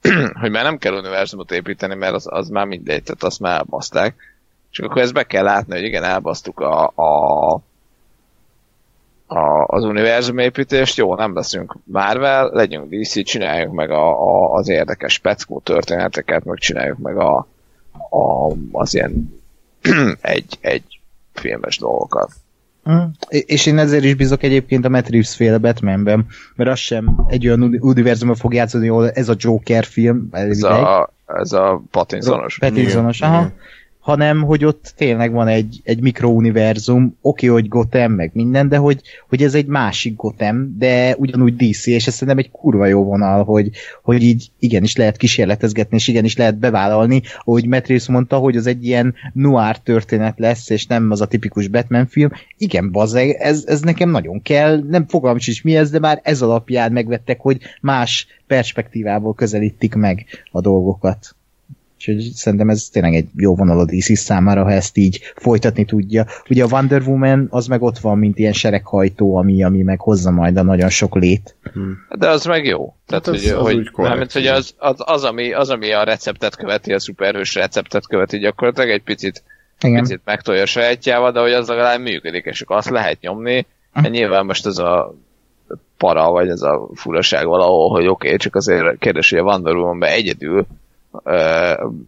hogy 0.40 0.50
már 0.50 0.64
nem 0.64 0.78
kell 0.78 0.94
univerzumot 0.94 1.52
építeni, 1.52 1.94
mert 1.94 2.14
az, 2.14 2.26
az 2.28 2.48
már 2.48 2.66
mindegy, 2.66 3.02
tehát 3.02 3.22
azt 3.22 3.40
már 3.40 3.56
elbaszták. 3.56 4.14
Csak 4.70 4.86
akkor 4.86 5.02
ezt 5.02 5.12
be 5.12 5.22
kell 5.22 5.44
látni, 5.44 5.74
hogy 5.74 5.84
igen, 5.84 6.04
elbasztuk 6.04 6.60
a, 6.60 6.86
a, 6.86 7.60
a, 9.26 9.64
az 9.66 9.84
univerzum 9.84 10.38
építést, 10.38 10.96
jó, 10.96 11.14
nem 11.14 11.34
leszünk 11.34 11.76
Marvel, 11.84 12.50
legyünk 12.52 12.94
DC, 12.94 13.24
csináljuk 13.24 13.72
meg 13.72 13.90
a, 13.90 14.08
a, 14.08 14.52
az 14.52 14.68
érdekes 14.68 15.12
speckó 15.12 15.60
történeteket, 15.64 16.44
meg 16.44 16.58
csináljuk 16.58 16.98
meg 16.98 17.16
a, 17.16 17.46
a, 18.10 18.52
az 18.72 18.94
ilyen 18.94 19.34
egy, 20.20 20.58
egy 20.60 21.00
filmes 21.32 21.78
dolgokat. 21.78 22.30
Mm. 22.90 23.04
És 23.28 23.66
én 23.66 23.78
ezért 23.78 24.04
is 24.04 24.14
bízok 24.14 24.42
egyébként 24.42 24.84
a 24.84 24.88
Reeves 24.88 25.34
féle 25.34 25.58
Batmanben, 25.58 26.26
mert 26.54 26.70
az 26.70 26.78
sem 26.78 27.24
egy 27.28 27.46
olyan 27.46 27.78
univerzumban 27.80 28.36
fog 28.36 28.54
játszani, 28.54 28.88
ahol 28.88 29.10
ez 29.10 29.28
a 29.28 29.34
Joker 29.36 29.84
film. 29.84 30.28
Ez 30.30 30.62
a, 30.62 31.10
ez 31.26 31.52
a 31.52 31.82
Pattinsonos. 31.90 32.58
Pattinsonos, 32.58 33.20
aha. 33.20 33.34
Igen 33.34 33.52
hanem 34.04 34.42
hogy 34.42 34.64
ott 34.64 34.92
tényleg 34.96 35.32
van 35.32 35.48
egy, 35.48 35.80
egy 35.84 36.00
mikrouniverzum, 36.00 37.16
oké, 37.20 37.46
hogy 37.46 37.68
Gotham, 37.68 38.12
meg 38.12 38.30
minden, 38.34 38.68
de 38.68 38.76
hogy, 38.76 39.00
hogy 39.28 39.42
ez 39.42 39.54
egy 39.54 39.66
másik 39.66 40.16
Gotham, 40.16 40.78
de 40.78 41.14
ugyanúgy 41.18 41.56
DC, 41.56 41.86
és 41.86 42.06
ez 42.06 42.12
szerintem 42.12 42.38
egy 42.38 42.50
kurva 42.50 42.86
jó 42.86 43.04
vonal, 43.04 43.44
hogy, 43.44 43.70
hogy 44.02 44.22
így 44.22 44.50
igenis 44.58 44.96
lehet 44.96 45.16
kísérletezgetni, 45.16 45.96
és 45.96 46.08
igenis 46.08 46.36
lehet 46.36 46.58
bevállalni, 46.58 47.22
ahogy 47.44 47.66
Matt 47.66 48.08
mondta, 48.08 48.36
hogy 48.36 48.56
az 48.56 48.66
egy 48.66 48.86
ilyen 48.86 49.14
noir 49.32 49.78
történet 49.78 50.38
lesz, 50.38 50.70
és 50.70 50.86
nem 50.86 51.10
az 51.10 51.20
a 51.20 51.26
tipikus 51.26 51.68
Batman 51.68 52.06
film. 52.06 52.30
Igen, 52.58 52.90
bazeg, 52.90 53.30
ez, 53.30 53.64
ez 53.66 53.80
nekem 53.80 54.10
nagyon 54.10 54.42
kell, 54.42 54.82
nem 54.88 55.08
fogalmam 55.08 55.40
is 55.46 55.62
mi 55.62 55.76
ez, 55.76 55.90
de 55.90 55.98
már 55.98 56.20
ez 56.22 56.42
alapján 56.42 56.92
megvettek, 56.92 57.40
hogy 57.40 57.60
más 57.80 58.26
perspektívából 58.46 59.34
közelítik 59.34 59.94
meg 59.94 60.26
a 60.50 60.60
dolgokat. 60.60 61.36
Úgyhogy 61.96 62.30
szerintem 62.34 62.68
ez 62.68 62.88
tényleg 62.92 63.14
egy 63.14 63.28
jó 63.36 63.54
vonal 63.54 63.78
a 63.78 63.84
DC 63.84 64.18
számára, 64.18 64.62
ha 64.62 64.70
ezt 64.70 64.96
így 64.96 65.20
folytatni 65.36 65.84
tudja. 65.84 66.26
Ugye 66.48 66.64
a 66.64 66.68
Wonder 66.70 67.02
Woman 67.02 67.46
az 67.50 67.66
meg 67.66 67.82
ott 67.82 67.98
van, 67.98 68.18
mint 68.18 68.38
ilyen 68.38 68.52
sereghajtó, 68.52 69.36
ami, 69.36 69.62
ami 69.62 69.82
meg 69.82 70.00
hozza 70.00 70.30
majd 70.30 70.56
a 70.56 70.62
nagyon 70.62 70.88
sok 70.88 71.14
lét. 71.14 71.56
Hmm. 71.72 71.98
De 72.18 72.28
az 72.28 72.44
meg 72.44 72.64
jó. 72.64 72.94
Tehát, 73.06 73.26
hát 73.26 73.34
az, 73.34 73.42
hogy, 73.42 73.52
az 73.52 73.62
hogy, 73.62 73.90
korrekt, 73.90 74.32
hogy 74.32 74.46
az, 74.46 74.74
az, 74.78 74.96
az, 74.98 75.24
ami, 75.24 75.52
az, 75.52 75.70
ami 75.70 75.92
a 75.92 76.04
receptet 76.04 76.56
követi, 76.56 76.92
a 76.92 76.98
szuperhős 76.98 77.54
receptet 77.54 78.06
követi 78.06 78.38
gyakorlatilag 78.38 78.90
egy 78.90 79.02
picit, 79.02 79.42
Igen. 79.80 80.02
picit 80.02 80.20
megtolja 80.24 80.62
a 80.62 80.66
sajátjával, 80.66 81.32
de 81.32 81.40
hogy 81.40 81.52
az 81.52 81.68
legalább 81.68 82.00
működik, 82.00 82.44
és 82.44 82.60
akkor 82.60 82.76
azt 82.76 82.90
lehet 82.90 83.20
nyomni. 83.20 83.66
Uh. 83.94 84.08
Nyilván 84.08 84.46
most 84.46 84.66
ez 84.66 84.78
a 84.78 85.14
para, 85.96 86.30
vagy 86.30 86.48
ez 86.48 86.62
a 86.62 86.88
furaság 86.94 87.46
valahol, 87.46 87.90
hogy 87.90 88.06
oké, 88.06 88.26
okay, 88.26 88.38
csak 88.38 88.56
azért 88.56 88.98
kérdés, 88.98 89.30
hogy 89.30 89.38
a 89.38 89.42
Wonder 89.42 89.74
Woman-ben 89.74 90.10
egyedül 90.10 90.66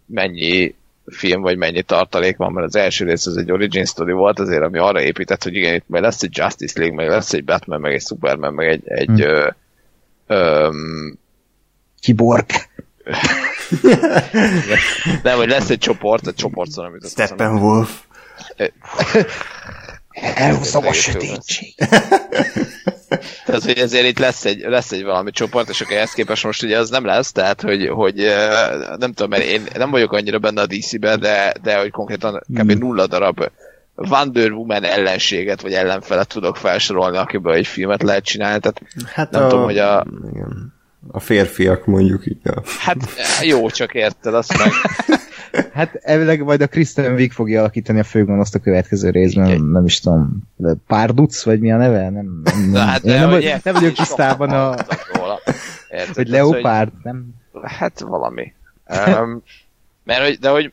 mennyi 0.05 0.75
film, 1.05 1.41
vagy 1.41 1.57
mennyi 1.57 1.81
tartalék 1.81 2.37
van, 2.37 2.51
mert 2.51 2.67
az 2.67 2.75
első 2.75 3.05
rész 3.05 3.25
az 3.25 3.37
egy 3.37 3.51
origin 3.51 3.85
story 3.85 4.11
volt, 4.11 4.39
azért, 4.39 4.61
ami 4.61 4.77
arra 4.77 5.01
épített, 5.01 5.43
hogy 5.43 5.55
igen, 5.55 5.73
itt 5.73 5.87
majd 5.87 6.03
lesz 6.03 6.23
egy 6.23 6.37
Justice 6.37 6.79
League, 6.79 6.95
meg 6.95 7.07
lesz 7.07 7.33
egy 7.33 7.43
Batman, 7.43 7.81
meg 7.81 7.93
egy 7.93 8.01
Superman, 8.01 8.53
meg 8.53 8.67
egy, 8.67 8.81
egy 8.85 9.07
hmm. 9.07 9.21
ö, 9.21 9.49
ö, 10.27 10.69
Kiborg. 11.99 12.45
Nem, 15.23 15.37
hogy 15.37 15.49
lesz 15.49 15.69
egy 15.69 15.77
csoport, 15.77 16.27
egy 16.27 16.35
csoport 16.35 16.71
szóval, 16.71 16.91
amit 16.91 17.09
Steppenwolf. 17.09 18.01
Elhúzom 20.09 20.85
a 20.85 20.93
sötétség. 20.93 21.75
Tehát, 23.45 23.63
hogy 23.63 23.77
ezért 23.77 24.07
itt 24.07 24.19
lesz 24.19 24.45
egy, 24.45 24.59
lesz 24.59 24.91
egy 24.91 25.03
valami 25.03 25.31
csoport, 25.31 25.69
és 25.69 25.81
akkor 25.81 25.95
ezt 25.95 26.13
képest 26.13 26.43
most 26.43 26.63
ugye 26.63 26.77
az 26.77 26.89
nem 26.89 27.05
lesz, 27.05 27.31
tehát, 27.31 27.61
hogy, 27.61 27.87
hogy 27.87 28.15
nem 28.97 29.13
tudom, 29.13 29.29
mert 29.29 29.43
én 29.43 29.61
nem 29.75 29.91
vagyok 29.91 30.11
annyira 30.11 30.39
benne 30.39 30.61
a 30.61 30.65
DC-ben, 30.65 31.19
de, 31.19 31.53
de 31.63 31.79
hogy 31.79 31.91
konkrétan 31.91 32.43
kb. 32.53 32.71
Hmm. 32.71 32.79
nulla 32.79 33.07
darab 33.07 33.49
Wonder 33.95 34.51
Woman 34.51 34.83
ellenséget, 34.83 35.61
vagy 35.61 35.73
ellenfelet 35.73 36.27
tudok 36.27 36.55
felsorolni, 36.55 37.17
akiből 37.17 37.53
egy 37.53 37.67
filmet 37.67 38.03
lehet 38.03 38.23
csinálni, 38.23 38.59
tehát 38.59 38.81
hát 39.13 39.31
nem 39.31 39.43
a... 39.43 39.47
tudom, 39.47 39.63
hogy 39.63 39.77
a... 39.77 40.05
Igen. 40.33 40.75
A 41.11 41.19
férfiak 41.19 41.85
mondjuk 41.85 42.25
így. 42.25 42.37
A... 42.43 42.61
Hát 42.79 42.97
jó, 43.41 43.69
csak 43.69 43.93
érted, 43.93 44.33
azt 44.33 44.57
meg... 44.57 44.71
Hát 45.73 45.95
elvileg 45.95 46.43
majd 46.43 46.61
a 46.61 46.67
Kristen 46.67 47.13
Wiig 47.13 47.31
fogja 47.31 47.59
alakítani 47.59 47.99
a 47.99 48.03
főgonoszt 48.03 48.55
a 48.55 48.59
következő 48.59 49.09
részben, 49.09 49.47
nem, 49.47 49.71
nem 49.71 49.85
is 49.85 49.99
tudom, 49.99 50.43
Párduc, 50.87 51.43
vagy 51.43 51.59
mi 51.59 51.71
a 51.71 51.77
neve? 51.77 52.09
Nem, 52.09 52.41
nem, 52.43 52.69
nem, 52.71 52.87
hát 52.87 53.03
nem, 53.03 53.29
nem, 53.29 53.59
nem 53.63 53.73
vagyok 53.73 53.93
tisztában 53.93 54.49
a... 54.49 54.75
Érted, 55.89 56.15
hogy 56.15 56.27
Leopard, 56.27 56.91
hogy, 56.91 57.01
nem? 57.03 57.25
Hát 57.63 57.99
valami. 57.99 58.53
um, 58.85 59.43
mert, 60.03 60.23
hogy, 60.23 60.39
de 60.39 60.49
hogy 60.49 60.71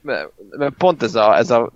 mert 0.51 0.75
pont 0.79 1.03
ez 1.03 1.15
a, 1.15 1.37
ez 1.37 1.51
a 1.51 1.73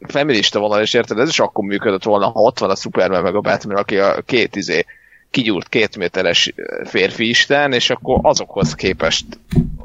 feminista 0.00 0.58
vonal, 0.58 0.80
és 0.80 0.94
érted, 0.94 1.18
ez 1.18 1.28
is 1.28 1.40
akkor 1.40 1.64
működött 1.64 2.02
volna, 2.02 2.30
ha 2.30 2.40
ott 2.40 2.58
van 2.58 2.70
a 2.70 2.74
Superman 2.74 3.22
meg 3.22 3.34
a 3.34 3.40
Batman, 3.40 3.76
aki 3.76 3.98
a 3.98 4.22
két 4.26 4.56
izé 4.56 4.84
kigyúrt 5.30 5.68
két 5.68 5.96
méteres 5.96 6.54
férfi 6.84 7.28
isten, 7.28 7.72
és 7.72 7.90
akkor 7.90 8.18
azokhoz 8.22 8.74
képest 8.74 9.26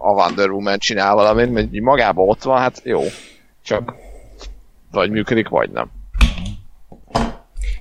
a 0.06 0.14
Wonder 0.14 0.49
Woman 0.49 0.77
csinál 0.77 1.15
valamit, 1.15 1.52
mert 1.52 1.80
magában 1.80 2.30
ott 2.30 2.44
van, 2.44 2.60
hát 2.60 2.82
jó. 2.84 3.02
Csak 3.64 3.94
vagy 4.91 5.11
működik, 5.11 5.48
vagy 5.48 5.69
nem. 5.69 5.88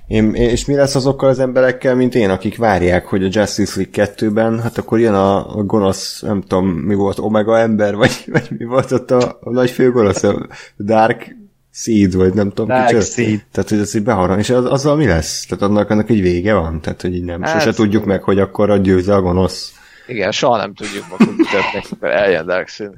Én, 0.07 0.33
és 0.33 0.65
mi 0.65 0.75
lesz 0.75 0.95
azokkal 0.95 1.29
az 1.29 1.39
emberekkel, 1.39 1.95
mint 1.95 2.15
én, 2.15 2.29
akik 2.29 2.57
várják, 2.57 3.05
hogy 3.05 3.23
a 3.23 3.29
Justice 3.31 3.73
League 3.75 4.13
2-ben, 4.15 4.61
hát 4.61 4.77
akkor 4.77 4.99
jön 4.99 5.13
a, 5.13 5.57
a 5.57 5.63
gonosz, 5.63 6.21
nem 6.21 6.41
tudom, 6.41 6.67
mi 6.67 6.95
volt, 6.95 7.19
Omega 7.19 7.59
ember, 7.59 7.95
vagy, 7.95 8.23
vagy 8.31 8.47
mi 8.57 8.65
volt 8.65 8.91
ott 8.91 9.11
a, 9.11 9.37
a 9.41 9.49
nagy 9.49 9.69
főgonosz, 9.69 10.23
a 10.23 10.47
Dark 10.77 11.35
Seed, 11.71 12.15
vagy 12.15 12.33
nem 12.33 12.49
tudom, 12.49 12.67
Dark 12.67 13.01
Seed. 13.01 13.43
Tehát, 13.51 13.69
hogy 13.69 13.79
ez 13.79 13.95
így 13.95 14.03
beharran, 14.03 14.39
és 14.39 14.49
az, 14.49 14.65
azzal 14.65 14.95
mi 14.95 15.05
lesz? 15.05 15.45
Tehát 15.45 15.63
annak, 15.63 15.89
annak 15.89 16.09
egy 16.09 16.21
vége 16.21 16.53
van? 16.53 16.81
Tehát, 16.81 17.01
hogy 17.01 17.15
így 17.15 17.23
nem, 17.23 17.41
hát, 17.41 17.61
sose 17.61 17.73
tudjuk 17.73 18.05
meg, 18.05 18.23
hogy 18.23 18.39
akkor 18.39 18.69
a 18.69 18.77
győzze 18.77 19.15
a 19.15 19.21
gonosz. 19.21 19.73
Igen, 20.07 20.31
soha 20.31 20.57
nem 20.57 20.73
tudjuk 20.73 21.05
magunk 21.09 21.37
mutatni, 21.37 21.97
mert 21.99 22.13
eljön 22.13 22.45
Dark 22.45 22.67
Seed. 22.67 22.91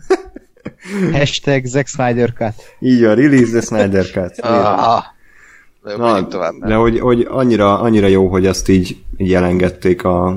Hashtag 1.18 1.66
Zack 1.66 1.88
Snyder 1.88 2.34
Cut. 2.34 2.54
Így 2.80 3.04
van, 3.04 3.16
release 3.16 3.52
the 3.52 3.62
Snyder 3.62 4.06
Cut. 4.12 4.40
Ah, 4.40 5.04
Na, 5.96 6.28
tovább, 6.28 6.54
de 6.66 6.76
hogy, 6.76 7.00
hogy 7.00 7.28
annyira, 7.30 7.80
annyira 7.80 8.08
jó, 8.08 8.28
hogy 8.28 8.46
azt 8.46 8.70
így, 8.70 8.98
így 9.18 9.34
elengedték 9.34 10.04
a, 10.04 10.36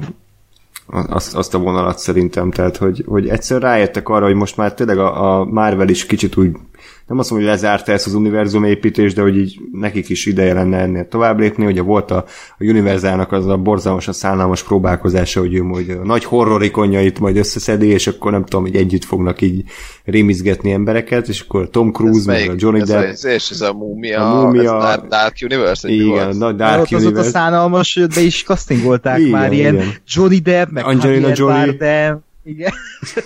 azt, 0.87 1.35
azt 1.35 1.55
a 1.55 1.59
vonalat 1.59 1.99
szerintem, 1.99 2.51
tehát 2.51 2.77
hogy, 2.77 3.05
hogy 3.07 3.29
egyszer 3.29 3.61
rájöttek 3.61 4.09
arra, 4.09 4.25
hogy 4.25 4.35
most 4.35 4.57
már 4.57 4.75
tényleg 4.75 4.99
a, 4.99 5.39
a 5.39 5.45
Marvel 5.45 5.89
is 5.89 6.07
kicsit 6.07 6.37
úgy 6.37 6.57
nem 7.11 7.19
azt 7.19 7.31
mondom, 7.31 7.49
hogy 7.49 7.59
lezárta 7.59 7.93
ezt 7.93 8.07
az 8.07 8.15
univerzum 8.15 8.65
építést, 8.65 9.15
de 9.15 9.23
hogy 9.23 9.37
így 9.37 9.61
nekik 9.73 10.09
is 10.09 10.27
ideje 10.27 10.55
lenne 10.55 10.79
ennél 10.79 11.09
tovább 11.09 11.39
lépni. 11.39 11.67
Ugye 11.67 11.83
volt 11.83 12.11
a, 12.11 12.17
a 12.59 12.65
Univerzának 12.65 13.33
az 13.33 13.47
a 13.47 13.57
borzalmasan 13.57 14.15
szállalmas 14.15 14.63
próbálkozása, 14.63 15.41
hogy 15.41 15.55
ő 15.55 15.63
majd 15.63 15.91
a 15.91 16.05
nagy 16.05 16.25
horrorikonjait 16.25 17.21
majd 17.21 17.37
összeszedi, 17.37 17.87
és 17.87 18.07
akkor 18.07 18.33
nem 18.33 18.45
tudom, 18.45 18.63
hogy 18.63 18.77
együtt 18.77 19.05
fognak 19.05 19.41
így 19.41 19.65
rémizgetni 20.05 20.73
embereket, 20.73 21.29
és 21.29 21.41
akkor 21.41 21.71
Tom 21.71 21.93
Cruise, 21.93 22.33
meg 22.33 22.49
a 22.49 22.55
Johnny 22.57 22.83
Depp. 22.83 23.03
Ez, 23.03 23.25
és 23.25 23.51
ez 23.51 23.61
a 23.61 23.73
múmia, 23.73 24.31
a 24.31 24.43
múmia 24.43 24.91
ez 24.91 25.01
Dark 25.09 25.37
Universe. 25.43 25.89
Igen, 25.89 26.37
nagy 26.37 26.57
Dark 26.57 26.91
Universe. 26.91 26.97
Az 26.97 27.05
ott 27.07 27.17
a 27.17 27.23
szánalmas, 27.23 28.01
be 28.15 28.21
is 28.21 28.43
castingolták 28.43 29.19
igen, 29.19 29.31
már 29.31 29.53
ilyen 29.53 29.75
igen. 29.75 29.95
Johnny 30.07 30.39
Depp, 30.39 30.71
meg 30.71 30.85
Angelina 30.85 31.33
Jolie. 31.35 31.65
Bardem. 31.65 32.29
Igen. 32.51 32.73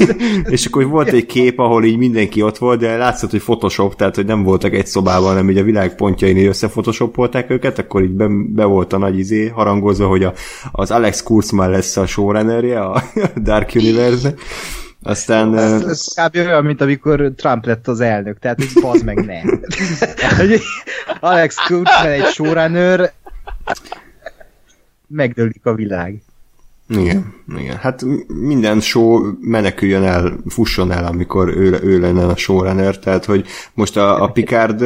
és 0.54 0.66
akkor 0.66 0.86
volt 0.86 1.08
egy 1.08 1.26
kép, 1.26 1.58
ahol 1.58 1.84
így 1.84 1.96
mindenki 1.96 2.42
ott 2.42 2.58
volt, 2.58 2.80
de 2.80 2.96
látszott, 2.96 3.30
hogy 3.30 3.40
Photoshop, 3.40 3.96
tehát 3.96 4.14
hogy 4.14 4.26
nem 4.26 4.42
voltak 4.42 4.74
egy 4.74 4.86
szobában, 4.86 5.28
hanem 5.28 5.50
így 5.50 5.58
a 5.58 5.62
világ 5.62 5.94
pontjain 5.94 6.46
összefotoshopolták 6.46 7.50
őket, 7.50 7.78
akkor 7.78 8.02
így 8.02 8.10
be, 8.10 8.26
be 8.30 8.64
volt 8.64 8.92
a 8.92 8.98
nagy 8.98 9.18
izé 9.18 9.48
harangozva, 9.48 10.06
hogy 10.06 10.24
a, 10.24 10.32
az 10.72 10.90
Alex 10.90 11.22
Kurzman 11.22 11.70
lesz 11.70 11.96
a 11.96 12.06
showrunnerje 12.06 12.80
a 12.80 13.02
Dark 13.48 13.72
Universe 13.74 14.34
Aztán... 15.06 15.58
Ez, 15.58 15.82
ez 15.82 16.14
kb. 16.14 16.36
olyan, 16.36 16.64
mint 16.64 16.80
amikor 16.80 17.32
Trump 17.36 17.66
lett 17.66 17.88
az 17.88 18.00
elnök, 18.00 18.38
tehát 18.38 18.58
hogy 18.58 18.82
bazd 18.82 19.04
meg 19.04 19.24
ne. 19.24 19.40
Alex 21.30 21.56
Kurtzman 21.66 22.06
egy 22.06 22.24
showrunner, 22.24 23.12
megdőlik 25.06 25.66
a 25.66 25.74
világ. 25.74 26.22
Igen, 26.88 27.34
igen. 27.58 27.76
Hát 27.76 28.04
minden 28.26 28.80
show 28.80 29.32
meneküljön 29.40 30.02
el, 30.02 30.38
fusson 30.48 30.92
el, 30.92 31.04
amikor 31.04 31.48
ő, 31.48 31.80
ő 31.82 32.00
lenne 32.00 32.26
a 32.26 32.36
showrunner, 32.36 32.98
tehát 32.98 33.24
hogy 33.24 33.46
most 33.74 33.96
a, 33.96 34.22
a 34.22 34.28
Picard, 34.28 34.82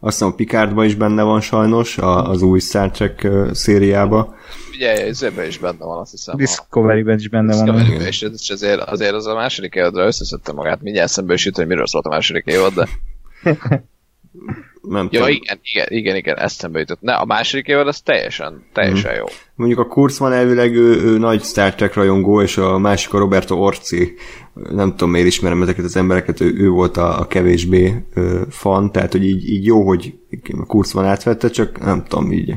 azt 0.00 0.18
hiszem 0.18 0.28
a 0.28 0.34
Picardban 0.34 0.84
is 0.84 0.94
benne 0.94 1.22
van 1.22 1.40
sajnos, 1.40 1.98
a, 1.98 2.30
az 2.30 2.42
új 2.42 2.60
Star 2.60 2.90
Trek 2.90 3.28
szériába. 3.52 4.34
Ugye, 4.72 5.06
ez 5.06 5.22
ebben 5.22 5.46
is 5.46 5.58
benne 5.58 5.84
van, 5.84 5.98
azt 5.98 6.10
hiszem. 6.10 6.36
Discovery-ben 6.36 7.18
is 7.18 7.28
benne 7.28 7.54
van. 7.56 7.64
Discovery 7.64 8.06
és, 8.06 8.22
és 8.22 8.50
azért, 8.50 8.80
azért 8.80 9.14
az 9.14 9.26
a 9.26 9.34
második 9.34 9.74
évadra 9.74 10.06
összeszedte 10.06 10.52
magát, 10.52 10.82
mindjárt 10.82 11.08
eszembe 11.08 11.34
is 11.34 11.44
jut, 11.44 11.56
hogy 11.56 11.66
miről 11.66 11.86
szólt 11.86 12.06
a 12.06 12.08
második 12.08 12.44
évad, 12.46 12.74
de... 12.74 12.88
Nem 14.88 15.08
Ja, 15.10 15.20
tudom. 15.20 15.34
igen, 15.34 15.58
igen, 15.62 15.86
igen, 15.88 16.16
igen, 16.16 16.36
eszembe 16.38 16.78
jutott. 16.78 17.00
Ne, 17.00 17.14
a 17.14 17.24
második 17.24 17.66
évad 17.66 17.86
az 17.88 18.00
teljesen, 18.00 18.64
teljesen 18.72 19.10
Mhm. 19.10 19.18
jó. 19.20 19.24
Mondjuk 19.54 19.78
a 19.80 19.86
Kurzman 19.86 20.32
elvileg 20.32 20.74
ő, 20.74 21.02
ő 21.02 21.18
nagy 21.18 21.42
Star 21.42 21.74
Trek 21.74 21.94
rajongó, 21.94 22.42
és 22.42 22.56
a 22.56 22.78
másik 22.78 23.14
a 23.14 23.18
Roberto 23.18 23.54
Orci. 23.56 24.14
Nem 24.70 24.90
tudom, 24.90 25.10
miért 25.10 25.26
ismerem 25.26 25.62
ezeket 25.62 25.84
az 25.84 25.96
embereket, 25.96 26.40
ő, 26.40 26.54
ő 26.58 26.68
volt 26.68 26.96
a, 26.96 27.20
a 27.20 27.26
kevésbé 27.26 28.04
ö, 28.14 28.40
fan, 28.50 28.92
tehát 28.92 29.12
hogy 29.12 29.24
így, 29.24 29.48
így 29.50 29.64
jó, 29.64 29.86
hogy 29.86 30.14
a 30.58 30.66
Kurzman 30.66 31.04
átvette, 31.04 31.50
csak 31.50 31.78
nem 31.80 32.04
tudom, 32.08 32.32
így 32.32 32.54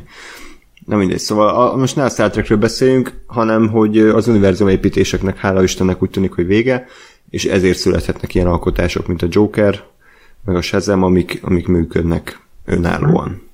nem 0.86 0.98
mindegy. 0.98 1.18
Szóval 1.18 1.48
a, 1.48 1.76
most 1.76 1.96
ne 1.96 2.04
a 2.04 2.08
Star 2.08 2.30
Trekről 2.30 2.58
beszéljünk, 2.58 3.12
hanem 3.26 3.68
hogy 3.68 3.98
az 3.98 4.28
univerzum 4.28 4.68
építéseknek 4.68 5.38
hála 5.38 5.62
Istennek 5.62 6.02
úgy 6.02 6.10
tűnik, 6.10 6.32
hogy 6.32 6.46
vége, 6.46 6.86
és 7.30 7.44
ezért 7.44 7.78
születhetnek 7.78 8.34
ilyen 8.34 8.46
alkotások, 8.46 9.06
mint 9.06 9.22
a 9.22 9.26
Joker, 9.30 9.80
meg 10.44 10.56
a 10.56 10.60
Shazam, 10.60 11.02
amik, 11.02 11.38
amik 11.42 11.66
működnek 11.66 12.40
önállóan. 12.64 13.48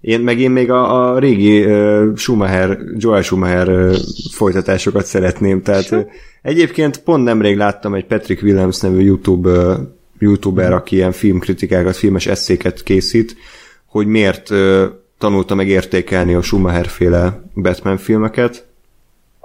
Én, 0.00 0.20
meg 0.20 0.40
én 0.40 0.50
még 0.50 0.70
a, 0.70 1.12
a 1.12 1.18
régi 1.18 1.64
uh, 1.64 2.16
Schumacher, 2.16 2.78
Joel 2.96 3.22
Schumacher 3.22 3.68
uh, 3.68 3.96
folytatásokat 4.32 5.06
szeretném, 5.06 5.62
tehát 5.62 5.90
uh, 5.90 6.06
egyébként 6.42 6.98
pont 7.02 7.24
nemrég 7.24 7.56
láttam 7.56 7.94
egy 7.94 8.04
Patrick 8.04 8.42
Williams 8.42 8.80
nevű 8.80 9.04
YouTube, 9.04 9.50
uh, 9.50 9.78
youtuber, 10.18 10.72
aki 10.72 10.96
ilyen 10.96 11.12
filmkritikákat, 11.12 11.96
filmes 11.96 12.26
eszéket 12.26 12.82
készít, 12.82 13.36
hogy 13.86 14.06
miért 14.06 14.50
uh, 14.50 14.84
tanulta 15.18 15.54
meg 15.54 15.68
értékelni 15.68 16.34
a 16.34 16.42
Schumacher 16.42 16.86
féle 16.86 17.42
Batman 17.54 17.96
filmeket, 17.96 18.66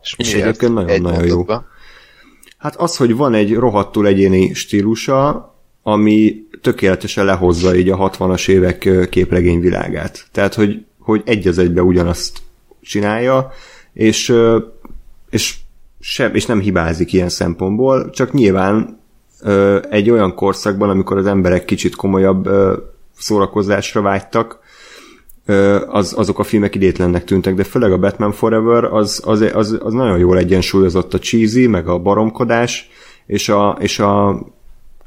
És 0.01 0.15
miért? 0.15 0.41
egyébként 0.41 0.73
nagyon-nagyon 0.73 1.21
Egy 1.21 1.27
jó. 1.27 1.35
mondatba. 1.35 1.65
Hát 2.57 2.75
az, 2.75 2.97
hogy 2.97 3.15
van 3.15 3.33
egy 3.33 3.53
rohadtul 3.53 4.07
egyéni 4.07 4.53
stílusa, 4.53 5.50
ami 5.83 6.45
tökéletesen 6.61 7.25
lehozza 7.25 7.75
így 7.75 7.89
a 7.89 8.09
60-as 8.09 8.49
évek 8.49 8.85
ö, 8.85 9.05
képregényvilágát. 9.05 10.27
Tehát, 10.31 10.53
hogy, 10.53 10.85
hogy 10.99 11.21
egy 11.25 11.47
az 11.47 11.57
egybe 11.57 11.81
ugyanazt 11.81 12.41
csinálja, 12.81 13.51
és, 13.93 14.35
és, 15.29 15.55
sem, 15.99 16.35
és 16.35 16.45
nem 16.45 16.59
hibázik 16.59 17.13
ilyen 17.13 17.29
szempontból, 17.29 18.09
csak 18.09 18.33
nyilván 18.33 18.99
egy 19.89 20.09
olyan 20.09 20.35
korszakban, 20.35 20.89
amikor 20.89 21.17
az 21.17 21.25
emberek 21.25 21.65
kicsit 21.65 21.95
komolyabb 21.95 22.49
szórakozásra 23.17 24.01
vágytak, 24.01 24.59
az, 25.87 26.13
azok 26.17 26.39
a 26.39 26.43
filmek 26.43 26.75
idétlennek 26.75 27.23
tűntek, 27.23 27.55
de 27.55 27.63
főleg 27.63 27.91
a 27.91 27.97
Batman 27.97 28.31
Forever 28.31 28.83
az, 28.83 29.21
az, 29.25 29.41
az, 29.53 29.79
az 29.83 29.93
nagyon 29.93 30.17
jól 30.17 30.37
egyensúlyozott 30.37 31.13
a 31.13 31.19
cheesy, 31.19 31.67
meg 31.67 31.87
a 31.87 31.99
baromkodás, 31.99 32.89
és 33.25 33.49
a, 33.49 33.77
és 33.79 33.99
a 33.99 34.41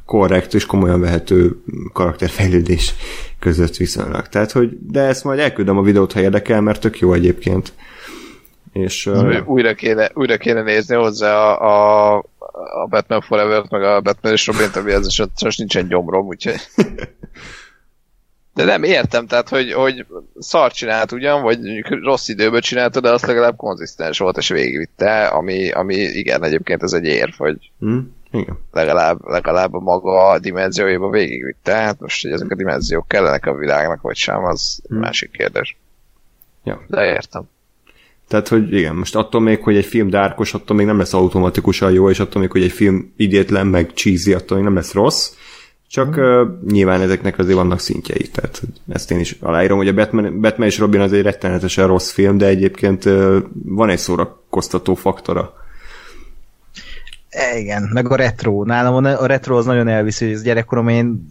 korrekt 0.07 0.55
és 0.55 0.67
komolyan 0.67 1.01
vehető 1.01 1.63
karakterfejlődés 1.93 2.95
között 3.39 3.77
viszonylag. 3.77 4.29
Tehát, 4.29 4.53
hogy, 4.53 4.79
de 4.81 5.01
ezt 5.01 5.25
majd 5.25 5.39
elküldöm 5.39 5.79
a 5.79 5.83
videót, 5.83 6.13
ha 6.13 6.21
érdekel, 6.21 6.61
mert 6.61 6.81
tök 6.81 6.99
jó 6.99 7.13
egyébként. 7.13 7.73
És 8.73 9.07
uh, 9.07 9.49
Újra 9.49 9.75
kéne, 9.75 10.11
újra 10.15 10.37
kéne 10.37 10.63
nézni 10.63 10.95
hozzá 10.95 11.35
a, 11.35 12.15
a, 12.15 12.17
a 12.83 12.87
Batman 12.89 13.21
Forever-t, 13.21 13.71
meg 13.71 13.83
a 13.83 14.01
Batman 14.01 14.33
és 14.33 14.47
Robin-t, 14.47 14.77
ami 14.77 14.93
ez 14.93 15.07
most 15.43 15.59
nincsen 15.59 15.89
gyomrom, 15.89 16.27
úgyhogy... 16.27 16.61
De 18.55 18.65
nem 18.65 18.83
értem, 18.83 19.27
tehát, 19.27 19.49
hogy, 19.49 19.73
hogy 19.73 20.07
szar 20.39 20.73
csinált 20.73 21.13
ugyan, 21.13 21.43
vagy 21.43 21.59
rossz 22.03 22.29
időben 22.29 22.61
csinálta, 22.61 23.01
de 23.01 23.11
azt 23.11 23.27
legalább 23.27 23.57
konzisztens 23.57 24.19
volt, 24.19 24.37
és 24.37 24.49
végigvitte, 24.49 25.27
ami, 25.27 25.71
ami 25.71 25.95
igen, 25.95 26.45
egyébként 26.45 26.83
ez 26.83 26.93
egy 26.93 27.05
érv, 27.05 27.33
hogy 27.37 27.71
hm, 27.79 27.99
igen. 28.35 28.59
legalább, 28.73 29.19
legalább 29.29 29.75
a 29.75 29.81
maga 29.81 30.29
a 30.29 30.39
dimenzióiba 30.39 31.11
végigvitte. 31.11 31.73
Hát 31.73 32.01
most, 32.01 32.23
hogy 32.23 32.31
ezek 32.31 32.51
a 32.51 32.55
dimenziók 32.55 33.09
kellenek 33.09 33.47
a 33.47 33.55
világnak, 33.55 34.01
vagy 34.01 34.17
sem, 34.17 34.45
az 34.45 34.83
Hmm. 34.89 34.99
másik 34.99 35.31
kérdés. 35.31 35.77
Ja. 36.65 36.81
De 36.87 37.05
értem. 37.05 37.43
Tehát, 38.29 38.49
hogy 38.49 38.73
igen, 38.73 38.95
most 38.95 39.17
attól 39.17 39.41
még, 39.41 39.63
hogy 39.63 39.77
egy 39.77 39.85
film 39.85 40.11
dárkos, 40.11 40.55
attól 40.55 40.77
még 40.77 40.87
nem 40.87 40.99
lesz 40.99 41.15
automatikusan 41.15 41.93
jó, 41.93 42.11
és 42.11 42.21
attól 42.21 42.41
még, 42.41 42.51
hogy 42.51 42.63
egy 42.63 42.73
film 42.73 43.13
idétlen, 43.17 43.67
meg 43.67 43.91
cheesy, 43.95 44.33
attól 44.33 44.57
még 44.57 44.67
nem 44.67 44.75
lesz 44.75 44.93
rossz. 44.93 45.33
Csak 45.89 46.17
uh, 46.17 46.49
nyilván 46.67 47.01
ezeknek 47.01 47.39
azért 47.39 47.57
vannak 47.57 47.79
szintjei, 47.79 48.29
tehát 48.29 48.63
ezt 48.89 49.11
én 49.11 49.19
is 49.19 49.37
aláírom, 49.41 49.77
hogy 49.77 49.89
a 49.89 49.95
Batman, 49.95 50.41
Batman 50.41 50.67
és 50.67 50.79
Robin 50.79 51.01
az 51.01 51.13
egy 51.13 51.23
rettenetesen 51.23 51.87
rossz 51.87 52.11
film, 52.11 52.39
de 52.39 52.47
egyébként 52.47 53.05
uh, 53.05 53.37
van 53.65 53.89
egy 53.89 53.99
szórakoztató 53.99 54.95
faktora. 54.95 55.55
E, 57.35 57.59
Igen, 57.59 57.91
meg 57.93 58.11
a 58.11 58.17
retro. 58.17 58.65
Nálam 58.65 59.05
a 59.05 59.27
retro 59.27 59.57
az 59.57 59.67
nagyon 59.67 59.89
elviszi, 59.89 60.25
hogy 60.25 60.35
az 60.35 60.43
gyerekkorom 60.43 60.89
én 60.89 61.27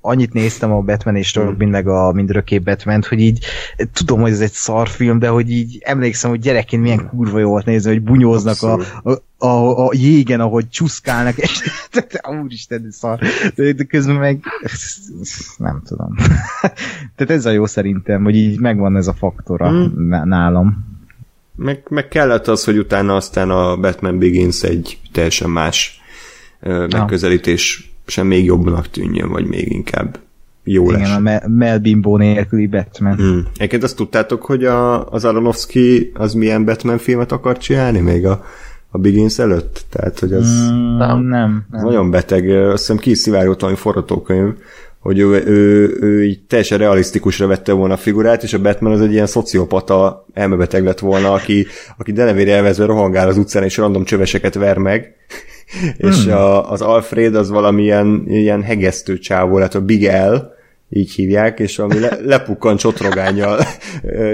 annyit 0.00 0.32
néztem 0.32 0.72
a 0.72 0.80
Batman 0.80 1.16
és 1.16 1.34
Robin, 1.34 1.68
meg 1.68 1.88
a 1.88 2.12
mindörökké 2.12 2.58
batman 2.58 3.02
hogy 3.08 3.20
így 3.20 3.44
tudom, 3.92 4.20
hogy 4.20 4.30
ez 4.30 4.40
egy 4.40 4.52
szarfilm, 4.52 5.18
de 5.18 5.28
hogy 5.28 5.50
így 5.50 5.78
emlékszem, 5.84 6.30
hogy 6.30 6.40
gyerekként 6.40 6.82
milyen 6.82 7.08
kurva 7.08 7.38
jó 7.38 7.48
volt 7.48 7.64
nézni, 7.64 7.90
hogy 7.90 8.02
bunyóznak 8.02 8.62
a, 8.62 8.80
a, 9.02 9.46
a, 9.46 9.86
a 9.86 9.90
jégen, 9.92 10.40
ahogy 10.40 10.68
csuszkálnak, 10.68 11.36
és 11.36 11.60
úristen, 12.42 12.84
ez 12.88 12.96
szar. 12.96 13.18
De, 13.54 13.72
de 13.72 13.84
közben 13.84 14.16
meg 14.16 14.40
nem 15.56 15.82
tudom. 15.84 16.14
Tehát 17.16 17.30
ez 17.30 17.46
a 17.46 17.50
jó 17.50 17.66
szerintem, 17.66 18.22
hogy 18.22 18.36
így 18.36 18.60
megvan 18.60 18.96
ez 18.96 19.06
a 19.06 19.14
faktora 19.14 19.70
Mm. 19.70 20.14
nálam. 20.24 20.98
Meg, 21.62 21.82
meg 21.88 22.08
kellett 22.08 22.48
az, 22.48 22.64
hogy 22.64 22.78
utána 22.78 23.16
aztán 23.16 23.50
a 23.50 23.76
Batman 23.76 24.18
Begins 24.18 24.62
egy 24.62 24.98
teljesen 25.12 25.50
más 25.50 26.00
megközelítés 26.90 27.92
sem 28.06 28.26
még 28.26 28.44
jobbnak 28.44 28.88
tűnjön, 28.88 29.28
vagy 29.28 29.46
még 29.46 29.72
inkább 29.72 30.18
jó 30.64 30.90
lesz. 30.90 31.00
Igen, 31.00 31.12
a 31.16 31.18
Me- 31.18 31.46
Mel 31.46 31.78
Bimbo 31.78 32.16
nélküli 32.16 32.66
Batman. 32.66 33.16
Hmm. 33.16 33.46
Egyébként 33.56 33.82
azt 33.82 33.96
tudtátok, 33.96 34.42
hogy 34.42 34.64
a, 34.64 35.08
az 35.08 35.24
Aronofsky 35.24 36.10
az 36.14 36.32
milyen 36.34 36.64
Batman 36.64 36.98
filmet 36.98 37.32
akar 37.32 37.58
csinálni 37.58 37.98
még 38.00 38.26
a, 38.26 38.44
a 38.90 38.98
Begins 38.98 39.38
előtt? 39.38 39.84
Tehát, 39.90 40.18
hogy 40.18 40.32
az 40.32 40.70
Mm, 40.70 40.96
nem, 40.96 41.18
nem. 41.20 41.66
nem. 41.70 41.84
nagyon 41.84 42.10
beteg, 42.10 42.48
azt 42.50 42.78
hiszem 42.78 42.96
ki 42.96 43.14
szivárgott 43.14 43.60
valami 43.60 43.78
forgatókönyv, 43.78 44.54
hogy 45.00 45.18
ő, 45.18 45.44
ő, 45.46 45.96
ő 46.00 46.24
így 46.24 46.42
teljesen 46.46 46.78
realisztikusra 46.78 47.46
vette 47.46 47.72
volna 47.72 47.94
a 47.94 47.96
figurát, 47.96 48.42
és 48.42 48.52
a 48.52 48.60
Batman 48.60 48.92
az 48.92 49.00
egy 49.00 49.12
ilyen 49.12 49.26
szociopata 49.26 50.26
elmebeteg 50.32 50.84
lett 50.84 50.98
volna, 50.98 51.32
aki, 51.32 51.66
aki 51.98 52.12
denevére 52.12 52.54
elvezve 52.54 52.84
rohangál 52.84 53.28
az 53.28 53.36
utcán, 53.36 53.62
és 53.62 53.76
random 53.76 54.04
csöveseket 54.04 54.54
ver 54.54 54.76
meg, 54.76 55.14
és 55.96 56.26
a, 56.26 56.70
az 56.70 56.80
Alfred 56.80 57.34
az 57.34 57.50
valamilyen 57.50 58.24
ilyen 58.26 58.62
hegesztő 58.62 59.18
csávó, 59.18 59.56
hát 59.56 59.74
a 59.74 59.80
Big 59.80 60.10
L, 60.10 60.58
így 60.92 61.12
hívják, 61.12 61.58
és 61.58 61.78
ami 61.78 61.98
le, 61.98 62.18
lepukkan 62.32 62.76
csotrogányjal 62.76 63.58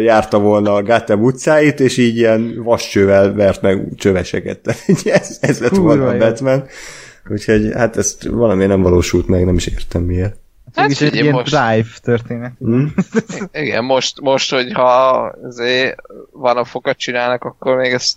járta 0.00 0.38
volna 0.38 0.74
a 0.74 0.82
Gotham 0.82 1.22
utcáit, 1.22 1.80
és 1.80 1.96
így 1.96 2.16
ilyen 2.16 2.62
vascsővel 2.62 3.34
vert 3.34 3.62
meg 3.62 3.88
csöveseket. 3.96 4.60
Ez, 5.04 5.38
ez 5.40 5.60
lett 5.60 5.76
volna 5.76 6.08
a. 6.08 6.16
Batman. 6.16 6.64
Úgyhogy 7.30 7.70
hát 7.74 7.96
ezt 7.96 8.24
valami 8.24 8.66
nem 8.66 8.82
valósult 8.82 9.26
meg, 9.26 9.44
nem 9.44 9.54
is 9.54 9.66
értem 9.66 10.02
miért. 10.02 10.36
Hát 10.76 10.90
Ez 10.90 11.02
egy 11.02 11.14
ilyen 11.14 11.32
most- 11.32 11.46
drive 11.50 11.88
történet. 12.02 12.52
Hm? 12.58 12.84
Igen, 13.62 13.84
most, 13.84 14.20
most 14.20 14.50
hogyha 14.50 15.16
azért 15.42 15.96
van 16.32 16.56
a 16.56 16.64
fokat 16.64 16.96
csinálnak, 16.96 17.44
akkor 17.44 17.76
még 17.76 17.92
ezt 17.92 18.16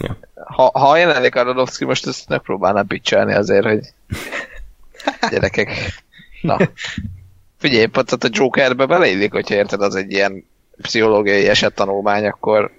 Ja. 0.00 0.16
ha, 0.34 0.70
ha 0.78 0.96
jelenik 0.96 1.34
Aronofsky, 1.36 1.84
most 1.84 2.06
ezt 2.06 2.28
megpróbálnám 2.28 2.86
picselni 2.86 3.34
azért, 3.34 3.64
hogy 3.64 3.80
gyerekek. 5.30 5.70
Na. 6.40 6.56
Figyelj, 7.58 7.86
tehát 7.86 8.24
a 8.24 8.28
Jokerbe 8.30 8.86
beleillik, 8.86 9.32
hogyha 9.32 9.54
érted, 9.54 9.80
az 9.82 9.94
egy 9.94 10.12
ilyen 10.12 10.44
pszichológiai 10.82 11.48
esettanulmány, 11.48 12.26
akkor 12.26 12.70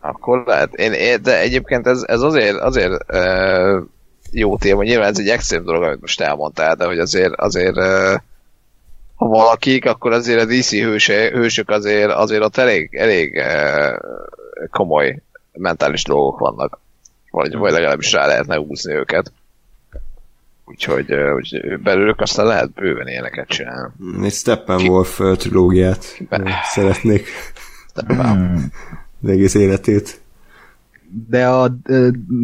akkor 0.00 0.42
lehet. 0.46 0.74
Én, 0.74 0.92
én, 0.92 1.22
de 1.22 1.38
egyébként 1.38 1.86
ez, 1.86 2.02
ez 2.06 2.20
azért, 2.20 2.56
azért 2.56 3.12
uh, 3.12 3.82
jó 4.30 4.56
téma, 4.56 4.82
nyilván 4.82 5.08
ez 5.08 5.18
egy 5.18 5.28
extrém 5.28 5.64
dolog, 5.64 5.82
amit 5.82 6.00
most 6.00 6.20
elmondtál, 6.20 6.74
de 6.74 6.84
hogy 6.84 6.98
azért, 6.98 7.34
azért 7.34 7.76
ha 9.14 9.26
valakik, 9.26 9.84
akkor 9.84 10.12
azért 10.12 10.40
a 10.40 10.44
DC 10.44 10.70
hőse, 10.70 11.30
hősök 11.30 11.70
azért, 11.70 12.10
azért 12.10 12.42
ott 12.42 12.56
elég, 12.56 12.94
elég 12.94 13.42
komoly 14.70 15.22
mentális 15.52 16.04
dolgok 16.04 16.38
vannak. 16.38 16.80
vagy, 17.30 17.56
vagy 17.56 17.72
legalábbis 17.72 18.12
rá 18.12 18.26
lehetne 18.26 18.56
húzni 18.56 18.92
őket. 18.92 19.32
Úgyhogy, 20.64 21.12
úgyhogy 21.12 21.80
belőlük 21.82 22.20
aztán 22.20 22.46
lehet 22.46 22.72
bőven 22.72 23.06
éneket 23.06 23.48
csinálni. 23.48 23.92
Egy 24.22 24.32
Steppenwolf 24.32 25.20
trilógiát 25.36 26.16
Be. 26.28 26.60
szeretnék. 26.64 27.26
Steppen. 27.90 28.72
Az 29.22 29.28
egész 29.28 29.54
életét 29.54 30.20
de 31.28 31.46
a, 31.46 31.78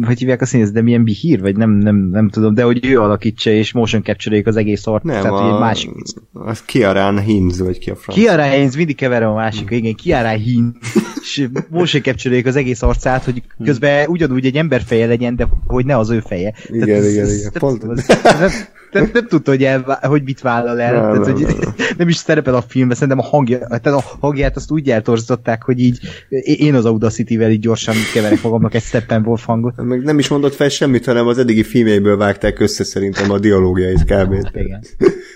hogy 0.05 0.19
hívják 0.19 0.41
a 0.41 0.45
színész, 0.45 0.71
de 0.71 0.81
milyen 0.81 1.03
bihír, 1.03 1.41
vagy 1.41 1.57
nem, 1.57 1.69
nem, 1.69 1.95
nem 1.95 2.29
tudom, 2.29 2.53
de 2.53 2.63
hogy 2.63 2.85
ő 2.85 2.99
alakítsa 3.01 3.49
és 3.49 3.73
motion 3.73 4.03
capture 4.03 4.41
az 4.45 4.55
egész 4.55 4.87
art, 4.87 5.03
nem, 5.03 5.21
tehát 5.21 5.39
a, 5.39 5.53
egy 5.53 5.59
másik. 5.59 5.91
Az 6.33 6.61
Kiarán 6.61 7.19
Hinz, 7.19 7.59
vagy 7.59 7.77
ki 7.77 7.89
a 7.89 7.95
franc. 7.95 8.17
Kiarán 8.19 8.51
Hinz, 8.51 8.75
mindig 8.75 8.95
keverem 8.95 9.29
a 9.29 9.35
másik, 9.35 9.67
hmm. 9.67 9.77
igen, 9.77 9.93
Kiarán 9.93 10.37
Hinz, 10.37 10.75
és 11.21 11.47
motion 11.69 12.03
capture 12.03 12.41
az 12.45 12.55
egész 12.55 12.81
arcát, 12.81 13.23
hogy 13.23 13.43
közben 13.63 14.07
ugyanúgy 14.07 14.45
egy 14.45 14.55
ember 14.55 14.81
feje 14.81 15.07
legyen, 15.07 15.35
de 15.35 15.47
hogy 15.67 15.85
ne 15.85 15.97
az 15.97 16.09
ő 16.09 16.19
feje. 16.19 16.53
Igen, 16.67 16.87
tehát 16.87 17.11
igen, 17.11 17.25
ez, 17.25 17.37
igen. 17.37 17.51
Pont. 17.59 17.83
Ez, 18.23 18.67
nem, 18.95 19.09
nem 19.13 19.27
tudta, 19.27 19.51
hogy, 19.51 19.63
el, 19.63 19.99
hogy 20.01 20.23
mit 20.23 20.41
vállal 20.41 20.81
el. 20.81 20.93
Nem, 20.93 21.21
tehát, 21.21 21.37
nem, 21.39 21.45
hogy 21.45 21.57
nem. 21.59 21.73
nem 21.97 22.07
is 22.07 22.15
szerepel 22.15 22.55
a 22.55 22.61
filmben, 22.61 22.97
szerintem 22.97 23.25
a, 23.25 23.27
hangja, 23.27 23.57
tehát 23.57 23.85
a 23.85 24.03
hangját 24.19 24.55
azt 24.55 24.71
úgy 24.71 24.89
eltorzították, 24.89 25.63
hogy 25.63 25.79
így 25.79 25.99
én 26.43 26.75
az 26.75 26.85
Audacity-vel 26.85 27.51
így 27.51 27.59
gyorsan 27.59 27.95
keverek 28.13 28.43
magamnak 28.55 28.73
egy 28.73 28.87
Steppenwolf 28.87 29.45
hangot. 29.45 29.73
Meg 29.83 30.03
nem 30.03 30.19
is 30.19 30.27
mondott 30.27 30.55
fel 30.55 30.69
semmit, 30.69 31.05
hanem 31.05 31.27
az 31.27 31.37
eddigi 31.37 31.63
filmjeiből 31.63 32.17
vágták 32.17 32.59
össze 32.59 32.83
szerintem 32.83 33.31
a 33.31 33.39
dialógiait 33.39 34.03
kb. 34.03 34.33
Igen. 34.53 34.83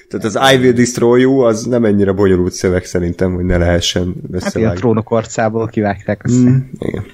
Tehát 0.07 0.25
az 0.25 0.39
I 0.53 0.57
Will 0.57 0.71
Destroy 0.71 1.21
You 1.21 1.39
az 1.39 1.63
nem 1.63 1.85
ennyire 1.85 2.11
bonyolult 2.11 2.53
szöveg 2.53 2.85
szerintem, 2.85 3.33
hogy 3.33 3.43
ne 3.43 3.57
lehessen 3.57 4.15
összevágni. 4.31 4.63
Hát 4.63 4.75
a 4.75 4.79
trónok 4.79 5.11
arcából 5.11 5.67
kivágták 5.67 6.21
össze. 6.23 6.49
Mm, 6.49 6.57
igen. 6.79 7.05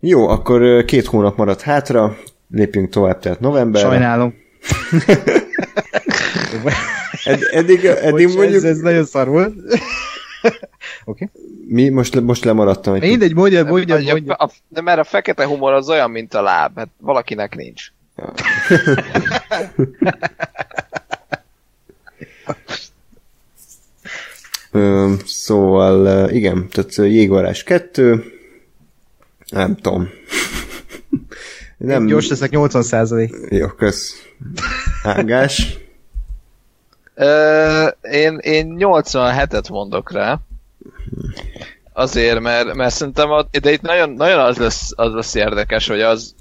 Jó, 0.00 0.28
akkor 0.28 0.84
két 0.84 1.06
hónap 1.06 1.36
maradt 1.36 1.60
hátra, 1.60 2.16
lépjünk 2.50 2.88
tovább, 2.88 3.18
tehát 3.18 3.40
november. 3.40 3.80
Sajnálom. 3.80 4.34
Ed, 7.24 7.40
eddig, 7.52 7.84
eddig 7.84 8.26
Bocs, 8.26 8.36
mondjuk... 8.36 8.56
Ez, 8.56 8.64
ez 8.64 8.78
nagyon 8.78 9.04
szar 9.04 9.28
volt. 9.28 9.54
Oké. 11.04 11.24
Okay. 11.24 11.28
Mi? 11.72 11.88
Most, 11.88 12.20
most 12.20 12.44
lemaradtam 12.44 12.94
egy 12.94 13.00
Mindegy, 13.00 13.34
mondja, 13.34 13.64
mondja, 13.64 13.94
mondja. 13.94 14.12
mondja. 14.12 14.34
A, 14.34 14.50
de 14.68 14.80
mert 14.80 14.98
a 14.98 15.04
fekete 15.04 15.46
humor 15.46 15.72
az 15.72 15.88
olyan, 15.88 16.10
mint 16.10 16.34
a 16.34 16.42
láb. 16.42 16.78
Hát 16.78 16.88
valakinek 16.98 17.56
nincs. 17.56 17.86
Ja. 18.16 18.32
Ö, 24.74 25.12
szóval 25.24 26.28
igen, 26.30 26.68
tehát 26.68 26.94
jégvarás 26.96 27.62
2 27.62 28.24
nem 29.48 29.76
tudom. 29.76 30.08
Nem... 31.76 32.06
Gyors 32.06 32.28
leszek 32.28 32.50
80 32.50 32.82
százalék. 32.82 33.34
Jó, 33.48 33.66
kösz. 33.66 34.28
Ágás. 35.02 35.78
Ö, 37.14 37.86
én, 38.00 38.38
én 38.38 38.76
87-et 38.78 39.70
mondok 39.70 40.12
rá. 40.12 40.40
Azért, 41.92 42.40
mert, 42.40 42.74
mert 42.74 42.94
szerintem, 42.94 43.30
a, 43.30 43.42
de 43.60 43.72
itt 43.72 43.80
nagyon, 43.80 44.10
nagyon 44.10 44.38
az, 44.38 44.56
lesz, 44.56 44.92
az 44.96 45.12
lesz 45.12 45.34
érdekes, 45.34 45.88
hogy 45.88 46.00
az 46.00 46.34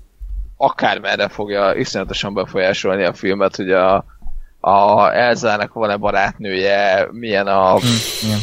akármerre 0.58 1.28
fogja 1.28 1.74
iszonyatosan 1.76 2.34
befolyásolni 2.34 3.04
a 3.04 3.14
filmet, 3.14 3.56
hogy 3.56 3.72
a, 3.72 4.06
a 4.60 5.10
Elzának 5.14 5.74
van-e 5.74 5.96
barátnője, 5.96 7.08
milyen 7.12 7.48
a 7.48 7.80
hmm, 7.80 8.38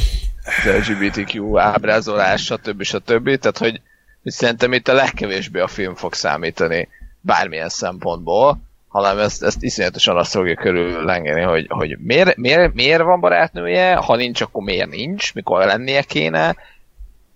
LGBTQ 0.65 1.59
ábrázolás, 1.59 2.45
stb. 2.45 2.83
stb. 2.83 3.39
Tehát, 3.39 3.59
hogy, 3.59 3.81
hogy 4.23 4.33
szerintem 4.33 4.73
itt 4.73 4.89
a 4.89 4.93
legkevésbé 4.93 5.61
a 5.61 5.69
film 5.69 5.95
fog 5.95 6.15
számítani 6.15 6.89
bármilyen 7.21 7.69
szempontból, 7.69 8.61
hanem 8.99 9.19
ezt, 9.19 9.43
ezt 9.43 9.63
iszonyatosan 9.63 10.17
azt 10.17 10.33
fogja 10.33 10.55
körül 10.55 11.05
lengeni, 11.05 11.41
hogy, 11.41 11.67
hogy 11.69 11.99
miért, 11.99 12.37
miért, 12.37 12.75
miért 12.75 13.03
van 13.03 13.21
barátnője, 13.21 13.95
ha 13.95 14.17
nincs, 14.17 14.41
akkor 14.41 14.63
miért 14.63 14.91
nincs, 14.91 15.35
mikor 15.35 15.65
lennie 15.65 16.03
kéne, 16.03 16.57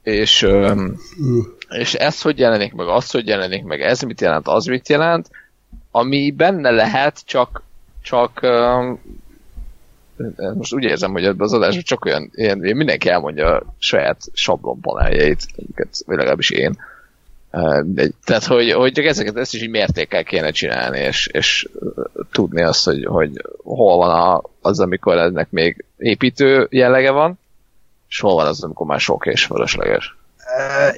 és, 0.03 0.47
és 1.69 1.95
ez 1.95 2.23
hogy 2.23 2.39
jelenik 2.39 2.73
meg, 2.73 2.89
az 2.89 3.11
hogy 3.11 3.27
jelenik 3.27 3.65
meg, 3.65 3.81
ez 3.81 4.03
mit 4.03 4.21
jelent, 4.21 4.49
az 4.49 4.65
mit 4.65 4.89
jelent, 4.89 5.31
ami 5.91 6.31
benne 6.31 6.71
lehet, 6.71 7.23
csak, 7.25 7.63
csak 8.03 8.41
most 10.55 10.75
úgy 10.75 10.85
érzem, 10.85 11.13
hogy 11.13 11.25
ebben 11.25 11.47
az 11.47 11.53
adásban 11.53 11.83
csak 11.83 12.05
olyan, 12.05 12.31
ilyen, 12.35 12.59
mindenki 12.59 13.09
elmondja 13.09 13.57
a 13.57 13.75
saját 13.79 14.21
sablonpaneljeit, 14.33 15.47
vagy 16.07 16.17
legalábbis 16.17 16.51
én, 16.51 16.79
tehát, 18.25 18.45
hogy, 18.45 18.73
hogy 18.73 18.93
csak 18.93 19.05
ezeket 19.05 19.37
ezt 19.37 19.55
is 19.55 19.63
így 19.63 19.71
mértékkel 19.71 20.25
kéne 20.25 20.51
csinálni, 20.51 20.99
és, 20.99 21.27
és 21.33 21.69
tudni 22.31 22.63
azt, 22.63 22.85
hogy, 22.85 23.05
hogy 23.05 23.31
hol 23.63 23.97
van 23.97 24.11
a, 24.11 24.43
az, 24.61 24.81
amikor 24.81 25.17
ennek 25.17 25.51
még 25.51 25.85
építő 25.97 26.67
jellege 26.71 27.11
van, 27.11 27.39
és 28.09 28.21
hol 28.21 28.35
van 28.35 28.47
az, 28.47 28.63
amikor 28.63 28.87
már 28.87 29.01
sok 29.01 29.27
és 29.27 29.45
fölösleges. 29.45 30.17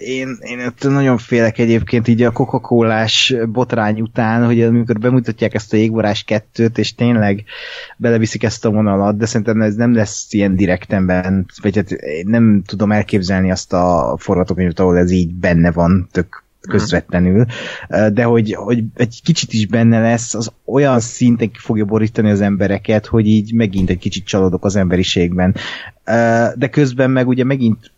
Én, 0.00 0.38
én 0.40 0.72
nagyon 0.80 1.18
félek 1.18 1.58
egyébként 1.58 2.08
így 2.08 2.22
a 2.22 2.32
coca 2.32 2.60
cola 2.60 3.06
botrány 3.48 4.00
után, 4.00 4.44
hogy 4.44 4.62
amikor 4.62 4.98
bemutatják 4.98 5.54
ezt 5.54 5.72
a 5.72 5.76
jégvarás 5.76 6.24
kettőt, 6.24 6.78
és 6.78 6.94
tényleg 6.94 7.44
beleviszik 7.96 8.42
ezt 8.42 8.64
a 8.64 8.70
vonalat, 8.70 9.16
de 9.16 9.26
szerintem 9.26 9.60
ez 9.60 9.74
nem 9.74 9.94
lesz 9.94 10.32
ilyen 10.32 10.56
direktemben, 10.56 11.46
vagy 11.62 11.76
hát 11.76 11.88
nem 12.24 12.62
tudom 12.66 12.92
elképzelni 12.92 13.50
azt 13.50 13.72
a 13.72 14.16
forgatókönyvet, 14.18 14.80
ahol 14.80 14.98
ez 14.98 15.10
így 15.10 15.34
benne 15.34 15.72
van, 15.72 16.08
tök 16.12 16.43
közvetlenül, 16.68 17.46
de 18.12 18.22
hogy, 18.22 18.54
hogy 18.54 18.84
egy 18.94 19.20
kicsit 19.24 19.52
is 19.52 19.66
benne 19.66 20.00
lesz, 20.00 20.34
az 20.34 20.52
olyan 20.64 21.00
szinten 21.00 21.50
ki 21.50 21.58
fogja 21.58 21.84
borítani 21.84 22.30
az 22.30 22.40
embereket, 22.40 23.06
hogy 23.06 23.26
így 23.26 23.52
megint 23.52 23.90
egy 23.90 23.98
kicsit 23.98 24.24
csalódok 24.24 24.64
az 24.64 24.76
emberiségben. 24.76 25.54
De 26.54 26.68
közben 26.70 27.10
meg 27.10 27.28
ugye 27.28 27.44
megint 27.44 27.92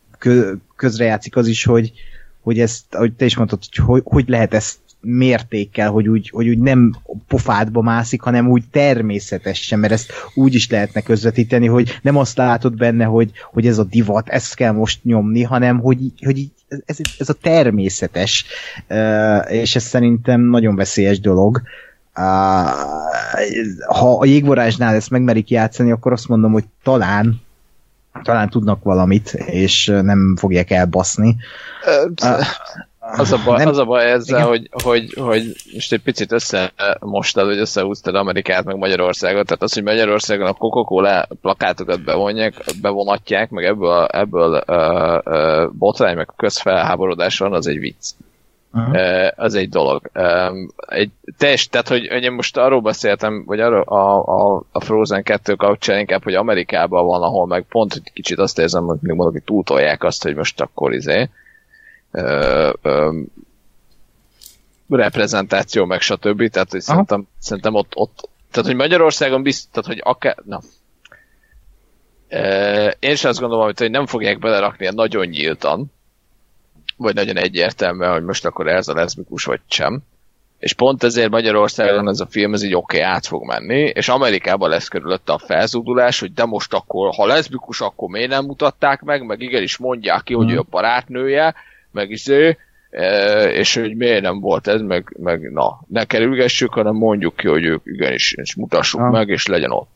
közrejátszik 0.76 1.36
az 1.36 1.46
is, 1.46 1.64
hogy, 1.64 1.92
hogy 2.40 2.60
ezt, 2.60 2.94
ahogy 2.94 3.12
te 3.12 3.24
is 3.24 3.36
mondtad, 3.36 3.58
hogy 3.84 4.02
hogy, 4.04 4.28
lehet 4.28 4.54
ezt 4.54 4.78
mértékkel, 5.06 5.90
hogy 5.90 6.08
úgy, 6.08 6.30
hogy 6.30 6.48
úgy 6.48 6.58
nem 6.58 6.96
pofádba 7.28 7.80
mászik, 7.80 8.20
hanem 8.20 8.48
úgy 8.48 8.64
természetesen, 8.70 9.78
mert 9.78 9.92
ezt 9.92 10.12
úgy 10.34 10.54
is 10.54 10.70
lehetne 10.70 11.00
közvetíteni, 11.00 11.66
hogy 11.66 11.98
nem 12.02 12.16
azt 12.16 12.36
látod 12.36 12.76
benne, 12.76 13.04
hogy, 13.04 13.30
hogy 13.52 13.66
ez 13.66 13.78
a 13.78 13.84
divat, 13.84 14.28
ezt 14.28 14.54
kell 14.54 14.72
most 14.72 15.04
nyomni, 15.04 15.42
hanem 15.42 15.78
hogy, 15.78 15.98
hogy 16.24 16.50
ez, 16.86 16.98
ez 17.18 17.28
a 17.28 17.32
természetes, 17.32 18.44
és 19.48 19.76
ez 19.76 19.82
szerintem 19.82 20.40
nagyon 20.40 20.76
veszélyes 20.76 21.20
dolog. 21.20 21.62
Ha 23.86 24.18
a 24.18 24.24
jégvorásnál 24.24 24.94
ezt 24.94 25.10
megmerik 25.10 25.50
játszani, 25.50 25.90
akkor 25.90 26.12
azt 26.12 26.28
mondom, 26.28 26.52
hogy 26.52 26.64
talán 26.82 27.44
talán 28.22 28.48
tudnak 28.50 28.82
valamit, 28.82 29.32
és 29.32 29.86
nem 29.86 30.36
fogják 30.38 30.70
elbaszni. 30.70 31.36
Az 33.12 33.32
a 33.32 33.38
baj, 33.44 33.58
nem, 33.58 33.68
az 33.68 33.78
a 33.78 33.84
baj 33.84 34.10
ezzel, 34.10 34.46
hogy, 34.46 34.68
hogy, 34.82 35.14
hogy 35.20 35.52
most 35.72 35.92
egy 35.92 36.02
picit 36.02 36.32
összemostad, 36.32 37.46
hogy 37.46 37.58
összehúztad 37.58 38.14
Amerikát, 38.14 38.64
meg 38.64 38.76
Magyarországot, 38.76 39.46
tehát 39.46 39.62
az, 39.62 39.74
hogy 39.74 39.82
Magyarországon 39.82 40.46
a 40.46 40.52
Coca-Cola 40.52 41.26
plakátokat 41.40 42.04
bevonják, 42.04 42.54
bevonatják, 42.80 43.50
meg 43.50 43.64
ebből, 43.64 44.04
ebből 44.04 44.62
uh, 44.66 45.18
uh, 45.24 45.72
botrány, 45.72 46.16
meg 46.16 46.32
közfelháborodás 46.36 47.38
van, 47.38 47.52
az 47.52 47.66
egy 47.66 47.78
vicc. 47.78 48.04
Uh-huh. 48.72 48.94
Uh, 48.94 49.28
az 49.36 49.54
egy 49.54 49.68
dolog. 49.68 50.10
Egy 50.88 51.10
teljes, 51.38 51.68
tehát, 51.68 51.88
hogy, 51.88 52.08
hogy 52.08 52.22
én 52.22 52.32
most 52.32 52.56
arról 52.56 52.80
beszéltem, 52.80 53.44
vagy 53.46 53.60
arról 53.60 53.82
a, 53.82 54.24
a, 54.24 54.62
a 54.72 54.80
Frozen 54.80 55.22
2 55.22 55.54
kapcsán 55.54 55.98
inkább, 55.98 56.22
hogy 56.22 56.34
Amerikában 56.34 57.06
van, 57.06 57.22
ahol 57.22 57.46
meg 57.46 57.64
pont, 57.68 57.92
hogy 57.92 58.12
kicsit 58.12 58.38
azt 58.38 58.58
érzem, 58.58 58.84
hogy 58.84 58.98
még 59.00 59.14
mondok, 59.14 59.34
hogy 59.34 59.44
túltolják 59.44 60.04
azt, 60.04 60.22
hogy 60.22 60.34
most 60.34 60.60
akkor 60.60 60.92
izé, 60.92 61.28
ö, 62.16 62.72
ö, 62.82 63.20
reprezentáció, 64.88 65.84
meg 65.84 66.00
stb. 66.00 66.48
Tehát, 66.50 66.70
hogy 66.70 66.80
szerintem, 66.80 67.28
szerintem 67.38 67.74
ott, 67.74 67.92
ott, 67.94 68.28
tehát, 68.50 68.66
hogy 68.66 68.76
Magyarországon 68.76 69.42
biztos, 69.42 69.70
tehát, 69.72 69.88
hogy 69.88 70.00
akár, 70.04 70.36
na, 70.44 70.60
én 72.98 73.10
is 73.10 73.24
azt 73.24 73.40
gondolom, 73.40 73.72
hogy 73.76 73.90
nem 73.90 74.06
fogják 74.06 74.38
belerakni 74.38 74.88
nagyon 74.94 75.26
nyíltan, 75.26 75.92
vagy 76.96 77.14
nagyon 77.14 77.36
egyértelműen, 77.36 78.12
hogy 78.12 78.22
most 78.22 78.44
akkor 78.44 78.68
ez 78.68 78.88
a 78.88 78.94
leszbikus, 78.94 79.44
vagy 79.44 79.60
sem. 79.68 80.02
És 80.58 80.72
pont 80.72 81.02
ezért 81.02 81.30
Magyarországon 81.30 82.08
ez 82.08 82.20
a 82.20 82.26
film 82.26 82.54
ez 82.54 82.62
így 82.62 82.74
oké, 82.74 82.98
okay, 82.98 83.10
át 83.10 83.26
fog 83.26 83.46
menni, 83.46 83.80
és 83.80 84.08
Amerikában 84.08 84.68
lesz 84.68 84.88
körülötte 84.88 85.32
a 85.32 85.38
felzúdulás, 85.38 86.20
hogy 86.20 86.32
de 86.32 86.44
most 86.44 86.74
akkor, 86.74 87.14
ha 87.14 87.26
leszbikus, 87.26 87.80
akkor 87.80 88.08
miért 88.08 88.30
nem 88.30 88.44
mutatták 88.44 89.00
meg, 89.00 89.26
meg 89.26 89.40
igenis 89.40 89.76
mondják 89.76 90.22
ki, 90.22 90.34
hogy 90.34 90.50
ő 90.50 90.58
a 90.58 90.66
barátnője, 90.70 91.54
meg 91.96 92.10
izé, 92.10 92.56
e, 92.90 93.42
és 93.50 93.74
hogy 93.74 93.96
miért 93.96 94.22
nem 94.22 94.40
volt 94.40 94.66
ez, 94.66 94.80
meg, 94.80 95.16
meg 95.18 95.52
na, 95.52 95.80
ne 95.88 96.04
kerülgessük, 96.04 96.72
hanem 96.72 96.94
mondjuk 96.94 97.36
ki, 97.36 97.48
hogy 97.48 97.64
ők 97.64 97.80
igenis, 97.84 98.32
és 98.32 98.54
mutassuk 98.54 99.00
ha. 99.00 99.10
meg, 99.10 99.28
és 99.28 99.46
legyen 99.46 99.70
ott. 99.70 99.90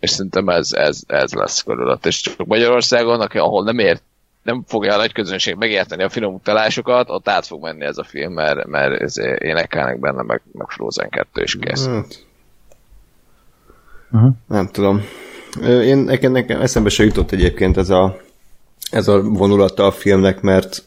És 0.00 0.10
szerintem 0.10 0.48
ez, 0.48 0.72
ez, 0.72 1.00
ez 1.06 1.32
lesz 1.32 1.62
körülött. 1.62 2.06
És 2.06 2.20
csak 2.20 2.46
Magyarországon, 2.46 3.20
aki, 3.20 3.38
ahol 3.38 3.64
nem 3.64 3.78
ért 3.78 4.02
nem 4.42 4.64
fogja 4.66 4.94
a 4.94 4.96
nagy 4.96 5.12
közönség 5.12 5.54
megérteni 5.54 6.02
a 6.02 6.08
finom 6.08 6.34
utalásokat, 6.34 7.10
ott 7.10 7.28
át 7.28 7.46
fog 7.46 7.62
menni 7.62 7.84
ez 7.84 7.98
a 7.98 8.04
film, 8.04 8.32
mert, 8.32 8.66
mert 8.66 9.00
ez 9.00 9.18
énekelnek 9.38 10.00
benne, 10.00 10.22
meg, 10.22 10.42
meg 10.52 10.68
Frozen 10.68 11.08
2 11.08 11.42
is 11.42 11.56
kész. 11.60 11.86
Hát. 11.86 12.26
Uh-huh. 14.10 14.30
Nem 14.46 14.68
tudom. 14.68 15.02
Én 15.62 15.96
nekem, 15.96 16.32
nekem 16.32 16.60
eszembe 16.60 16.88
se 16.88 17.04
jutott 17.04 17.32
egyébként 17.32 17.76
ez 17.76 17.90
a, 17.90 18.16
ez 18.90 19.08
a 19.08 19.22
vonulata 19.22 19.86
a 19.86 19.90
filmnek, 19.90 20.40
mert 20.40 20.84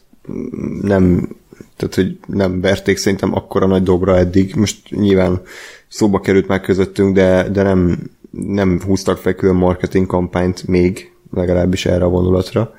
nem, 0.82 1.28
tehát 1.76 1.94
hogy 1.94 2.18
nem 2.26 2.60
verték 2.60 2.96
szerintem 2.96 3.34
akkora 3.34 3.66
nagy 3.66 3.82
dobra 3.82 4.16
eddig. 4.16 4.54
Most 4.54 4.90
nyilván 4.90 5.40
szóba 5.88 6.20
került 6.20 6.46
már 6.46 6.60
közöttünk, 6.60 7.14
de, 7.14 7.48
de 7.48 7.62
nem, 7.62 7.98
nem 8.30 8.80
húztak 8.86 9.18
fel 9.18 9.34
külön 9.34 9.54
marketing 9.54 10.06
kampányt 10.06 10.66
még, 10.66 11.12
legalábbis 11.34 11.86
erre 11.86 12.04
a 12.04 12.08
vonulatra. 12.08 12.74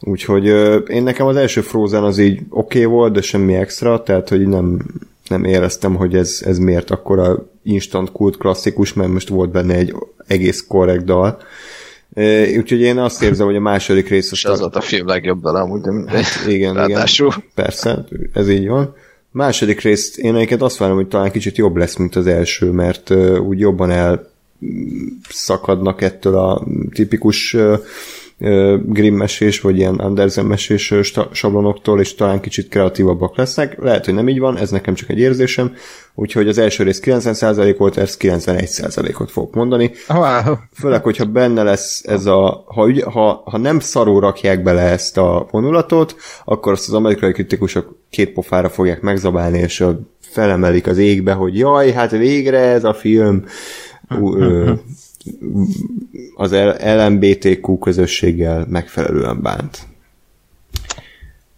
Úgyhogy 0.00 0.44
én 0.88 1.02
nekem 1.02 1.26
az 1.26 1.36
első 1.36 1.60
Frozen 1.60 2.04
az 2.04 2.18
így 2.18 2.40
oké 2.50 2.84
okay 2.84 2.92
volt, 2.92 3.12
de 3.12 3.20
semmi 3.20 3.54
extra, 3.54 4.02
tehát 4.02 4.28
hogy 4.28 4.46
nem, 4.46 4.80
nem 5.28 5.44
éreztem, 5.44 5.94
hogy 5.94 6.14
ez, 6.14 6.42
ez 6.44 6.58
miért 6.58 6.90
akkor 6.90 7.18
a 7.18 7.46
instant 7.62 8.12
kult 8.12 8.36
klasszikus, 8.36 8.92
mert 8.92 9.12
most 9.12 9.28
volt 9.28 9.50
benne 9.50 9.74
egy 9.74 9.94
egész 10.26 10.64
korrekt 10.68 11.04
dal. 11.04 11.38
Úgyhogy 12.56 12.80
én 12.80 12.98
azt 12.98 13.22
érzem, 13.22 13.46
hogy 13.46 13.56
a 13.56 13.60
második 13.60 14.08
rész... 14.08 14.32
És 14.32 14.44
az 14.44 14.60
volt 14.60 14.76
a 14.76 14.80
film 14.80 15.06
legjobb 15.06 15.40
dal 15.40 15.56
amúgy, 15.56 15.82
hát, 16.06 16.46
igen, 16.48 16.74
Ráadásul. 16.74 17.26
igen, 17.26 17.48
persze, 17.54 18.04
ez 18.32 18.48
így 18.48 18.68
van. 18.68 18.94
Második 19.30 19.80
részt 19.80 20.18
én 20.18 20.34
egyébként 20.34 20.62
azt 20.62 20.76
várom, 20.76 20.96
hogy 20.96 21.08
talán 21.08 21.30
kicsit 21.30 21.56
jobb 21.56 21.76
lesz, 21.76 21.96
mint 21.96 22.16
az 22.16 22.26
első, 22.26 22.70
mert 22.70 23.10
úgy 23.40 23.58
jobban 23.58 23.90
el 23.90 24.30
szakadnak 25.28 26.02
ettől 26.02 26.36
a 26.36 26.66
tipikus 26.92 27.56
Grimm 28.38 29.14
mesés, 29.14 29.60
vagy 29.60 29.76
ilyen 29.76 29.94
Andersen 29.94 30.46
mesés 30.46 30.94
sablonoktól, 31.32 32.00
és 32.00 32.14
talán 32.14 32.40
kicsit 32.40 32.68
kreatívabbak 32.68 33.36
lesznek. 33.36 33.76
Lehet, 33.78 34.04
hogy 34.04 34.14
nem 34.14 34.28
így 34.28 34.38
van, 34.38 34.58
ez 34.58 34.70
nekem 34.70 34.94
csak 34.94 35.10
egy 35.10 35.18
érzésem, 35.18 35.74
úgyhogy 36.14 36.48
az 36.48 36.58
első 36.58 36.84
rész 36.84 37.00
90% 37.04 37.74
volt, 37.78 37.96
ez 37.96 38.16
91%-ot 38.20 39.30
fogok 39.30 39.54
mondani. 39.54 39.90
Wow. 40.08 40.54
Főleg, 40.72 41.02
hogyha 41.02 41.24
benne 41.24 41.62
lesz 41.62 42.02
ez 42.04 42.26
a, 42.26 42.64
ha, 42.66 42.88
ügy, 42.88 43.02
ha, 43.02 43.42
ha 43.44 43.58
nem 43.58 43.80
szarul 43.80 44.20
rakják 44.20 44.62
bele 44.62 44.82
ezt 44.82 45.18
a 45.18 45.46
vonulatot, 45.50 46.16
akkor 46.44 46.72
azt 46.72 46.88
az 46.88 46.94
amerikai 46.94 47.32
kritikusok 47.32 47.96
két 48.10 48.32
pofára 48.32 48.68
fogják 48.68 49.00
megzabálni, 49.00 49.58
és 49.58 49.84
felemelik 50.20 50.86
az 50.86 50.98
égbe, 50.98 51.32
hogy 51.32 51.58
jaj, 51.58 51.90
hát 51.90 52.10
végre 52.10 52.58
ez 52.58 52.84
a 52.84 52.94
film 52.94 53.44
az 56.36 56.54
LMBTQ 56.80 57.78
közösséggel 57.78 58.66
megfelelően 58.68 59.42
bánt. 59.42 59.86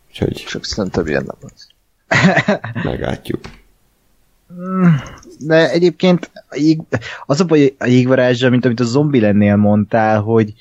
Úgyhogy... 0.08 0.44
Csak 0.48 0.64
szerintem 0.64 1.06
ilyen 1.06 1.24
nem 1.26 1.50
az. 1.54 1.66
Meglátjuk. 2.90 3.40
De 5.38 5.70
egyébként 5.70 6.30
az 7.26 7.40
a 7.40 7.44
baj 7.44 7.74
a 7.78 7.86
jégvarázsra, 7.86 8.50
mint 8.50 8.64
amit 8.64 8.80
a 8.80 8.84
zombi 8.84 9.20
lennél 9.20 9.56
mondtál, 9.56 10.20
hogy, 10.20 10.54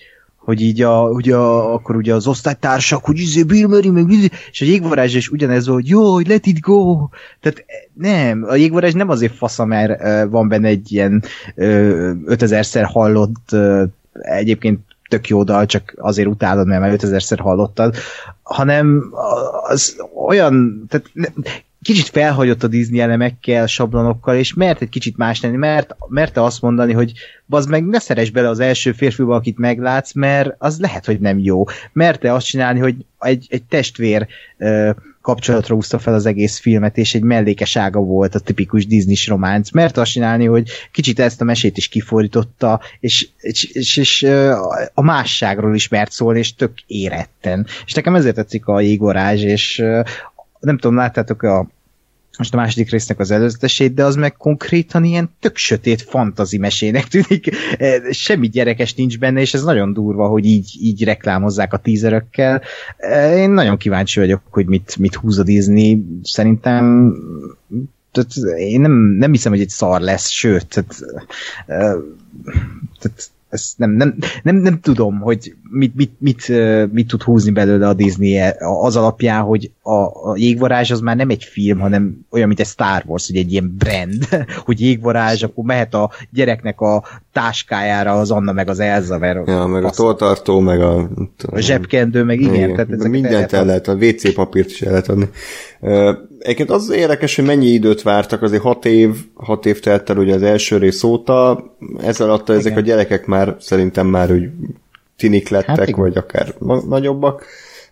hogy 0.46 0.62
így 0.62 0.82
a, 0.82 1.10
ugye 1.10 1.36
a, 1.36 1.74
akkor 1.74 1.96
ugye 1.96 2.14
az 2.14 2.28
osztálytársak, 2.28 3.06
hogy 3.06 3.20
izé 3.20 3.44
Bill 3.44 3.68
Murray, 3.68 3.90
meg 3.90 4.10
izé, 4.10 4.28
és 4.52 4.62
a 4.62 4.66
jégvarázs 4.66 5.16
is 5.16 5.30
ugyanez, 5.30 5.68
hogy 5.68 5.88
jó, 5.88 6.14
hogy 6.14 6.28
let 6.28 6.46
it 6.46 6.60
go. 6.60 7.08
Tehát 7.42 7.66
nem, 7.94 8.46
a 8.48 8.56
jégvarázs 8.56 8.94
nem 8.94 9.10
azért 9.10 9.36
fasza, 9.36 9.66
mert 9.66 10.02
uh, 10.02 10.32
van 10.32 10.48
benne 10.48 10.68
egy 10.68 10.92
ilyen 10.92 11.24
uh, 11.56 12.12
5000-szer 12.26 12.86
hallott 12.92 13.52
uh, 13.52 13.84
egyébként 14.12 14.80
tök 15.10 15.28
jó 15.28 15.44
dal, 15.44 15.66
csak 15.66 15.94
azért 15.98 16.28
utálod, 16.28 16.68
mert 16.68 16.82
már 16.82 16.96
5000-szer 16.98 17.38
hallottad, 17.42 17.96
hanem 18.44 19.04
az 19.68 19.96
olyan, 20.28 20.86
tehát 20.90 21.12
kicsit 21.86 22.10
felhagyott 22.10 22.64
a 22.64 22.68
Disney 22.68 23.00
elemekkel, 23.00 23.68
sablonokkal, 23.68 24.36
és 24.36 24.54
mert 24.54 24.82
egy 24.82 24.90
kicsit 24.90 25.18
más 25.18 25.42
lenni, 25.42 25.58
mert, 25.58 25.96
mert 26.08 26.38
azt 26.38 26.62
mondani, 26.62 26.94
hogy 26.94 27.12
bazd 27.46 27.70
meg 27.70 27.86
ne 27.86 28.00
szeres 28.00 28.30
bele 28.30 28.50
az 28.50 28.60
első 28.60 28.92
férfiba, 28.92 29.36
akit 29.36 29.58
meglátsz, 29.58 30.14
mert 30.14 30.56
az 30.58 30.80
lehet, 30.80 31.06
hogy 31.06 31.20
nem 31.20 31.40
jó. 31.40 31.64
mert 31.94 32.20
te 32.20 32.34
azt 32.34 32.46
csinálni, 32.46 32.80
hogy 32.80 32.96
egy, 33.20 33.48
egy 33.50 33.64
testvér 33.64 34.28
uh, 34.58 34.90
kapcsolatra 35.22 35.76
húzta 35.76 36.00
fel 36.00 36.14
az 36.14 36.26
egész 36.26 36.60
filmet, 36.60 36.98
és 36.98 37.16
egy 37.16 37.22
mellékesága 37.22 38.00
volt 38.00 38.36
a 38.36 38.40
tipikus 38.40 38.88
disney 38.88 39.16
románc, 39.28 39.72
mert 39.72 39.98
azt 39.98 40.12
csinálni, 40.12 40.46
hogy 40.46 40.70
kicsit 40.92 41.20
ezt 41.20 41.42
a 41.42 41.44
mesét 41.44 41.78
is 41.78 41.88
kifordította, 41.88 42.82
és, 43.00 43.28
és, 43.40 43.64
és, 43.64 43.98
és 43.98 44.24
a 44.94 45.02
másságról 45.02 45.76
is 45.76 45.88
mert 45.88 46.12
szólni, 46.12 46.40
és 46.40 46.56
tök 46.56 46.72
éretten. 46.88 47.68
És 47.86 47.94
nekem 47.94 48.16
ezért 48.16 48.36
tetszik 48.36 48.66
a 48.66 48.80
jégorázs, 48.80 49.44
és 49.44 49.84
nem 50.60 50.78
tudom, 50.78 50.96
láttátok 50.96 51.42
a 51.44 51.68
most 52.38 52.54
a 52.54 52.58
második 52.58 52.90
résznek 52.90 53.20
az 53.20 53.32
előzetesét, 53.32 53.94
de 53.94 54.04
az 54.04 54.16
meg 54.16 54.34
konkrétan 54.34 55.04
ilyen 55.04 55.30
tök 55.40 55.58
sötét 55.58 56.02
fantazi 56.02 56.58
mesének 56.58 57.08
tűnik. 57.08 57.50
E, 57.78 58.12
semmi 58.12 58.48
gyerekes 58.48 58.94
nincs 58.94 59.20
benne, 59.20 59.42
és 59.42 59.54
ez 59.54 59.64
nagyon 59.64 59.94
durva, 59.94 60.28
hogy 60.28 60.46
így, 60.46 60.78
így 60.80 61.04
reklámozzák 61.04 61.74
a 61.74 61.78
tízerökkel. 61.78 62.62
E, 62.98 63.38
én 63.38 63.50
nagyon 63.50 63.78
kíváncsi 63.78 64.20
vagyok, 64.20 64.42
hogy 64.50 64.66
mit, 64.66 64.96
mit 64.98 65.16
húz 65.16 65.40
a 65.40 65.44
Disney. 65.44 66.06
Szerintem 66.24 67.14
tehát 68.12 68.60
én 68.60 68.82
nem, 68.82 68.92
nem 68.92 69.32
hiszem, 69.32 69.52
hogy 69.52 69.62
egy 69.62 69.70
szar 69.70 70.02
lesz, 70.02 70.30
sőt, 70.30 70.68
tehát, 70.68 70.96
e, 71.66 71.96
tehát 73.00 73.30
ezt 73.56 73.78
nem, 73.78 73.92
nem, 73.92 74.16
nem, 74.44 74.56
nem 74.56 74.80
tudom, 74.80 75.20
hogy 75.20 75.56
mit, 75.70 75.96
mit, 75.96 76.12
mit, 76.18 76.52
mit 76.92 77.08
tud 77.08 77.22
húzni 77.22 77.52
belőle 77.52 77.88
a 77.88 77.94
Disney 77.94 78.40
az 78.60 78.96
alapján, 78.96 79.42
hogy 79.42 79.72
a, 79.82 79.92
a 80.30 80.36
jégvarázs 80.36 80.92
az 80.92 81.00
már 81.00 81.16
nem 81.16 81.30
egy 81.30 81.44
film, 81.44 81.80
hanem 81.80 82.26
olyan, 82.30 82.48
mint 82.48 82.60
egy 82.60 82.66
Star 82.66 83.04
Wars, 83.06 83.28
hogy 83.28 83.38
egy 83.38 83.52
ilyen 83.52 83.76
brand, 83.78 84.28
hogy 84.66 84.82
jégvarázs, 84.82 85.44
akkor 85.44 85.64
mehet 85.64 85.94
a 85.94 86.12
gyereknek 86.32 86.82
a 86.82 87.04
táskájára 87.36 88.12
az 88.12 88.32
Anna 88.32 88.52
meg 88.52 88.70
az 88.70 88.80
Elza, 88.80 89.18
mert 89.18 89.48
ja, 89.48 89.66
meg 89.66 89.84
a 89.84 89.90
toltartó, 89.90 90.60
meg 90.60 90.82
a... 90.82 91.10
A 91.52 91.60
zsebkendő, 91.60 92.24
meg 92.24 92.40
igen. 92.40 92.54
igen 92.54 92.76
tehát 92.76 93.08
mindent 93.08 93.54
el 93.54 93.66
lehet, 93.66 93.88
a 93.88 93.94
WC 93.94 94.34
papírt 94.34 94.70
is 94.70 94.82
el 94.82 94.90
lehet 94.90 95.10
adni. 95.10 95.30
Egyébként 96.40 96.70
az 96.70 96.90
érdekes, 96.90 97.36
hogy 97.36 97.46
mennyi 97.46 97.68
időt 97.68 98.02
vártak, 98.02 98.42
azért 98.42 98.62
hat 98.62 98.86
év, 98.86 99.16
hat 99.34 99.66
év 99.66 99.80
telt 99.80 100.10
el 100.10 100.18
ugye 100.18 100.34
az 100.34 100.44
első 100.44 100.78
rész 100.78 101.04
óta, 101.04 101.64
ez 102.04 102.20
alatt 102.20 102.50
ezek 102.50 102.78
a 102.78 102.80
gyerekek 102.80 103.26
már 103.26 103.56
szerintem 103.60 104.08
már 104.08 104.32
úgy 104.32 104.50
tinik 105.18 105.50
lettek, 105.50 105.78
hát 105.78 105.96
vagy 105.96 106.18
akár 106.18 106.54
nagyobbak, 106.88 107.46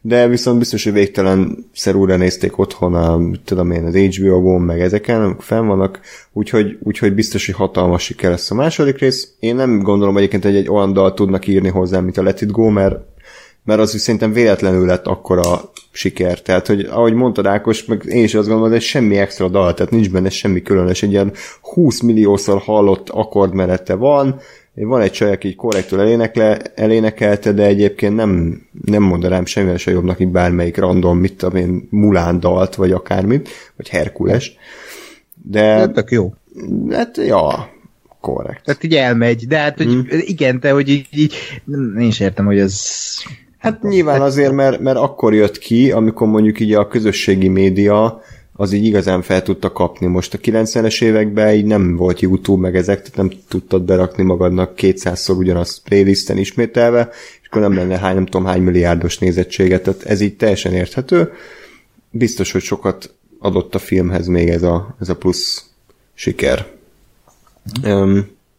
de 0.05 0.27
viszont 0.27 0.57
biztos, 0.57 0.83
hogy 0.83 0.93
végtelen 0.93 1.69
szerúra 1.73 2.15
nézték 2.15 2.57
otthon 2.57 2.95
a, 2.95 3.19
tudom 3.45 3.71
én, 3.71 3.85
az 3.85 3.95
HBO-gon, 3.95 4.61
meg 4.61 4.81
ezeken, 4.81 5.21
amik 5.21 5.41
fenn 5.41 5.67
vannak, 5.67 5.99
úgyhogy, 6.33 6.77
úgyhogy 6.81 7.13
biztos, 7.13 7.45
hogy 7.45 7.55
hatalmas 7.55 8.03
siker 8.03 8.29
lesz 8.29 8.51
a 8.51 8.55
második 8.55 8.97
rész. 8.97 9.33
Én 9.39 9.55
nem 9.55 9.81
gondolom 9.81 10.17
egyébként, 10.17 10.43
hogy 10.43 10.55
egy 10.55 10.69
olyan 10.69 10.93
dal 10.93 11.13
tudnak 11.13 11.47
írni 11.47 11.69
hozzá, 11.69 11.99
mint 11.99 12.17
a 12.17 12.23
Let 12.23 12.41
It 12.41 12.51
Go, 12.51 12.69
mert 12.69 13.11
mert 13.65 13.79
az 13.79 13.99
szerintem 13.99 14.33
véletlenül 14.33 14.85
lett 14.85 15.07
akkora 15.07 15.61
siker. 15.91 16.41
Tehát, 16.41 16.67
hogy 16.67 16.81
ahogy 16.81 17.13
mondtad 17.13 17.45
Ákos, 17.45 17.85
meg 17.85 18.03
én 18.05 18.23
is 18.23 18.35
azt 18.35 18.47
gondolom, 18.47 18.69
hogy 18.69 18.79
ez 18.79 18.85
semmi 18.85 19.17
extra 19.17 19.47
dal, 19.47 19.73
tehát 19.73 19.91
nincs 19.91 20.11
benne 20.11 20.29
semmi 20.29 20.61
különös, 20.61 21.03
egy 21.03 21.11
ilyen 21.11 21.33
20 21.61 22.01
milliószor 22.01 22.61
hallott 22.61 23.09
akkordmenete 23.09 23.95
van, 23.95 24.39
van 24.75 25.01
egy 25.01 25.11
csaj, 25.11 25.31
aki 25.31 25.47
így 25.47 25.55
korrektül 25.55 25.99
elénekle, 25.99 26.61
elénekelte, 26.75 27.51
de 27.51 27.65
egyébként 27.65 28.15
nem, 28.15 28.61
nem 28.85 29.03
mondanám 29.03 29.45
semmivel 29.45 29.77
se 29.77 29.91
jobbnak, 29.91 30.17
mint 30.17 30.31
bármelyik 30.31 30.77
random, 30.77 31.17
mit 31.17 31.37
tudom 31.37 31.55
én, 31.55 31.87
Mulán 31.89 32.39
dalt, 32.39 32.75
vagy 32.75 32.91
akármit, 32.91 33.49
vagy 33.75 33.89
Herkules. 33.89 34.57
De... 35.43 35.87
Tök 35.87 36.11
jó. 36.11 36.33
Hát, 36.89 37.17
ja, 37.17 37.69
korrekt. 38.21 38.63
Tehát 38.63 38.83
így 38.83 38.95
elmegy, 38.95 39.47
de 39.47 39.57
hát, 39.57 39.77
hogy 39.77 39.85
hmm. 39.85 40.05
igen, 40.09 40.59
te, 40.59 40.71
hogy 40.71 40.89
így, 40.89 41.07
így 41.11 41.35
én 41.99 42.07
is 42.07 42.19
értem, 42.19 42.45
hogy 42.45 42.59
ez 42.59 42.91
Hát 43.63 43.81
nyilván 43.81 44.21
azért, 44.21 44.51
mert, 44.51 44.79
mert 44.79 44.97
akkor 44.97 45.33
jött 45.33 45.57
ki, 45.57 45.91
amikor 45.91 46.27
mondjuk 46.27 46.59
így 46.59 46.73
a 46.73 46.87
közösségi 46.87 47.47
média 47.47 48.21
az 48.53 48.71
így 48.71 48.85
igazán 48.85 49.21
fel 49.21 49.43
tudta 49.43 49.71
kapni. 49.71 50.07
Most 50.07 50.33
a 50.33 50.37
90-es 50.37 51.03
években 51.03 51.53
így 51.53 51.65
nem 51.65 51.95
volt 51.95 52.19
YouTube 52.19 52.61
meg 52.61 52.75
ezek, 52.75 53.01
tehát 53.01 53.15
nem 53.15 53.39
tudtad 53.47 53.83
berakni 53.83 54.23
magadnak 54.23 54.73
200-szor 54.77 55.37
ugyanazt 55.37 55.81
playlisten 55.83 56.37
ismételve, 56.37 57.09
és 57.41 57.47
akkor 57.47 57.61
nem 57.61 57.73
lenne 57.73 57.97
hány, 57.97 58.15
nem 58.15 58.25
tudom 58.25 58.45
hány 58.45 58.61
milliárdos 58.61 59.17
nézettséget, 59.17 59.83
tehát 59.83 60.03
ez 60.03 60.21
így 60.21 60.35
teljesen 60.35 60.73
érthető. 60.73 61.31
Biztos, 62.11 62.51
hogy 62.51 62.61
sokat 62.61 63.13
adott 63.39 63.75
a 63.75 63.79
filmhez 63.79 64.27
még 64.27 64.49
ez 64.49 64.63
a, 64.63 64.95
ez 64.99 65.09
a 65.09 65.15
plusz 65.15 65.65
siker. 66.13 66.67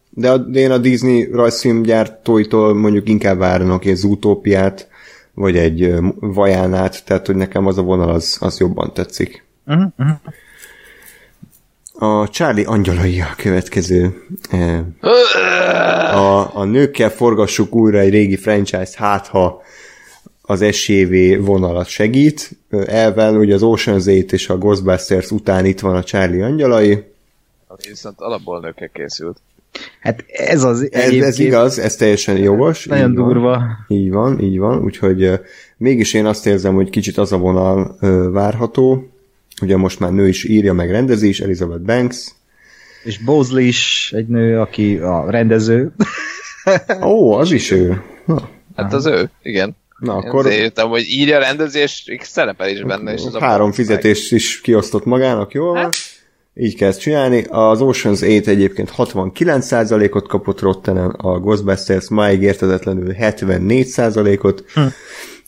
De, 0.09 0.31
a, 0.31 0.37
de 0.37 0.59
én 0.59 0.71
a 0.71 0.77
Disney 0.77 1.29
rajzfilmgyártóitól 1.31 2.73
mondjuk 2.73 3.09
inkább 3.09 3.37
várnak 3.37 3.85
egy 3.85 4.03
utópiát, 4.03 4.89
vagy 5.33 5.57
egy 5.57 5.93
vajánát, 6.19 7.05
tehát 7.05 7.25
hogy 7.25 7.35
nekem 7.35 7.67
az 7.67 7.77
a 7.77 7.81
vonal 7.81 8.09
az, 8.09 8.37
az 8.39 8.59
jobban 8.59 8.93
tetszik. 8.93 9.45
Uh-huh, 9.65 9.91
uh-huh. 9.97 10.17
A 11.97 12.29
Charlie 12.29 12.65
angyalai 12.65 13.21
a 13.21 13.33
következő. 13.37 14.25
A, 16.11 16.57
a 16.57 16.63
nőkkel 16.63 17.09
forgassuk 17.09 17.75
újra 17.75 17.99
egy 17.99 18.09
régi 18.09 18.35
franchise, 18.35 18.91
hát 18.95 19.27
ha 19.27 19.61
az 20.41 20.65
SJV 20.71 21.43
vonalat 21.45 21.87
segít. 21.87 22.49
Elvel 22.85 23.37
ugye 23.37 23.53
az 23.53 23.61
Ocean's 23.63 24.05
8 24.05 24.31
és 24.31 24.49
a 24.49 24.57
Ghostbusters 24.57 25.31
után 25.31 25.65
itt 25.65 25.79
van 25.79 25.95
a 25.95 26.03
Charlie 26.03 26.41
angyalai. 26.41 26.91
Ami 27.67 27.81
viszont 27.87 28.19
alapból 28.19 28.59
nőkkel 28.59 28.89
készült. 28.93 29.37
Hát 29.99 30.23
ez 30.27 30.63
az 30.63 30.87
Ez, 30.91 31.13
ez 31.13 31.39
igaz, 31.39 31.79
ez 31.79 31.95
teljesen 31.95 32.37
jogos. 32.37 32.85
Nagyon 32.85 33.09
így 33.09 33.15
van. 33.15 33.27
durva. 33.27 33.63
Így 33.87 34.11
van, 34.11 34.39
így 34.39 34.59
van, 34.59 34.83
úgyhogy 34.83 35.23
uh, 35.23 35.39
mégis 35.77 36.13
én 36.13 36.25
azt 36.25 36.45
érzem, 36.45 36.75
hogy 36.75 36.89
kicsit 36.89 37.17
az 37.17 37.31
a 37.31 37.37
vonal 37.37 37.97
uh, 38.01 38.31
várható, 38.31 39.09
ugye 39.61 39.77
most 39.77 39.99
már 39.99 40.11
nő 40.11 40.27
is 40.27 40.43
írja, 40.43 40.73
meg 40.73 40.91
rendezi 40.91 41.27
is, 41.27 41.39
Elizabeth 41.39 41.81
Banks. 41.81 42.31
És 43.03 43.17
Bosley 43.17 43.63
is 43.63 44.11
egy 44.15 44.27
nő, 44.27 44.59
aki 44.59 44.97
a 44.97 45.29
rendező. 45.29 45.91
Ó, 47.01 47.33
az 47.33 47.51
is 47.51 47.71
ő. 47.71 48.01
Na, 48.25 48.49
Hát 48.75 48.93
az 48.93 49.05
ő, 49.05 49.29
igen. 49.41 49.75
na 49.99 50.15
Akkor... 50.15 50.27
akkor 50.27 50.51
Én 50.51 50.59
értem, 50.59 50.87
hogy 50.87 51.03
írja 51.07 51.39
rendezés, 51.39 52.03
és 52.05 52.27
szerepel 52.27 52.69
is 52.69 52.83
benne. 52.83 53.13
És 53.13 53.25
az 53.25 53.35
a 53.35 53.39
három 53.39 53.71
fizetést 53.71 54.31
is 54.31 54.61
kiosztott 54.61 55.05
magának, 55.05 55.53
jól 55.53 55.73
van? 55.73 55.89
Így 56.57 56.75
kell 56.75 56.89
ezt 56.89 56.99
csinálni. 56.99 57.43
Az 57.49 57.79
Ocean's 57.81 58.19
8 58.19 58.47
egyébként 58.47 58.93
69%-ot 58.97 60.27
kapott 60.27 60.59
Rottenen, 60.59 61.09
a 61.09 61.39
Ghostbusters 61.39 62.09
máig 62.09 62.41
értetetlenül 62.41 63.15
74%-ot, 63.19 64.63
hm. 64.73 64.81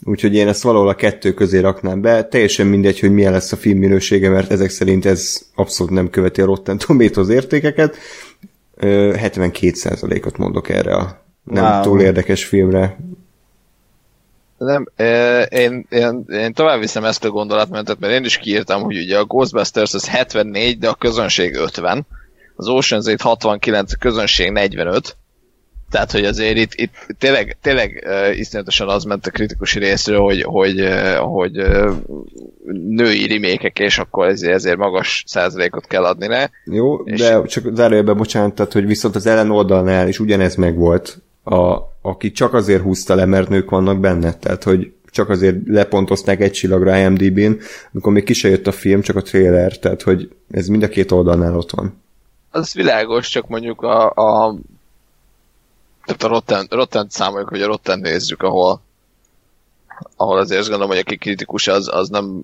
Úgyhogy 0.04 0.36
én 0.36 0.48
ezt 0.48 0.64
valahol 0.64 0.90
a 0.90 0.96
kettő 0.96 1.34
közé 1.34 1.60
raknám 1.60 2.02
be. 2.02 2.24
Teljesen 2.28 2.68
mindegy, 2.68 3.00
hogy 3.00 3.12
milyen 3.12 3.32
lesz 3.32 3.52
a 3.52 3.56
film 3.56 3.78
minősége, 3.78 4.30
mert 4.30 4.52
ezek 4.52 4.70
szerint 4.70 5.06
ez 5.06 5.42
abszolút 5.56 5.94
nem 5.94 6.10
követi 6.10 6.42
a 6.42 6.46
Rotten 6.46 6.78
Tomatoes 6.78 7.30
értékeket. 7.30 7.98
Ö, 8.76 9.14
72%-ot 9.18 10.38
mondok 10.38 10.70
erre 10.70 10.96
a 10.96 11.26
nem 11.44 11.64
Wow. 11.64 11.82
túl 11.82 12.02
érdekes 12.02 12.46
filmre. 12.46 12.98
Nem, 14.58 14.88
én, 15.50 15.86
én, 15.90 16.26
én 16.28 16.54
tovább 16.54 16.80
viszem 16.80 17.04
ezt 17.04 17.26
a 17.26 17.30
gondolatmenetet, 17.30 18.00
mert 18.00 18.14
én 18.14 18.24
is 18.24 18.38
kiírtam, 18.38 18.82
hogy 18.82 18.98
ugye 18.98 19.18
a 19.18 19.26
Ghostbusters 19.26 19.94
az 19.94 20.08
74, 20.08 20.78
de 20.80 20.90
a 20.90 20.94
közönség 20.94 21.56
50. 21.56 22.06
Az 22.56 22.66
Ocean's 22.70 23.06
8 23.06 23.22
69, 23.22 23.94
a 23.94 23.98
közönség 24.00 24.52
45. 24.52 25.16
Tehát, 25.90 26.12
hogy 26.12 26.26
azért 26.26 26.58
itt, 26.58 26.72
itt 26.74 26.94
tényleg, 27.18 27.58
tényleg 27.62 28.04
uh, 28.06 28.38
iszonyatosan 28.38 28.90
az 28.90 29.04
ment 29.04 29.26
a 29.28 29.32
kritikus 29.32 29.76
részről, 29.76 30.20
hogy, 30.20 30.42
hogy, 30.42 30.82
uh, 30.82 31.16
hogy 31.16 31.60
uh, 31.60 31.96
női 32.90 33.28
remékek, 33.28 33.80
és 33.80 33.98
akkor 33.98 34.28
ezért, 34.28 34.54
ezért 34.54 34.78
magas 34.78 35.24
százalékot 35.28 35.88
kell 35.88 36.04
adni 36.04 36.28
le. 36.28 36.52
Jó, 36.66 36.96
És- 36.96 37.20
de 37.20 37.44
csak 37.46 37.76
zárójelben 37.76 38.18
bocsánat, 38.18 38.56
tehát, 38.56 38.74
hogy 38.74 38.86
viszont 38.86 39.16
az 39.16 39.26
ellen 39.26 39.52
oldalnál 39.52 40.08
is 40.08 40.20
ugyanez 40.20 40.56
megvolt, 40.56 41.18
a, 41.44 41.78
aki 42.02 42.32
csak 42.32 42.54
azért 42.54 42.82
húzta 42.82 43.16
le, 43.16 43.26
mert 43.26 43.50
nők 43.50 43.70
vannak 43.70 44.00
benne, 44.00 44.34
tehát 44.34 44.64
hogy 44.64 44.92
csak 45.12 45.30
azért 45.30 45.56
lepontozták 45.66 46.42
egy 46.42 46.52
csillagra 46.52 46.98
IMDb-n, 46.98 47.60
amikor 47.94 48.12
még 48.14 48.24
ki 48.24 48.34
se 48.34 48.50
jött 48.50 48.68
a 48.68 48.72
film, 48.72 49.02
csak 49.02 49.16
a 49.16 49.22
trailer, 49.22 49.78
tehát 49.78 50.02
hogy 50.02 50.30
ez 50.52 50.68
mind 50.68 50.84
a 50.84 50.88
két 50.88 51.12
oldalnál 51.12 51.58
ott 51.58 51.72
van. 51.72 52.02
Az 52.52 52.74
világos, 52.74 53.30
csak 53.30 53.48
mondjuk 53.48 53.82
a, 53.82 54.10
a 54.10 54.56
tehát 56.08 56.24
a 56.24 56.28
Rotten, 56.28 56.68
Rotten 56.70 57.08
számoljuk, 57.10 57.50
hogy 57.50 57.62
a 57.62 57.68
Rotten 57.68 58.00
nézzük, 58.00 58.44
ahol 58.44 58.82
ahol 60.16 60.38
azért 60.38 60.60
azt 60.60 60.70
gondolom, 60.70 60.94
hogy 60.94 61.02
aki 61.02 61.18
kritikus, 61.18 61.68
az, 61.68 61.88
az 61.94 62.10
nem 62.10 62.42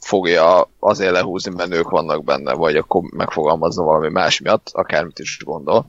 fogja 0.00 0.70
azért 0.78 1.12
lehúzni, 1.12 1.54
mert 1.54 1.68
nők 1.68 1.88
vannak 1.88 2.24
benne, 2.24 2.52
vagy 2.52 2.76
akkor 2.76 3.02
megfogalmazza 3.02 3.82
valami 3.82 4.08
más 4.08 4.40
miatt, 4.40 4.70
akármit 4.72 5.18
is 5.18 5.38
gondol. 5.44 5.86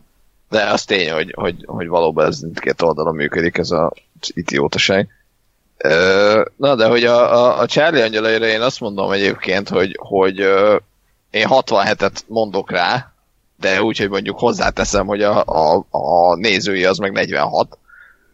De 0.49 0.63
az 0.63 0.85
tény, 0.85 1.11
hogy, 1.11 1.33
hogy, 1.35 1.63
hogy 1.65 1.87
valóban 1.87 2.25
ez 2.25 2.39
mindkét 2.39 2.81
oldalon 2.81 3.15
működik, 3.15 3.57
ez 3.57 3.71
a 3.71 3.93
idiótaság. 4.27 5.09
Na, 6.55 6.75
de 6.75 6.87
hogy 6.87 7.03
a, 7.03 7.33
a, 7.33 7.59
a 7.59 7.65
Charlie 7.65 8.01
angyalaira 8.01 8.45
én 8.45 8.61
azt 8.61 8.79
mondom 8.79 9.11
egyébként, 9.11 9.69
hogy, 9.69 9.97
hogy 9.99 10.37
én 11.29 11.47
67-et 11.49 12.25
mondok 12.27 12.71
rá, 12.71 13.13
de 13.59 13.81
úgy, 13.81 13.97
hogy 13.97 14.09
mondjuk 14.09 14.39
hozzáteszem, 14.39 15.05
hogy 15.05 15.21
a, 15.21 15.43
a, 15.45 15.85
a 15.89 16.35
nézői 16.35 16.85
az 16.85 16.97
meg 16.97 17.11
46, 17.11 17.77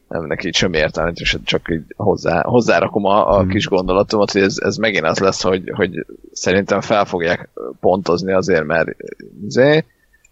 nem 0.07 0.25
neki 0.25 0.47
így 0.47 0.55
semmi 0.55 0.77
értelme, 0.77 1.13
csak 1.43 1.69
így 1.69 1.83
hozzá, 1.95 2.41
hozzárakom 2.41 3.05
a, 3.05 3.37
a 3.37 3.45
kis 3.45 3.67
gondolatomat, 3.67 4.31
hogy 4.31 4.41
ez, 4.41 4.57
ez 4.57 4.75
megint 4.75 5.05
az 5.05 5.19
lesz, 5.19 5.41
hogy, 5.41 5.71
hogy 5.75 6.05
szerintem 6.31 6.81
fel 6.81 7.05
fogják 7.05 7.49
pontozni 7.79 8.33
azért, 8.33 8.65
mert 8.65 8.89
izé, 9.45 9.85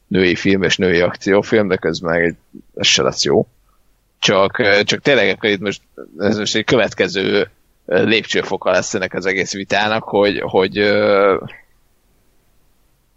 női 0.07 0.35
film 0.35 0.63
és 0.63 0.77
női 0.77 1.01
akciófilm, 1.01 1.67
de 1.67 1.75
közben 1.75 2.11
meg 2.11 2.35
ez 2.75 2.87
se 2.87 3.03
lesz 3.03 3.23
jó. 3.23 3.47
Csak, 4.19 4.83
csak 4.83 5.01
tényleg 5.01 5.29
akkor 5.29 5.49
itt 5.49 5.59
most, 5.59 5.81
ez 6.17 6.37
most 6.37 6.55
egy 6.55 6.63
következő 6.63 7.49
lépcsőfoka 7.85 8.71
lesz 8.71 8.93
ennek 8.93 9.13
az 9.13 9.25
egész 9.25 9.53
vitának, 9.53 10.03
hogy, 10.03 10.39
hogy 10.39 10.77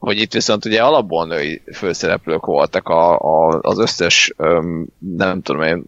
hogy 0.04 0.18
itt 0.18 0.32
viszont 0.32 0.64
ugye 0.64 0.82
alapból 0.82 1.26
női 1.26 1.62
főszereplők 1.72 2.46
voltak 2.46 2.88
a, 2.88 3.18
a, 3.18 3.58
az 3.60 3.78
összes, 3.78 4.32
öm, 4.36 4.86
nem 4.98 5.42
tudom 5.42 5.62
én, 5.62 5.84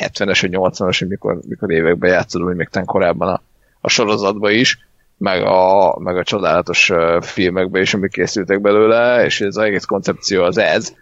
70-es 0.00 0.38
vagy 0.40 0.50
80-as, 0.52 0.96
hogy 0.98 1.08
mikor, 1.08 1.40
mikor 1.48 1.70
években 1.70 2.10
játszódó, 2.10 2.44
vagy 2.44 2.56
még 2.56 2.68
korábban 2.84 3.28
a, 3.28 3.42
a 3.80 3.88
sorozatban 3.88 4.52
is, 4.52 4.78
meg 5.16 5.42
a, 5.42 5.98
meg 5.98 6.16
a 6.16 6.24
csodálatos 6.24 6.92
filmekben 7.20 7.82
is, 7.82 7.94
amik 7.94 8.10
készültek 8.10 8.60
belőle, 8.60 9.24
és 9.24 9.40
ez 9.40 9.56
az 9.56 9.64
egész 9.64 9.84
koncepció 9.84 10.42
az 10.42 10.58
ez. 10.58 10.94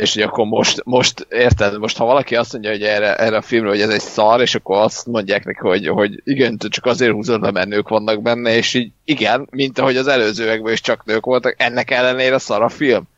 És 0.00 0.14
hogy 0.14 0.22
akkor 0.22 0.46
most, 0.46 0.84
most 0.84 1.26
érted, 1.30 1.78
most 1.78 1.96
ha 1.96 2.04
valaki 2.04 2.36
azt 2.36 2.52
mondja, 2.52 2.70
hogy 2.70 2.82
erre, 2.82 3.16
erre 3.16 3.36
a 3.36 3.42
filmre, 3.42 3.68
hogy 3.68 3.80
ez 3.80 3.88
egy 3.88 4.00
szar, 4.00 4.40
és 4.40 4.54
akkor 4.54 4.76
azt 4.76 5.06
mondják 5.06 5.44
neki, 5.44 5.58
hogy, 5.58 5.86
hogy 5.86 6.20
igen, 6.24 6.58
csak 6.68 6.86
azért 6.86 7.12
húzod 7.12 7.42
le, 7.42 7.50
mert 7.50 7.68
nők 7.68 7.88
vannak 7.88 8.22
benne, 8.22 8.56
és 8.56 8.74
így 8.74 8.92
igen, 9.04 9.48
mint 9.50 9.78
ahogy 9.78 9.96
az 9.96 10.06
előzőekben 10.06 10.72
is 10.72 10.80
csak 10.80 11.04
nők 11.04 11.24
voltak, 11.24 11.54
ennek 11.58 11.90
ellenére 11.90 12.38
szar 12.38 12.62
a 12.62 12.68
film. 12.68 13.08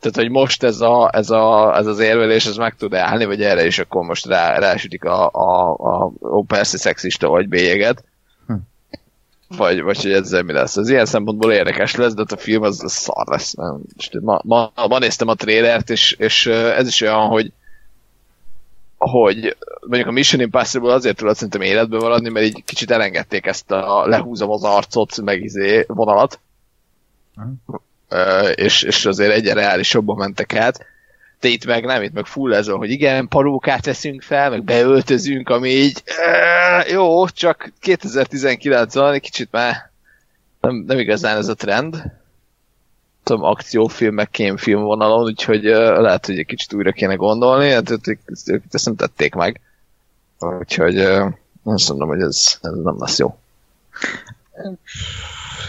Tehát, 0.00 0.16
hogy 0.16 0.30
most 0.30 0.62
ez, 0.62 0.80
a, 0.80 1.10
ez, 1.12 1.30
a, 1.30 1.76
ez 1.76 1.86
az 1.86 1.98
érvelés, 1.98 2.46
ez 2.46 2.56
meg 2.56 2.74
tud 2.74 2.94
állni, 2.94 3.24
vagy 3.24 3.42
erre 3.42 3.66
is 3.66 3.78
akkor 3.78 4.04
most 4.04 4.26
rá, 4.26 4.58
rásütik 4.58 5.04
a, 5.04 5.30
a, 5.32 5.76
a, 5.78 6.12
a 6.20 6.44
persze 6.46 6.78
szexista 6.78 7.28
vagy 7.28 7.48
bélyeget. 7.48 8.04
Vagy, 9.56 9.82
vagy 9.82 10.02
hogy 10.02 10.12
ezzel 10.12 10.42
mi 10.42 10.52
lesz. 10.52 10.76
Ez 10.76 10.88
ilyen 10.88 11.06
szempontból 11.06 11.52
érdekes 11.52 11.94
lesz, 11.94 12.14
de 12.14 12.24
a 12.28 12.36
film 12.36 12.62
az, 12.62 12.82
az 12.84 12.92
szar 12.92 13.26
lesz. 13.26 13.52
Nem, 13.52 13.80
ma, 14.20 14.40
ma, 14.44 14.72
ma, 14.88 14.98
néztem 14.98 15.28
a 15.28 15.34
trélert, 15.34 15.90
és, 15.90 16.12
és 16.12 16.46
ez 16.46 16.86
is 16.86 17.00
olyan, 17.00 17.26
hogy 17.26 17.52
hogy 19.10 19.56
mondjuk 19.80 20.08
a 20.08 20.12
Mission 20.12 20.40
Impossible 20.40 20.92
azért 20.92 21.16
tudod 21.16 21.34
szerintem 21.34 21.60
életben 21.60 22.00
maradni, 22.00 22.28
mert 22.28 22.46
így 22.46 22.64
kicsit 22.64 22.90
elengedték 22.90 23.46
ezt 23.46 23.70
a 23.70 24.06
lehúzom 24.06 24.50
az 24.50 24.64
arcot, 24.64 25.20
meg 25.20 25.42
izé 25.42 25.84
vonalat. 25.88 26.40
Ö, 28.08 28.48
és, 28.48 28.82
és 28.82 29.06
azért 29.06 29.32
egyre 29.32 29.52
reálisabban 29.52 30.16
mentek 30.16 30.54
át. 30.54 30.86
De 31.42 31.48
itt 31.48 31.64
meg 31.64 31.84
nem, 31.84 32.02
itt 32.02 32.12
meg 32.12 32.26
full 32.26 32.62
van, 32.62 32.76
hogy 32.76 32.90
igen, 32.90 33.28
parókát 33.28 33.82
teszünk 33.82 34.22
fel, 34.22 34.50
meg 34.50 34.64
beöltözünk, 34.64 35.48
ami 35.48 35.68
így 35.68 36.02
ö, 36.06 36.92
jó, 36.92 37.28
csak 37.28 37.72
2019 37.80 38.94
van, 38.94 39.12
egy 39.12 39.20
kicsit 39.20 39.48
már 39.50 39.90
nem, 40.60 40.84
nem 40.86 40.98
igazán 40.98 41.36
ez 41.36 41.48
a 41.48 41.54
trend. 41.54 42.04
Tudom, 43.22 43.42
akciófilm, 43.42 44.14
meg 44.14 44.30
kémfilm 44.30 44.82
vonalon, 44.82 45.24
úgyhogy 45.24 45.66
ö, 45.66 46.00
lehet, 46.00 46.26
hogy 46.26 46.38
egy 46.38 46.46
kicsit 46.46 46.72
újra 46.72 46.92
kéne 46.92 47.14
gondolni, 47.14 47.70
hát 47.70 47.90
ők, 47.90 48.20
ők, 48.46 48.62
ezt 48.70 48.84
nem 48.84 48.96
tették 48.96 49.34
meg. 49.34 49.60
Úgyhogy 50.38 50.96
ö, 50.96 51.28
azt 51.64 51.88
mondom, 51.88 52.08
hogy 52.08 52.20
ez, 52.20 52.58
ez 52.60 52.72
nem 52.82 52.96
lesz 52.98 53.18
jó. 53.18 53.38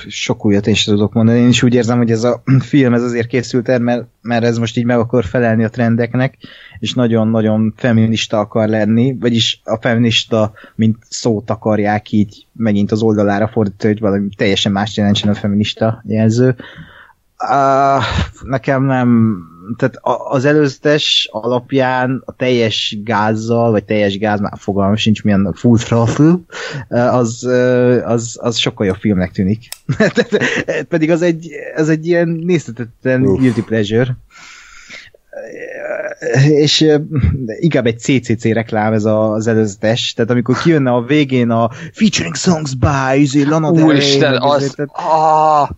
Sok 0.07 0.45
újat 0.45 0.67
én 0.67 0.73
sem 0.73 0.93
tudok 0.93 1.13
mondani. 1.13 1.39
Én 1.39 1.47
is 1.47 1.63
úgy 1.63 1.73
érzem, 1.73 1.97
hogy 1.97 2.11
ez 2.11 2.23
a 2.23 2.43
film 2.59 2.93
ez 2.93 3.03
azért 3.03 3.27
készült 3.27 3.69
el, 3.69 3.79
mert, 3.79 4.05
mert 4.21 4.43
ez 4.43 4.57
most 4.57 4.77
így 4.77 4.85
meg 4.85 4.97
akar 4.97 5.25
felelni 5.25 5.63
a 5.63 5.69
trendeknek, 5.69 6.37
és 6.79 6.93
nagyon-nagyon 6.93 7.73
feminista 7.75 8.39
akar 8.39 8.67
lenni, 8.67 9.17
vagyis 9.19 9.61
a 9.63 9.77
feminista, 9.81 10.53
mint 10.75 10.97
szót 11.09 11.49
akarják 11.49 12.11
így 12.11 12.47
megint 12.53 12.91
az 12.91 13.01
oldalára 13.01 13.47
fordítani, 13.47 13.93
hogy 13.93 14.01
valami 14.01 14.29
teljesen 14.35 14.71
más 14.71 14.97
jelentsen 14.97 15.29
a 15.29 15.35
feminista 15.35 16.03
jelző. 16.05 16.55
Uh, 17.49 18.03
nekem 18.43 18.83
nem, 18.83 19.37
tehát 19.77 19.95
az 20.29 20.45
előzetes 20.45 21.27
alapján 21.31 22.21
a 22.25 22.35
teljes 22.35 22.97
gázzal, 23.03 23.71
vagy 23.71 23.83
teljes 23.83 24.17
gáz, 24.17 24.39
már 24.39 24.53
fogalmam 24.57 24.95
sincs 24.95 25.23
milyen 25.23 25.53
full 25.55 25.77
throttle, 25.77 26.35
az, 26.89 27.43
az, 28.03 28.37
az 28.41 28.57
sokkal 28.57 28.85
jobb 28.85 28.95
filmnek 28.99 29.31
tűnik. 29.31 29.67
Tehát, 29.97 30.83
Pedig 30.83 31.11
az 31.11 31.21
egy, 31.21 31.49
az 31.75 31.89
egy 31.89 32.07
ilyen 32.07 32.27
néztetetlen 32.29 33.21
Uff. 33.25 33.39
guilty 33.39 33.61
pleasure. 33.61 34.17
És 36.49 36.85
inkább 37.59 37.85
egy 37.85 37.99
CCC 37.99 38.43
reklám 38.43 38.93
ez 38.93 39.05
a- 39.05 39.31
az 39.31 39.47
előzetes, 39.47 40.13
tehát 40.13 40.31
amikor 40.31 40.57
kijönne 40.61 40.91
a 40.91 41.01
végén 41.03 41.49
a 41.49 41.69
featuring 41.93 42.35
songs 42.35 42.75
by 42.75 43.21
izé, 43.21 43.41
Lana 43.43 43.71
Del 43.71 43.81
Rey, 43.85 43.93
Úristen, 43.93 44.31
meg 44.31 44.41
az... 44.43 44.73
tehát- 44.75 44.91
Ah, 44.93 45.69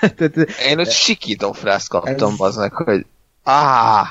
tehát, 0.16 0.36
én 0.70 0.78
ott 0.78 0.90
sikító 0.90 1.52
frászt 1.52 1.88
kaptam, 1.88 2.30
Ez- 2.30 2.36
baznak, 2.36 2.72
hogy 2.74 3.06
ah, 3.46 4.06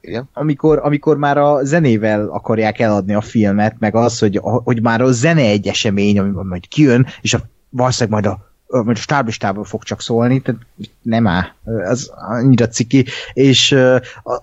Igen. 0.00 0.28
Amikor, 0.32 0.78
amikor 0.82 1.16
már 1.16 1.38
a 1.38 1.64
zenével 1.64 2.28
akarják 2.28 2.78
eladni 2.78 3.14
a 3.14 3.20
filmet, 3.20 3.76
meg 3.78 3.94
az, 3.94 4.18
hogy, 4.18 4.38
hogy 4.42 4.82
már 4.82 5.00
a 5.00 5.12
zene 5.12 5.40
egy 5.40 5.66
esemény, 5.66 6.18
ami 6.18 6.30
majd 6.42 6.68
kijön, 6.68 7.06
és 7.20 7.34
a, 7.34 7.40
valószínűleg 7.68 8.22
majd 8.22 8.34
a 8.34 8.46
majd 8.70 8.96
a 8.96 9.00
stáblistából 9.00 9.64
fog 9.64 9.82
csak 9.82 10.00
szólni, 10.00 10.40
tehát 10.40 10.60
nem 11.02 11.26
áll, 11.26 11.44
az 11.64 12.10
annyira 12.14 12.68
ciki, 12.68 13.04
és 13.32 13.72
a, 14.22 14.42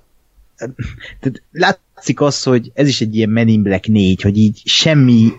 tehát 1.19 1.41
látszik 1.51 2.21
az, 2.21 2.43
hogy 2.43 2.71
ez 2.73 2.87
is 2.87 3.01
egy 3.01 3.15
ilyen 3.15 3.29
Men 3.29 3.47
in 3.47 3.61
Black 3.61 3.87
4, 3.87 4.21
hogy 4.21 4.37
így 4.37 4.61
semmi 4.65 5.31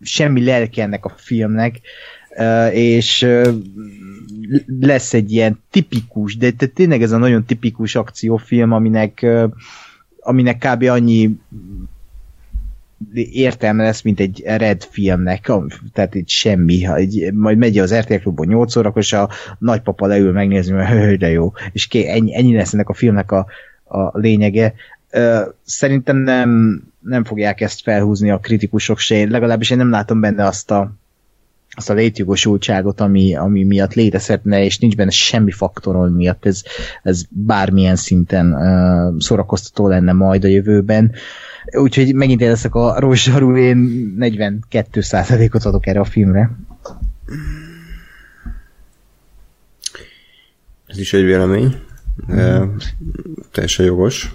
semmi 0.00 0.44
lelke 0.44 0.82
ennek 0.82 1.04
a 1.04 1.14
filmnek, 1.16 1.80
és 2.72 3.26
lesz 4.80 5.14
egy 5.14 5.32
ilyen 5.32 5.60
tipikus, 5.70 6.36
de 6.36 6.50
tényleg 6.50 7.02
ez 7.02 7.12
a 7.12 7.16
nagyon 7.16 7.44
tipikus 7.44 7.94
akciófilm, 7.94 8.72
aminek, 8.72 9.26
aminek 10.20 10.58
kb. 10.58 10.82
annyi 10.82 11.38
értelme 13.14 13.82
lesz, 13.82 14.02
mint 14.02 14.20
egy 14.20 14.42
Red 14.44 14.82
filmnek, 14.82 15.52
tehát 15.92 16.14
itt 16.14 16.28
semmi, 16.28 16.86
egy, 16.86 17.32
majd 17.32 17.58
megy 17.58 17.78
az 17.78 17.94
RTL 17.94 18.14
klubban 18.14 18.46
8 18.46 18.76
órakor, 18.76 19.02
és 19.02 19.12
a 19.12 19.28
nagypapa 19.58 20.06
leül 20.06 20.32
megnézni, 20.32 20.72
hogy 20.72 21.18
de 21.18 21.30
jó, 21.30 21.52
és 21.72 21.86
ké, 21.86 22.08
ennyi, 22.08 22.36
ennyi 22.36 22.54
lesz 22.54 22.72
ennek 22.72 22.88
a 22.88 22.94
filmnek 22.94 23.32
a, 23.32 23.46
a 23.84 24.18
lényege. 24.18 24.74
Szerintem 25.64 26.16
nem, 26.16 26.82
nem 27.00 27.24
fogják 27.24 27.60
ezt 27.60 27.82
felhúzni 27.82 28.30
a 28.30 28.38
kritikusok 28.38 28.98
se, 28.98 29.24
legalábbis 29.28 29.70
én 29.70 29.76
nem 29.76 29.90
látom 29.90 30.20
benne 30.20 30.46
azt 30.46 30.70
a, 30.70 30.92
azt 31.74 31.90
a 31.90 31.94
létjogosultságot, 31.94 33.00
ami, 33.00 33.36
ami 33.36 33.64
miatt 33.64 33.94
létezhetne, 33.94 34.64
és 34.64 34.78
nincs 34.78 34.96
benne 34.96 35.10
semmi 35.10 35.50
faktor, 35.50 36.10
miatt 36.10 36.46
ez, 36.46 36.62
ez 37.02 37.22
bármilyen 37.28 37.96
szinten 37.96 38.52
uh, 38.52 39.20
szórakoztató 39.20 39.88
lenne 39.88 40.12
majd 40.12 40.44
a 40.44 40.48
jövőben. 40.48 41.12
Úgyhogy 41.72 42.14
megint 42.14 42.40
én 42.40 42.48
leszek 42.48 42.74
a 42.74 43.00
rózsarú, 43.00 43.56
én 43.56 44.14
42%-ot 44.20 45.64
adok 45.64 45.86
erre 45.86 46.00
a 46.00 46.04
filmre. 46.04 46.50
Ez 50.86 50.98
is 50.98 51.12
egy 51.12 51.24
vélemény. 51.24 51.74
Mm. 52.32 52.76
teljesen 53.52 53.86
jogos. 53.86 54.34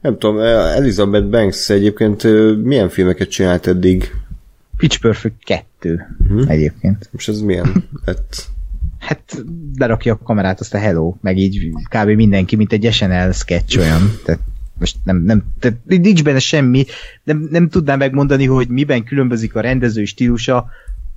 Nem 0.00 0.18
tudom, 0.18 0.38
Elizabeth 0.40 1.26
Banks 1.26 1.70
egyébként 1.70 2.22
milyen 2.62 2.88
filmeket 2.88 3.28
csinált 3.28 3.66
eddig? 3.66 4.10
Pitch 4.82 5.00
Perfect 5.00 5.44
2 5.44 6.06
uh-huh. 6.18 6.50
egyébként. 6.50 7.08
Most 7.12 7.28
ez 7.28 7.40
milyen 7.40 7.84
lett? 8.04 8.48
Hát 8.98 9.44
berakja 9.76 10.12
a 10.12 10.18
kamerát, 10.24 10.60
azt 10.60 10.74
a 10.74 10.78
hello, 10.78 11.14
meg 11.20 11.38
így 11.38 11.70
kb. 11.88 12.08
mindenki, 12.08 12.56
mint 12.56 12.72
egy 12.72 12.92
SNL 12.92 13.32
sketch 13.32 13.78
olyan. 13.78 14.00
Tehát 14.24 14.40
most 14.78 14.96
nem, 15.04 15.16
nem 15.16 15.44
tehát 15.58 15.78
nincs 15.84 16.24
benne 16.24 16.38
semmi, 16.38 16.84
nem, 17.24 17.48
nem 17.50 17.68
tudnám 17.68 17.98
megmondani, 17.98 18.46
hogy 18.46 18.68
miben 18.68 19.04
különbözik 19.04 19.54
a 19.54 19.60
rendező 19.60 20.04
stílusa 20.04 20.66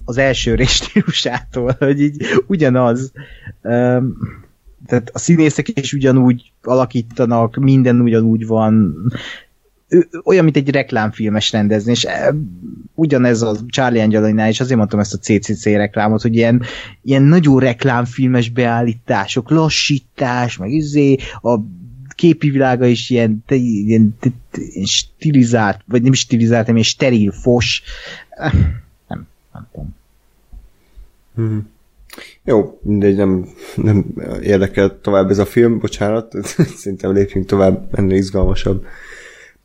az 0.04 0.18
első 0.18 0.56
rész 0.56 0.72
stílusától, 0.72 1.76
hogy 1.80 2.02
így 2.02 2.26
ugyanaz. 2.48 3.12
Um, 3.62 4.18
tehát 4.88 5.10
a 5.14 5.20
színészek 5.20 5.68
is 5.80 5.94
ugyanúgy 5.94 6.52
alakítanak, 6.64 7.56
minden 7.56 8.02
ugyanúgy 8.02 8.48
van, 8.48 8.96
olyan, 10.24 10.44
mint 10.44 10.56
egy 10.56 10.70
reklámfilmes 10.70 11.52
rendezni, 11.52 11.92
és 11.92 12.08
ugyanez 12.94 13.42
a 13.42 13.56
Charlie 13.68 14.02
Angelainál, 14.02 14.50
és 14.50 14.60
azért 14.60 14.78
mondtam 14.78 15.00
ezt 15.00 15.14
a 15.14 15.18
CCC 15.18 15.66
reklámot, 15.66 16.22
hogy 16.22 16.36
ilyen, 16.36 16.62
ilyen 17.02 17.24
nagyon 17.24 17.60
reklámfilmes 17.60 18.50
beállítások, 18.50 19.50
lassítás, 19.50 20.58
meg 20.58 20.72
izé, 20.72 21.18
a 21.42 21.60
képi 22.16 22.50
világa 22.50 22.86
is 22.86 23.10
ilyen, 23.10 23.44
ilyen, 23.48 24.18
ilyen 24.52 24.86
stilizált, 24.86 25.80
vagy 25.86 26.02
nem 26.02 26.14
stilizált, 26.14 26.66
hanem 26.66 26.76
ilyen 26.76 26.90
steril, 26.90 27.32
fos. 27.32 27.84
Nem, 29.08 29.28
nem 29.54 29.68
tudom. 29.72 29.96
Mm-hmm. 31.42 31.60
Jó, 32.44 32.80
mindegy, 32.82 33.16
nem, 33.16 33.50
nem 33.76 34.06
érdekel 34.42 35.00
tovább 35.02 35.30
ez 35.30 35.38
a 35.38 35.46
film, 35.46 35.80
bocsánat, 35.80 36.34
szerintem 36.82 37.14
lépjünk 37.14 37.46
tovább, 37.46 37.88
ennél 37.92 38.18
izgalmasabb 38.18 38.86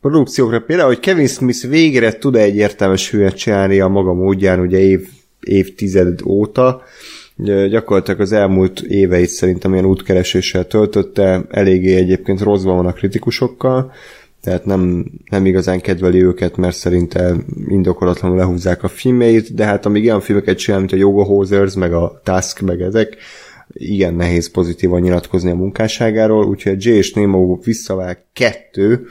produkciókra. 0.01 0.59
Például, 0.59 0.87
hogy 0.87 0.99
Kevin 0.99 1.27
Smith 1.27 1.67
végre 1.67 2.11
tud 2.13 2.35
egy 2.35 2.55
értelmes 2.55 3.07
filmet 3.09 3.37
csinálni 3.37 3.79
a 3.79 3.87
maga 3.87 4.13
módján, 4.13 4.59
ugye 4.59 4.77
év, 4.77 5.07
évtized 5.39 6.21
óta, 6.25 6.81
gyakorlatilag 7.69 8.19
az 8.19 8.31
elmúlt 8.31 8.79
éveit 8.79 9.29
szerintem 9.29 9.73
ilyen 9.73 9.85
útkereséssel 9.85 10.67
töltötte, 10.67 11.45
eléggé 11.49 11.95
egyébként 11.95 12.41
rosszban 12.41 12.75
van 12.75 12.85
a 12.85 12.93
kritikusokkal, 12.93 13.91
tehát 14.41 14.65
nem, 14.65 15.05
nem 15.29 15.45
igazán 15.45 15.81
kedveli 15.81 16.23
őket, 16.23 16.57
mert 16.57 16.75
szerinte 16.75 17.35
indokolatlanul 17.67 18.37
lehúzzák 18.37 18.83
a 18.83 18.87
filmeit, 18.87 19.53
de 19.53 19.65
hát 19.65 19.85
amíg 19.85 20.03
ilyen 20.03 20.19
filmeket 20.19 20.57
csinál, 20.57 20.79
mint 20.79 20.91
a 20.91 20.95
Yoga 20.95 21.23
Hosers, 21.23 21.73
meg 21.73 21.93
a 21.93 22.21
Task, 22.23 22.61
meg 22.61 22.81
ezek, 22.81 23.17
igen 23.73 24.13
nehéz 24.13 24.51
pozitívan 24.51 25.01
nyilatkozni 25.01 25.51
a 25.51 25.55
munkásságáról, 25.55 26.45
úgyhogy 26.45 26.85
J 26.85 26.89
és 26.89 27.13
Nemo 27.13 27.59
visszavág 27.63 28.25
kettő, 28.33 29.07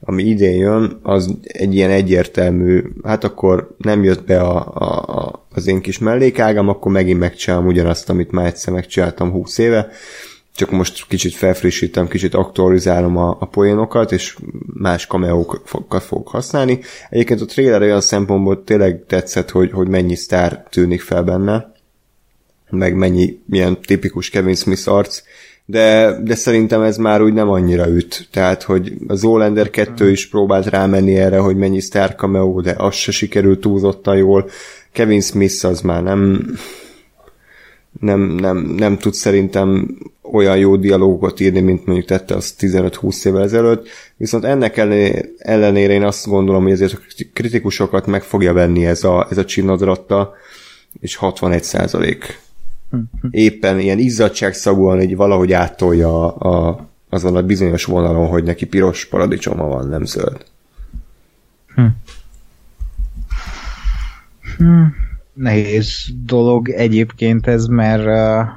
ami 0.00 0.22
idén 0.22 0.56
jön, 0.56 0.98
az 1.02 1.34
egy 1.42 1.74
ilyen 1.74 1.90
egyértelmű, 1.90 2.82
hát 3.04 3.24
akkor 3.24 3.74
nem 3.78 4.04
jött 4.04 4.26
be 4.26 4.40
a, 4.40 4.56
a, 4.74 5.46
az 5.50 5.66
én 5.66 5.80
kis 5.80 5.98
mellékágam, 5.98 6.68
akkor 6.68 6.92
megint 6.92 7.18
megcsinálom 7.18 7.66
ugyanazt, 7.66 8.10
amit 8.10 8.30
már 8.30 8.46
egyszer 8.46 8.72
megcsináltam 8.72 9.30
20 9.30 9.58
éve, 9.58 9.88
csak 10.56 10.70
most 10.70 11.06
kicsit 11.08 11.34
felfrissítem, 11.34 12.08
kicsit 12.08 12.34
aktualizálom 12.34 13.16
a, 13.16 13.36
a 13.40 13.46
poénokat, 13.46 14.12
és 14.12 14.36
más 14.74 15.06
kameókat 15.06 16.04
fogok 16.04 16.28
használni. 16.28 16.80
Egyébként 17.10 17.40
a 17.40 17.44
trailer 17.44 17.82
olyan 17.82 18.00
szempontból 18.00 18.64
tényleg 18.64 19.04
tetszett, 19.06 19.50
hogy, 19.50 19.70
hogy 19.70 19.88
mennyi 19.88 20.14
sztár 20.14 20.66
tűnik 20.70 21.00
fel 21.00 21.22
benne, 21.22 21.72
meg 22.70 22.94
mennyi 22.94 23.38
milyen 23.46 23.80
tipikus 23.80 24.30
Kevin 24.30 24.54
Smith 24.54 24.88
arc, 24.88 25.22
de, 25.66 26.18
de 26.22 26.34
szerintem 26.34 26.82
ez 26.82 26.96
már 26.96 27.22
úgy 27.22 27.32
nem 27.32 27.48
annyira 27.48 27.88
üt. 27.88 28.28
Tehát, 28.32 28.62
hogy 28.62 28.92
a 29.06 29.14
Zoolander 29.14 29.70
2 29.70 30.10
is 30.10 30.28
próbált 30.28 30.66
rámenni 30.66 31.16
erre, 31.16 31.38
hogy 31.38 31.56
mennyi 31.56 31.80
sztár 31.80 32.14
cameo, 32.14 32.60
de 32.60 32.74
az 32.78 32.94
se 32.94 33.12
sikerült 33.12 33.60
túlzottan 33.60 34.16
jól. 34.16 34.50
Kevin 34.92 35.20
Smith 35.20 35.64
az 35.64 35.80
már 35.80 36.02
nem 36.02 36.46
nem, 38.00 38.20
nem, 38.20 38.56
nem 38.56 38.98
tud 38.98 39.14
szerintem 39.14 39.98
olyan 40.22 40.56
jó 40.56 40.76
dialógot 40.76 41.40
írni, 41.40 41.60
mint 41.60 41.86
mondjuk 41.86 42.06
tette 42.06 42.34
az 42.34 42.54
15-20 42.58 43.26
évvel 43.26 43.42
ezelőtt, 43.42 43.88
viszont 44.16 44.44
ennek 44.44 44.76
ellenére 45.38 45.92
én 45.92 46.04
azt 46.04 46.26
gondolom, 46.26 46.62
hogy 46.62 46.72
ezért 46.72 46.92
a 46.92 47.24
kritikusokat 47.32 48.06
meg 48.06 48.22
fogja 48.22 48.52
venni 48.52 48.86
ez 48.86 49.04
a, 49.04 49.26
ez 49.30 49.38
a 49.38 49.44
csinadratta, 49.44 50.32
és 51.00 51.16
61 51.16 51.62
százalék. 51.62 52.40
Éppen 53.30 53.80
ilyen 53.80 53.98
izzadságszagúan 53.98 54.98
hogy 54.98 55.16
valahogy 55.16 55.52
áttolja 55.52 56.34
a, 56.34 56.68
a, 56.68 56.88
azon 57.08 57.36
a 57.36 57.42
bizonyos 57.42 57.84
vonalon, 57.84 58.26
hogy 58.26 58.44
neki 58.44 58.66
piros 58.66 59.06
paradicsoma 59.06 59.66
van, 59.66 59.88
nem 59.88 60.04
zöld. 60.04 60.44
Hm. 61.74 61.84
Hm 64.56 64.84
nehéz 65.36 66.06
dolog 66.24 66.68
egyébként 66.68 67.46
ez, 67.46 67.66
mert 67.66 68.06
uh, 68.06 68.48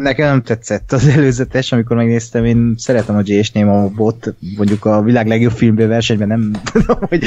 nekem 0.00 0.28
nem 0.28 0.42
tetszett 0.42 0.92
az 0.92 1.06
előzetes, 1.06 1.72
amikor 1.72 1.96
megnéztem, 1.96 2.44
én 2.44 2.74
szeretem 2.76 3.16
a 3.16 3.20
J.S. 3.24 3.52
bot, 3.94 4.34
mondjuk 4.56 4.84
a 4.84 5.02
világ 5.02 5.26
legjobb 5.26 5.52
filmből 5.52 5.88
versenyben 5.88 6.28
nem 6.28 6.52
tudom, 6.72 6.98
hogy 7.00 7.24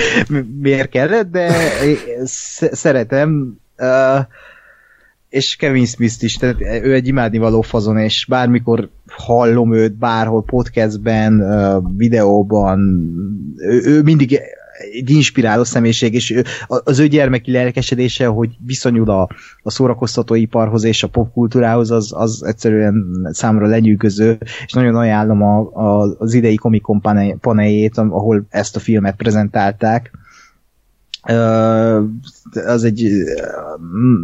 miért 0.62 0.90
kellett, 0.90 1.32
de 1.32 1.54
szeretem. 2.26 3.60
Uh, 3.78 4.20
és 5.32 5.56
Kevin 5.56 5.86
Smith 5.86 6.24
is, 6.24 6.38
tehát 6.38 6.62
ő 6.62 6.94
egy 6.94 7.08
imádnivaló 7.08 7.62
fazon, 7.62 7.98
és 7.98 8.26
bármikor 8.30 8.90
hallom 9.08 9.74
őt 9.74 9.94
bárhol 9.94 10.44
podcastben, 10.44 11.44
videóban, 11.98 12.80
ő, 13.58 13.82
ő 13.86 14.02
mindig 14.02 14.40
egy 14.94 15.10
inspiráló 15.10 15.64
személyiség, 15.64 16.14
és 16.14 16.42
az 16.68 17.00
ő 17.00 17.08
gyermeki 17.08 17.52
lelkesedése, 17.52 18.26
hogy 18.26 18.50
viszonyul 18.66 19.10
a, 19.10 19.30
a 19.64 19.70
szórakoztatóiparhoz 19.70 20.84
és 20.84 21.04
a 21.04 21.08
popkultúrához, 21.08 21.92
az, 21.92 22.12
az 22.16 22.44
egyszerűen 22.44 23.28
számomra 23.32 23.68
lenyűgöző, 23.68 24.38
és 24.66 24.74
nagyon 24.74 24.96
ajánlom 24.96 25.42
a, 25.42 25.60
a, 25.60 26.16
az 26.18 26.34
idei 26.34 26.56
Comic 26.56 26.82
Con 26.82 27.02
paneljét, 27.40 27.98
ahol 27.98 28.46
ezt 28.50 28.76
a 28.76 28.80
filmet 28.80 29.16
prezentálták. 29.16 30.12
Az 32.66 32.84
egy 32.84 33.00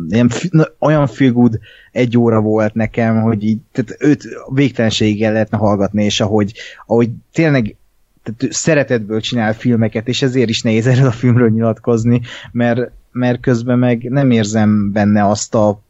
ilyen, 0.07 0.31
olyan 0.79 1.07
feel 1.07 1.49
egy 1.91 2.17
óra 2.17 2.39
volt 2.39 2.73
nekem, 2.73 3.21
hogy 3.21 3.43
így, 3.43 3.59
tehát 3.71 3.95
őt 3.99 4.23
végtelenségig 4.53 5.23
el 5.23 5.31
lehetne 5.31 5.57
hallgatni, 5.57 6.03
és 6.03 6.19
ahogy, 6.19 6.53
ahogy 6.85 7.09
tényleg 7.31 7.75
tehát 8.23 8.53
szeretetből 8.53 9.21
csinál 9.21 9.53
filmeket, 9.53 10.07
és 10.07 10.21
ezért 10.21 10.49
is 10.49 10.61
nehéz 10.61 10.87
erről 10.87 11.07
a 11.07 11.11
filmről 11.11 11.49
nyilatkozni, 11.49 12.21
mert, 12.51 12.91
mert 13.11 13.39
közben 13.39 13.79
meg 13.79 14.03
nem 14.03 14.31
érzem 14.31 14.91
benne 14.91 15.27
azt 15.27 15.55
a, 15.55 15.81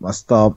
azt 0.00 0.30
a 0.30 0.54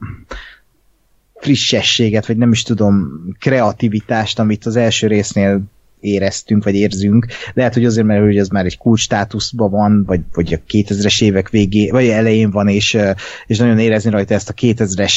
frissességet, 1.36 2.26
vagy 2.28 2.38
nem 2.38 2.52
is 2.52 2.64
tudom, 2.64 3.08
kreativitást, 3.40 4.40
amit 4.40 4.66
az 4.66 4.76
első 4.76 5.08
résznél 5.08 5.62
éreztünk, 6.00 6.64
vagy 6.64 6.76
érzünk. 6.76 7.28
Lehet, 7.54 7.74
hogy 7.74 7.86
azért, 7.86 8.08
mert 8.08 8.24
hogy 8.24 8.38
ez 8.38 8.48
már 8.48 8.66
egy 8.66 8.78
kulcs 8.78 9.00
státuszban 9.02 9.70
van, 9.70 10.04
vagy, 10.06 10.22
vagy 10.34 10.54
a 10.54 10.58
2000-es 10.72 11.24
évek 11.24 11.50
végé, 11.50 11.90
vagy 11.90 12.08
elején 12.08 12.52
van, 12.52 12.68
és, 12.68 12.98
és 13.46 13.58
nagyon 13.58 13.80
érezni 13.80 14.10
rajta 14.10 14.34
ezt 14.34 14.50
a 14.50 14.54
2000-es 14.54 15.14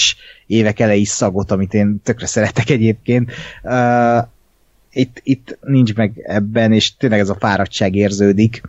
évek 0.47 0.81
elejé 0.81 1.05
szagot, 1.05 1.51
amit 1.51 1.75
én 1.75 2.01
tökre 2.03 2.27
szeretek 2.27 2.71
egyébként. 2.71 3.31
Uh, 3.63 4.19
itt, 4.93 5.21
itt 5.23 5.59
nincs 5.61 5.95
meg 5.95 6.13
ebben, 6.23 6.73
és 6.73 6.97
tényleg 6.97 7.21
ez 7.21 7.29
a 7.29 7.37
fáradtság 7.39 7.95
érződik. 7.95 8.61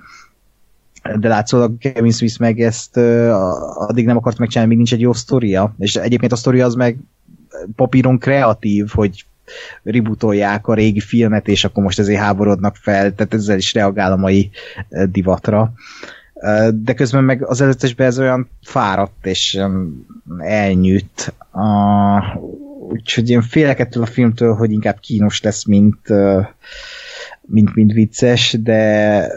De 1.20 1.28
látszólag 1.28 1.78
Kevin 1.78 2.12
Smith 2.12 2.40
meg 2.40 2.60
ezt 2.60 2.98
uh, 2.98 3.90
addig 3.90 4.06
nem 4.06 4.18
akart 4.18 4.38
megcsinálni, 4.38 4.70
még 4.70 4.78
nincs 4.78 4.94
egy 4.94 5.02
jó 5.02 5.14
sztoria. 5.14 5.76
És 5.80 5.96
egyébként 5.96 6.32
a 6.32 6.36
sztoria 6.36 6.66
az 6.66 6.74
meg 6.74 6.98
papíron 7.76 8.18
kreatív, 8.18 8.90
hogy 8.90 9.26
rebootolják 9.84 10.68
a 10.68 10.74
régi 10.74 11.00
filmet, 11.00 11.48
és 11.48 11.64
akkor 11.64 11.84
most 11.84 12.00
ezért 12.00 12.20
háborodnak 12.20 12.76
fel, 12.76 13.14
tehát 13.16 13.34
ezzel 13.34 13.58
is 13.58 13.74
reagál 13.74 14.12
a 14.12 14.16
mai 14.16 14.50
divatra. 15.06 15.74
De 16.74 16.94
közben 16.94 17.24
meg 17.24 17.46
az 17.46 17.62
előzetesben 17.62 18.08
ez 18.08 18.20
olyan 18.20 18.50
fáradt 18.64 19.26
és 19.26 19.60
elnyűtt. 20.38 21.34
Úgyhogy 22.90 23.30
én 23.30 23.42
félek 23.42 23.80
ettől 23.80 24.04
a 24.04 24.06
filmtől, 24.06 24.54
hogy 24.54 24.72
inkább 24.72 25.00
kínos 25.00 25.42
lesz, 25.42 25.66
mint, 25.66 26.00
mint, 27.42 27.76
mint 27.76 27.94
vicces, 27.94 28.58
de 28.60 29.28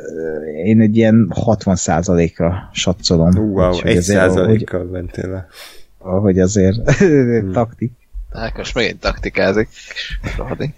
én 0.64 0.80
egy 0.80 0.96
ilyen 0.96 1.32
60%-ra 1.34 2.70
satszolom. 2.72 3.34
Wow, 3.36 3.80
egy 3.82 4.00
százalékkal 4.00 4.84
mentél 4.84 5.30
le. 5.30 5.46
Ahogy 5.98 6.38
azért 6.38 6.90
hmm. 6.90 7.52
taktik. 7.58 7.92
Ákos 8.34 8.72
megint 8.72 9.00
taktikázik. 9.00 9.68
Rohadik. 10.36 10.74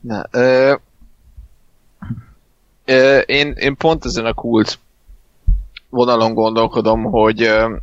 Na, 0.00 0.24
ö, 0.30 0.74
ö, 2.84 3.18
én, 3.18 3.52
én 3.52 3.76
pont 3.76 4.04
ezen 4.04 4.24
a 4.24 4.34
kult 4.34 4.78
vonalon 5.88 6.34
gondolkodom, 6.34 7.02
hogy 7.02 7.42
ö, 7.42 7.76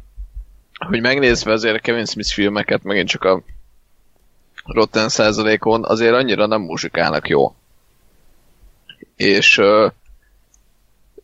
hogy 0.88 1.02
megnézve 1.02 1.52
azért 1.52 1.76
a 1.76 1.80
Kevin 1.80 2.06
Smith 2.06 2.30
filmeket, 2.30 2.84
megint 2.84 3.10
csak 3.10 3.24
a 3.24 3.42
Rotten 4.66 5.10
százalékon, 5.10 5.86
azért 5.86 6.14
annyira 6.14 6.46
nem 6.46 6.62
muzsikálnak 6.62 7.28
jó. 7.28 7.56
És 9.16 9.58
ö, 9.58 9.88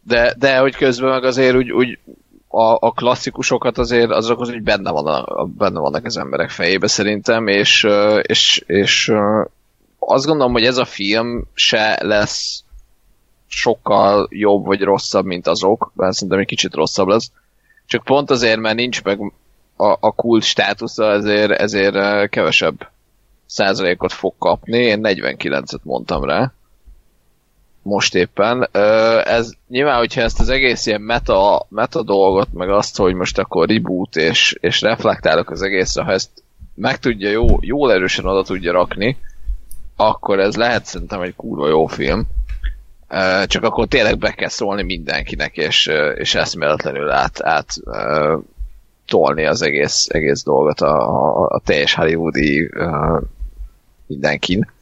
de, 0.01 0.33
de 0.37 0.57
hogy 0.57 0.75
közben 0.75 1.09
meg 1.09 1.23
azért 1.23 1.55
úgy, 1.55 1.71
úgy 1.71 1.99
a, 2.47 2.77
a 2.79 2.91
klasszikusokat 2.91 3.77
azért 3.77 4.11
azok 4.11 4.41
az 4.41 4.49
úgy 4.49 4.63
benne, 4.63 4.91
van 4.91 5.07
a, 5.07 5.45
benne 5.45 5.79
vannak 5.79 6.05
az 6.05 6.17
emberek 6.17 6.49
fejébe 6.49 6.87
szerintem, 6.87 7.47
és, 7.47 7.87
és, 8.21 8.63
és 8.65 9.13
azt 9.99 10.25
gondolom, 10.25 10.51
hogy 10.51 10.63
ez 10.63 10.77
a 10.77 10.85
film 10.85 11.47
se 11.53 11.99
lesz 12.01 12.63
sokkal 13.47 14.27
jobb 14.31 14.65
vagy 14.65 14.81
rosszabb, 14.81 15.25
mint 15.25 15.47
azok, 15.47 15.91
bár 15.95 16.13
szerintem 16.13 16.39
egy 16.39 16.45
kicsit 16.45 16.73
rosszabb 16.73 17.07
lesz. 17.07 17.31
Csak 17.85 18.03
pont 18.03 18.29
azért, 18.29 18.59
mert 18.59 18.75
nincs 18.75 19.03
meg 19.03 19.33
a, 19.75 19.97
a 19.99 20.11
kult 20.11 20.43
státusza, 20.43 21.11
ezért, 21.11 21.51
ezért 21.51 22.29
kevesebb 22.29 22.89
százalékot 23.45 24.13
fog 24.13 24.33
kapni. 24.37 24.77
Én 24.77 24.99
49-et 25.03 25.81
mondtam 25.83 26.23
rá 26.23 26.53
most 27.87 28.15
éppen. 28.15 28.69
Ez 29.23 29.51
nyilván, 29.67 29.97
hogyha 29.97 30.21
ezt 30.21 30.39
az 30.39 30.49
egész 30.49 30.85
ilyen 30.85 31.01
meta, 31.01 31.65
meta 31.69 32.03
dolgot, 32.03 32.53
meg 32.53 32.69
azt, 32.69 32.97
hogy 32.97 33.13
most 33.13 33.37
akkor 33.37 33.67
reboot 33.67 34.15
és, 34.15 34.57
és 34.59 34.81
reflektálok 34.81 35.49
az 35.49 35.61
egészre, 35.61 36.03
ha 36.03 36.11
ezt 36.11 36.29
meg 36.75 36.99
tudja 36.99 37.29
jó, 37.29 37.45
jól 37.61 37.91
erősen 37.91 38.25
oda 38.25 38.43
tudja 38.43 38.71
rakni, 38.71 39.17
akkor 39.95 40.39
ez 40.39 40.55
lehet 40.55 40.85
szerintem 40.85 41.21
egy 41.21 41.35
kurva 41.35 41.67
jó 41.67 41.85
film. 41.85 42.23
Csak 43.45 43.63
akkor 43.63 43.87
tényleg 43.87 44.17
be 44.17 44.31
kell 44.31 44.49
szólni 44.49 44.83
mindenkinek, 44.83 45.57
és, 45.57 45.91
és 46.15 46.35
eszméletlenül 46.35 47.09
át, 47.09 47.43
át 47.43 47.73
tolni 49.05 49.45
az 49.45 49.61
egész, 49.61 50.07
egész 50.09 50.43
dolgot 50.43 50.81
a, 50.81 50.97
a, 50.97 51.47
a 51.49 51.61
teljes 51.65 51.93
hollywoodi 51.93 52.69
mindenkin 54.07 54.75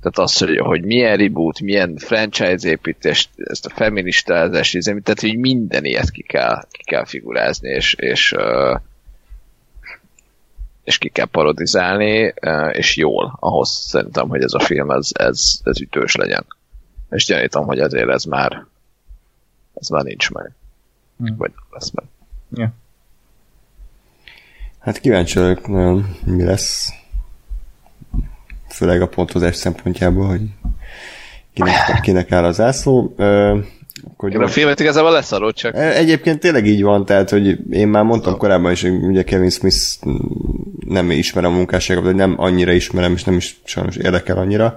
tehát 0.00 0.18
az, 0.18 0.38
hogy, 0.38 0.58
hogy 0.58 0.84
milyen 0.84 1.16
reboot, 1.16 1.60
milyen 1.60 1.96
franchise 1.96 2.68
építés, 2.68 3.30
ezt 3.36 3.66
a 3.66 3.74
feministázást, 3.74 4.78
tehát 4.84 5.20
hogy 5.20 5.38
minden 5.38 5.84
ilyet 5.84 6.10
ki 6.10 6.22
kell, 6.22 6.62
ki 6.70 6.82
kell 6.84 7.04
figurázni, 7.04 7.68
és, 7.68 7.94
és, 7.94 8.34
és 10.84 10.98
ki 10.98 11.08
kell 11.08 11.26
parodizálni, 11.26 12.34
és 12.72 12.96
jól, 12.96 13.36
ahhoz 13.40 13.68
szerintem, 13.68 14.28
hogy 14.28 14.42
ez 14.42 14.52
a 14.52 14.60
film 14.60 14.90
ez, 14.90 15.08
ez, 15.12 15.40
ez 15.62 15.80
ütős 15.80 16.14
legyen. 16.14 16.46
És 17.10 17.24
gyanítom, 17.24 17.66
hogy 17.66 17.78
azért 17.78 18.08
ez 18.08 18.24
már 18.24 18.66
ez 19.80 19.88
már 19.88 20.04
nincs 20.04 20.30
meg. 20.30 20.52
Hmm. 21.16 21.36
Vagy 21.36 21.50
nem 21.54 21.64
lesz 21.70 21.90
meg. 21.90 22.04
Yeah. 22.50 22.70
Hát 24.78 25.00
kíváncsi 25.00 25.38
vagyok 25.38 25.66
nagyon, 25.68 26.16
mi 26.24 26.44
lesz 26.44 26.92
főleg 28.68 29.02
a 29.02 29.08
pontozás 29.08 29.56
szempontjából, 29.56 30.26
hogy 30.26 30.40
kinek, 31.54 32.00
kinek 32.00 32.32
áll 32.32 32.44
az 32.44 32.60
ászló. 32.60 33.14
akkor 34.14 34.32
én 34.32 34.40
a 34.40 34.48
filmet 34.48 34.80
igazából 34.80 35.10
leszarod 35.10 35.54
csak. 35.54 35.74
E, 35.74 35.96
egyébként 35.96 36.40
tényleg 36.40 36.66
így 36.66 36.82
van, 36.82 37.04
tehát, 37.04 37.30
hogy 37.30 37.58
én 37.70 37.88
már 37.88 38.04
mondtam 38.04 38.32
no. 38.32 38.38
korábban 38.38 38.72
is, 38.72 38.82
hogy 38.82 38.92
ugye 38.92 39.22
Kevin 39.22 39.50
Smith 39.50 39.76
nem 40.86 41.10
ismerem 41.10 41.52
a 41.52 41.56
munkásságot, 41.56 42.04
vagy 42.04 42.14
nem 42.14 42.34
annyira 42.36 42.72
ismerem, 42.72 43.12
és 43.12 43.24
nem 43.24 43.36
is 43.36 43.60
sajnos 43.64 43.96
érdekel 43.96 44.38
annyira, 44.38 44.74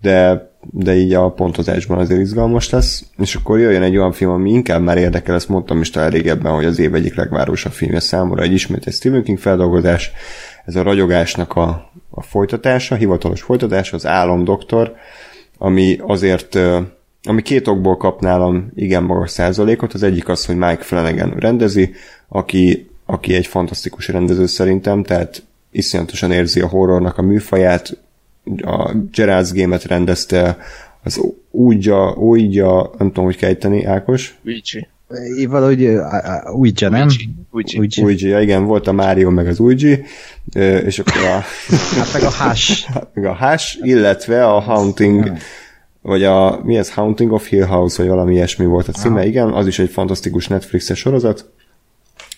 de, 0.00 0.50
de 0.60 0.94
így 0.94 1.14
a 1.14 1.30
pontozásban 1.30 1.98
azért 1.98 2.20
izgalmas 2.20 2.70
lesz, 2.70 3.04
és 3.18 3.34
akkor 3.34 3.58
jöjjön 3.58 3.82
egy 3.82 3.96
olyan 3.96 4.12
film, 4.12 4.30
ami 4.30 4.50
inkább 4.50 4.82
már 4.82 4.98
érdekel, 4.98 5.34
ezt 5.34 5.48
mondtam 5.48 5.80
is 5.80 5.90
talán 5.90 6.10
régebben, 6.10 6.52
hogy 6.52 6.64
az 6.64 6.78
év 6.78 6.94
egyik 6.94 7.14
legvárosabb 7.14 7.72
filmje 7.72 8.00
számomra, 8.00 8.42
egy 8.42 8.52
ismét 8.52 8.86
egy 8.86 8.92
Stephen 8.92 9.22
King 9.22 9.38
feldolgozás, 9.38 10.12
ez 10.66 10.76
a 10.76 10.82
ragyogásnak 10.82 11.56
a, 11.56 11.90
a 12.10 12.22
folytatása, 12.22 12.94
a 12.94 12.98
hivatalos 12.98 13.42
folytatása, 13.42 13.96
az 13.96 14.06
álomdoktor, 14.06 14.94
ami 15.58 15.98
azért, 16.06 16.58
ami 17.22 17.42
két 17.42 17.68
okból 17.68 17.96
kap 17.96 18.20
nálam 18.20 18.70
igen 18.74 19.02
magas 19.02 19.30
százalékot. 19.30 19.92
Az 19.92 20.02
egyik 20.02 20.28
az, 20.28 20.46
hogy 20.46 20.56
Mike 20.56 20.82
Flanagan 20.82 21.34
rendezi, 21.38 21.94
aki, 22.28 22.90
aki 23.04 23.34
egy 23.34 23.46
fantasztikus 23.46 24.08
rendező 24.08 24.46
szerintem, 24.46 25.02
tehát 25.02 25.42
iszonyatosan 25.70 26.32
érzi 26.32 26.60
a 26.60 26.66
horrornak 26.68 27.18
a 27.18 27.22
műfaját, 27.22 27.98
a 28.62 28.92
Gerard's 28.92 29.50
Game-et 29.52 29.84
rendezte, 29.84 30.58
az 31.02 31.20
úgyja, 31.50 32.12
úgyja, 32.12 32.90
nem 32.98 33.08
tudom, 33.08 33.24
hogy 33.24 33.36
kejteni, 33.36 33.84
Ákos? 33.84 34.38
Ouija. 34.44 34.86
Valahogy 35.48 35.84
Ouija, 36.44 36.88
nem? 36.88 37.08
Ouija. 37.50 38.02
Ouija. 38.02 38.28
ja, 38.28 38.40
igen, 38.40 38.64
volt 38.64 38.86
a 38.86 38.92
Mario 38.92 39.30
meg 39.30 39.46
az 39.46 39.60
Ouija, 39.60 39.98
és 40.84 40.98
akkor 40.98 41.22
a... 41.22 41.42
hát 41.98 42.12
meg 42.12 42.22
a 42.22 42.30
Hash. 42.30 42.88
meg 43.14 43.24
a 43.24 43.34
Hash, 43.34 43.78
illetve 43.82 44.46
a 44.46 44.60
Haunting, 44.60 45.32
vagy 46.02 46.24
a, 46.24 46.60
mi 46.64 46.76
ez, 46.76 46.92
Haunting 46.92 47.32
of 47.32 47.48
Hill 47.48 47.64
House, 47.64 48.02
vagy 48.02 48.10
valami 48.10 48.32
ilyesmi 48.32 48.64
volt 48.64 48.88
a 48.88 48.92
címe, 48.92 49.20
ah. 49.20 49.26
igen, 49.26 49.48
az 49.52 49.66
is 49.66 49.78
egy 49.78 49.90
fantasztikus 49.90 50.48
Netflixes 50.48 50.98
sorozat, 50.98 51.50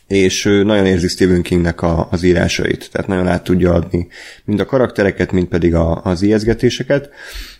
és 0.09 0.45
nagyon 0.45 0.87
érzi 0.87 1.09
Stephen 1.09 1.43
Kingnek 1.43 1.83
a, 1.83 2.09
az 2.11 2.23
írásait, 2.23 2.89
tehát 2.93 3.09
nagyon 3.09 3.27
át 3.27 3.45
tudja 3.45 3.73
adni 3.73 4.09
mind 4.45 4.61
a 4.61 4.65
karaktereket, 4.65 5.33
mind 5.33 5.47
pedig 5.47 5.75
a, 5.75 6.01
az 6.05 6.23
ijeszgetéseket, 6.23 7.11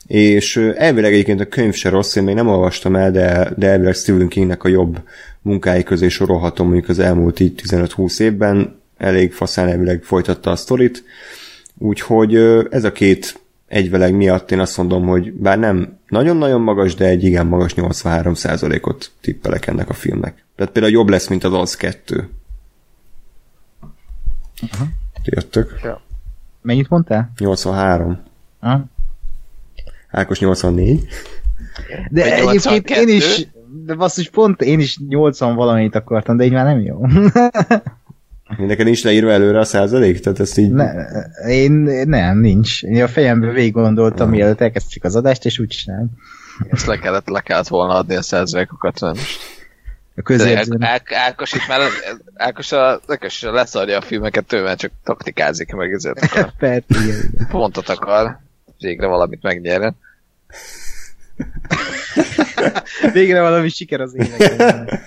és 0.07 0.57
elvileg 0.57 1.13
egyébként 1.13 1.41
a 1.41 1.49
könyv 1.49 1.75
se 1.75 1.89
rossz, 1.89 2.17
én 2.17 2.23
még 2.23 2.35
nem 2.35 2.49
olvastam 2.49 2.97
el, 2.97 3.11
de, 3.11 3.53
de 3.57 3.67
elvileg 3.67 3.95
Stephen 3.95 4.29
Kingnek 4.29 4.65
a 4.65 4.69
jobb 4.69 5.03
munkái 5.43 5.83
közé 5.83 6.09
sorolhatom 6.09 6.67
mondjuk 6.67 6.89
az 6.89 6.99
elmúlt 6.99 7.41
így 7.41 7.63
15-20 7.69 8.21
évben, 8.21 8.81
elég 8.97 9.33
faszán 9.33 9.69
elvileg 9.69 10.03
folytatta 10.03 10.51
a 10.51 10.57
sztorit, 10.57 11.05
úgyhogy 11.79 12.35
ez 12.71 12.85
a 12.85 12.93
két 12.93 13.41
egyveleg 13.67 14.15
miatt 14.15 14.51
én 14.51 14.59
azt 14.59 14.77
mondom, 14.77 15.07
hogy 15.07 15.33
bár 15.33 15.59
nem 15.59 15.99
nagyon-nagyon 16.09 16.61
magas, 16.61 16.95
de 16.95 17.07
egy 17.07 17.25
igen 17.25 17.47
magas 17.47 17.73
83%-ot 17.77 19.11
tippelek 19.21 19.67
ennek 19.67 19.89
a 19.89 19.95
filmnek. 19.95 20.45
Tehát 20.57 20.73
például 20.73 20.95
jobb 20.95 21.09
lesz, 21.09 21.29
mint 21.29 21.45
az 21.45 21.53
az 21.53 21.77
2. 21.77 22.29
Uh-huh. 24.63 24.89
Jöttök? 25.25 25.81
Ja. 25.83 26.01
Mennyit 26.63 26.89
mondtál? 26.89 27.33
83. 27.39 28.19
Aha. 28.61 28.85
Ákos 30.11 30.41
84. 30.41 31.07
De 32.11 32.35
Egy 32.35 32.47
egyébként 32.47 33.09
én 33.09 33.17
is, 33.17 33.49
de 33.85 33.95
basszus, 33.95 34.31
pont 34.31 34.63
én 34.63 34.81
is 34.81 34.99
80 35.09 35.55
valamit 35.55 35.95
akartam, 35.95 36.37
de 36.37 36.45
így 36.45 36.53
már 36.53 36.65
nem 36.65 36.81
jó. 36.81 37.07
Neked 38.57 38.85
nincs 38.85 39.05
leírva 39.05 39.31
előre 39.31 39.59
a 39.59 39.65
százalék? 39.65 40.21
Tehát 40.21 40.41
ezt 40.41 40.59
így... 40.59 40.73
Ne, 40.73 40.93
én 41.47 41.73
nem, 42.07 42.39
nincs. 42.39 42.83
Én 42.83 43.03
a 43.03 43.09
fejembe 43.09 43.51
végig 43.51 43.73
gondoltam, 43.73 44.31
mielőtt 44.31 44.61
elkezdtük 44.61 45.05
az 45.05 45.17
adást, 45.17 45.45
és 45.45 45.59
úgy 45.59 45.73
sem. 45.73 46.11
Ezt 46.71 46.87
le 46.87 46.99
kellett, 46.99 47.29
le 47.29 47.41
kellett 47.41 47.69
volna 47.69 47.95
adni 47.95 48.15
a 48.15 48.23
százalékokat 48.23 49.01
most. 49.01 49.58
A 50.19 50.23
közérzőn. 50.23 50.83
Ákos 51.05 51.53
itt 51.53 51.69
már, 51.69 51.81
Ákos 52.35 52.73
a, 52.73 53.01
Ákos 53.07 53.43
leszarja 53.43 53.97
a 53.97 54.01
filmeket 54.01 54.45
tőle, 54.45 54.63
mert 54.63 54.79
csak 54.79 54.91
taktikázik 55.05 55.73
meg 55.73 55.93
ezért 55.93 56.23
akar. 56.23 56.53
Persze, 56.59 56.85
igen, 56.89 57.31
igen. 57.33 57.47
Pontot 57.51 57.89
akar 57.89 58.39
végre 58.79 59.07
valamit 59.07 59.43
megnyerjen. 59.43 59.97
Végre 63.13 63.41
valami 63.41 63.69
siker 63.69 64.01
az 64.01 64.15
életben. 64.15 64.89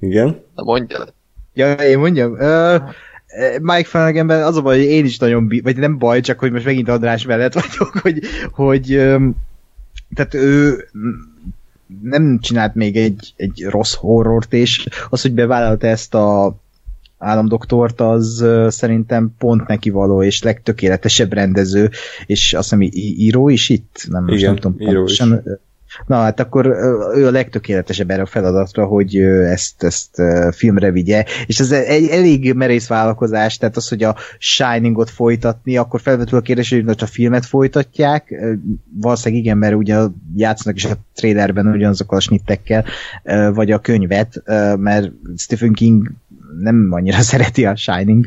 Igen? 0.00 0.44
Na 0.54 0.62
mondja. 0.62 1.06
Ja, 1.54 1.72
én 1.72 1.98
mondjam. 1.98 2.32
Uh, 2.32 2.82
Mike 3.60 3.88
Flanaganben 3.88 4.42
az 4.42 4.56
a 4.56 4.62
baj, 4.62 4.76
hogy 4.78 4.86
én 4.86 5.04
is 5.04 5.18
nagyon, 5.18 5.46
bí- 5.46 5.62
vagy 5.62 5.76
nem 5.76 5.98
baj, 5.98 6.20
csak 6.20 6.38
hogy 6.38 6.52
most 6.52 6.64
megint 6.64 6.88
András 6.88 7.24
mellett 7.24 7.52
vagyok, 7.52 7.98
hogy, 8.02 8.20
hogy 8.50 8.96
um, 8.96 9.36
tehát 10.14 10.34
ő 10.34 10.88
nem 12.02 12.38
csinált 12.40 12.74
még 12.74 12.96
egy, 12.96 13.32
egy 13.36 13.64
rossz 13.68 13.94
horrort, 13.94 14.52
és 14.52 14.88
az, 15.10 15.22
hogy 15.22 15.32
bevállalta 15.32 15.86
ezt 15.86 16.14
a 16.14 16.56
államdoktort, 17.18 18.00
az 18.00 18.44
szerintem 18.68 19.34
pont 19.38 19.66
neki 19.66 19.90
való, 19.90 20.22
és 20.22 20.42
legtökéletesebb 20.42 21.32
rendező, 21.32 21.90
és 22.26 22.54
azt 22.54 22.62
hiszem 22.70 22.88
író 22.92 23.48
is 23.48 23.68
itt? 23.68 24.06
Nem, 24.08 24.24
most 24.24 24.36
Igen, 24.36 24.52
nem 24.52 24.60
tudom 24.60 24.90
író 24.90 25.04
is. 25.04 25.22
Na 26.06 26.16
hát 26.16 26.40
akkor 26.40 26.66
ő 27.14 27.26
a 27.26 27.30
legtökéletesebb 27.30 28.10
erre 28.10 28.22
a 28.22 28.26
feladatra, 28.26 28.84
hogy 28.84 29.16
ezt, 29.16 29.82
ezt 29.82 30.22
filmre 30.50 30.90
vigye, 30.90 31.24
és 31.46 31.60
ez 31.60 31.72
egy 31.72 32.08
elég 32.08 32.54
merész 32.54 32.86
vállalkozás, 32.86 33.56
tehát 33.56 33.76
az, 33.76 33.88
hogy 33.88 34.02
a 34.02 34.16
Shiningot 34.38 35.10
folytatni, 35.10 35.76
akkor 35.76 36.00
felvetül 36.00 36.38
a 36.38 36.42
kérdés, 36.42 36.70
hogy 36.70 36.84
a 36.98 37.06
filmet 37.06 37.46
folytatják, 37.46 38.34
valószínűleg 39.00 39.44
igen, 39.44 39.58
mert 39.58 39.74
ugye 39.74 39.98
játszanak 40.36 40.76
is 40.76 40.84
a 40.84 40.96
trailerben 41.14 41.66
ugyanazokkal 41.66 42.18
a 42.18 42.20
snittekkel, 42.20 42.84
vagy 43.54 43.70
a 43.70 43.78
könyvet, 43.78 44.42
mert 44.76 45.10
Stephen 45.36 45.72
King 45.72 46.12
nem 46.58 46.88
annyira 46.90 47.20
szereti 47.30 47.66
a 47.66 47.76
Shining 47.76 48.26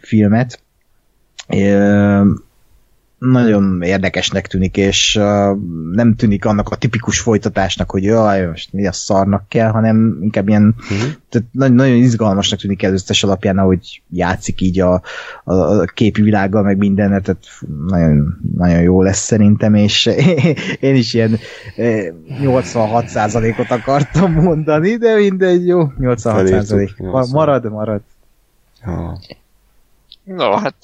filmet. 0.00 0.62
Nagyon 3.18 3.82
érdekesnek 3.82 4.46
tűnik, 4.46 4.76
és 4.76 5.16
uh, 5.20 5.56
nem 5.92 6.14
tűnik 6.16 6.44
annak 6.44 6.68
a 6.68 6.76
tipikus 6.76 7.20
folytatásnak, 7.20 7.90
hogy 7.90 8.02
jaj, 8.02 8.46
most 8.46 8.72
mi 8.72 8.86
a 8.86 8.92
szarnak 8.92 9.48
kell, 9.48 9.70
hanem 9.70 10.18
inkább 10.20 10.48
ilyen, 10.48 10.74
uh-huh. 10.78 11.08
tehát 11.28 11.48
nagyon, 11.52 11.74
nagyon 11.74 11.96
izgalmasnak 11.96 12.58
tűnik 12.58 12.82
előzetes 12.82 13.22
alapján, 13.22 13.58
ahogy 13.58 14.02
játszik 14.10 14.60
így 14.60 14.80
a, 14.80 15.02
a, 15.44 15.52
a 15.54 15.84
képi 15.84 16.22
világgal, 16.22 16.62
meg 16.62 16.76
minden, 16.76 17.08
tehát 17.08 17.44
nagyon, 17.86 18.38
nagyon 18.56 18.80
jó 18.80 19.02
lesz 19.02 19.24
szerintem, 19.24 19.74
és 19.74 20.06
én 20.80 20.94
is 20.94 21.14
ilyen 21.14 21.38
86%-ot 21.76 23.70
akartam 23.70 24.32
mondani, 24.32 24.96
de 24.96 25.14
mindegy, 25.14 25.66
jó, 25.66 25.92
86%. 26.00 27.32
Marad, 27.32 27.70
marad. 27.70 28.00
Ja. 28.84 29.18
No, 30.36 30.56
hát 30.56 30.76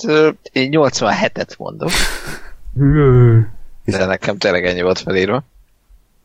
én 0.52 0.70
87-et 0.72 1.58
mondok. 1.58 1.90
De 3.84 4.06
nekem 4.06 4.38
tényleg 4.38 4.66
ennyi 4.66 4.82
volt 4.82 4.98
felírva. 4.98 5.44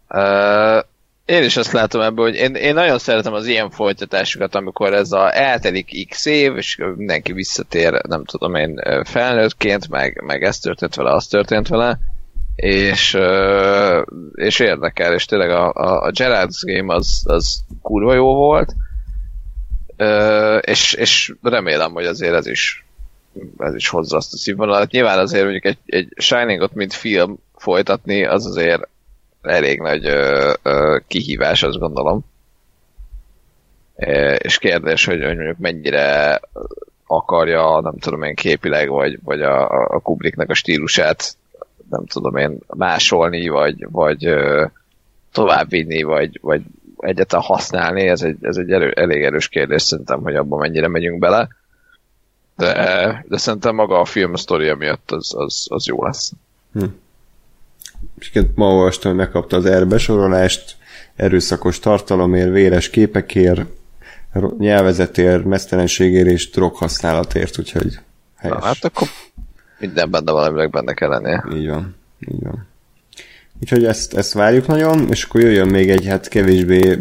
Uh, 0.10 0.84
én 1.26 1.44
is 1.44 1.58
azt 1.58 1.72
látom 1.72 2.02
ebből, 2.02 2.26
hogy 2.26 2.36
én, 2.36 2.56
én 2.56 2.74
nagyon 2.74 3.00
szeretem 3.00 3.34
az 3.34 3.46
ilyen 3.46 3.70
folytatásokat, 3.70 4.56
amikor 4.56 4.94
ez 4.94 5.12
a 5.12 5.36
eltelik 5.36 6.10
x 6.10 6.26
év, 6.26 6.58
és 6.58 6.78
mindenki 6.96 7.34
visszatér, 7.34 8.02
nem 8.08 8.26
tudom 8.26 8.56
én, 8.56 8.82
felnőttként, 9.04 9.90
meg, 9.90 10.22
meg 10.26 10.44
ez 10.44 10.60
történt 10.60 10.96
vele, 10.96 11.12
az 11.14 11.28
történt 11.28 11.68
vele, 11.68 12.00
és, 12.56 13.14
uh, 13.14 14.02
és 14.34 14.60
érdekel, 14.60 15.14
és 15.14 15.26
tényleg 15.26 15.50
a, 15.50 15.74
a, 15.74 16.02
a 16.02 16.12
Gerard's 16.12 16.62
Game 16.62 16.94
az, 16.94 17.24
az 17.26 17.64
kurva 17.82 18.14
jó 18.14 18.36
volt, 18.36 18.74
uh, 19.98 20.60
és, 20.62 20.94
és 20.94 21.34
remélem, 21.42 21.92
hogy 21.92 22.06
azért 22.06 22.34
ez 22.34 22.48
is 22.48 22.84
ez 23.58 23.76
is 23.76 23.88
hozza 23.88 24.18
azt 24.18 24.34
a 24.34 24.38
színvonalat. 24.38 24.92
Nyilván 24.92 25.20
azért 25.20 25.44
mondjuk 25.44 25.66
egy, 25.66 25.78
egy 25.86 26.14
Shiningot, 26.16 26.74
mint 26.74 26.94
film 26.94 27.38
folytatni, 27.56 28.26
az 28.26 28.46
azért 28.46 28.88
elég 29.42 29.80
nagy 29.80 30.06
ö, 30.06 30.54
ö, 30.64 30.98
kihívás, 31.08 31.64
azt 31.64 31.80
gondolom. 31.80 32.20
És 34.38 34.58
kérdés, 34.58 35.06
hogy, 35.06 35.24
hogy 35.24 35.36
mondjuk 35.36 35.58
mennyire 35.58 36.40
akarja, 37.08 37.80
nem 37.82 37.98
tudom 37.98 38.24
én, 38.24 38.36
képileg, 38.36 38.90
vagy, 38.90 39.20
vagy 39.24 39.42
a, 39.42 39.70
a 39.70 40.00
Kubricknek 40.00 40.50
a 40.50 40.54
stílusát, 40.54 41.36
nem 41.90 42.06
tudom 42.06 42.36
én, 42.36 42.58
másolni, 42.68 43.48
vagy, 43.48 43.86
vagy 43.92 44.26
ö, 44.26 44.66
továbbvinni, 45.32 46.04
vagy, 46.04 46.40
vagy 46.42 46.62
egyáltalán 46.98 47.46
használni, 47.46 48.08
ez 48.08 48.22
egy, 48.22 48.38
ez 48.42 48.58
egy 48.58 48.72
erő, 48.72 48.92
elég 48.92 49.24
erős 49.24 49.48
kérdés 49.48 49.82
szerintem, 49.82 50.22
hogy 50.22 50.36
abban 50.36 50.60
mennyire 50.60 50.88
megyünk 50.88 51.20
bele 51.20 51.48
de, 52.60 53.26
de 53.28 53.38
szerintem 53.38 53.76
maga 53.76 54.00
a 54.00 54.06
film 54.06 54.36
sztoria 54.36 54.76
miatt 54.76 55.12
az, 55.12 55.34
az, 55.36 55.66
az 55.70 55.86
jó 55.86 56.04
lesz. 56.04 56.32
Hm. 56.74 56.86
És 58.20 58.32
ma 58.56 58.66
olvastam, 58.66 59.12
hogy 59.12 59.20
megkapta 59.20 59.58
az 59.58 59.68
R 59.68 59.88
besorolást, 59.88 60.76
erőszakos 61.16 61.80
tartalomért, 61.80 62.52
véres 62.52 62.90
képekért, 62.90 63.62
nyelvezetért, 64.58 65.44
mesztelenségért 65.44 66.28
és 66.28 66.50
droghasználatért, 66.50 67.60
úgyhogy 67.60 68.00
helyes. 68.36 68.58
Na, 68.58 68.66
hát 68.66 68.84
akkor 68.84 69.08
minden 69.80 70.12
benne 70.12 70.32
valamileg 70.32 70.70
benne 70.70 70.94
kell 70.94 71.10
lennie. 71.10 71.46
Így 71.54 71.68
van, 71.68 71.96
így 72.20 72.44
van. 72.44 72.68
Úgyhogy 73.62 73.86
ezt, 73.86 74.14
ezt 74.14 74.34
várjuk 74.34 74.68
nagyon, 74.68 75.10
és 75.10 75.24
akkor 75.24 75.42
jöjjön 75.42 75.68
még 75.68 75.90
egy 75.90 76.06
hát 76.06 76.28
kevésbé 76.28 76.98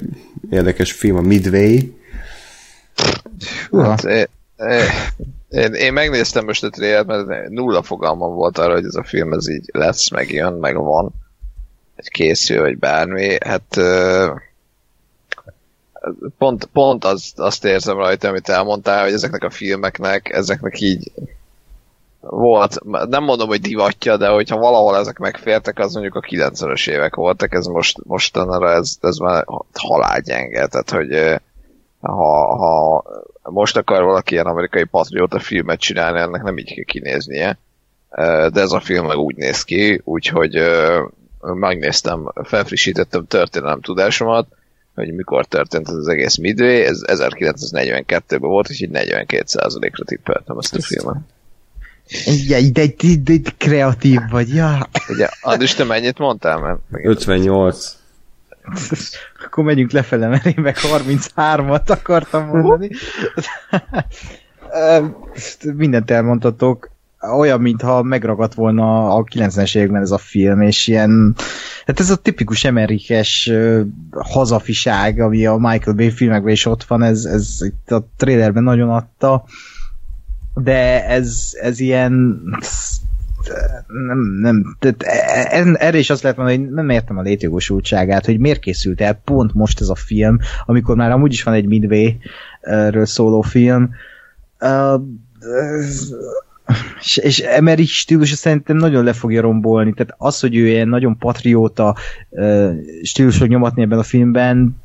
érdekes 0.50 0.92
film, 0.92 1.16
a 1.16 1.20
Midway. 1.20 1.78
Hát, 3.72 4.04
én, 4.04 4.26
én, 5.50 5.72
én 5.72 5.92
megnéztem 5.92 6.44
most 6.44 6.64
a 6.64 6.70
trailert, 6.70 7.06
mert 7.06 7.48
nulla 7.48 7.82
fogalmam 7.82 8.34
volt 8.34 8.58
arra, 8.58 8.72
hogy 8.72 8.84
ez 8.84 8.94
a 8.94 9.04
film 9.04 9.32
ez 9.32 9.48
így 9.48 9.64
lesz, 9.72 10.10
meg 10.10 10.30
jön, 10.30 10.52
meg 10.52 10.76
van. 10.76 11.12
Egy 11.96 12.08
készül, 12.08 12.60
vagy 12.60 12.78
bármi. 12.78 13.36
Hát 13.44 13.80
pont, 16.38 16.64
pont 16.64 17.04
az, 17.04 17.32
azt 17.36 17.64
érzem 17.64 17.96
rajta, 17.96 18.28
amit 18.28 18.48
elmondtál, 18.48 19.02
hogy 19.02 19.12
ezeknek 19.12 19.44
a 19.44 19.50
filmeknek, 19.50 20.28
ezeknek 20.28 20.80
így 20.80 21.12
volt, 22.20 22.80
nem 23.08 23.24
mondom, 23.24 23.48
hogy 23.48 23.60
divatja, 23.60 24.16
de 24.16 24.28
hogyha 24.28 24.58
valahol 24.58 24.96
ezek 24.96 25.18
megfértek, 25.18 25.78
az 25.78 25.92
mondjuk 25.92 26.14
a 26.14 26.20
90-es 26.20 26.88
évek 26.88 27.14
voltak, 27.14 27.54
ez 27.54 27.66
most, 27.66 28.04
mostanra 28.04 28.70
ez, 28.70 28.96
ez 29.00 29.16
már 29.16 29.44
halálgyenge, 29.72 30.66
tehát 30.66 30.90
hogy 30.90 31.40
ha, 32.00 32.56
ha 32.56 33.04
most 33.50 33.76
akar 33.76 34.02
valaki 34.02 34.32
ilyen 34.32 34.46
amerikai 34.46 34.84
patrióta 34.84 35.38
filmet 35.38 35.80
csinálni, 35.80 36.18
ennek 36.18 36.42
nem 36.42 36.58
így 36.58 36.74
kell 36.74 36.84
kinéznie. 36.84 37.58
De 38.52 38.60
ez 38.60 38.72
a 38.72 38.80
film 38.80 39.06
meg 39.06 39.16
úgy 39.16 39.36
néz 39.36 39.62
ki, 39.62 40.00
úgyhogy 40.04 40.60
megnéztem, 41.40 42.32
felfrissítettem 42.44 43.26
történelem 43.26 43.80
tudásomat, 43.80 44.48
hogy 44.94 45.14
mikor 45.14 45.46
történt 45.46 45.88
ez 45.88 45.94
az 45.94 46.08
egész 46.08 46.36
Midway, 46.36 46.82
ez 46.82 47.00
1942-ben 47.06 48.40
volt, 48.40 48.68
és 48.68 48.80
így 48.80 48.90
42%-ra 48.92 50.04
tippeltem 50.04 50.58
ezt 50.58 50.74
a 50.74 50.82
filmet. 50.82 51.16
Ja, 52.48 52.60
de, 52.70 52.86
de, 52.86 53.08
de, 53.24 53.36
de 53.36 53.50
kreatív 53.56 54.20
vagy, 54.30 54.54
ja. 54.54 54.88
Ugye, 55.08 55.28
Andris, 55.40 55.74
te 55.74 55.84
mennyit 55.84 56.18
mondtál? 56.18 56.58
Mert 56.58 57.06
58. 57.06 57.97
Akkor 59.44 59.64
megyünk 59.64 59.90
lefele, 59.90 60.28
mert 60.28 60.46
én 60.46 60.54
meg 60.56 60.76
33-at 60.76 61.86
akartam 61.86 62.46
mondani. 62.46 62.90
Mindent 65.76 66.10
elmondhatok. 66.10 66.90
Olyan, 67.36 67.60
mintha 67.60 68.02
megragadt 68.02 68.54
volna 68.54 69.14
a 69.14 69.24
90-es 69.24 69.76
években 69.76 70.02
ez 70.02 70.10
a 70.10 70.18
film, 70.18 70.60
és 70.60 70.86
ilyen, 70.86 71.34
hát 71.86 72.00
ez 72.00 72.10
a 72.10 72.16
tipikus 72.16 72.64
emerikes 72.64 73.52
hazafiság, 74.10 75.20
ami 75.20 75.46
a 75.46 75.56
Michael 75.56 75.96
Bay 75.96 76.10
filmekben 76.10 76.52
is 76.52 76.66
ott 76.66 76.84
van, 76.84 77.02
ez, 77.02 77.24
ez 77.24 77.56
itt 77.60 77.90
a 77.90 78.08
trailerben 78.16 78.62
nagyon 78.62 78.90
adta, 78.90 79.44
de 80.54 81.06
ez, 81.06 81.50
ez 81.60 81.80
ilyen 81.80 82.40
nem, 83.86 84.18
nem, 84.18 84.76
tehát 84.78 85.02
erre 85.76 85.98
is 85.98 86.10
azt 86.10 86.22
lehet 86.22 86.38
mondani, 86.38 86.58
hogy 86.58 86.70
nem 86.70 86.90
értem 86.90 87.18
a 87.18 87.22
létjogosultságát, 87.22 88.26
hogy 88.26 88.38
miért 88.38 88.60
készült 88.60 89.00
el 89.00 89.20
pont 89.24 89.54
most 89.54 89.80
ez 89.80 89.88
a 89.88 89.94
film, 89.94 90.38
amikor 90.66 90.96
már 90.96 91.10
amúgy 91.10 91.32
is 91.32 91.42
van 91.42 91.54
egy 91.54 91.66
Midway-ről 91.66 93.06
szóló 93.06 93.40
film. 93.40 93.90
Uh, 94.60 95.02
és, 97.00 97.16
és 97.16 97.38
Emery 97.38 97.86
stílusa 97.86 98.36
szerintem 98.36 98.76
nagyon 98.76 99.04
le 99.04 99.12
fogja 99.12 99.40
rombolni, 99.40 99.92
tehát 99.92 100.14
az, 100.18 100.40
hogy 100.40 100.56
ő 100.56 100.66
ilyen 100.66 100.88
nagyon 100.88 101.18
patrióta 101.18 101.96
stílusok 103.02 103.48
nyomatni 103.48 103.82
ebben 103.82 103.98
a 103.98 104.02
filmben, 104.02 104.76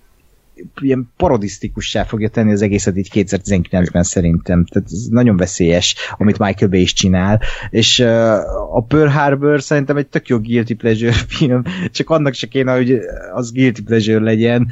ilyen 0.82 1.12
parodisztikussá 1.18 2.04
fogja 2.04 2.30
tenni 2.30 2.52
az 2.52 2.62
egészet 2.62 2.98
így 2.98 3.10
2019-ben 3.14 4.04
szerintem. 4.04 4.66
Tehát 4.66 4.90
ez 4.92 5.06
nagyon 5.10 5.38
veszélyes, 5.38 5.96
amit 6.18 6.40
Michael 6.40 6.72
Bay 6.72 6.82
is 6.82 6.94
csinál. 6.94 7.42
És 7.70 8.00
uh, 8.00 8.76
a 8.76 8.86
Pearl 8.88 9.10
Harbor 9.10 9.62
szerintem 9.62 9.98
egy 9.98 10.08
tök 10.08 10.28
jó 10.28 10.40
guilty 10.40 10.74
pleasure 10.74 11.12
film, 11.38 11.62
csak 11.92 12.10
annak 12.10 12.34
se 12.34 12.48
kéne, 12.48 12.76
hogy 12.76 13.00
az 13.34 13.52
guilty 13.52 13.82
pleasure 13.82 14.24
legyen. 14.24 14.68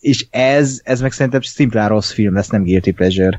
És 0.00 0.26
ez, 0.30 0.80
ez 0.84 1.00
meg 1.00 1.12
szerintem 1.12 1.40
szimplán 1.40 1.88
rossz 1.88 2.12
film 2.12 2.34
lesz, 2.34 2.48
nem 2.48 2.62
guilty 2.62 2.90
pleasure 2.90 3.38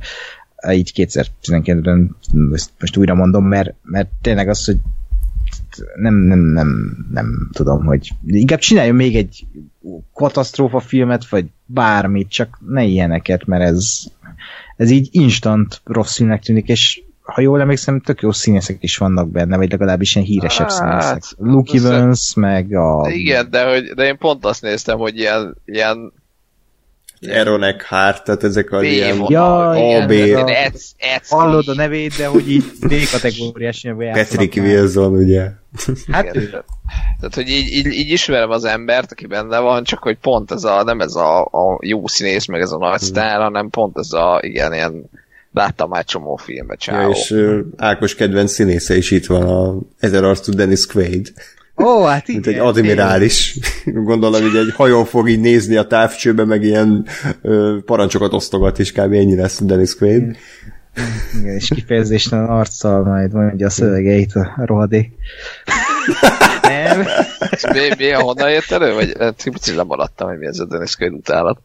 így 0.72 0.92
2019-ben 0.96 2.16
most 2.80 2.98
újra 2.98 3.14
mondom, 3.14 3.46
mert, 3.46 3.74
mert 3.84 4.10
tényleg 4.22 4.50
az, 4.50 4.66
hogy 4.66 4.78
nem, 5.96 6.16
nem, 6.16 6.40
nem, 6.40 6.98
nem 7.12 7.50
tudom, 7.52 7.86
hogy 7.86 8.12
inkább 8.26 8.60
csináljon 8.60 8.96
még 8.96 9.16
egy 9.16 9.46
katasztrófa 10.14 10.80
filmet, 10.80 11.30
vagy 11.30 11.46
bármit, 11.66 12.30
csak 12.30 12.60
ne 12.68 12.84
ilyeneket, 12.84 13.46
mert 13.46 13.64
ez, 13.64 14.04
ez 14.76 14.90
így 14.90 15.08
instant 15.12 15.82
rossz 15.84 16.16
filmnek 16.16 16.42
tűnik, 16.42 16.68
és 16.68 17.02
ha 17.22 17.42
jól 17.42 17.62
emlékszem, 17.62 18.02
tök 18.02 18.22
jó 18.22 18.32
színészek 18.32 18.78
is 18.80 18.98
vannak 18.98 19.30
benne, 19.30 19.58
vagy 19.58 19.72
legalábbis 19.72 20.16
ilyen 20.16 20.28
híresebb 20.28 20.70
Hát, 20.70 20.76
színészek. 20.76 21.24
Luke 21.38 21.78
Evans, 21.78 22.34
meg 22.34 22.74
a... 22.74 23.10
Igen, 23.10 23.50
de, 23.50 23.70
hogy, 23.70 23.84
de 23.84 24.06
én 24.06 24.18
pont 24.18 24.46
azt 24.46 24.62
néztem, 24.62 24.98
hogy 24.98 25.18
ilyen, 25.18 25.56
ilyen 25.66 26.14
Eronek 27.20 27.86
Hart, 27.86 28.24
tehát 28.24 28.44
ezek 28.44 28.72
a 28.72 28.80
B 28.80 28.84
ilyen 28.84 29.26
Ja, 29.28 29.70
AB, 29.70 30.14
Hallod 31.30 31.68
a 31.68 31.74
nevét, 31.74 32.18
de 32.18 32.28
hogy 32.28 32.52
így 32.52 32.64
D-kategóriás 32.80 33.84
nyelvű 33.84 34.06
Patrick 34.12 34.56
Wilson, 34.56 35.14
ugye? 35.14 35.50
Hát 36.12 36.36
ő. 36.36 36.50
Tehát, 37.20 37.36
hogy 37.36 37.50
így, 37.50 37.72
így, 37.72 37.86
így 37.86 38.10
ismerem 38.10 38.50
az 38.50 38.64
embert, 38.66 39.12
aki 39.12 39.28
benne 39.28 39.60
van, 39.60 39.84
csak 39.84 40.04
hogy 40.04 40.18
pont 40.18 40.52
ez 40.52 40.64
a, 40.64 40.84
nem 40.84 41.00
ez 41.00 41.16
a, 41.16 41.42
a 41.42 41.80
jó 41.82 42.08
színész, 42.08 42.46
meg 42.46 42.62
ez 42.62 42.72
a 42.72 42.78
nagy 42.78 43.00
sztár, 43.00 43.42
hanem 43.42 43.70
pont 43.70 43.98
ez 43.98 44.12
a, 44.14 44.40
igen, 44.44 44.74
ilyen 44.74 45.10
láttam 45.54 45.90
már 45.90 46.06
csomó 46.06 46.36
filmet, 46.36 46.86
Ja, 46.86 46.94
csáó. 46.94 47.10
és 47.10 47.30
uh, 47.30 47.60
Ákos 47.78 48.16
kedvenc 48.16 48.52
színésze 48.52 48.96
is 48.98 49.12
itt 49.12 49.26
van, 49.26 49.42
a 49.42 49.78
ezer 50.00 50.24
arcú 50.24 50.52
Dennis 50.52 50.86
Quaid, 50.86 51.34
Ó, 51.78 52.04
hát 52.04 52.28
igen. 52.28 52.42
mint 52.42 52.56
egy 52.56 52.68
admirális. 52.68 53.58
Gondolom, 53.86 54.42
hogy 54.42 54.56
egy 54.56 54.74
hajón 54.76 55.06
fog 55.06 55.30
így 55.30 55.40
nézni 55.40 55.76
a 55.76 55.88
távcsőbe, 55.88 56.46
meg 56.46 56.64
ilyen 56.64 57.06
ö, 57.42 57.78
parancsokat 57.86 58.34
osztogat, 58.34 58.80
és 58.80 58.92
kb. 58.92 59.14
ennyi 59.14 59.36
lesz 59.36 59.62
Dennis 59.64 59.96
Quaid. 59.96 60.38
Igen, 61.40 61.56
és 61.56 61.68
kifejezéstelen 61.76 62.46
arccal 62.46 63.04
majd 63.04 63.34
mondja 63.34 63.66
a 63.66 63.70
szövegeit 63.70 64.34
a 64.34 64.54
rohadék. 64.66 65.12
Nem. 66.62 67.06
Mi, 67.72 67.80
mi, 67.98 68.10
honnan 68.12 68.52
jött 68.52 68.72
elő? 68.72 68.94
Vagy 68.94 69.14
hát, 69.20 69.44
picit 69.44 69.76
lemaradtam, 69.76 70.28
hogy 70.28 70.38
mi 70.38 70.46
ez 70.46 70.60
a 70.60 70.66
Dennis 70.66 70.96
Quaid 70.96 71.14
utálat. 71.14 71.60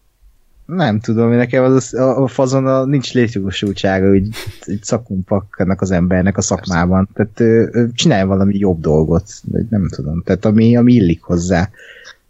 Nem 0.67 1.01
tudom, 1.01 1.31
nekem 1.31 1.65
az 1.65 1.95
a, 1.95 2.23
a 2.23 2.27
fazon 2.27 2.67
a, 2.67 2.85
nincs 2.85 3.13
létjogosultsága, 3.15 4.09
hogy 4.09 4.29
egy 4.61 4.83
szakumpak 4.83 5.55
ennek 5.59 5.81
az 5.81 5.91
embernek 5.91 6.37
a 6.37 6.43
szakmában. 6.43 7.09
Tehát 7.15 7.41
ő, 7.41 7.71
ő 7.73 7.91
csinálja 7.95 8.27
valami 8.27 8.59
jobb 8.59 8.81
dolgot, 8.81 9.25
nem 9.71 9.89
tudom. 9.89 10.23
Tehát 10.23 10.45
ami, 10.45 10.77
ami 10.77 10.93
illik 10.93 11.23
hozzá. 11.23 11.71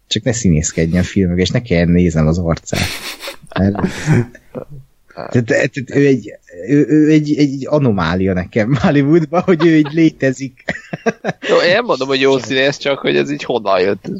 Csak 0.07 0.23
ne 0.23 0.33
színészkedjen 0.33 1.03
filmek, 1.03 1.39
és 1.39 1.51
ne 1.51 1.63
kelljen 1.63 1.89
néznem 1.89 2.27
az 2.27 2.39
arcát. 2.39 2.81
Mert- 3.59 3.77
Tehát, 5.15 5.45
tehát 5.47 5.71
ő, 5.95 6.07
egy, 6.07 6.33
ő, 6.69 6.85
ő 6.89 7.11
egy, 7.11 7.35
egy 7.39 7.67
anomália 7.69 8.33
nekem 8.33 8.75
Hollywoodban, 8.81 9.41
hogy 9.43 9.67
ő 9.67 9.77
így 9.77 9.93
létezik. 9.93 10.65
Jó, 11.49 11.57
én 11.57 11.73
nem 11.75 11.85
mondom, 11.85 12.09
hogy 12.09 12.21
jó 12.21 12.39
színész, 12.39 12.77
csak 12.77 12.99
hogy 12.99 13.17
ez 13.17 13.31
így 13.31 13.45
honnan 13.45 13.81
jött. 13.81 14.11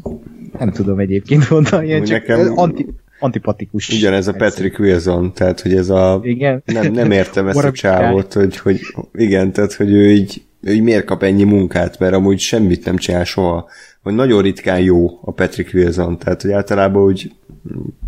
Nem 0.59 0.71
tudom 0.71 0.99
egyébként 0.99 1.43
honnan 1.43 1.85
jön, 1.85 2.03
csak 2.03 2.27
nekem- 2.27 2.57
anti, 2.57 2.85
antipatikus. 3.23 3.89
Ugyanez 3.89 4.27
a 4.27 4.33
Patrick 4.33 4.79
Wilson, 4.79 5.33
tehát 5.33 5.61
hogy 5.61 5.73
ez 5.75 5.89
a... 5.89 6.19
Igen. 6.23 6.63
Nem, 6.65 6.91
nem 6.91 7.11
értem 7.11 7.47
ezt 7.47 7.63
a 7.63 7.71
csávot, 7.71 8.33
hogy, 8.33 8.57
hogy 8.57 8.79
igen, 9.13 9.51
tehát 9.51 9.73
hogy 9.73 9.91
ő 9.91 10.11
így, 10.11 10.41
ő 10.61 10.73
így 10.73 10.81
miért 10.81 11.05
kap 11.05 11.23
ennyi 11.23 11.43
munkát, 11.43 11.99
mert 11.99 12.13
amúgy 12.13 12.39
semmit 12.39 12.85
nem 12.85 12.97
csinál 12.97 13.23
soha. 13.23 13.69
Vagy 14.03 14.13
nagyon 14.13 14.41
ritkán 14.41 14.79
jó 14.79 15.19
a 15.21 15.31
Patrick 15.31 15.73
Wilson, 15.73 16.17
tehát 16.17 16.41
hogy 16.41 16.51
általában 16.51 17.03
úgy 17.03 17.31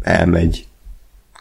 elmegy. 0.01 0.65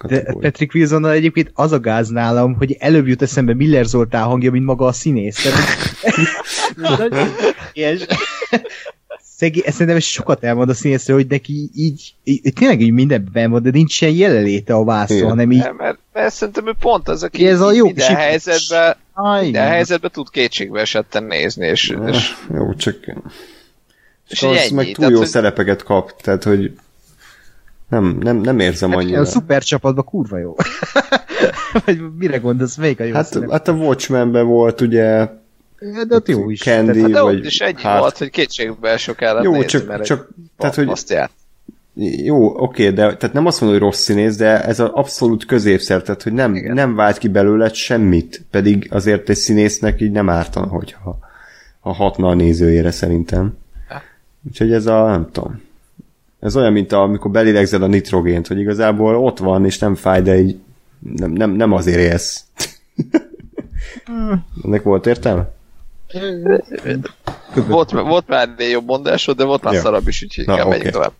De 0.07 0.23
Patrick 0.41 0.75
wilson 0.75 1.07
egyébként 1.07 1.51
az 1.55 1.73
a 1.73 1.81
gáz 1.81 2.09
nálam, 2.09 2.55
hogy 2.55 2.77
előbb 2.79 3.07
jut 3.07 3.23
eszembe 3.23 3.55
Miller 3.55 3.85
Zoltán 3.85 4.25
hangja, 4.25 4.51
mint 4.51 4.65
maga 4.65 4.87
a 4.87 4.93
színész. 4.93 5.43
Tehát, 5.43 5.69
Szegé, 9.45 9.63
szerintem 9.67 9.97
ez 9.97 10.03
sokat 10.03 10.45
elmond 10.45 10.69
a 10.69 10.75
színészről, 10.75 11.17
hogy 11.17 11.27
neki 11.27 11.71
így, 11.75 12.15
így 12.25 12.53
tényleg 12.55 12.81
így 12.81 12.91
mindenben 12.93 13.51
van, 13.51 13.63
de 13.63 13.71
nincs 13.71 14.01
ilyen 14.01 14.15
jelenléte 14.15 14.75
a 14.75 14.85
vászon, 14.85 15.17
Igen. 15.17 15.29
hanem 15.29 15.51
így 15.53 15.59
Nem, 15.59 15.75
mert, 15.77 15.99
mert 16.13 16.35
szerintem 16.35 16.69
ő 16.69 16.73
pont 16.81 17.09
az, 17.09 17.23
aki 17.23 17.47
Ez 17.47 17.61
a 17.61 17.73
jó 17.73 17.85
minden 17.85 18.07
kis- 18.09 18.17
helyzetben, 18.17 18.97
minden 19.41 19.67
helyzetben 19.69 20.11
tud 20.11 20.31
kétségbe 20.31 20.81
esetten 20.81 21.25
nézni, 21.25 21.67
és, 21.67 21.97
és, 22.07 22.35
Jó, 22.55 22.75
csak... 22.75 22.97
és 24.29 24.43
így 24.43 24.51
az 24.51 24.71
meg 24.71 24.85
túl 24.85 24.95
Tehát, 24.95 25.11
jó 25.11 25.19
hogy- 25.19 25.27
szerepeket 25.27 25.83
kap, 25.83 26.21
tehát 26.23 26.43
hogy 26.45 26.73
nem, 27.89 28.17
nem, 28.21 28.37
nem 28.37 28.59
érzem 28.59 28.91
Hát, 28.91 28.99
annyira. 28.99 29.21
a 29.21 29.25
szuper 29.25 29.63
csapatban 29.63 30.05
kurva 30.05 30.39
jó. 30.39 30.57
Vagy 31.85 32.01
mire 32.19 32.37
gondolsz, 32.39 32.77
melyik 32.77 33.01
a 33.01 33.05
jó 33.05 33.15
Hát, 33.15 33.27
szerep? 33.27 33.51
hát 33.51 33.69
a 33.69 33.73
Watchmenben 33.73 34.47
volt 34.47 34.81
ugye 34.81 35.29
De 36.09 36.15
ott 36.15 36.29
jó 36.29 36.51
is. 36.51 36.61
Candy, 36.61 36.93
Tehát, 36.93 37.11
de 37.11 37.21
vagy 37.21 37.45
is 37.45 37.61
ennyi 37.61 37.83
Hart. 37.83 38.01
volt, 38.01 38.19
hogy 38.19 38.31
kétségbe 38.31 38.97
sok 38.97 39.17
kellett 39.17 39.45
Jó, 39.45 39.51
nézni, 39.53 39.67
csak- 39.67 39.87
mert 39.87 40.05
csak- 40.05 40.29
tehát, 40.59 40.75
hogy- 40.75 40.89
azt 40.89 41.11
jár. 41.11 41.31
Jó, 42.25 42.63
oké, 42.63 42.91
de 42.91 43.17
tehát 43.17 43.33
nem 43.33 43.47
azt 43.47 43.61
mondom, 43.61 43.79
hogy 43.79 43.89
rossz 43.89 44.03
színész, 44.03 44.37
de 44.37 44.65
ez 44.65 44.81
az 44.81 44.91
abszolút 44.93 45.45
középszer, 45.47 46.03
tehát 46.03 46.23
hogy 46.23 46.33
nem, 46.33 46.55
Igen. 46.55 46.75
nem 46.75 46.95
vált 46.95 47.19
ki 47.19 47.29
belőle 47.29 47.73
semmit, 47.73 48.45
pedig 48.51 48.89
azért 48.91 49.29
egy 49.29 49.37
színésznek 49.37 50.01
így 50.01 50.11
nem 50.11 50.29
ártana, 50.29 50.67
hogyha 50.67 51.19
ha 51.81 51.93
hatna 51.93 52.29
a 52.29 52.35
nézőjére 52.35 52.91
szerintem. 52.91 53.57
Ja. 53.91 54.03
Úgyhogy 54.49 54.73
ez 54.73 54.87
a, 54.87 55.07
nem 55.07 55.29
tudom, 55.33 55.63
ez 56.41 56.57
olyan, 56.57 56.73
mint 56.73 56.93
a, 56.93 57.03
amikor 57.03 57.31
belélegzed 57.31 57.83
a 57.83 57.87
nitrogént, 57.87 58.47
hogy 58.47 58.59
igazából 58.59 59.17
ott 59.17 59.39
van, 59.39 59.65
és 59.65 59.79
nem 59.79 59.95
fáj, 59.95 60.23
de 60.23 60.39
így 60.41 60.57
nem, 60.99 61.31
nem, 61.31 61.51
nem 61.51 61.73
azért 61.73 61.99
élsz. 61.99 62.45
Ennek 64.65 64.83
volt 64.83 65.07
értelme? 65.07 65.53
Volt, 67.55 67.91
volt 67.91 68.29
már 68.29 68.49
ennél 68.49 68.71
jobb 68.71 68.87
mondásod, 68.87 69.37
de 69.37 69.45
volt 69.45 69.63
már 69.63 69.75
Jó. 69.75 69.81
szarabb 69.81 70.09
is, 70.09 70.23
úgyhogy 70.23 70.47
Na, 70.47 70.53
inkább 70.53 70.67
oké. 70.67 70.77
menjünk 70.77 70.95
tovább. 70.97 71.13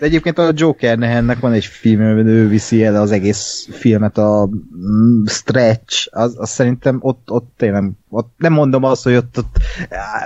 De 0.00 0.06
egyébként 0.06 0.38
a 0.38 0.52
Joker 0.54 0.98
nehennek 0.98 1.38
van 1.40 1.52
egy 1.52 1.64
film, 1.64 2.00
amiben 2.00 2.26
ő 2.26 2.48
viszi 2.48 2.84
el 2.84 2.96
az 2.96 3.10
egész 3.10 3.68
filmet, 3.70 4.18
a 4.18 4.48
mm, 4.48 5.24
Stretch, 5.24 6.08
az, 6.10 6.34
az 6.38 6.50
szerintem 6.50 6.98
ott, 7.00 7.30
ott 7.30 7.52
tényleg, 7.56 7.90
ott 8.08 8.32
nem 8.36 8.52
mondom 8.52 8.84
azt, 8.84 9.02
hogy 9.04 9.14
ott, 9.14 9.38
ott 9.38 9.56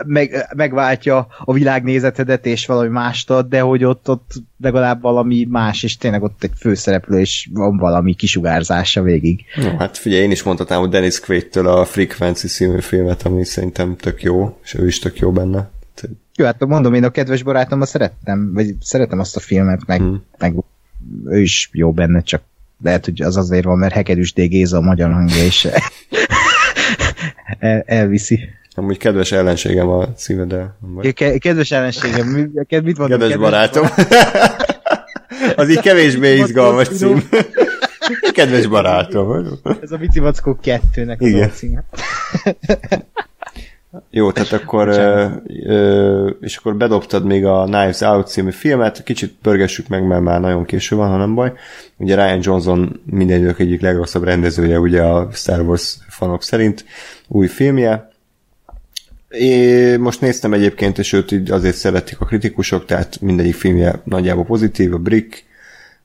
meg, 0.07 0.47
megváltja 0.57 1.27
a 1.45 1.53
világnézetedet 1.53 2.47
és 2.47 2.67
valami 2.67 2.89
mást 2.89 3.31
ad, 3.31 3.49
de 3.49 3.61
hogy 3.61 3.85
ott, 3.85 4.11
ott 4.11 4.33
legalább 4.59 5.03
valami 5.03 5.47
más, 5.51 5.83
és 5.83 5.97
tényleg 5.97 6.23
ott 6.23 6.43
egy 6.43 6.53
főszereplő, 6.59 7.21
és 7.21 7.49
van 7.53 7.77
valami 7.77 8.15
kisugárzása 8.15 9.03
végig. 9.03 9.45
Hát 9.79 9.97
figyelj, 9.97 10.23
én 10.23 10.31
is 10.31 10.43
mondhatnám, 10.43 10.81
hogy 10.81 10.89
Dennis 10.89 11.21
Quaid-től 11.21 11.67
a 11.69 11.85
Frequency 11.85 12.49
című 12.49 12.81
filmet, 12.81 13.23
ami 13.23 13.45
szerintem 13.45 13.97
tök 13.97 14.23
jó, 14.23 14.59
és 14.63 14.75
ő 14.75 14.87
is 14.87 14.99
tök 14.99 15.19
jó 15.19 15.33
benne. 15.33 15.71
Jó, 16.37 16.45
hát 16.45 16.67
mondom, 16.67 16.95
én 16.95 17.05
a 17.05 17.11
kedves 17.11 17.43
barátommal 17.43 17.87
szerettem, 17.87 18.53
vagy 18.53 18.75
szeretem 18.81 19.19
azt 19.19 19.37
a 19.37 19.41
filmet, 19.41 19.87
meg, 19.87 20.01
Hmm. 20.01 20.23
meg 20.39 20.55
ő 21.27 21.41
is 21.41 21.71
jó 21.73 21.93
benne, 21.93 22.21
csak 22.23 22.43
lehet, 22.83 23.05
hogy 23.05 23.23
az 23.23 23.37
azért 23.37 23.65
van, 23.65 23.79
mert 23.79 23.95
Hegedűs 23.95 24.33
D. 24.33 24.41
Géza 24.41 24.77
a 24.77 24.81
magyar 24.81 25.13
hangja, 25.13 25.45
és 25.45 25.65
el, 27.59 27.83
elviszi. 27.87 28.41
Amúgy 28.75 28.97
kedves 28.99 29.33
ellenségem 29.33 29.89
a 29.89 30.13
címe, 30.15 30.77
baj. 30.81 31.13
Ke- 31.13 31.39
kedves 31.39 31.71
ellenségem, 31.71 32.27
mi- 32.27 32.51
neked 32.55 32.85
mit 32.85 32.99
mondom? 32.99 33.19
Kedves 33.19 33.39
barátom. 33.39 33.87
Az 35.57 35.71
így 35.71 35.81
kevésbé 35.81 36.37
izgalmas 36.37 36.89
cím. 36.89 37.29
Kedves 38.33 38.67
barátom. 38.67 39.45
Ez 39.83 39.91
a 39.93 39.97
Vici 39.97 40.19
Vackó 40.19 40.59
kettőnek 40.63 41.21
az 41.21 41.27
Igen. 41.27 41.43
alcíme. 41.43 41.85
Jó, 44.11 44.33
tehát 44.33 44.53
akkor 44.53 44.89
ö, 44.89 45.27
ö, 45.65 46.29
és 46.41 46.57
akkor 46.57 46.77
bedobtad 46.77 47.25
még 47.25 47.45
a 47.45 47.63
Knives 47.65 48.01
Out 48.01 48.27
című 48.27 48.51
filmet, 48.51 49.03
kicsit 49.03 49.35
pörgessük 49.43 49.89
meg, 49.89 50.07
mert 50.07 50.23
már 50.23 50.41
nagyon 50.41 50.65
késő 50.65 50.97
van, 50.97 51.09
ha 51.09 51.17
nem 51.17 51.35
baj. 51.35 51.53
Ugye 51.97 52.15
Ryan 52.15 52.41
Johnson 52.43 53.01
minden 53.05 53.39
idők 53.39 53.59
egyik 53.59 53.81
legrosszabb 53.81 54.25
rendezője, 54.25 54.79
ugye 54.79 55.03
a 55.03 55.29
Star 55.33 55.61
Wars 55.61 55.99
fanok 56.09 56.43
szerint 56.43 56.85
új 57.29 57.47
filmje. 57.47 58.13
É, 59.29 59.97
most 59.97 60.21
néztem 60.21 60.53
egyébként, 60.53 60.99
és 60.99 61.13
őt 61.13 61.33
így 61.33 61.51
azért 61.51 61.77
szeretik 61.77 62.21
a 62.21 62.25
kritikusok, 62.25 62.85
tehát 62.85 63.21
mindegyik 63.21 63.55
filmje 63.55 64.01
nagyjából 64.05 64.45
pozitív, 64.45 64.95
a 64.95 64.99
Brick, 64.99 65.45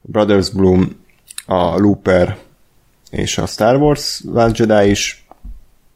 Brothers 0.02 0.50
Bloom, 0.50 1.00
a 1.46 1.78
Looper 1.78 2.38
és 3.10 3.38
a 3.38 3.46
Star 3.46 3.76
Wars 3.76 4.22
Last 4.32 4.58
Jedi 4.58 4.90
is. 4.90 5.26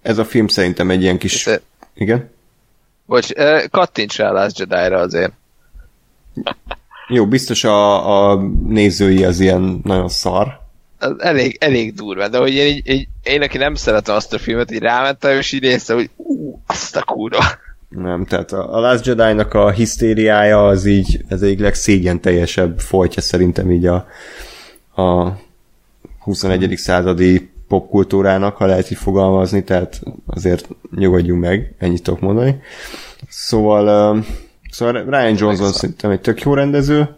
Ez 0.02 0.18
a 0.18 0.26
film 0.26 0.48
szerintem 0.48 0.90
egy 0.90 1.02
ilyen 1.02 1.18
kis... 1.18 1.44
Te- 1.44 1.62
Igen? 1.94 2.30
Bocs, 3.06 3.34
kattints 3.72 4.18
rá 4.18 4.32
Last 4.32 4.60
Jedi-ra 4.60 5.00
azért. 5.00 5.34
Jó, 7.08 7.28
biztos 7.28 7.64
a, 7.64 8.32
a 8.32 8.42
nézői 8.68 9.24
az 9.24 9.40
ilyen 9.40 9.82
nagyon 9.84 10.10
szar. 10.10 10.62
Az 11.00 11.14
elég, 11.18 11.58
elég 11.60 11.94
durva, 11.94 12.28
de 12.28 12.38
hogy 12.38 12.54
én, 12.54 12.68
így, 12.68 12.90
így, 12.90 13.08
én, 13.24 13.42
aki 13.42 13.58
nem 13.58 13.76
szeretem 13.76 14.16
azt 14.16 14.34
a 14.34 14.38
filmet, 14.38 14.72
így 14.72 14.80
rámentem, 14.80 15.38
és 15.38 15.52
így 15.52 15.62
néztem, 15.62 15.96
hogy 15.96 16.10
ú, 16.16 16.60
azt 16.68 16.96
a 16.96 17.04
kurva. 17.04 17.44
Nem, 17.90 18.26
tehát 18.26 18.52
a 18.52 18.80
Last 18.80 19.06
Jedi-nak 19.06 19.54
a 19.54 19.72
hisztériája 19.72 20.68
az 20.68 20.86
így, 20.86 21.24
ez 21.28 21.42
egyik 21.42 21.60
legszégyen 21.60 22.22
teljesebb 22.22 22.80
folytja 22.80 23.22
szerintem 23.22 23.72
így 23.72 23.86
a, 23.86 24.08
a 25.02 25.38
21. 26.20 26.78
századi 26.78 27.53
popkultúrának, 27.68 28.56
ha 28.56 28.66
lehet 28.66 28.92
így 28.92 28.98
fogalmazni, 28.98 29.64
tehát 29.64 30.02
azért 30.26 30.68
nyugodjunk 30.96 31.42
meg, 31.42 31.76
ennyit 31.78 32.04
tudok 32.04 32.20
mondani. 32.20 32.62
Szóval, 33.30 34.16
uh, 34.18 34.26
szóval 34.72 35.04
Ryan 35.04 35.36
Johnson 35.38 35.72
szerintem 35.72 36.12
egy 36.12 36.22
tök 36.22 36.42
jó 36.42 36.54
rendező, 36.54 37.16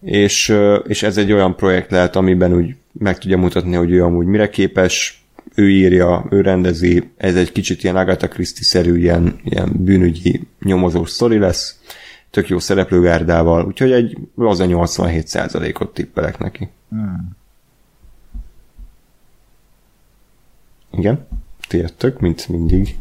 és, 0.00 0.48
uh, 0.48 0.78
és 0.86 1.02
ez 1.02 1.16
egy 1.16 1.32
olyan 1.32 1.56
projekt 1.56 1.90
lehet, 1.90 2.16
amiben 2.16 2.54
úgy 2.54 2.74
meg 2.92 3.18
tudja 3.18 3.38
mutatni, 3.38 3.74
hogy 3.74 3.90
ő 3.90 4.04
amúgy 4.04 4.26
mire 4.26 4.48
képes, 4.48 5.24
ő 5.54 5.70
írja, 5.70 6.26
ő 6.30 6.40
rendezi, 6.40 7.10
ez 7.16 7.36
egy 7.36 7.52
kicsit 7.52 7.82
ilyen 7.82 7.96
Agatha 7.96 8.28
Christie-szerű 8.28 8.98
ilyen, 8.98 9.40
ilyen 9.44 9.72
bűnügyi 9.78 10.48
nyomozós 10.60 11.10
sztori 11.10 11.38
lesz, 11.38 11.80
tök 12.30 12.48
jó 12.48 12.58
szereplőgárdával, 12.58 13.66
úgyhogy 13.66 13.92
egy 13.92 14.18
az 14.36 14.60
a 14.60 14.66
87%-ot 14.66 15.94
tippelek 15.94 16.38
neki. 16.38 16.68
Hmm. 16.88 17.38
Igen, 20.90 21.26
ti 21.68 21.76
jöttök, 21.76 22.20
mint 22.20 22.48
mindig. 22.48 22.96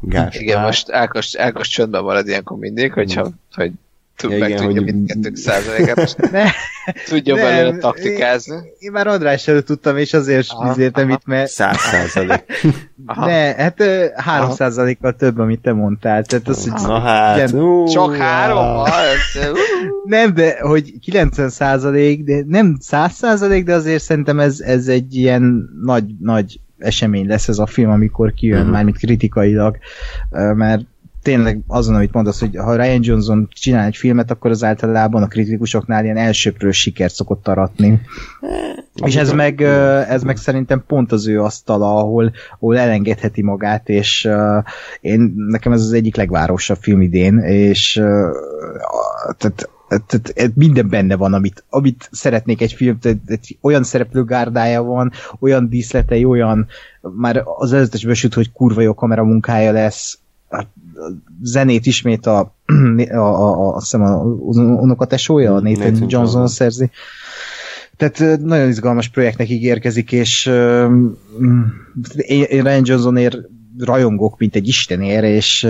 Gás. 0.00 0.36
Igen, 0.36 0.62
most 0.62 0.90
Ákos, 0.90 1.36
Ákos 1.36 1.68
csöndben 1.68 2.02
marad 2.02 2.28
ilyenkor 2.28 2.58
mindig, 2.58 2.92
hogyha, 2.92 3.28
hogy 3.54 3.72
tud, 4.16 4.30
ja, 4.30 4.38
meg 4.38 4.50
igen, 4.50 4.74
tudja 4.74 5.16
hogy... 5.22 5.36
százalékát, 5.36 6.16
tudja 7.08 7.34
nem, 7.34 7.44
belőle 7.44 7.78
taktikázni. 7.78 8.54
Én, 8.54 8.62
én 8.78 8.90
már 8.90 9.06
András 9.06 9.48
előtt 9.48 9.66
tudtam, 9.66 9.96
és 9.96 10.12
azért 10.12 10.48
nézértem 10.62 11.10
itt, 11.10 11.24
mert... 11.24 11.50
Száz 11.50 11.78
százalék. 11.78 12.44
Ne, 13.06 13.54
hát 13.54 13.82
három 14.14 14.50
százalékkal 14.50 15.12
több, 15.12 15.38
amit 15.38 15.60
te 15.60 15.72
mondtál. 15.72 16.24
Tehát 16.24 16.48
az, 16.48 16.62
hogy 16.62 16.86
Na 16.86 17.00
hát, 17.00 17.36
ilyen, 17.36 17.62
uh, 17.62 17.88
Csak 17.88 18.16
három? 18.16 18.84
nem, 20.04 20.34
de 20.34 20.58
hogy 20.60 20.98
90 21.00 21.48
százalék, 21.48 22.24
de 22.24 22.42
nem 22.46 22.76
100 22.80 23.12
százalék, 23.12 23.64
de 23.64 23.74
azért 23.74 24.02
szerintem 24.02 24.40
ez, 24.40 24.60
ez 24.60 24.88
egy 24.88 25.14
ilyen 25.14 25.68
nagy, 25.82 26.04
nagy 26.20 26.60
esemény 26.78 27.26
lesz 27.26 27.48
ez 27.48 27.58
a 27.58 27.66
film, 27.66 27.90
amikor 27.90 28.32
kijön, 28.32 28.58
uh-huh. 28.58 28.72
mármint 28.72 28.98
kritikailag, 28.98 29.78
mert 30.30 30.84
tényleg 31.26 31.60
azon, 31.66 31.94
amit 31.94 32.12
mondasz, 32.12 32.40
hogy 32.40 32.56
ha 32.56 32.76
Ryan 32.76 33.00
Johnson 33.02 33.48
csinál 33.52 33.86
egy 33.86 33.96
filmet, 33.96 34.30
akkor 34.30 34.50
az 34.50 34.64
általában 34.64 35.22
a 35.22 35.26
kritikusoknál 35.26 36.04
ilyen 36.04 36.16
elsőprő 36.16 36.70
sikert 36.70 37.14
szokott 37.14 37.48
aratni. 37.48 38.00
És 39.04 39.16
ez 39.16 39.32
meg, 39.32 39.60
ez 40.08 40.22
meg 40.22 40.36
szerintem 40.36 40.84
pont 40.86 41.12
az 41.12 41.28
ő 41.28 41.42
asztala, 41.42 41.96
ahol, 41.96 42.32
ahol 42.58 42.78
elengedheti 42.78 43.42
magát, 43.42 43.88
és 43.88 44.28
én, 45.00 45.32
nekem 45.36 45.72
ez 45.72 45.80
az 45.80 45.92
egyik 45.92 46.16
legvárosabb 46.16 46.78
film 46.80 47.00
idén, 47.00 47.38
és 47.38 47.92
tehát 49.36 49.68
tehát 49.88 50.52
minden 50.54 50.88
benne 50.88 51.16
van, 51.16 51.34
amit, 51.34 51.64
amit 51.70 52.08
szeretnék 52.12 52.60
egy 52.60 52.72
film, 52.72 52.98
tehát 52.98 53.18
olyan 53.60 53.82
szereplőgárdája 53.82 54.82
van, 54.82 55.12
olyan 55.40 55.68
díszletei, 55.68 56.24
olyan, 56.24 56.66
már 57.00 57.42
az 57.58 57.72
előzetesben 57.72 58.14
süt, 58.14 58.34
hogy 58.34 58.52
kurva 58.52 58.80
jó 58.80 58.94
kamera 58.94 59.24
munkája 59.24 59.72
lesz, 59.72 60.18
a 60.50 60.64
zenét 61.42 61.86
ismét 61.86 62.26
a, 62.26 62.54
a, 63.10 63.16
a, 63.16 63.68
a, 63.68 63.78
hiszem 63.78 64.02
a 64.02 64.22
unokatesója, 64.54 65.54
a 65.54 65.60
Nathan, 65.60 65.90
Nathan 65.90 66.08
Johnson 66.10 66.46
szerzi. 66.46 66.90
Tehát 67.96 68.40
nagyon 68.40 68.68
izgalmas 68.68 69.08
projektnek 69.08 69.48
ígérkezik, 69.48 70.12
és 70.12 70.46
uh, 70.46 70.92
én 72.16 72.62
Ryan 72.62 72.82
Johnsonért 72.84 73.38
rajongok, 73.78 74.38
mint 74.38 74.54
egy 74.54 74.68
istenér, 74.68 75.24
és 75.24 75.68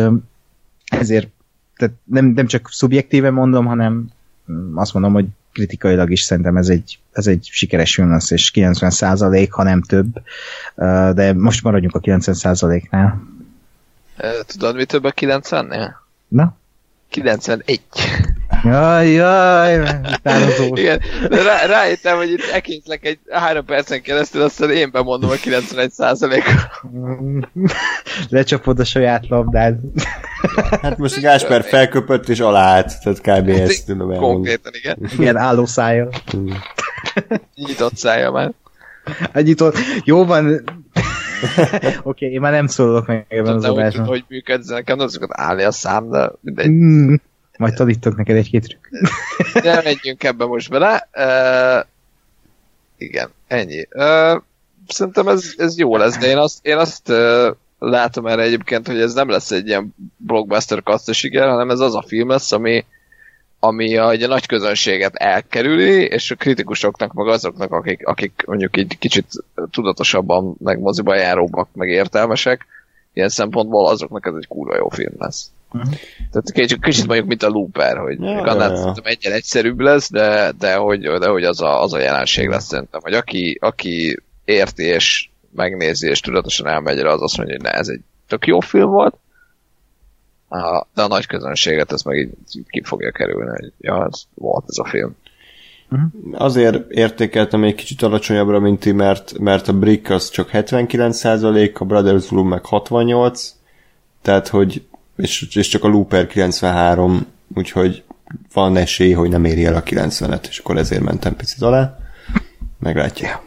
ezért 0.87 1.29
tehát 1.77 1.95
nem, 2.05 2.27
nem 2.27 2.47
csak 2.47 2.69
szubjektíve 2.71 3.31
mondom, 3.31 3.67
hanem 3.67 4.07
azt 4.75 4.93
mondom, 4.93 5.13
hogy 5.13 5.27
kritikailag 5.53 6.11
is 6.11 6.21
szerintem 6.21 6.57
ez 6.57 6.69
egy, 6.69 6.99
ez 7.13 7.27
egy 7.27 7.49
sikeres 7.51 7.95
film 7.95 8.11
lesz, 8.11 8.31
és 8.31 8.51
90 8.51 8.91
százalék, 8.91 9.53
ha 9.53 9.63
nem 9.63 9.83
több, 9.83 10.07
de 11.15 11.33
most 11.33 11.63
maradjunk 11.63 11.95
a 11.95 11.99
90 11.99 12.35
százaléknál. 12.35 13.23
Tudod, 14.47 14.75
mi 14.75 14.85
több 14.85 15.05
a 15.05 15.13
90-nél? 15.13 15.91
Na? 16.29 16.57
91. 17.09 17.83
Jaj, 18.67 19.11
jaj. 19.11 19.75
Igen, 20.75 21.01
rá, 21.29 21.67
rájöttem, 21.67 22.17
hogy 22.17 22.31
itt 22.31 22.51
ekészlek 22.53 23.07
egy 23.07 23.19
három 23.31 23.65
percen 23.65 24.03
keresztül, 24.03 24.43
aztán 24.43 24.71
én 24.71 24.91
bemondom 24.91 25.31
a 25.31 25.35
91 25.35 25.91
százalékot. 25.91 26.55
Lecsapod 28.29 28.79
a 28.79 28.85
saját 28.85 29.29
labdád. 29.29 29.79
Hát 30.83 30.99
most 30.99 31.21
Gásper 31.21 31.65
felköpött 31.65 32.29
és 32.29 32.41
aláállt, 32.41 32.93
tehát 33.03 33.21
kb. 33.21 33.51
Hát, 33.51 33.69
ezt 33.69 33.87
tudom 33.87 34.11
elmondani. 34.11 34.33
Konkrétan, 34.33 34.73
igen. 34.75 34.97
Igen, 35.19 35.37
álló 35.37 35.67
szája. 35.67 36.09
Nyitott 37.55 37.97
szája 37.97 38.31
már. 38.31 38.53
A 39.33 39.41
nyitott. 39.41 39.77
Jó 40.05 40.25
van, 40.25 40.65
Oké, 41.75 41.99
okay, 42.03 42.31
én 42.31 42.41
már 42.41 42.53
nem 42.53 42.67
szólok 42.67 43.07
meg 43.07 43.27
ebben 43.29 43.55
az 43.55 43.65
adásban. 43.65 44.07
Hogy, 44.07 44.15
hogy 44.19 44.25
működsz, 44.29 44.69
nekem 44.69 44.97
nem 44.97 45.09
szokott 45.09 45.31
állni 45.33 45.63
a 45.63 45.71
szám, 45.71 46.11
de 46.11 46.33
mindegy. 46.41 46.69
Mm, 46.69 47.15
majd 47.59 47.75
tanítok 47.75 48.17
neked 48.17 48.37
egy-két 48.37 48.63
trükk. 48.63 48.87
De 49.63 49.83
menjünk 49.85 50.25
ebbe 50.25 50.45
most 50.45 50.71
bele. 50.71 51.09
Uh, 51.15 51.87
igen, 52.99 53.31
ennyi. 53.47 53.87
Uh, 53.91 54.43
szerintem 54.89 55.29
ez, 55.29 55.55
ez 55.57 55.79
jó 55.79 55.97
lesz, 55.97 56.19
de 56.19 56.27
én 56.27 56.37
azt, 56.37 56.67
én 56.67 56.77
azt 56.77 57.09
uh, 57.09 57.47
látom 57.79 58.27
erre 58.27 58.43
egyébként, 58.43 58.87
hogy 58.87 59.01
ez 59.01 59.15
nem 59.15 59.29
lesz 59.29 59.51
egy 59.51 59.67
ilyen 59.67 59.95
blockbuster 60.17 60.83
kasztosiger, 60.83 61.49
hanem 61.49 61.71
ez 61.71 61.81
az 61.81 61.95
a 61.95 62.05
film 62.07 62.29
lesz, 62.29 62.53
ami 62.53 62.85
ami 63.61 63.97
a, 63.97 64.09
a 64.09 64.27
nagy 64.27 64.47
közönséget 64.47 65.15
elkerüli, 65.15 66.03
és 66.05 66.31
a 66.31 66.35
kritikusoknak, 66.35 67.13
meg 67.13 67.27
azoknak, 67.27 67.73
akik, 67.73 68.07
akik 68.07 68.43
mondjuk 68.47 68.77
így 68.77 68.99
kicsit 68.99 69.27
tudatosabban, 69.71 70.55
meg 70.59 70.79
moziba 70.79 71.15
járóbbak, 71.15 71.69
meg 71.73 71.89
értelmesek, 71.89 72.67
ilyen 73.13 73.29
szempontból 73.29 73.89
azoknak 73.89 74.27
ez 74.27 74.35
egy 74.37 74.47
kurva 74.47 74.77
jó 74.77 74.89
film 74.89 75.13
lesz. 75.19 75.51
Uh-huh. 75.73 75.95
Tehát 76.31 76.53
kicsit, 76.53 76.83
kicsit 76.83 77.07
mondjuk, 77.07 77.29
mint 77.29 77.43
a 77.43 77.49
Looper, 77.49 77.97
hogy 77.97 78.21
ja, 78.21 78.43
annál 78.43 78.73
ja, 78.73 78.93
ja. 78.97 79.03
egyen 79.03 79.33
egyszerűbb 79.33 79.81
lesz, 79.81 80.11
de, 80.11 80.53
de 80.59 80.75
hogy, 80.75 81.01
de 81.01 81.29
hogy 81.29 81.45
az, 81.45 81.61
a, 81.61 81.83
az 81.83 81.93
a 81.93 81.99
jelenség 81.99 82.49
lesz 82.49 82.67
szerintem, 82.67 83.01
hogy 83.03 83.15
aki, 83.15 83.59
aki 83.61 84.23
érti 84.45 84.83
és 84.83 85.29
megnézi 85.55 86.09
és 86.09 86.21
tudatosan 86.21 86.67
elmegy 86.67 86.99
rá, 86.99 87.11
az 87.11 87.23
azt 87.23 87.37
mondja, 87.37 87.55
hogy 87.55 87.65
ne, 87.65 87.71
ez 87.71 87.89
egy 87.89 88.01
tök 88.27 88.47
jó 88.47 88.61
film 88.61 88.91
volt, 88.91 89.17
a, 90.49 90.87
de 90.95 91.03
a 91.03 91.09
nagy 91.09 91.27
közönséget 91.27 91.93
ez 91.93 92.03
meg 92.03 92.17
így 92.19 92.65
ki 92.69 92.83
fogja 92.85 93.11
kerülni, 93.11 93.51
hogy 93.51 93.73
ja, 93.79 94.07
ez 94.11 94.23
volt 94.35 94.65
ez 94.69 94.79
a 94.79 94.85
film. 94.85 95.17
Uh-huh. 95.91 96.43
Azért 96.43 96.91
értékeltem 96.91 97.65
egy 97.65 97.75
kicsit 97.75 98.03
alacsonyabbra, 98.03 98.61
mint 98.61 98.81
ti, 98.81 98.93
mert, 98.93 99.39
mert 99.39 99.69
a 99.69 99.73
Brick 99.73 100.11
az 100.11 100.31
csak 100.31 100.51
79%, 100.53 101.75
a 101.75 101.85
Brothers 101.85 102.29
Bloom 102.29 102.49
meg 102.49 102.65
68, 102.65 103.55
tehát 104.23 104.49
hogy 104.49 104.87
és, 105.17 105.49
és 105.55 105.69
csak 105.69 105.85
a 105.85 105.89
Looper 105.89 106.27
93, 106.27 107.27
úgyhogy 107.55 108.03
van 108.53 108.77
esély, 108.77 109.13
hogy 109.13 109.31
nem 109.31 109.45
éri 109.45 109.65
el 109.65 109.75
a 109.75 109.83
90-et, 109.83 110.45
és 110.49 110.59
akkor 110.59 110.77
ezért 110.77 111.03
mentem 111.03 111.37
picit 111.37 111.63
alá. 111.63 111.99
Meglátja 112.79 113.45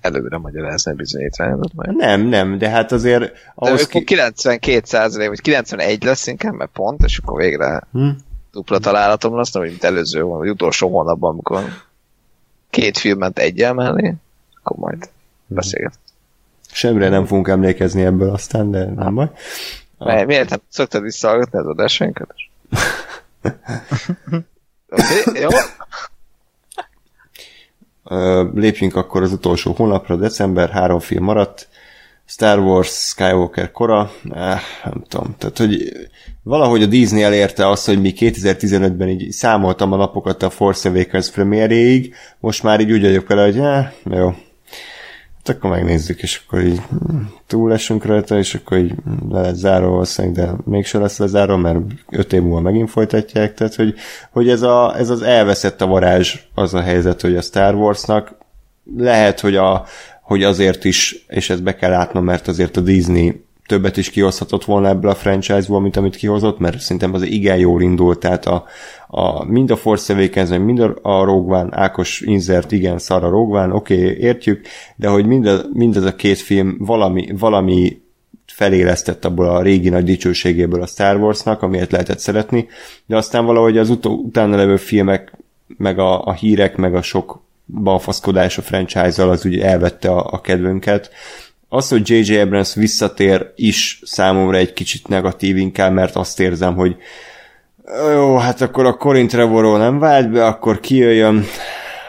előre 0.00 0.38
magyarázni 0.38 0.92
a 0.92 0.94
bizonyítványodat 0.94 1.72
majd. 1.74 1.96
Nem, 1.96 2.20
nem, 2.20 2.58
de 2.58 2.68
hát 2.68 2.92
azért... 2.92 3.32
Ahhoz 3.54 3.80
de 3.80 3.86
ki... 3.86 4.04
92 4.04 4.80
százalék, 4.84 5.28
vagy 5.28 5.40
91 5.40 6.04
lesz 6.04 6.26
inkább, 6.26 6.54
mert 6.54 6.70
pont, 6.70 7.02
és 7.04 7.18
akkor 7.18 7.40
végre 7.40 7.82
hm? 7.92 8.08
dupla 8.52 8.78
találatom 8.78 9.36
lesz, 9.36 9.52
nem, 9.52 9.62
mint 9.62 9.84
előző, 9.84 10.22
vagy 10.22 10.48
utolsó 10.48 10.88
hónapban, 10.88 11.30
amikor 11.30 11.64
két 12.70 12.98
filmet 12.98 13.38
egyel 13.38 13.74
mellé, 13.74 14.14
akkor 14.62 14.76
majd 14.76 15.08
hm. 15.48 15.54
Semmire 16.72 17.08
nem 17.08 17.26
fogunk 17.26 17.48
emlékezni 17.48 18.02
ebből 18.02 18.30
aztán, 18.30 18.70
de 18.70 18.84
nem 18.84 19.14
baj. 19.14 19.30
Ah. 19.98 20.26
Miért 20.26 20.50
nem 20.50 20.60
szoktad 20.68 21.02
visszahallgatni 21.02 21.58
az 21.58 21.66
adásainkat? 21.66 22.34
Oké, 24.88 25.20
okay, 25.24 25.40
jó 25.40 25.48
lépjünk 28.54 28.96
akkor 28.96 29.22
az 29.22 29.32
utolsó 29.32 29.72
hónapra, 29.72 30.16
december, 30.16 30.70
három 30.70 30.98
film 30.98 31.24
maradt, 31.24 31.68
Star 32.26 32.58
Wars, 32.58 32.88
Skywalker 32.88 33.70
kora, 33.70 34.10
eh, 34.30 34.60
nem 34.84 35.04
tudom, 35.08 35.34
tehát 35.38 35.58
hogy 35.58 35.92
valahogy 36.42 36.82
a 36.82 36.86
Disney 36.86 37.22
elérte 37.22 37.68
azt, 37.68 37.86
hogy 37.86 38.00
mi 38.00 38.12
2015-ben 38.16 39.08
így 39.08 39.30
számoltam 39.30 39.92
a 39.92 39.96
napokat 39.96 40.42
a 40.42 40.50
Force 40.50 40.88
Awakens 40.88 41.30
premieréig, 41.30 42.14
most 42.40 42.62
már 42.62 42.80
így 42.80 42.92
úgy 42.92 43.02
vagyok 43.02 43.28
vele, 43.28 43.44
hogy 43.44 43.58
eh, 43.58 43.90
jó, 44.04 44.34
Hát 45.44 45.56
akkor 45.56 45.70
megnézzük, 45.70 46.22
és 46.22 46.42
akkor 46.46 46.60
így 46.60 46.82
túl 47.46 47.68
lesünk 47.68 48.04
rajta, 48.04 48.38
és 48.38 48.54
akkor 48.54 48.78
így 48.78 48.94
le 49.28 49.40
lesz 49.40 49.56
záró 49.56 49.90
valószínűleg, 49.90 50.46
de 50.46 50.54
mégse 50.64 50.98
lesz 50.98 51.18
lezáró, 51.18 51.56
mert 51.56 51.78
öt 52.10 52.32
év 52.32 52.42
múlva 52.42 52.60
megint 52.60 52.90
folytatják, 52.90 53.54
tehát 53.54 53.74
hogy, 53.74 53.94
hogy 54.30 54.48
ez, 54.48 54.62
a, 54.62 54.98
ez 54.98 55.10
az 55.10 55.22
elveszett 55.22 55.80
a 55.80 55.86
varázs 55.86 56.38
az 56.54 56.74
a 56.74 56.80
helyzet, 56.80 57.20
hogy 57.20 57.36
a 57.36 57.40
Star 57.40 57.74
Warsnak 57.74 58.36
lehet, 58.96 59.40
hogy, 59.40 59.56
a, 59.56 59.84
hogy 60.22 60.42
azért 60.42 60.84
is, 60.84 61.24
és 61.28 61.50
ezt 61.50 61.62
be 61.62 61.74
kell 61.74 61.90
látnom, 61.90 62.24
mert 62.24 62.48
azért 62.48 62.76
a 62.76 62.80
Disney 62.80 63.44
többet 63.70 63.96
is 63.96 64.10
kihozhatott 64.10 64.64
volna 64.64 64.88
ebből 64.88 65.10
a 65.10 65.14
franchise-ból, 65.14 65.80
mint 65.80 65.96
amit 65.96 66.16
kihozott, 66.16 66.58
mert 66.58 66.80
szerintem 66.80 67.14
az 67.14 67.22
igen 67.22 67.58
jól 67.58 67.82
indult, 67.82 68.18
tehát 68.18 68.46
a, 68.46 68.64
a, 69.08 69.44
mind 69.44 69.70
a 69.70 69.76
Force 69.76 70.12
Awakens, 70.12 70.48
mind 70.48 70.80
a, 70.80 70.96
a 71.02 71.24
Rogue 71.24 71.58
One, 71.58 71.68
Ákos 71.70 72.20
Inzert, 72.20 72.72
igen, 72.72 72.98
szar 72.98 73.24
a 73.24 73.28
Rogue 73.28 73.62
One, 73.62 73.74
oké, 73.74 73.94
okay, 73.94 74.16
értjük, 74.16 74.66
de 74.96 75.08
hogy 75.08 75.26
mind, 75.26 75.46
a, 75.46 75.60
mind 75.72 75.96
ez 75.96 76.04
a 76.04 76.14
két 76.14 76.38
film 76.38 76.76
valami, 76.78 77.28
valami 77.38 78.02
felélesztett 78.46 79.24
abból 79.24 79.48
a 79.48 79.62
régi 79.62 79.88
nagy 79.88 80.04
dicsőségéből 80.04 80.82
a 80.82 80.86
Star 80.86 81.16
Warsnak, 81.16 81.62
amiért 81.62 81.90
lehetett 81.90 82.18
szeretni, 82.18 82.68
de 83.06 83.16
aztán 83.16 83.44
valahogy 83.44 83.78
az 83.78 83.90
utó, 83.90 84.14
utána 84.14 84.56
levő 84.56 84.76
filmek, 84.76 85.32
meg 85.76 85.98
a, 85.98 86.24
a 86.24 86.32
hírek, 86.32 86.76
meg 86.76 86.94
a 86.94 87.02
sok 87.02 87.42
balfaszkodás 87.66 88.58
a 88.58 88.62
franchise-zal 88.62 89.30
az 89.30 89.44
ugye 89.44 89.64
elvette 89.64 90.10
a, 90.10 90.26
a 90.32 90.40
kedvünket. 90.40 91.10
Az, 91.72 91.88
hogy 91.88 92.08
J.J. 92.08 92.38
Abrams 92.38 92.74
visszatér 92.74 93.52
is 93.56 94.00
számomra 94.04 94.56
egy 94.56 94.72
kicsit 94.72 95.08
negatív 95.08 95.56
inkább, 95.56 95.92
mert 95.92 96.16
azt 96.16 96.40
érzem, 96.40 96.74
hogy 96.74 96.96
jó, 98.12 98.36
hát 98.36 98.60
akkor 98.60 98.86
a 98.86 98.96
Corin 98.96 99.28
Trevorról 99.28 99.78
nem 99.78 99.98
vált 99.98 100.30
be, 100.30 100.46
akkor 100.46 100.80
kijöjjön, 100.80 101.44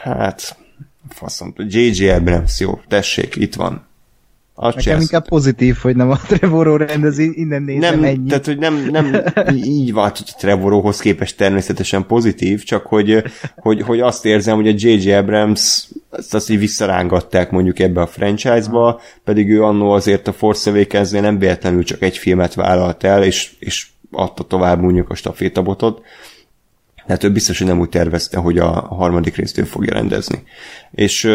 hát 0.02 0.56
faszom, 1.08 1.54
J.J. 1.56 2.08
Abrams, 2.08 2.60
jó, 2.60 2.80
tessék, 2.88 3.36
itt 3.36 3.54
van. 3.54 3.86
Azt 4.54 4.66
Nekem 4.66 4.82
csinálsz. 4.82 5.02
inkább 5.02 5.28
pozitív, 5.28 5.76
hogy 5.76 5.96
nem 5.96 6.10
a 6.10 6.16
Trevoró 6.28 6.76
rendezi, 6.76 7.32
innen 7.34 7.62
nézem 7.62 8.00
nem, 8.00 8.04
ennyi. 8.04 8.28
Tehát, 8.28 8.46
hogy 8.46 8.58
nem, 8.58 8.88
nem 8.90 9.16
így 9.54 9.92
van, 9.92 10.08
hogy 10.08 10.22
a 10.26 10.34
Trevoróhoz 10.38 11.00
képest 11.00 11.36
természetesen 11.36 12.06
pozitív, 12.06 12.62
csak 12.62 12.86
hogy, 12.86 13.22
hogy, 13.56 13.82
hogy 13.82 14.00
azt 14.00 14.24
érzem, 14.24 14.56
hogy 14.56 14.68
a 14.68 14.74
J.J. 14.76 15.12
Abrams 15.12 15.88
azt, 16.10 16.34
azt 16.34 16.50
így 16.50 16.58
visszarángatták 16.58 17.50
mondjuk 17.50 17.78
ebbe 17.78 18.00
a 18.00 18.06
franchise-ba, 18.06 19.00
pedig 19.24 19.50
ő 19.50 19.62
annó 19.62 19.90
azért 19.90 20.28
a 20.28 20.32
Force 20.32 20.70
awakens 20.70 21.10
nem 21.10 21.38
véletlenül 21.38 21.84
csak 21.84 22.02
egy 22.02 22.16
filmet 22.16 22.54
vállalt 22.54 23.04
el, 23.04 23.22
és, 23.22 23.52
és 23.58 23.86
adta 24.10 24.42
tovább 24.42 24.80
mondjuk 24.80 25.10
a 25.10 25.14
stafétabotot. 25.14 26.02
Tehát 27.06 27.24
ő 27.24 27.32
biztos, 27.32 27.58
hogy 27.58 27.66
nem 27.66 27.80
úgy 27.80 27.88
tervezte, 27.88 28.38
hogy 28.38 28.58
a 28.58 28.70
harmadik 28.70 29.36
részt 29.36 29.58
ő 29.58 29.62
fogja 29.62 29.92
rendezni. 29.92 30.42
És 30.90 31.30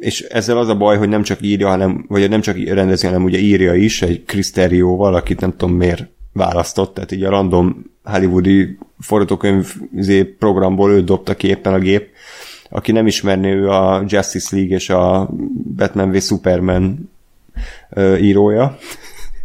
és 0.00 0.20
ezzel 0.20 0.58
az 0.58 0.68
a 0.68 0.76
baj, 0.76 0.96
hogy 0.96 1.08
nem 1.08 1.22
csak 1.22 1.42
írja, 1.42 1.68
hanem, 1.68 2.04
vagy 2.08 2.28
nem 2.28 2.40
csak 2.40 2.56
rendezi, 2.64 3.06
hanem 3.06 3.24
ugye 3.24 3.38
írja 3.38 3.74
is 3.74 4.02
egy 4.02 4.24
Cristerio-val, 4.26 5.14
akit 5.14 5.40
nem 5.40 5.56
tudom 5.56 5.76
miért 5.76 6.06
választott, 6.32 6.94
tehát 6.94 7.12
így 7.12 7.24
a 7.24 7.30
random 7.30 7.84
hollywoodi 8.04 8.78
forgatókönyv 8.98 9.74
izé, 9.96 10.22
programból 10.22 10.90
ő 10.90 11.02
dobta 11.02 11.34
ki 11.34 11.46
éppen 11.46 11.72
a 11.72 11.78
gép. 11.78 12.08
Aki 12.70 12.92
nem 12.92 13.06
ismerné, 13.06 13.52
ő 13.52 13.68
a 13.68 14.04
Justice 14.06 14.56
League 14.56 14.74
és 14.74 14.90
a 14.90 15.30
Batman 15.76 16.10
v 16.10 16.20
Superman 16.20 17.10
írója. 18.20 18.78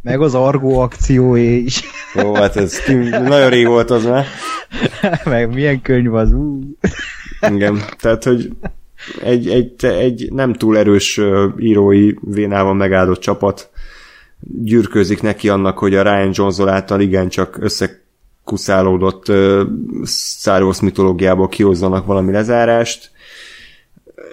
Meg 0.01 0.21
az 0.21 0.35
Argo 0.35 0.79
akcióé 0.79 1.55
is. 1.55 1.83
Jó, 2.13 2.33
hát 2.33 2.55
ez 2.55 2.79
nagyon 3.09 3.49
rég 3.49 3.67
volt 3.67 3.89
az 3.89 4.05
már. 4.05 4.25
Meg 5.25 5.53
milyen 5.53 5.81
könyv 5.81 6.13
az, 6.13 6.31
ú. 6.31 6.59
Igen, 7.49 7.83
tehát, 7.99 8.23
hogy 8.23 8.49
egy, 9.21 9.49
egy, 9.49 9.85
egy 9.85 10.27
nem 10.31 10.53
túl 10.53 10.77
erős 10.77 11.21
írói 11.59 12.13
vénával 12.21 12.73
megáldott 12.73 13.19
csapat 13.19 13.69
gyűrközik 14.39 15.21
neki 15.21 15.49
annak, 15.49 15.77
hogy 15.77 15.95
a 15.95 16.01
Ryan 16.01 16.31
Johnson 16.33 16.67
által 16.67 17.01
igencsak 17.01 17.57
összekuszálódott 17.59 19.31
Star 20.05 20.63
Wars 20.63 20.81
mitológiából 20.81 21.47
kihozzanak 21.47 22.05
valami 22.05 22.31
lezárást. 22.31 23.11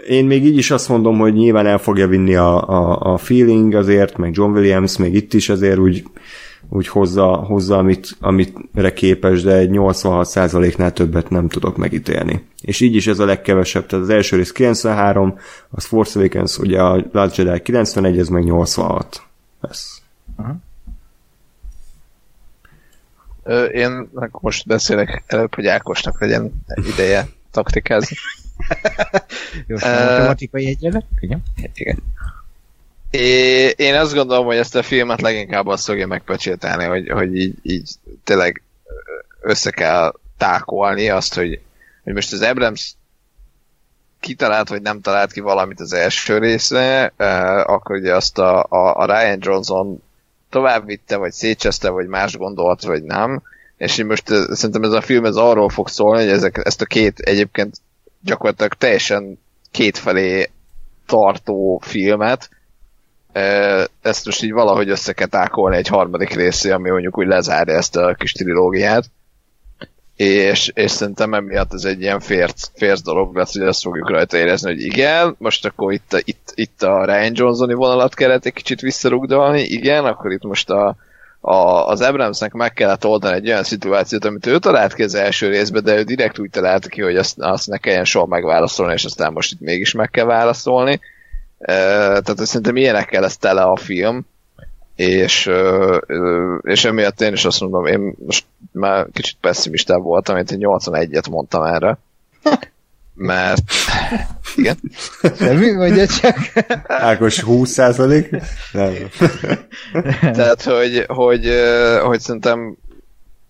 Én 0.08 0.24
még 0.24 0.44
így 0.44 0.56
is 0.56 0.70
azt 0.70 0.88
mondom, 0.88 1.18
hogy 1.18 1.32
nyilván 1.32 1.66
el 1.66 1.78
fogja 1.78 2.06
vinni 2.06 2.34
a, 2.34 2.68
a, 2.68 3.12
a 3.12 3.16
feeling 3.16 3.74
azért, 3.74 4.16
meg 4.16 4.34
John 4.34 4.56
Williams 4.56 4.96
még 4.96 5.14
itt 5.14 5.32
is 5.32 5.48
azért 5.48 5.78
úgy 5.78 6.02
úgy 6.68 6.88
hozza, 6.88 7.26
hozza 7.26 7.78
amit, 7.78 8.16
amitre 8.20 8.92
képes, 8.92 9.42
de 9.42 9.56
egy 9.56 9.70
86%-nál 9.72 10.92
többet 10.92 11.30
nem 11.30 11.48
tudok 11.48 11.76
megítélni. 11.76 12.46
És 12.60 12.80
így 12.80 12.94
is 12.94 13.06
ez 13.06 13.18
a 13.18 13.24
legkevesebb, 13.24 13.86
tehát 13.86 14.04
az 14.04 14.10
első 14.10 14.36
rész 14.36 14.52
93, 14.52 15.38
az 15.70 15.84
Force 15.84 16.18
Awakens, 16.18 16.58
ugye 16.58 16.82
a 16.82 17.04
Last 17.12 17.36
Jedi 17.36 17.60
91, 17.60 18.18
ez 18.18 18.28
meg 18.28 18.44
86. 18.44 19.22
Ez. 19.60 19.84
Uh-huh. 20.36 20.56
Ö, 23.42 23.64
én 23.64 24.08
most 24.30 24.66
beszélek 24.66 25.22
előbb, 25.26 25.54
hogy 25.54 25.66
Ákosnak 25.66 26.20
legyen 26.20 26.64
ideje 26.92 27.28
taktikázni. 27.50 28.16
Jó, 29.66 29.76
matematikai 29.80 30.66
egyre? 30.66 31.02
Igen. 31.20 31.42
Igen. 31.74 31.98
É, 33.12 33.68
én 33.76 33.94
azt 33.94 34.14
gondolom, 34.14 34.46
hogy 34.46 34.56
ezt 34.56 34.74
a 34.74 34.82
filmet 34.82 35.20
leginkább 35.20 35.66
azt 35.66 35.84
fogja 35.84 36.06
megpecsételni, 36.06 36.84
hogy, 36.84 37.08
hogy 37.08 37.36
így, 37.36 37.54
így 37.62 37.90
tényleg 38.24 38.62
össze 39.40 39.70
kell 39.70 40.14
tákolni 40.38 41.08
azt, 41.08 41.34
hogy, 41.34 41.60
hogy 42.04 42.12
most 42.12 42.32
az 42.32 42.40
Abrams 42.40 42.94
kitalált, 44.20 44.68
vagy 44.68 44.82
nem 44.82 45.00
talált 45.00 45.32
ki 45.32 45.40
valamit 45.40 45.80
az 45.80 45.92
első 45.92 46.38
részre, 46.38 47.12
eh, 47.16 47.70
akkor 47.70 47.96
ugye 47.96 48.14
azt 48.14 48.38
a, 48.38 48.66
a, 48.68 48.96
a 48.96 49.04
Ryan 49.04 49.38
Johnson 49.40 50.02
tovább 50.50 50.86
vitte, 50.86 51.16
vagy 51.16 51.32
szétcseszte, 51.32 51.88
vagy 51.88 52.06
más 52.06 52.36
gondolt, 52.36 52.82
vagy 52.82 53.02
nem. 53.02 53.42
És 53.76 53.98
én 53.98 54.06
most 54.06 54.26
szerintem 54.26 54.82
ez 54.82 54.92
a 54.92 55.00
film 55.00 55.24
ez 55.24 55.36
arról 55.36 55.68
fog 55.68 55.88
szólni, 55.88 56.22
hogy 56.22 56.32
ezek, 56.32 56.60
ezt 56.64 56.80
a 56.80 56.84
két 56.84 57.18
egyébként 57.18 57.76
gyakorlatilag 58.20 58.74
teljesen 58.74 59.38
kétfelé 59.70 60.50
tartó 61.06 61.80
filmet, 61.84 62.50
ezt 64.02 64.24
most 64.24 64.42
így 64.42 64.52
valahogy 64.52 64.88
össze 64.88 65.12
kell 65.12 65.26
tákolni 65.26 65.76
egy 65.76 65.88
harmadik 65.88 66.34
részé, 66.34 66.70
ami 66.70 66.90
mondjuk 66.90 67.18
úgy 67.18 67.26
lezárja 67.26 67.74
ezt 67.74 67.96
a 67.96 68.14
kis 68.14 68.32
trilógiát. 68.32 69.04
És, 70.16 70.70
és 70.74 70.90
szerintem 70.90 71.34
emiatt 71.34 71.72
ez 71.72 71.84
egy 71.84 72.00
ilyen 72.00 72.20
férc, 72.20 72.70
férc 72.74 73.02
dolog 73.02 73.36
lesz, 73.36 73.52
hogy 73.52 73.66
azt 73.66 73.82
fogjuk 73.82 74.10
rajta 74.10 74.36
érezni, 74.36 74.70
hogy 74.70 74.82
igen, 74.82 75.34
most 75.38 75.66
akkor 75.66 75.92
itt, 75.92 76.22
itt, 76.24 76.52
itt 76.54 76.82
a 76.82 77.04
Ryan 77.04 77.32
Johnsoni 77.34 77.74
vonalat 77.74 78.14
kellett 78.14 78.44
egy 78.44 78.52
kicsit 78.52 78.80
visszarugdalni, 78.80 79.60
igen, 79.60 80.04
akkor 80.04 80.32
itt 80.32 80.42
most 80.42 80.70
a, 80.70 80.96
a, 81.40 81.56
az 81.86 82.00
Abramsnek 82.00 82.52
meg 82.52 82.72
kellett 82.72 83.06
oldani 83.06 83.34
egy 83.34 83.48
olyan 83.48 83.62
szituációt, 83.62 84.24
amit 84.24 84.46
ő 84.46 84.58
talált 84.58 84.94
ki 84.94 85.02
az 85.02 85.14
első 85.14 85.48
részben, 85.48 85.84
de 85.84 85.96
ő 85.96 86.02
direkt 86.02 86.38
úgy 86.38 86.50
találta 86.50 86.88
ki, 86.88 87.02
hogy 87.02 87.16
azt, 87.16 87.38
azt 87.38 87.66
ne 87.66 87.78
kelljen 87.78 88.04
soha 88.04 88.26
megválaszolni, 88.26 88.92
és 88.92 89.04
aztán 89.04 89.32
most 89.32 89.52
itt 89.52 89.60
mégis 89.60 89.92
meg 89.92 90.10
kell 90.10 90.24
válaszolni 90.24 91.00
tehát 91.64 92.46
szerintem 92.46 92.76
ilyenekkel 92.76 93.20
lesz 93.20 93.36
tele 93.36 93.62
a 93.62 93.76
film, 93.76 94.26
és, 94.94 95.50
és 96.62 96.84
emiatt 96.84 97.20
én 97.20 97.32
is 97.32 97.44
azt 97.44 97.60
mondom, 97.60 97.86
én 97.86 98.14
most 98.26 98.44
már 98.72 99.06
kicsit 99.12 99.36
pessimistább 99.40 100.02
voltam, 100.02 100.34
mint 100.34 100.50
egy 100.50 100.64
81-et 100.66 101.30
mondtam 101.30 101.62
erre. 101.62 101.98
Mert 103.14 103.62
igen. 104.56 104.76
Semmi, 105.38 105.70
mondja 105.70 106.06
csak. 106.06 106.36
Ákos 106.86 107.40
20 107.40 107.70
százalék? 107.70 108.28
Tehát, 110.20 110.62
hogy, 110.62 111.04
hogy, 111.06 111.48
hogy 112.02 112.20
szerintem 112.20 112.76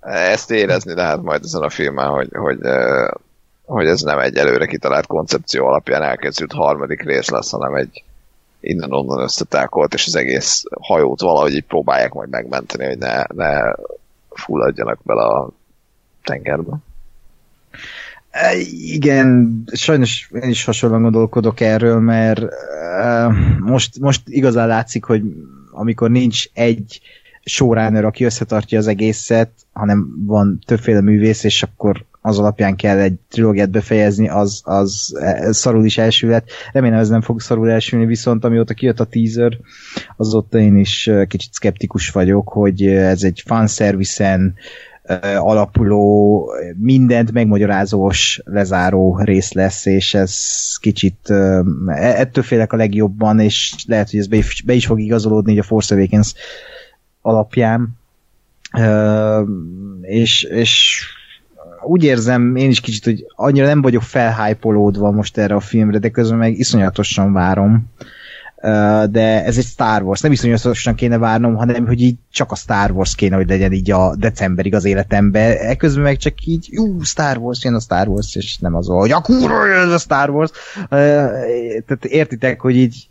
ezt 0.00 0.50
érezni 0.50 0.94
lehet 0.94 1.22
majd 1.22 1.44
ezen 1.44 1.62
a 1.62 1.70
filmen, 1.70 2.06
hogy, 2.06 2.28
hogy, 2.32 2.58
hogy 3.72 3.86
ez 3.86 4.00
nem 4.00 4.18
egy 4.18 4.36
előre 4.36 4.66
kitalált 4.66 5.06
koncepció 5.06 5.66
alapján 5.66 6.02
elkezdült 6.02 6.52
harmadik 6.52 7.02
rész 7.02 7.28
lesz, 7.28 7.50
hanem 7.50 7.74
egy 7.74 8.04
innen-onnan 8.60 9.22
összetákolt, 9.22 9.94
és 9.94 10.06
az 10.06 10.16
egész 10.16 10.62
hajót 10.80 11.20
valahogy 11.20 11.54
így 11.54 11.64
próbálják 11.64 12.12
majd 12.12 12.28
megmenteni, 12.28 12.84
hogy 12.84 12.98
ne, 12.98 13.22
ne 13.34 13.72
fulladjanak 14.30 14.98
bele 15.02 15.22
a 15.22 15.50
tengerbe. 16.24 16.76
E, 18.30 18.56
igen, 18.70 19.62
sajnos 19.72 20.30
én 20.42 20.48
is 20.48 20.64
hasonlóan 20.64 21.02
gondolkodok 21.02 21.60
erről, 21.60 22.00
mert 22.00 22.42
uh, 22.42 23.32
most, 23.58 23.98
most 24.00 24.22
igazán 24.24 24.66
látszik, 24.68 25.04
hogy 25.04 25.22
amikor 25.70 26.10
nincs 26.10 26.44
egy 26.52 27.00
showrunner, 27.44 28.04
aki 28.04 28.24
összetartja 28.24 28.78
az 28.78 28.86
egészet, 28.86 29.50
hanem 29.72 30.24
van 30.26 30.58
többféle 30.66 31.00
művész, 31.00 31.44
és 31.44 31.62
akkor 31.62 32.04
az 32.22 32.38
alapján 32.38 32.76
kell 32.76 32.98
egy 32.98 33.14
trilógiát 33.30 33.70
befejezni, 33.70 34.28
az, 34.28 34.60
az 34.64 35.14
szarul 35.50 35.84
is 35.84 35.98
elsülhet. 35.98 36.50
Remélem 36.72 36.98
ez 36.98 37.08
nem 37.08 37.20
fog 37.20 37.40
szarul 37.40 37.70
elsülni, 37.70 38.06
viszont 38.06 38.44
amióta 38.44 38.74
kijött 38.74 39.00
a 39.00 39.04
teaser, 39.04 39.58
azóta 40.16 40.58
én 40.58 40.76
is 40.76 41.10
kicsit 41.26 41.54
skeptikus 41.54 42.10
vagyok, 42.10 42.48
hogy 42.48 42.86
ez 42.86 43.22
egy 43.22 43.42
fanszerviszen 43.46 44.54
alapuló, 45.36 46.48
mindent 46.76 47.32
megmagyarázós, 47.32 48.40
lezáró 48.44 49.20
rész 49.22 49.52
lesz, 49.52 49.86
és 49.86 50.14
ez 50.14 50.36
kicsit 50.80 51.30
e, 51.30 51.64
ettől 51.96 52.44
félek 52.44 52.72
a 52.72 52.76
legjobban, 52.76 53.40
és 53.40 53.74
lehet, 53.86 54.10
hogy 54.10 54.18
ez 54.18 54.26
be 54.26 54.36
is, 54.36 54.62
be 54.66 54.72
is 54.72 54.86
fog 54.86 55.00
igazolódni 55.00 55.58
a 55.58 55.62
Force 55.62 55.94
Awakens 55.94 56.34
alapján. 57.20 57.88
és, 60.02 60.42
és 60.42 61.04
úgy 61.84 62.04
érzem 62.04 62.56
én 62.56 62.70
is 62.70 62.80
kicsit, 62.80 63.04
hogy 63.04 63.26
annyira 63.36 63.66
nem 63.66 63.82
vagyok 63.82 64.02
felhájpolódva 64.02 65.10
most 65.10 65.38
erre 65.38 65.54
a 65.54 65.60
filmre, 65.60 65.98
de 65.98 66.08
közben 66.08 66.38
meg 66.38 66.58
iszonyatosan 66.58 67.32
várom. 67.32 67.90
De 69.10 69.44
ez 69.44 69.56
egy 69.56 69.64
Star 69.64 70.02
Wars, 70.02 70.20
nem 70.20 70.32
iszonyatosan 70.32 70.94
kéne 70.94 71.18
várnom, 71.18 71.54
hanem 71.54 71.86
hogy 71.86 72.00
így 72.00 72.16
csak 72.30 72.50
a 72.50 72.54
Star 72.54 72.90
Wars 72.90 73.14
kéne, 73.14 73.36
hogy 73.36 73.48
legyen 73.48 73.72
így 73.72 73.90
a 73.90 74.16
decemberig 74.16 74.74
az 74.74 74.84
életembe. 74.84 75.58
Ekközben 75.58 76.02
meg 76.02 76.16
csak 76.16 76.44
így, 76.44 76.68
jó, 76.70 77.00
Star 77.00 77.36
Wars, 77.36 77.64
jön 77.64 77.74
a 77.74 77.80
Star 77.80 78.08
Wars, 78.08 78.34
és 78.34 78.58
nem 78.58 78.74
az, 78.74 78.86
hogy 78.86 79.10
a 79.10 79.20
kurva 79.20 79.68
ez 79.68 79.92
a 79.92 79.98
Star 79.98 80.30
Wars. 80.30 80.50
Tehát 80.88 82.04
értitek, 82.04 82.60
hogy 82.60 82.76
így 82.76 83.08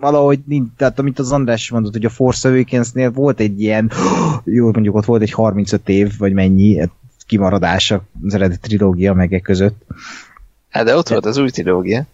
valahogy 0.00 0.40
nincs, 0.46 0.68
tehát 0.76 0.98
amit 0.98 1.18
az 1.18 1.32
András 1.32 1.70
mondott, 1.70 1.92
hogy 1.92 2.04
a 2.04 2.10
Force 2.10 2.48
Awakens-nél 2.48 3.10
volt 3.10 3.40
egy 3.40 3.60
ilyen, 3.60 3.90
jó, 4.44 4.70
mondjuk 4.72 4.94
ott 4.94 5.04
volt 5.04 5.22
egy 5.22 5.32
35 5.32 5.88
év, 5.88 6.12
vagy 6.18 6.32
mennyi 6.32 6.88
hát 7.24 7.26
kimaradása 7.26 8.02
az 8.24 8.34
eredeti 8.34 8.68
trilógia 8.68 9.14
meg 9.14 9.40
között. 9.42 9.82
Hát 10.68 10.84
de 10.84 10.96
ott 10.96 11.08
volt 11.08 11.26
az 11.26 11.36
új 11.36 11.50
trilógia. 11.50 12.04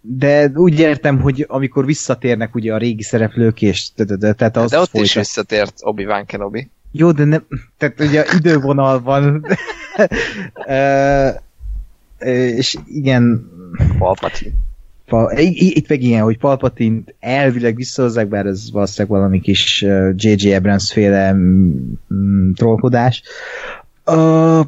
De 0.00 0.50
úgy 0.54 0.78
értem, 0.78 1.20
hogy 1.20 1.44
amikor 1.48 1.84
visszatérnek 1.84 2.54
ugye 2.54 2.74
a 2.74 2.78
régi 2.78 3.02
szereplők, 3.02 3.62
és 3.62 3.88
tehát 4.36 4.56
az 4.56 4.70
De 4.70 4.78
ott 4.78 4.94
is 4.94 5.14
visszatért 5.14 5.74
Obi-Wan 5.80 6.26
Kenobi. 6.26 6.68
Jó, 6.92 7.12
de 7.12 7.24
nem, 7.24 7.44
tehát 7.78 8.00
ugye 8.00 8.24
idővonal 8.36 9.00
van. 9.00 9.46
és 12.58 12.76
igen. 12.86 13.50
Palpatine. 13.98 14.54
Pa, 15.06 15.32
itt 15.38 15.88
meg 15.88 16.02
ilyen, 16.02 16.22
hogy 16.22 16.38
Palpatine 16.38 17.00
elvileg 17.20 17.76
visszahozzák, 17.76 18.28
bár 18.28 18.46
ez 18.46 18.72
valószínűleg 18.72 19.18
valami 19.18 19.40
kis 19.40 19.82
J.J. 20.14 20.54
Abrams 20.54 20.92
féle 20.92 21.32
mm, 21.32 22.52
trollkodás. 22.52 23.22
Uh, 24.10 24.66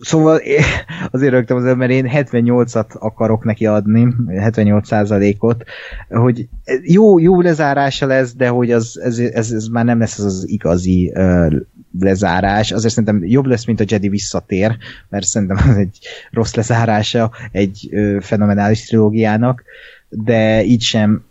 Szóval 0.00 0.40
azért 1.10 1.32
rögtem 1.32 1.56
az 1.56 1.76
mert 1.76 1.90
én 1.90 2.10
78-at 2.12 2.98
akarok 2.98 3.44
neki 3.44 3.66
adni, 3.66 4.14
78%-ot, 4.28 5.64
hogy 6.08 6.48
jó, 6.82 7.18
jó 7.18 7.40
lezárása 7.40 8.06
lesz, 8.06 8.34
de 8.34 8.48
hogy 8.48 8.70
az, 8.70 9.00
ez, 9.02 9.18
ez, 9.18 9.52
ez 9.52 9.66
már 9.66 9.84
nem 9.84 9.98
lesz 9.98 10.18
az, 10.18 10.24
az 10.24 10.48
igazi 10.48 11.12
uh, 11.14 11.52
lezárás, 12.00 12.72
azért 12.72 12.94
szerintem 12.94 13.28
jobb 13.28 13.46
lesz, 13.46 13.64
mint 13.64 13.80
a 13.80 13.84
Jedi 13.86 14.08
visszatér, 14.08 14.76
mert 15.08 15.26
szerintem 15.26 15.56
az 15.68 15.76
egy 15.76 15.98
rossz 16.30 16.54
lezárása 16.54 17.30
egy 17.52 17.88
uh, 17.92 18.20
fenomenális 18.20 18.86
trilógiának, 18.86 19.62
de 20.08 20.64
így 20.64 20.82
sem 20.82 21.24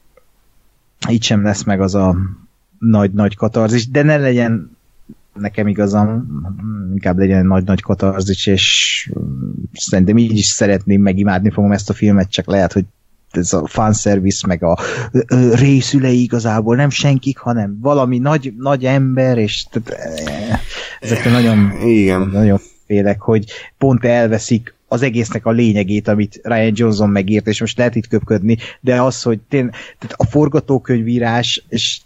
így 1.10 1.24
sem 1.24 1.44
lesz 1.44 1.64
meg 1.64 1.82
az 1.82 1.96
a 1.96 2.16
nagy-nagy 2.80 3.36
katarzis, 3.36 3.90
de 3.90 4.04
ne 4.04 4.18
legyen 4.18 4.77
nekem 5.40 5.68
igazam, 5.68 6.28
inkább 6.92 7.18
legyen 7.18 7.38
egy 7.38 7.46
nagy-nagy 7.46 7.82
katarzis, 7.82 8.46
és 8.46 9.10
szerintem 9.74 10.18
így 10.18 10.38
is 10.38 10.46
szeretném, 10.46 11.02
megimádni 11.02 11.50
fogom 11.50 11.72
ezt 11.72 11.90
a 11.90 11.94
filmet, 11.94 12.32
csak 12.32 12.46
lehet, 12.46 12.74
hogy 12.74 12.86
ez 13.32 13.54
a 13.54 13.68
fanservice, 13.68 14.48
meg 14.48 14.64
a 14.64 14.78
részülei 15.54 16.22
igazából 16.22 16.76
nem 16.76 16.90
senkik, 16.90 17.38
hanem 17.38 17.78
valami 17.82 18.18
nagy, 18.18 18.54
nagy 18.58 18.86
ember, 18.86 19.38
és 19.38 19.66
tehát, 19.72 20.60
ezekre 21.00 21.32
nagyon, 21.32 21.72
Igen. 21.86 22.30
nagyon 22.34 22.60
félek, 22.86 23.22
hogy 23.22 23.46
pont 23.78 24.06
elveszik 24.06 24.76
az 24.88 25.02
egésznek 25.02 25.46
a 25.46 25.52
lényegét, 25.52 26.08
amit 26.08 26.40
Ryan 26.44 26.72
Johnson 26.76 27.10
megírt, 27.10 27.48
és 27.48 27.60
most 27.60 27.78
lehet 27.78 27.96
itt 27.96 28.08
köpködni, 28.08 28.58
de 28.82 29.02
az, 29.02 29.22
hogy 29.22 29.40
tény, 29.50 29.70
tehát 29.70 30.16
a 30.18 30.26
forgatókönyvírás, 30.26 31.66
és 31.70 32.00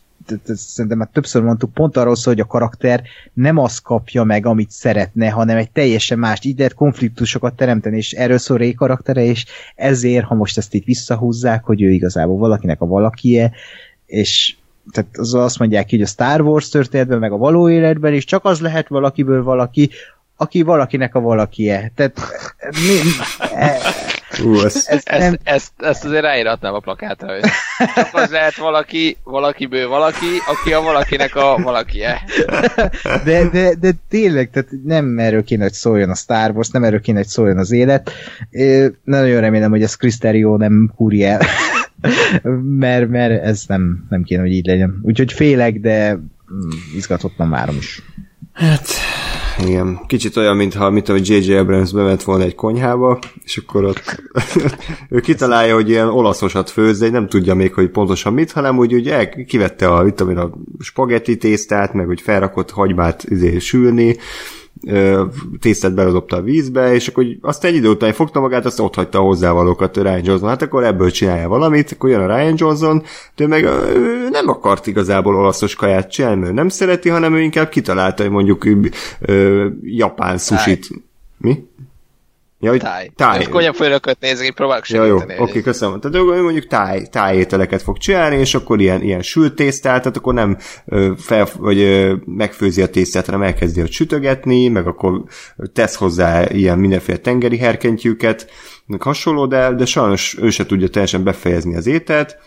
szerintem 0.45 0.97
már 0.97 1.09
többször 1.13 1.41
mondtuk, 1.41 1.73
pont 1.73 1.97
arról 1.97 2.15
szól, 2.15 2.33
hogy 2.33 2.41
a 2.41 2.47
karakter 2.47 3.01
nem 3.33 3.57
azt 3.57 3.81
kapja 3.81 4.23
meg, 4.23 4.45
amit 4.45 4.71
szeretne, 4.71 5.29
hanem 5.29 5.57
egy 5.57 5.71
teljesen 5.71 6.19
más. 6.19 6.39
Így 6.43 6.57
lehet 6.57 6.73
konfliktusokat 6.73 7.55
teremteni, 7.55 7.97
és 7.97 8.11
erről 8.11 8.37
szól 8.37 8.57
Ray 8.57 8.73
karaktere, 8.73 9.23
és 9.23 9.45
ezért, 9.75 10.25
ha 10.25 10.35
most 10.35 10.57
ezt 10.57 10.73
itt 10.73 10.85
visszahúzzák, 10.85 11.63
hogy 11.63 11.81
ő 11.81 11.89
igazából 11.89 12.37
valakinek 12.37 12.81
a 12.81 12.85
valakie, 12.85 13.51
és 14.05 14.55
tehát 14.91 15.09
az 15.17 15.33
azt 15.33 15.59
mondják 15.59 15.89
hogy 15.89 16.01
a 16.01 16.05
Star 16.05 16.41
Wars 16.41 16.69
történetben, 16.69 17.19
meg 17.19 17.31
a 17.31 17.37
való 17.37 17.69
életben, 17.69 18.13
és 18.13 18.25
csak 18.25 18.45
az 18.45 18.59
lehet 18.59 18.87
valakiből 18.87 19.43
valaki, 19.43 19.89
aki 20.41 20.61
valakinek 20.61 21.15
a 21.15 21.19
valakie. 21.19 21.91
Tehát 21.95 22.19
mi, 22.59 22.99
e, 23.55 23.77
Uh, 24.43 24.63
ez, 24.63 24.85
ezt, 24.87 25.09
ezt, 25.09 25.39
ezt, 25.43 25.71
ezt 25.77 26.05
azért 26.05 26.21
ráíratnám 26.21 26.73
a 26.73 26.79
plakátra, 26.79 27.33
hogy 27.33 27.41
csak 27.95 28.09
az 28.11 28.29
lehet 28.29 28.55
valaki, 28.55 29.17
valakiből 29.23 29.87
valaki, 29.87 30.25
aki 30.47 30.73
a 30.73 30.81
valakinek 30.81 31.35
a 31.35 31.57
valakie. 31.63 32.21
De, 33.23 33.49
de, 33.49 33.73
de 33.79 33.91
tényleg, 34.09 34.49
tehát 34.49 34.69
nem 34.83 35.19
erről 35.19 35.43
kéne, 35.43 35.63
hogy 35.63 35.73
szóljon 35.73 36.09
a 36.09 36.15
Star 36.15 36.51
Wars, 36.51 36.69
nem 36.69 36.83
erről 36.83 37.01
kéne, 37.01 37.17
hogy 37.17 37.27
szóljon 37.27 37.57
az 37.57 37.71
élet. 37.71 38.11
Én 38.49 38.99
nagyon 39.03 39.41
remélem, 39.41 39.71
hogy 39.71 39.83
ez 39.83 39.95
Kriszterió 39.95 40.57
nem 40.57 40.91
kúri 40.95 41.23
el. 41.23 41.41
mert, 42.83 43.09
mert 43.09 43.43
ez 43.43 43.63
nem, 43.67 44.05
nem 44.09 44.23
kéne, 44.23 44.41
hogy 44.41 44.51
így 44.51 44.65
legyen. 44.65 44.99
Úgyhogy 45.01 45.33
félek, 45.33 45.79
de 45.79 46.13
mm, 46.13 46.69
izgatottan 46.95 47.49
várom 47.49 47.75
is. 47.75 48.01
Hát, 48.53 48.87
igen. 49.65 49.99
Kicsit 50.07 50.37
olyan, 50.37 50.55
mintha 50.55 50.89
mit 50.89 51.09
a 51.09 51.15
J.J. 51.15 51.53
Abrams 51.53 51.91
bement 51.91 52.23
volna 52.23 52.43
egy 52.43 52.55
konyhába, 52.55 53.19
és 53.43 53.57
akkor 53.57 53.83
ott 53.83 54.23
ő 55.09 55.19
kitalálja, 55.19 55.73
hogy 55.73 55.89
ilyen 55.89 56.09
olaszosat 56.09 56.69
főz, 56.69 56.99
de 56.99 57.09
nem 57.09 57.27
tudja 57.27 57.55
még, 57.55 57.73
hogy 57.73 57.89
pontosan 57.89 58.33
mit, 58.33 58.51
hanem 58.51 58.77
úgy, 58.77 58.93
úgy 58.93 59.09
el, 59.09 59.29
kivette 59.29 59.87
a, 59.87 60.03
mit 60.03 60.13
tudom, 60.13 60.37
a 60.37 60.49
spagetti 60.79 61.37
tésztát, 61.37 61.93
meg 61.93 62.05
hogy 62.05 62.21
felrakott 62.21 62.71
hagymát 62.71 63.23
izé, 63.23 63.59
sülni, 63.59 64.17
tésztát 65.59 65.93
beledobta 65.93 66.35
a 66.35 66.41
vízbe, 66.41 66.93
és 66.93 67.07
akkor 67.07 67.25
azt 67.41 67.63
egy 67.63 67.75
idő 67.75 67.89
után 67.89 68.13
fogta 68.13 68.39
magát, 68.39 68.65
azt 68.65 68.79
ott 68.79 68.95
hagyta 68.95 69.19
a 69.19 69.21
hozzávalókat 69.21 69.97
Ryan 69.97 70.21
Johnson. 70.23 70.49
Hát 70.49 70.61
akkor 70.61 70.83
ebből 70.83 71.11
csinálja 71.11 71.47
valamit, 71.47 71.91
akkor 71.91 72.09
jön 72.09 72.29
a 72.29 72.35
Ryan 72.35 72.53
Johnson, 72.57 73.03
de 73.35 73.47
meg 73.47 73.63
ő 73.95 74.27
nem 74.29 74.47
akart 74.47 74.87
igazából 74.87 75.35
olaszos 75.35 75.75
kaját 75.75 76.11
csinálni, 76.11 76.41
mert 76.41 76.53
nem 76.53 76.69
szereti, 76.69 77.09
hanem 77.09 77.35
ő 77.35 77.39
inkább 77.39 77.69
kitalálta, 77.69 78.23
hogy 78.23 78.31
mondjuk 78.31 78.65
ö, 79.19 79.67
japán 79.83 80.37
sushit. 80.37 80.87
Mi? 81.37 81.69
Ja, 82.63 82.77
táj. 82.77 83.11
táj. 83.15 83.43
Konyafőnököt 83.43 84.19
nézek, 84.19 84.45
így 84.45 84.53
próbálok 84.53 84.89
ja, 84.89 85.05
jó, 85.05 85.15
oké, 85.15 85.35
okay, 85.37 85.61
köszönöm. 85.61 85.99
Tehát 85.99 86.17
ő 86.17 86.41
mondjuk 86.41 86.67
táj, 86.67 87.01
tájételeket 87.01 87.81
fog 87.81 87.97
csinálni, 87.97 88.35
és 88.35 88.55
akkor 88.55 88.79
ilyen, 88.81 89.01
ilyen 89.01 89.21
sült 89.21 89.55
tésztát, 89.55 90.01
tehát 90.01 90.17
akkor 90.17 90.33
nem 90.33 90.57
ö, 90.85 91.11
fel, 91.17 91.47
vagy 91.57 91.79
ö, 91.79 92.13
megfőzi 92.25 92.81
a 92.81 92.89
tésztát, 92.89 93.25
hanem 93.25 93.41
elkezdi 93.41 93.81
ott 93.81 93.91
sütögetni, 93.91 94.67
meg 94.67 94.87
akkor 94.87 95.23
tesz 95.73 95.95
hozzá 95.95 96.43
ilyen 96.43 96.79
mindenféle 96.79 97.17
tengeri 97.17 97.57
herkentyűket, 97.57 98.49
meg 98.85 99.01
hasonló, 99.01 99.45
de, 99.45 99.73
de 99.73 99.85
sajnos 99.85 100.37
ő 100.41 100.49
se 100.49 100.65
tudja 100.65 100.87
teljesen 100.87 101.23
befejezni 101.23 101.75
az 101.75 101.87
ételt, 101.87 102.37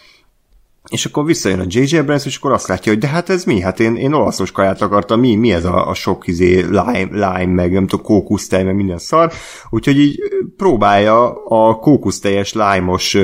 és 0.91 1.05
akkor 1.05 1.25
visszajön 1.25 1.61
a 1.61 1.65
J.J. 1.67 1.97
Abrams, 1.97 2.27
és 2.27 2.37
akkor 2.37 2.53
azt 2.53 2.67
látja, 2.67 2.93
hogy 2.93 3.01
de 3.01 3.07
hát 3.07 3.29
ez 3.29 3.45
mi? 3.45 3.61
Hát 3.61 3.81
én, 3.81 3.97
én 3.97 4.13
olaszos 4.13 4.53
kaját 4.53 4.83
akartam, 4.83 5.21
mi, 5.21 5.35
mi 5.35 5.53
ez 5.53 5.65
a, 5.65 5.89
a 5.89 5.95
sok 5.95 6.27
izé, 6.27 6.61
lime, 6.61 7.09
lime, 7.11 7.47
meg 7.47 7.73
nem 7.73 7.87
tudom, 7.87 8.05
kókusztej, 8.05 8.65
meg 8.65 8.75
minden 8.75 8.99
szar. 8.99 9.33
Úgyhogy 9.71 9.99
így 9.99 10.19
próbálja 10.57 11.45
a 11.45 11.75
kókusztejes, 11.75 12.53
lájmos 12.53 13.17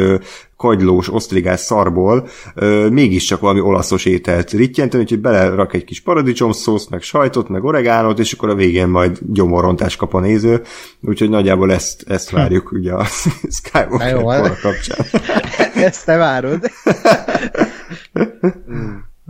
kagylós, 0.61 1.13
osztrigás 1.13 1.61
szarból 1.61 2.29
ö, 2.55 2.89
mégiscsak 2.89 3.41
valami 3.41 3.61
olaszos 3.61 4.05
ételt 4.05 4.51
rittyenteni, 4.51 5.03
úgyhogy 5.03 5.21
belerak 5.21 5.75
egy 5.75 5.85
kis 5.85 6.01
paradicsomszószt, 6.01 6.91
meg 6.91 7.03
sajtot, 7.03 7.49
meg 7.49 7.65
oregánot, 7.65 8.19
és 8.19 8.33
akkor 8.33 8.49
a 8.49 8.55
végén 8.55 8.89
majd 8.89 9.19
gyomorrontást 9.21 9.99
kap 9.99 10.15
a 10.15 10.21
néző, 10.21 10.63
úgyhogy 11.01 11.29
nagyjából 11.29 11.73
ezt, 11.73 12.05
ezt 12.09 12.31
várjuk 12.31 12.73
ugye 12.73 12.93
a 12.93 13.05
Skywalker 13.59 14.21
jó, 14.21 14.29
hát- 14.29 14.61
kapcsán. 14.61 15.07
ezt 15.89 16.05
te 16.05 16.17
várod. 16.17 16.61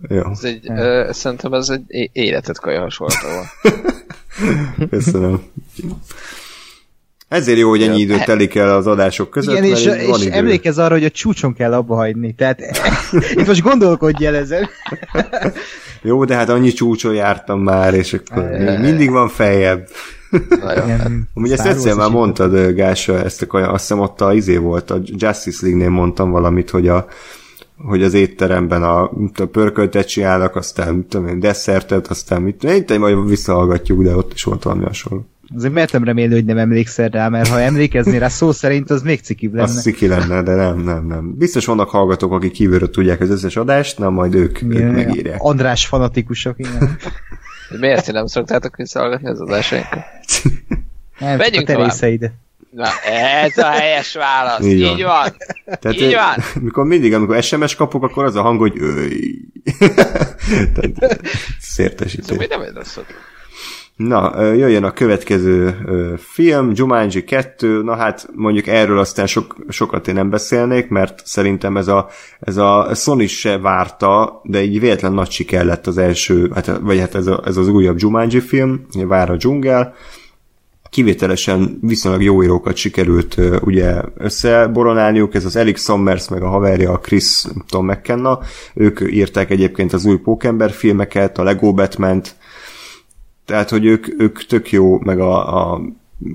Jó. 0.09 0.31
Ez 0.31 0.44
egy, 0.44 0.70
ö, 0.70 1.09
szerintem 1.12 1.52
ez 1.52 1.69
egy 1.69 2.11
életet 2.12 2.61
kaja 2.61 2.81
hasonlata 2.81 3.27
Köszönöm. 4.90 5.43
Ezért 7.31 7.59
jó, 7.59 7.69
hogy 7.69 7.82
ennyi 7.82 8.01
idő 8.01 8.16
telik 8.24 8.55
el 8.55 8.77
az 8.77 8.86
adások 8.86 9.31
között. 9.31 9.55
Igen, 9.55 9.65
és, 9.65 9.85
és 9.85 10.24
emlékezz 10.24 10.78
arra, 10.78 10.94
hogy 10.94 11.05
a 11.05 11.11
csúcson 11.11 11.55
kell 11.55 11.73
abba 11.73 11.94
hagyni. 11.94 12.35
Tehát 12.35 12.61
itt 13.35 13.47
most 13.47 13.62
gondolkodj 13.62 14.27
el 14.27 14.35
ezen. 14.35 14.69
jó, 16.02 16.24
de 16.24 16.35
hát 16.35 16.48
annyi 16.48 16.73
csúcson 16.73 17.15
jártam 17.15 17.61
már, 17.61 17.94
és 17.94 18.12
akkor 18.12 18.43
még 18.43 18.78
mindig 18.78 19.11
van 19.11 19.28
feljebb. 19.28 19.89
Amúgy 21.35 21.52
ezt 21.52 21.66
egyszer 21.66 21.94
már 21.94 22.11
mondtad, 22.11 22.74
Gása, 22.74 23.19
ezt 23.24 23.43
a, 23.43 23.73
azt 23.73 23.81
hiszem 23.81 24.01
ott 24.01 24.20
a 24.20 24.32
izé 24.32 24.57
volt, 24.57 24.90
a 24.90 25.01
Justice 25.05 25.59
League-nél 25.62 25.90
mondtam 25.90 26.31
valamit, 26.31 26.70
hogy 26.70 26.89
a, 26.89 27.07
hogy 27.77 28.02
az 28.02 28.15
étteremben 28.15 28.82
a, 28.82 29.02
a 29.35 29.44
pörköltet 29.52 30.09
csinálnak, 30.09 30.57
aztán 30.57 31.07
tudom 31.09 31.40
desszertet, 31.40 32.07
aztán 32.07 32.43
mit, 32.43 32.65
én 32.65 32.98
majd 32.98 33.28
visszahallgatjuk, 33.28 34.02
de 34.02 34.16
ott 34.16 34.32
is 34.32 34.44
volt 34.44 34.62
valami 34.62 34.85
hasonló. 34.85 35.27
Azért 35.56 35.72
mertem 35.72 36.05
remélni, 36.05 36.35
hogy 36.35 36.44
nem 36.44 36.59
emlékszel 36.59 37.09
rá, 37.09 37.28
mert 37.28 37.48
ha 37.48 37.60
emlékezni 37.60 38.18
rá 38.18 38.28
szó 38.28 38.52
szerint, 38.52 38.90
az 38.90 39.02
még 39.02 39.20
cikibb 39.20 39.55
lenne. 39.55 39.68
Az 39.68 39.82
ciki 39.82 40.06
lenne, 40.06 40.43
de 40.43 40.55
nem, 40.55 40.78
nem, 40.78 41.06
nem. 41.06 41.35
Biztos 41.35 41.66
vannak 41.66 41.90
hallgatók, 41.90 42.32
akik 42.32 42.52
kívülről 42.52 42.90
tudják 42.90 43.20
az 43.20 43.31
összes 43.31 43.56
adást, 43.56 43.98
na 43.98 44.10
majd 44.10 44.35
ők, 44.35 44.59
ja, 44.60 44.81
ők 44.81 44.94
megírják. 44.94 45.43
András 45.43 45.86
fanatikusok, 45.86 46.59
igen. 46.59 46.98
Miért 47.81 48.05
ti 48.05 48.12
nem 48.12 48.27
szoktátok 48.27 48.77
visszahallgatni 48.77 49.28
az 49.28 49.40
adásainkat? 49.40 50.05
Nem, 51.18 51.39
Vegyünk 51.39 51.68
a 51.68 51.93
te 51.97 52.32
Na, 52.70 52.89
ez 53.44 53.59
a 53.59 53.70
helyes 53.70 54.14
válasz. 54.14 54.64
Így, 54.64 54.81
Így 54.81 55.02
van. 55.02 55.06
van. 55.06 55.36
Tehát 55.64 56.01
Így 56.01 56.14
van. 56.14 56.62
Mikor 56.62 56.85
mindig, 56.85 57.14
amikor 57.14 57.43
SMS 57.43 57.74
kapok, 57.74 58.02
akkor 58.02 58.24
az 58.24 58.36
a 58.36 58.43
hang, 58.43 58.60
hogy 58.60 58.77
őj. 58.77 59.39
Szértesítés. 61.60 62.27
Szóval 62.27 62.47
nem 62.48 62.60
ez 62.60 63.01
Na, 64.09 64.43
jöjjön 64.43 64.85
a 64.85 64.93
következő 64.93 65.77
film, 66.18 66.70
Jumanji 66.74 67.24
2, 67.24 67.82
na 67.82 67.94
hát 67.94 68.28
mondjuk 68.35 68.66
erről 68.66 68.98
aztán 68.98 69.27
sok, 69.27 69.56
sokat 69.68 70.09
én 70.09 70.14
nem 70.14 70.31
beszélnék, 70.31 70.89
mert 70.89 71.22
szerintem 71.24 71.77
ez 71.77 71.89
a, 71.89 72.09
ez 72.40 72.56
a 72.56 72.90
Sony 72.94 73.27
se 73.27 73.59
várta, 73.59 74.40
de 74.44 74.62
így 74.62 74.81
véletlen 74.81 75.12
nagy 75.12 75.31
siker 75.31 75.64
lett 75.64 75.86
az 75.86 75.98
első, 75.98 76.51
hát, 76.55 76.78
vagy 76.81 76.98
hát 76.98 77.14
ez, 77.14 77.27
a, 77.27 77.43
ez 77.44 77.56
az 77.56 77.68
újabb 77.68 77.98
Jumanji 77.98 78.40
film, 78.40 78.86
vár 79.06 79.31
a 79.31 79.36
dzsungel, 79.36 79.94
kivételesen 80.90 81.78
viszonylag 81.81 82.22
jó 82.22 82.43
írókat 82.43 82.77
sikerült 82.77 83.36
ugye 83.60 83.94
összeboronálniuk, 84.16 85.35
ez 85.35 85.44
az 85.44 85.56
Alex 85.56 85.85
Sommers 85.85 86.28
meg 86.28 86.43
a 86.43 86.48
haverja 86.48 86.93
a 86.93 86.98
Chris 86.98 87.44
Tom 87.68 87.86
McKenna, 87.86 88.39
ők 88.74 89.01
írták 89.10 89.51
egyébként 89.51 89.93
az 89.93 90.05
új 90.05 90.16
Pókember 90.16 90.70
filmeket, 90.70 91.39
a 91.39 91.43
Lego 91.43 91.72
batman 91.72 92.22
tehát 93.51 93.70
hogy 93.70 93.85
ők, 93.85 94.20
ők 94.20 94.44
tök 94.44 94.70
jó, 94.70 94.98
meg 94.98 95.20
a, 95.20 95.72
a 95.72 95.81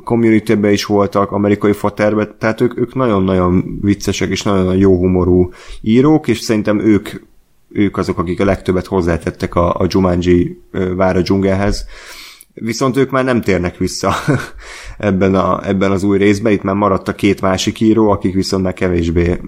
community 0.04 0.52
is 0.72 0.86
voltak, 0.86 1.32
amerikai 1.32 1.72
faterbe, 1.72 2.28
tehát 2.28 2.62
ők, 2.62 2.80
ők 2.80 2.96
nagyon-nagyon 2.96 3.80
viccesek 3.82 4.30
és 4.30 4.44
nagyon-nagyon 4.44 4.80
jó 4.80 4.98
humorú 4.98 5.50
írók, 5.82 6.28
és 6.28 6.40
szerintem 6.40 6.80
ők 6.80 7.10
ők 7.70 7.98
azok, 7.98 8.18
akik 8.18 8.40
a 8.40 8.46
legtöbbet 8.46 8.86
hozzátettek 8.86 9.56
a, 9.56 9.74
a 9.74 9.86
Jumanji 9.90 10.62
vára 10.96 11.22
dzsungelhez. 11.22 11.86
Viszont 12.54 12.98
ők 12.98 13.10
már 13.10 13.24
nem 13.24 13.42
térnek 13.42 13.78
vissza 13.78 14.14
ebben, 14.98 15.36
a, 15.36 15.68
ebben 15.68 15.92
az 15.92 16.04
új 16.04 16.18
részben, 16.18 16.52
itt 16.52 16.64
már 16.64 16.76
maradt 16.76 17.08
a 17.08 17.16
két 17.16 17.42
másik 17.42 17.80
író, 17.80 18.10
akik 18.10 18.34
viszont 18.34 18.64
már 18.64 18.74
kevésbé 18.74 19.40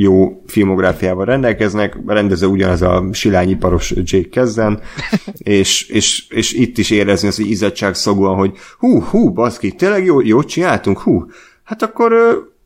jó 0.00 0.42
filmográfiával 0.46 1.24
rendelkeznek, 1.24 1.96
rendező 2.06 2.46
ugyanaz 2.46 2.82
a 2.82 3.08
silányiparos 3.12 3.94
Jake 3.96 4.28
Kezzen, 4.28 4.80
és, 5.38 5.88
és, 5.88 6.26
és 6.28 6.52
itt 6.52 6.78
is 6.78 6.90
érezni 6.90 7.28
az, 7.28 7.36
hogy 7.36 7.50
izzadság 7.50 7.94
szagúan, 7.94 8.36
hogy 8.36 8.52
hú, 8.78 9.02
hú, 9.02 9.32
baszki, 9.32 9.72
tényleg 9.72 10.04
jó, 10.04 10.20
jót 10.20 10.48
csináltunk, 10.48 10.98
hú, 10.98 11.26
hát 11.64 11.82
akkor, 11.82 12.12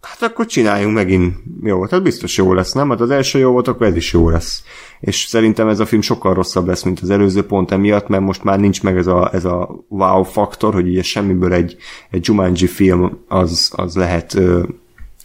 hát 0.00 0.22
akkor 0.30 0.46
csináljunk 0.46 0.94
megint 0.94 1.34
jó, 1.62 1.86
tehát 1.86 2.04
biztos 2.04 2.36
jó 2.36 2.52
lesz, 2.52 2.72
nem? 2.72 2.90
Hát 2.90 3.00
az 3.00 3.10
első 3.10 3.38
jó 3.38 3.50
volt, 3.50 3.68
akkor 3.68 3.86
ez 3.86 3.96
is 3.96 4.12
jó 4.12 4.28
lesz. 4.30 4.62
És 5.00 5.24
szerintem 5.28 5.68
ez 5.68 5.80
a 5.80 5.86
film 5.86 6.00
sokkal 6.00 6.34
rosszabb 6.34 6.66
lesz, 6.66 6.82
mint 6.82 7.00
az 7.00 7.10
előző 7.10 7.42
pont 7.42 7.70
emiatt, 7.70 8.08
mert 8.08 8.22
most 8.22 8.44
már 8.44 8.58
nincs 8.58 8.82
meg 8.82 8.96
ez 8.96 9.06
a, 9.06 9.30
ez 9.32 9.44
a 9.44 9.84
wow 9.88 10.22
faktor, 10.22 10.74
hogy 10.74 10.88
ugye 10.88 11.02
semmiből 11.02 11.52
egy, 11.52 11.76
egy 12.10 12.26
Jumanji 12.26 12.66
film 12.66 13.18
az, 13.28 13.72
az 13.76 13.96
lehet 13.96 14.40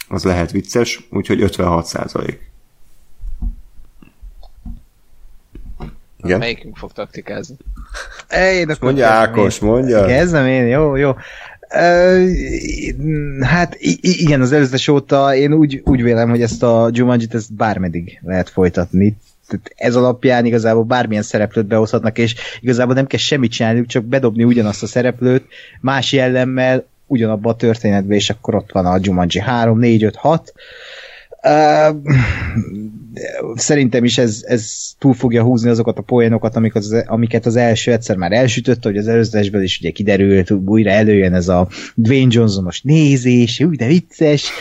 az 0.07 0.23
lehet 0.23 0.51
vicces, 0.51 1.07
úgyhogy 1.09 1.41
56 1.41 1.85
százalék. 1.85 2.47
Igen? 6.23 6.39
Melyikünk 6.39 6.77
fog 6.77 6.91
taktikázni? 6.91 7.55
Én 8.53 8.75
mondja 8.79 9.07
Ákos, 9.07 9.61
én. 9.61 9.67
mondja. 9.67 10.05
Kezdem 10.05 10.45
én, 10.45 10.67
jó, 10.67 10.95
jó. 10.95 11.15
Uh, 11.69 12.31
hát 13.41 13.75
igen, 14.01 14.41
az 14.41 14.51
előzetes 14.51 14.88
óta 14.88 15.35
én 15.35 15.53
úgy, 15.53 15.81
úgy 15.85 16.03
vélem, 16.03 16.29
hogy 16.29 16.41
ezt 16.41 16.63
a 16.63 16.89
Jumanji-t 16.91 17.34
ezt 17.34 17.53
bármeddig 17.53 18.19
lehet 18.23 18.49
folytatni. 18.49 19.17
Tehát 19.47 19.71
ez 19.75 19.95
alapján 19.95 20.45
igazából 20.45 20.84
bármilyen 20.84 21.23
szereplőt 21.23 21.65
behozhatnak, 21.65 22.17
és 22.17 22.35
igazából 22.61 22.93
nem 22.93 23.07
kell 23.07 23.19
semmit 23.19 23.51
csinálni, 23.51 23.85
csak 23.85 24.03
bedobni 24.03 24.43
ugyanazt 24.43 24.84
a 24.84 24.88
szereplőt 24.88 25.45
más 25.81 26.11
jellemmel, 26.11 26.85
ugyanabban 27.07 27.53
a 27.53 27.55
történetben, 27.55 28.17
és 28.17 28.29
akkor 28.29 28.55
ott 28.55 28.71
van 28.71 28.85
a 28.85 28.97
Jumanji 29.01 29.39
3, 29.39 29.79
4, 29.79 30.03
5, 30.03 30.15
6. 30.15 30.53
Uh, 31.43 31.95
szerintem 33.55 34.03
is 34.03 34.17
ez, 34.17 34.43
ez 34.47 34.91
túl 34.99 35.13
fogja 35.13 35.43
húzni 35.43 35.69
azokat 35.69 35.97
a 35.97 36.01
poénokat, 36.01 36.55
amik 36.55 36.75
az, 36.75 37.03
amiket 37.05 37.45
az 37.45 37.55
első 37.55 37.91
egyszer 37.91 38.15
már 38.15 38.31
elsütött, 38.31 38.84
hogy 38.84 38.97
az 38.97 39.07
előzésből 39.07 39.63
is 39.63 39.79
ugye 39.79 39.89
kiderült, 39.89 40.51
újra 40.51 40.89
előjön 40.89 41.34
ez 41.34 41.47
a 41.47 41.67
Dwayne 41.95 42.34
Johnsonos 42.34 42.81
nézés, 42.81 43.59
úgy 43.59 43.75
de 43.75 43.88
vicces. 43.88 44.51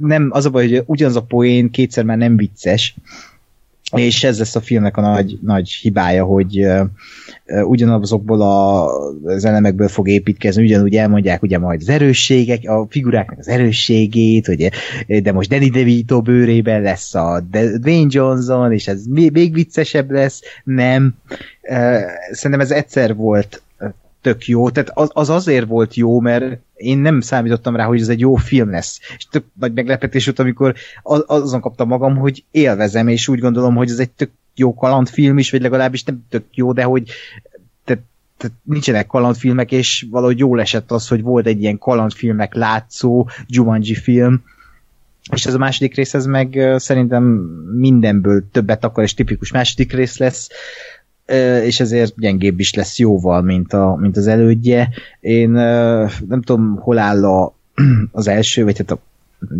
Nem, 0.00 0.28
az 0.32 0.46
a 0.46 0.50
baj, 0.50 0.68
hogy 0.68 0.82
ugyanaz 0.86 1.16
a 1.16 1.22
poén 1.22 1.70
kétszer 1.70 2.04
már 2.04 2.16
nem 2.16 2.36
vicces, 2.36 2.94
és 3.96 4.24
ez 4.24 4.38
lesz 4.38 4.56
a 4.56 4.60
filmnek 4.60 4.96
a 4.96 5.00
nagy, 5.00 5.38
nagy 5.42 5.70
hibája, 5.70 6.24
hogy 6.24 6.66
ugyanazokból 7.64 8.40
a, 8.40 8.86
az 9.24 9.44
elemekből 9.44 9.88
fog 9.88 10.08
építkezni, 10.08 10.62
ugyanúgy 10.62 10.96
elmondják 10.96 11.42
ugye 11.42 11.58
majd 11.58 11.80
az 11.80 11.88
erősségek, 11.88 12.68
a 12.68 12.86
figuráknak 12.90 13.38
az 13.38 13.48
erősségét, 13.48 14.48
ugye, 14.48 14.70
de 15.22 15.32
most 15.32 15.48
Danny 15.48 15.70
DeVito 15.70 16.20
bőrében 16.20 16.82
lesz 16.82 17.14
a 17.14 17.42
Dwayne 17.80 18.08
Johnson, 18.08 18.72
és 18.72 18.88
ez 18.88 19.04
még 19.06 19.52
viccesebb 19.52 20.10
lesz, 20.10 20.40
nem. 20.64 21.14
Szerintem 22.30 22.60
ez 22.60 22.70
egyszer 22.70 23.14
volt 23.14 23.61
tök 24.22 24.46
jó, 24.46 24.70
tehát 24.70 24.90
az, 24.94 25.10
az 25.12 25.30
azért 25.30 25.66
volt 25.66 25.94
jó, 25.94 26.20
mert 26.20 26.58
én 26.74 26.98
nem 26.98 27.20
számítottam 27.20 27.76
rá, 27.76 27.84
hogy 27.84 28.00
ez 28.00 28.08
egy 28.08 28.20
jó 28.20 28.34
film 28.34 28.70
lesz. 28.70 29.00
És 29.16 29.26
tök 29.30 29.44
nagy 29.58 29.72
meglepetés 29.72 30.24
volt, 30.24 30.38
amikor 30.38 30.74
az, 31.02 31.24
azon 31.26 31.60
kaptam 31.60 31.88
magam, 31.88 32.16
hogy 32.16 32.44
élvezem, 32.50 33.08
és 33.08 33.28
úgy 33.28 33.38
gondolom, 33.38 33.74
hogy 33.74 33.90
ez 33.90 33.98
egy 33.98 34.10
tök 34.10 34.30
jó 34.54 34.74
kalandfilm 34.74 35.38
is, 35.38 35.50
vagy 35.50 35.62
legalábbis 35.62 36.04
nem 36.04 36.24
tök 36.28 36.44
jó, 36.54 36.72
de 36.72 36.82
hogy 36.82 37.10
tehát, 37.84 38.02
tehát 38.36 38.56
nincsenek 38.62 39.06
kalandfilmek, 39.06 39.72
és 39.72 40.06
valahogy 40.10 40.38
jól 40.38 40.60
esett 40.60 40.90
az, 40.90 41.08
hogy 41.08 41.22
volt 41.22 41.46
egy 41.46 41.62
ilyen 41.62 41.78
kalandfilmek 41.78 42.54
látszó 42.54 43.28
Jumanji 43.46 43.94
film, 43.94 44.42
és 45.32 45.46
ez 45.46 45.54
a 45.54 45.58
második 45.58 45.94
rész, 45.94 46.14
ez 46.14 46.26
meg 46.26 46.74
szerintem 46.76 47.24
mindenből 47.76 48.44
többet 48.52 48.84
akar, 48.84 49.04
és 49.04 49.14
tipikus 49.14 49.52
második 49.52 49.92
rész 49.92 50.18
lesz, 50.18 50.48
és 51.64 51.80
ezért 51.80 52.18
gyengébb 52.18 52.60
is 52.60 52.74
lesz 52.74 52.98
jóval, 52.98 53.42
mint, 53.42 53.72
a, 53.72 53.94
mint 53.94 54.16
az 54.16 54.26
elődje. 54.26 54.88
Én 55.20 55.50
nem 55.50 56.42
tudom, 56.44 56.76
hol 56.76 56.98
áll 56.98 57.24
a, 57.24 57.54
az 58.12 58.28
első, 58.28 58.64
vagy 58.64 58.78
hát 58.78 58.90
a 58.90 58.98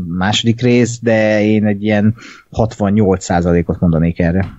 második 0.06 0.60
rész, 0.60 0.98
de 1.00 1.42
én 1.42 1.66
egy 1.66 1.82
ilyen 1.82 2.14
68%-ot 2.52 3.80
mondanék 3.80 4.18
erre. 4.18 4.56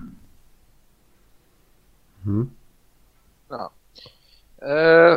Hm. 2.24 2.40
Na. 3.48 3.72
Ö, 4.58 5.16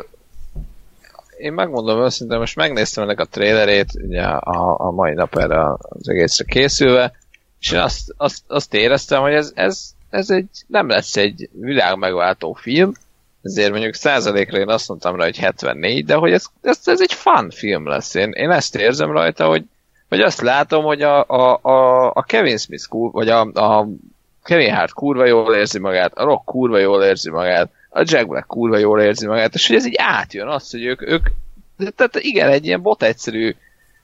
én 1.38 1.54
megmondom 1.54 2.02
őszintén, 2.02 2.40
most 2.40 2.56
megnéztem 2.56 3.04
ennek 3.04 3.20
a 3.20 3.26
trailerét, 3.26 3.92
ugye 4.04 4.22
a, 4.24 4.80
a 4.80 4.92
mai 4.92 5.14
nap 5.14 5.36
erre 5.36 5.74
az 5.74 6.10
egészre 6.10 6.44
készülve, 6.44 7.12
és 7.60 7.72
én 7.72 7.80
azt, 7.80 8.14
azt, 8.18 8.44
azt 8.48 8.74
éreztem, 8.74 9.22
hogy 9.22 9.34
ez, 9.34 9.52
ez 9.56 9.96
ez 10.10 10.30
egy, 10.30 10.50
nem 10.68 10.88
lesz 10.88 11.16
egy 11.16 11.50
világmegváltó 11.54 12.54
film, 12.54 12.92
ezért 13.42 13.72
mondjuk 13.72 13.94
százalékra 13.94 14.58
én 14.58 14.70
azt 14.70 14.88
mondtam 14.88 15.16
rá, 15.16 15.24
hogy 15.24 15.38
74, 15.38 16.06
de 16.06 16.16
hogy 16.16 16.32
ez, 16.32 16.46
ez, 16.62 16.80
ez 16.86 17.02
egy 17.02 17.14
fun 17.14 17.50
film 17.50 17.88
lesz. 17.88 18.14
Én, 18.14 18.32
én 18.32 18.50
ezt 18.50 18.76
érzem 18.76 19.12
rajta, 19.12 19.48
hogy, 19.48 19.64
hogy 20.10 20.22
azt 20.22 20.42
látom, 20.42 20.84
hogy 20.84 21.02
a, 21.02 21.24
a, 21.28 21.60
a, 21.62 22.06
a 22.14 22.24
Kevin 22.24 22.58
Smith, 22.58 22.88
kur, 22.88 23.12
vagy 23.12 23.30
a, 23.30 23.40
a 23.42 23.88
Kevin 24.44 24.74
Hart 24.74 24.94
kurva 24.94 25.26
jól 25.26 25.56
érzi 25.56 25.80
magát, 25.80 26.14
a 26.14 26.24
Rock 26.24 26.46
kurva 26.46 26.78
jól 26.78 27.04
érzi 27.04 27.30
magát, 27.30 27.70
a 27.90 28.04
Jack 28.06 28.28
Black 28.28 28.48
kurva 28.48 28.78
jól 28.78 29.02
érzi 29.02 29.28
magát, 29.28 29.54
és 29.54 29.68
hogy 29.68 29.76
ez 29.76 29.86
így 29.86 29.98
átjön 29.98 30.48
azt, 30.48 30.72
hogy 30.72 30.86
ők, 30.86 31.02
ők 31.02 31.28
tehát 31.96 32.16
igen, 32.16 32.50
egy 32.50 32.66
ilyen 32.66 32.82
bot 32.82 33.04
egyszerű 33.04 33.56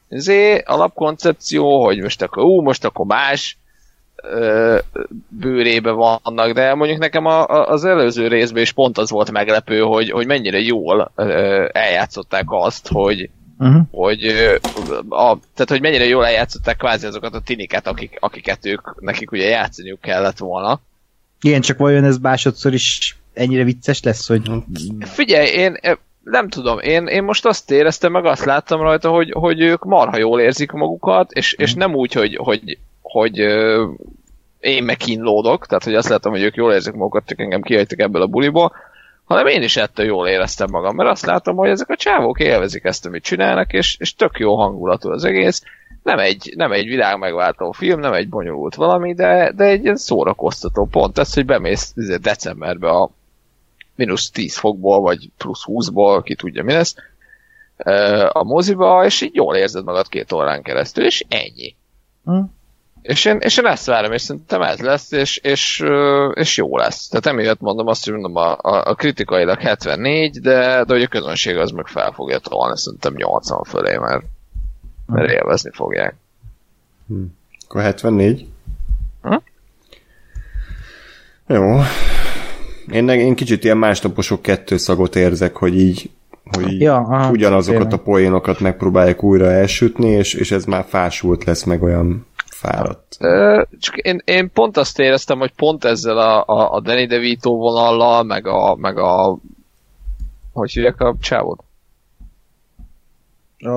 zé, 0.10 0.58
alapkoncepció, 0.58 1.84
hogy 1.84 2.02
most 2.02 2.22
akkor, 2.22 2.44
ú, 2.44 2.62
most 2.62 2.86
akkor 2.86 3.06
más, 3.06 3.58
bőrébe 5.28 5.91
vannak, 5.91 6.52
de 6.52 6.74
mondjuk 6.74 7.00
nekem 7.00 7.26
a, 7.26 7.48
a, 7.48 7.68
az 7.68 7.86
előző 7.86 8.28
részben 8.28 8.62
is 8.62 8.72
pont 8.72 8.98
az 8.98 9.10
volt 9.10 9.32
meglepő, 9.32 9.80
hogy, 9.80 10.10
hogy 10.10 10.26
mennyire 10.26 10.60
jól 10.60 11.12
eljátszották 11.72 12.45
azt, 12.48 12.88
hogy, 12.88 13.30
uh-huh. 13.60 13.82
hogy 13.91 14.26
a, 15.10 15.38
tehát 15.54 15.70
hogy 15.70 15.82
mennyire 15.82 16.06
jól 16.06 16.26
eljátszották 16.26 16.78
kvázi 16.78 17.06
azokat 17.06 17.34
a 17.34 17.41
tiniket, 17.41 17.88
akik, 17.88 18.18
akiket 18.20 18.66
ők, 18.66 19.02
nekik 19.02 19.32
ugye 19.32 19.48
játszaniuk 19.48 20.02
kellett 20.02 20.38
volna. 20.38 20.80
Igen, 21.41 21.62
csak 21.62 21.78
vajon 21.78 22.04
ez 22.04 22.18
másodszor 22.18 22.74
is 22.74 23.18
ennyire 23.34 23.64
vicces 23.64 24.04
lesz, 24.04 24.28
hogy... 24.28 24.52
Figyelj, 25.00 25.48
én 25.48 25.80
nem 26.24 26.50
tudom, 26.50 26.80
én, 26.80 27.08
én 27.08 27.24
most 27.24 27.45
azt 27.45 27.72
éreztem, 27.72 28.12
meg 28.12 28.26
azt 28.26 28.45
láttam 28.45 28.82
rajta, 28.82 29.10
hogy, 29.10 29.32
hogy 29.32 29.62
ők 29.62 29.84
marha 29.84 30.18
jól 30.18 30.40
érzik 30.40 30.72
magukat, 30.72 31.32
és, 31.32 31.54
és 31.54 31.74
nem 31.74 31.95
úgy, 31.95 32.14
hogy, 32.14 32.36
hogy 32.36 32.78
hogy 33.14 33.38
én 34.60 34.84
meg 34.84 34.98
kínlódok, 34.98 35.65
tehát 35.65 35.84
hogy 35.84 35.95
azt 35.95 36.10
látom, 36.10 36.31
hogy 36.31 36.41
ők 36.41 36.56
jól 36.56 36.73
érzik 36.73 36.94
magukat, 36.94 37.26
csak 37.26 37.40
engem 37.40 37.61
kihagytak 37.61 37.99
ebből 37.99 38.22
a 38.22 38.27
buliból, 38.27 38.76
hanem 39.23 39.48
én 39.48 39.61
is 39.61 39.77
ettől 39.77 40.06
jól 40.06 40.27
éreztem 40.27 40.68
magam, 40.72 40.95
mert 40.95 41.10
azt 41.10 41.26
látom, 41.26 41.56
hogy 41.56 41.69
ezek 41.69 41.90
a 41.90 41.95
csávók 41.95 42.40
élvezik 42.40 42.84
ezt, 42.84 43.06
amit 43.06 43.23
csinálnak, 43.23 43.73
és, 43.73 43.98
és 43.99 44.15
tök 44.15 44.40
jó 44.40 44.56
hangulatú 44.56 45.10
az 45.10 45.23
egész. 45.23 45.64
Nem 46.03 46.19
egy, 46.19 46.53
nem 46.56 46.72
egy 46.72 46.85
világ 46.85 47.18
megváltó 47.18 47.72
film, 47.72 47.99
nem 47.99 48.14
egy 48.14 48.30
bonyolult 48.30 48.76
valami, 48.76 49.14
de, 49.14 49.52
de 49.56 49.64
egy 49.64 49.84
ilyen 49.84 49.95
szórakoztató 49.95 50.85
pont. 50.85 51.18
Ez, 51.18 51.34
hogy 51.34 51.45
bemész 51.45 51.94
izé, 51.95 52.15
decemberbe 52.15 52.90
a 52.90 53.10
mínusz 53.95 54.30
10 54.30 54.57
fokból, 54.57 54.99
vagy 54.99 55.30
plusz 55.38 55.64
20-ból, 55.65 56.22
ki 56.23 56.35
tudja 56.35 56.64
mi 56.64 56.73
lesz, 56.73 56.95
a 58.30 58.44
moziba, 58.44 59.06
és 59.06 59.22
így 59.22 59.35
jól 59.35 59.56
érzed 59.56 59.84
magad 59.84 60.07
két 60.07 60.31
órán 60.31 60.61
keresztül, 60.61 61.06
és 61.06 61.26
ennyi. 61.30 61.76
Hm? 62.26 62.41
És 63.04 63.26
én, 63.26 63.38
és 63.40 63.58
én 63.58 63.66
ezt 63.66 63.86
várom, 63.86 64.12
és 64.12 64.22
szerintem 64.22 64.62
ez 64.62 64.80
lesz, 64.80 65.12
és, 65.12 65.38
és, 65.38 65.84
és 66.34 66.58
jó 66.58 66.78
lesz. 66.78 67.08
Tehát 67.08 67.26
emiatt 67.26 67.60
mondom 67.60 67.88
azt, 67.88 68.04
hogy 68.04 68.14
mondom, 68.14 68.36
a, 68.36 68.52
a, 68.52 68.86
a 68.86 68.94
kritikailag 68.96 69.60
74, 69.60 70.40
de, 70.40 70.84
de 70.84 70.94
hogy 70.94 71.02
a 71.02 71.08
közönség 71.08 71.58
az 71.58 71.72
meg 71.72 71.88
fel 71.88 72.12
fogja 72.12 72.38
tolni, 72.40 72.78
szerintem 72.78 73.14
80 73.16 73.64
fölé, 73.64 73.98
mert, 73.98 74.24
mert 75.06 75.32
élvezni 75.32 75.70
fogják. 75.74 76.16
Hm. 77.08 77.24
Akkor 77.66 77.82
74? 77.82 78.48
Hm? 79.22 79.36
Jó. 81.48 81.80
Én, 82.92 83.10
én 83.10 83.36
kicsit 83.36 83.64
ilyen 83.64 83.78
másnaposok 83.78 84.42
kettő 84.42 84.78
szagot 84.78 85.16
érzek, 85.16 85.56
hogy 85.56 85.80
így, 85.80 86.10
hogy 86.44 86.72
így 86.72 86.82
Ja, 86.82 86.96
aha, 86.96 87.32
ugyanazokat 87.32 87.82
tényleg. 87.82 88.00
a 88.00 88.04
poénokat 88.04 88.60
megpróbálják 88.60 89.24
újra 89.24 89.52
elsütni, 89.52 90.08
és, 90.08 90.34
és 90.34 90.52
ez 90.52 90.66
már 90.66 90.86
fásult 90.88 91.44
lesz, 91.44 91.64
meg 91.64 91.84
olyan 91.84 92.26
fáradt. 92.64 93.18
Ö, 93.19 93.61
Csak 93.80 93.98
én, 93.98 94.22
én 94.26 94.52
pont 94.52 94.77
azt 94.77 94.99
éreztem, 94.99 95.40
hogy 95.40 95.52
pont 95.56 95.84
ezzel 95.84 96.18
a, 96.18 96.44
a, 96.45 96.73
a 96.73 96.80
Danny 96.80 97.07
DeVito 97.07 97.56
vonallal, 97.56 98.23
meg 98.23 98.48
a, 98.48 98.76
meg 98.76 98.98
a 98.98 99.38
hogy 100.53 100.72
hívják 100.72 101.02
a 101.02 101.15
csávót? 101.22 101.64
A 103.57 103.69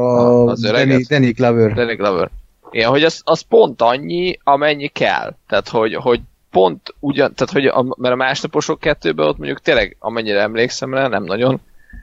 az 0.46 0.64
öreget? 0.64 0.86
Danny, 0.88 1.04
Danny 1.08 1.32
Glover. 1.32 1.72
Danny 1.72 1.96
Glover. 1.96 2.30
Igen, 2.70 2.90
hogy 2.90 3.04
az, 3.04 3.20
az 3.24 3.40
pont 3.40 3.82
annyi, 3.82 4.38
amennyi 4.44 4.88
kell. 4.88 5.36
Tehát, 5.48 5.68
hogy, 5.68 5.94
hogy 5.94 6.20
pont 6.50 6.94
ugyan, 6.98 7.34
tehát, 7.34 7.52
hogy 7.52 7.66
a, 7.66 7.94
mert 7.96 8.14
a 8.14 8.16
másnaposok 8.16 8.80
kettőben 8.80 9.26
ott 9.26 9.38
mondjuk 9.38 9.60
tényleg, 9.60 9.96
amennyire 9.98 10.40
emlékszem 10.40 10.94
rá, 10.94 11.08
nem 11.08 11.24
nagyon, 11.24 11.60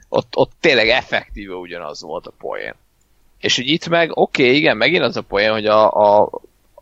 ott, 0.08 0.36
ott 0.36 0.52
tényleg 0.60 0.88
effektíve 0.88 1.54
ugyanaz 1.54 2.02
volt 2.02 2.26
a 2.26 2.32
poén. 2.38 2.74
És 3.40 3.56
hogy 3.56 3.66
itt 3.66 3.88
meg, 3.88 4.10
oké, 4.10 4.42
okay, 4.42 4.56
igen, 4.56 4.76
megint 4.76 5.02
az 5.02 5.16
a 5.16 5.22
poén, 5.22 5.52
hogy 5.52 5.66
a, 5.66 5.90
a, 5.90 6.30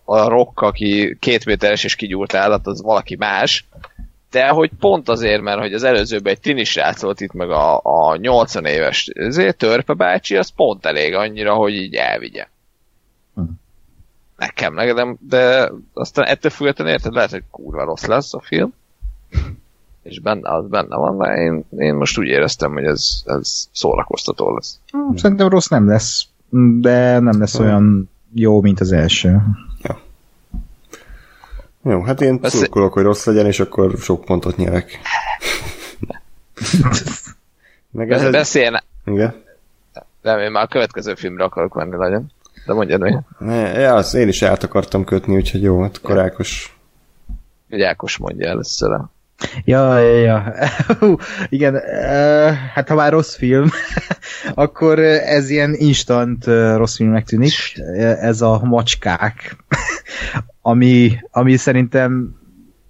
a 0.04 0.28
rock, 0.28 0.60
aki 0.60 1.16
két 1.20 1.44
méteres 1.44 1.84
és 1.84 1.94
kigyúrt 1.94 2.34
állat, 2.34 2.66
az 2.66 2.82
valaki 2.82 3.16
más, 3.16 3.66
de 4.30 4.48
hogy 4.48 4.70
pont 4.80 5.08
azért, 5.08 5.42
mert 5.42 5.60
hogy 5.60 5.74
az 5.74 5.82
előzőben 5.82 6.32
egy 6.32 6.40
tini 6.40 6.64
srác 6.64 7.02
volt 7.02 7.20
itt 7.20 7.32
meg 7.32 7.50
a, 7.50 7.80
a 7.82 8.16
80 8.16 8.64
éves 8.64 9.06
ezért, 9.06 9.56
törpe 9.56 9.92
bácsi, 9.92 10.36
az 10.36 10.48
pont 10.48 10.86
elég 10.86 11.14
annyira, 11.14 11.54
hogy 11.54 11.74
így 11.74 11.94
elvigye. 11.94 12.48
Hm. 13.34 13.42
Nekem, 14.36 14.74
nekem, 14.74 15.16
de 15.20 15.72
aztán 15.92 16.24
ettől 16.24 16.50
függetlenül 16.50 16.92
érted, 16.92 17.12
lehet, 17.12 17.30
hogy 17.30 17.42
kurva 17.50 17.84
rossz 17.84 18.04
lesz 18.04 18.34
a 18.34 18.40
film, 18.40 18.72
és 20.02 20.20
benne, 20.20 20.54
az 20.54 20.68
benne 20.68 20.96
van, 20.96 21.18
de 21.18 21.34
én, 21.34 21.64
én 21.78 21.94
most 21.94 22.18
úgy 22.18 22.26
éreztem, 22.26 22.72
hogy 22.72 22.84
ez, 22.84 23.22
ez 23.24 23.68
szórakoztató 23.72 24.54
lesz. 24.54 24.80
Hm, 24.90 25.16
Szerintem 25.16 25.48
rossz 25.48 25.68
nem 25.68 25.88
lesz, 25.88 26.26
de 26.80 27.18
nem 27.18 27.38
lesz 27.38 27.58
olyan 27.58 28.10
jó, 28.34 28.60
mint 28.60 28.80
az 28.80 28.92
első. 28.92 29.42
Jó, 31.84 32.02
hát 32.02 32.20
én 32.20 32.40
Beszél- 32.40 32.60
szurkolok, 32.60 32.92
hogy 32.92 33.02
rossz 33.02 33.24
legyen, 33.26 33.46
és 33.46 33.60
akkor 33.60 33.94
sok 33.98 34.24
pontot 34.24 34.56
nyerek. 34.56 34.98
Meg 37.90 38.10
ez, 38.10 38.20
Be- 38.20 38.26
ez, 38.26 38.32
Beszéljen, 38.32 38.82
igen. 39.04 39.34
nem, 40.22 40.38
én 40.38 40.50
már 40.50 40.62
a 40.62 40.66
következő 40.66 41.14
filmre 41.14 41.44
akarok 41.44 41.74
menni 41.74 41.96
nagyon. 41.96 42.30
De 42.66 42.72
mondjad 42.72 43.00
meg, 43.00 43.18
Ne, 43.38 43.54
ja, 43.78 43.94
azt 43.94 44.14
én 44.14 44.28
is 44.28 44.42
át 44.42 44.62
akartam 44.62 45.04
kötni, 45.04 45.36
úgyhogy 45.36 45.62
jó, 45.62 45.82
hát 45.82 45.96
akkor 46.02 46.18
Ákos. 46.18 46.76
hogy 47.70 47.82
Ákos 47.82 48.16
mondja 48.16 48.48
először. 48.48 48.92
a- 48.92 49.10
Ja, 49.64 49.98
ja, 49.98 50.19
ja. 50.19 50.55
Igen, 51.48 51.81
hát 52.74 52.89
ha 52.89 52.94
már 52.94 53.12
rossz 53.12 53.36
film, 53.36 53.70
akkor 54.55 54.98
ez 54.98 55.51
ilyen 55.51 55.74
instant 55.74 56.44
rossz 56.77 56.97
filmnek 56.97 57.24
tűnik. 57.24 57.52
Ez 58.20 58.40
a 58.40 58.60
macskák, 58.64 59.56
ami, 60.60 61.19
ami 61.31 61.56
szerintem 61.56 62.40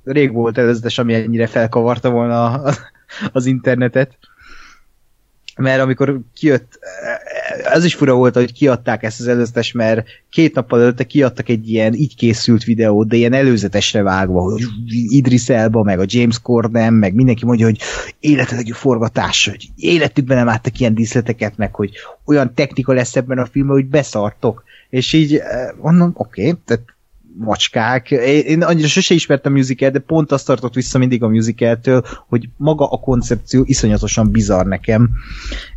rég 0.05 0.33
volt 0.33 0.59
előzetes, 0.59 0.99
ami 0.99 1.15
ennyire 1.15 1.47
felkavarta 1.47 2.11
volna 2.11 2.62
az 3.33 3.47
internetet. 3.47 4.19
Mert 5.57 5.81
amikor 5.81 6.20
kijött, 6.35 6.79
ez 7.73 7.85
is 7.85 7.95
fura 7.95 8.15
volt, 8.15 8.35
hogy 8.35 8.53
kiadták 8.53 9.03
ezt 9.03 9.20
az 9.20 9.29
előzetes, 9.29 9.73
mert 9.73 10.07
két 10.31 10.55
nappal 10.55 10.81
előtte 10.81 11.05
kiadtak 11.05 11.49
egy 11.49 11.69
ilyen 11.69 11.95
így 11.95 12.16
készült 12.16 12.65
videót, 12.65 13.09
de 13.09 13.16
ilyen 13.16 13.33
előzetesre 13.33 14.03
vágva, 14.03 14.43
hogy 14.43 14.62
Idris 14.89 15.49
Elba, 15.49 15.83
meg 15.83 16.01
a 16.01 16.05
James 16.07 16.39
Corden, 16.39 16.93
meg 16.93 17.15
mindenki 17.15 17.45
mondja, 17.45 17.66
hogy 17.66 17.79
életedegi 18.20 18.73
forgatás, 18.73 19.49
hogy 19.49 19.69
életükben 19.77 20.37
nem 20.37 20.47
láttak 20.47 20.81
ilyen 20.81 20.95
díszleteket, 20.95 21.57
meg 21.57 21.74
hogy 21.74 21.91
olyan 22.24 22.55
technika 22.55 22.93
lesz 22.93 23.16
ebben 23.16 23.39
a 23.39 23.47
filmben, 23.47 23.77
hogy 23.77 23.87
beszartok. 23.87 24.65
És 24.91 25.12
így 25.12 25.37
eh, 25.37 25.69
mondom, 25.81 26.12
oké, 26.15 26.49
okay, 26.49 26.61
tehát 26.65 26.83
macskák. 27.36 28.10
Én, 28.10 28.62
annyira 28.62 28.88
sose 28.88 29.14
ismertem 29.14 29.52
a 29.52 29.56
musical 29.56 29.90
de 29.90 29.98
pont 29.98 30.32
azt 30.32 30.46
tartott 30.46 30.74
vissza 30.74 30.98
mindig 30.98 31.22
a 31.22 31.28
musicaltől, 31.28 32.04
hogy 32.28 32.48
maga 32.56 32.86
a 32.88 32.98
koncepció 32.98 33.62
iszonyatosan 33.66 34.30
bizarr 34.30 34.66
nekem. 34.66 35.10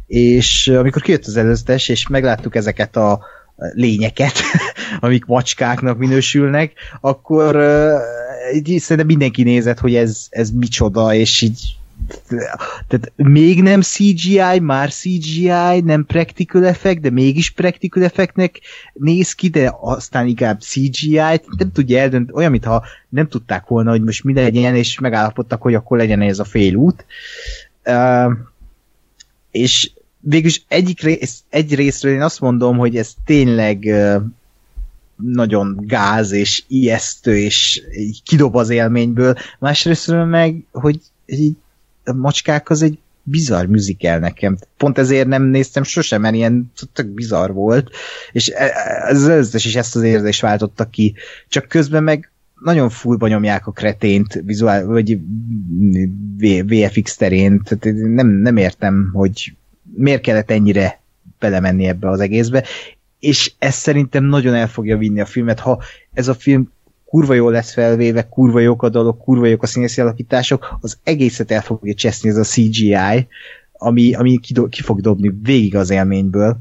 És 0.07 0.67
amikor 0.67 1.01
kijött 1.01 1.25
az 1.25 1.37
előzetes, 1.37 1.89
és 1.89 2.07
megláttuk 2.07 2.55
ezeket 2.55 2.95
a 2.95 3.19
lényeket, 3.73 4.33
amik 4.99 5.25
macskáknak 5.25 5.97
minősülnek, 5.97 6.73
akkor 7.01 7.55
uh, 7.55 8.55
így 8.55 8.79
szerintem 8.79 9.05
mindenki 9.05 9.43
nézett, 9.43 9.79
hogy 9.79 9.95
ez, 9.95 10.27
ez 10.29 10.49
micsoda, 10.49 11.13
és 11.13 11.41
így 11.41 11.77
tehát 12.87 13.11
még 13.15 13.61
nem 13.61 13.81
CGI, 13.81 14.59
már 14.61 14.91
CGI, 14.91 15.79
nem 15.83 16.05
practical 16.05 16.65
effect, 16.65 17.01
de 17.01 17.09
mégis 17.09 17.49
practical 17.49 18.03
effectnek 18.03 18.59
néz 18.93 19.33
ki, 19.33 19.47
de 19.47 19.73
aztán 19.81 20.27
inkább 20.27 20.59
CGI, 20.59 21.15
nem 21.57 21.71
tudja 21.73 21.99
eldönt, 21.99 22.31
olyan, 22.33 22.51
mintha 22.51 22.83
nem 23.09 23.27
tudták 23.27 23.67
volna, 23.67 23.89
hogy 23.89 24.03
most 24.03 24.23
mi 24.23 24.33
legyen, 24.33 24.75
és 24.75 24.99
megállapodtak, 24.99 25.61
hogy 25.61 25.73
akkor 25.73 25.97
legyen 25.97 26.21
ez 26.21 26.39
a 26.39 26.43
félút. 26.43 27.05
Uh, 27.85 28.31
és 29.51 29.91
végülis 30.19 30.63
egyik 30.67 31.01
rész, 31.01 31.43
egy 31.49 31.75
részről 31.75 32.13
én 32.13 32.21
azt 32.21 32.39
mondom, 32.39 32.77
hogy 32.77 32.97
ez 32.97 33.13
tényleg 33.25 33.85
nagyon 35.15 35.77
gáz, 35.81 36.31
és 36.31 36.63
ijesztő, 36.67 37.37
és 37.37 37.81
kidob 38.23 38.55
az 38.55 38.69
élményből. 38.69 39.35
Másrésztről 39.59 40.25
meg, 40.25 40.65
hogy 40.71 40.99
így 41.25 41.55
a 42.05 42.13
macskák 42.13 42.69
az 42.69 42.81
egy 42.81 42.99
bizarr 43.23 43.65
musical 43.65 44.17
nekem. 44.17 44.57
Pont 44.77 44.97
ezért 44.97 45.27
nem 45.27 45.43
néztem 45.43 45.83
sosem, 45.83 46.21
mert 46.21 46.35
ilyen 46.35 46.71
tök 46.93 47.07
bizarr 47.07 47.51
volt, 47.51 47.89
és 48.31 48.47
ez 48.47 49.21
az 49.21 49.27
összes 49.27 49.65
is 49.65 49.75
ezt 49.75 49.95
az 49.95 50.01
érzést 50.01 50.41
váltotta 50.41 50.89
ki. 50.89 51.15
Csak 51.47 51.67
közben 51.67 52.03
meg 52.03 52.31
nagyon 52.63 52.89
fullba 52.89 53.27
nyomják 53.27 53.67
a 53.67 53.71
kretént 53.71 54.41
vizuál, 54.45 54.85
vagy 54.85 55.19
VFX 56.65 57.15
terén, 57.15 57.61
tehát 57.63 57.97
nem, 57.97 58.27
nem 58.27 58.57
értem, 58.57 59.09
hogy 59.13 59.55
miért 59.93 60.21
kellett 60.21 60.51
ennyire 60.51 61.01
belemenni 61.39 61.85
ebbe 61.87 62.09
az 62.09 62.19
egészbe, 62.19 62.63
és 63.19 63.53
ez 63.59 63.75
szerintem 63.75 64.23
nagyon 64.23 64.53
el 64.53 64.67
fogja 64.67 64.97
vinni 64.97 65.21
a 65.21 65.25
filmet, 65.25 65.59
ha 65.59 65.81
ez 66.13 66.27
a 66.27 66.33
film 66.33 66.71
kurva 67.05 67.33
jól 67.33 67.51
lesz 67.51 67.73
felvéve, 67.73 68.27
kurva 68.29 68.59
jók 68.59 68.83
a 68.83 68.89
dalok, 68.89 69.17
kurva 69.17 69.45
jók 69.45 69.63
a 69.63 69.67
színészi 69.67 70.01
alakítások, 70.01 70.77
az 70.81 70.97
egészet 71.03 71.51
el 71.51 71.61
fogja 71.61 71.93
cseszni 71.93 72.29
ez 72.29 72.37
a 72.37 72.43
CGI, 72.43 73.27
ami, 73.71 74.13
ami 74.13 74.37
ki, 74.37 74.53
ki 74.69 74.81
fog 74.81 75.01
dobni 75.01 75.33
végig 75.43 75.75
az 75.75 75.89
élményből. 75.89 76.57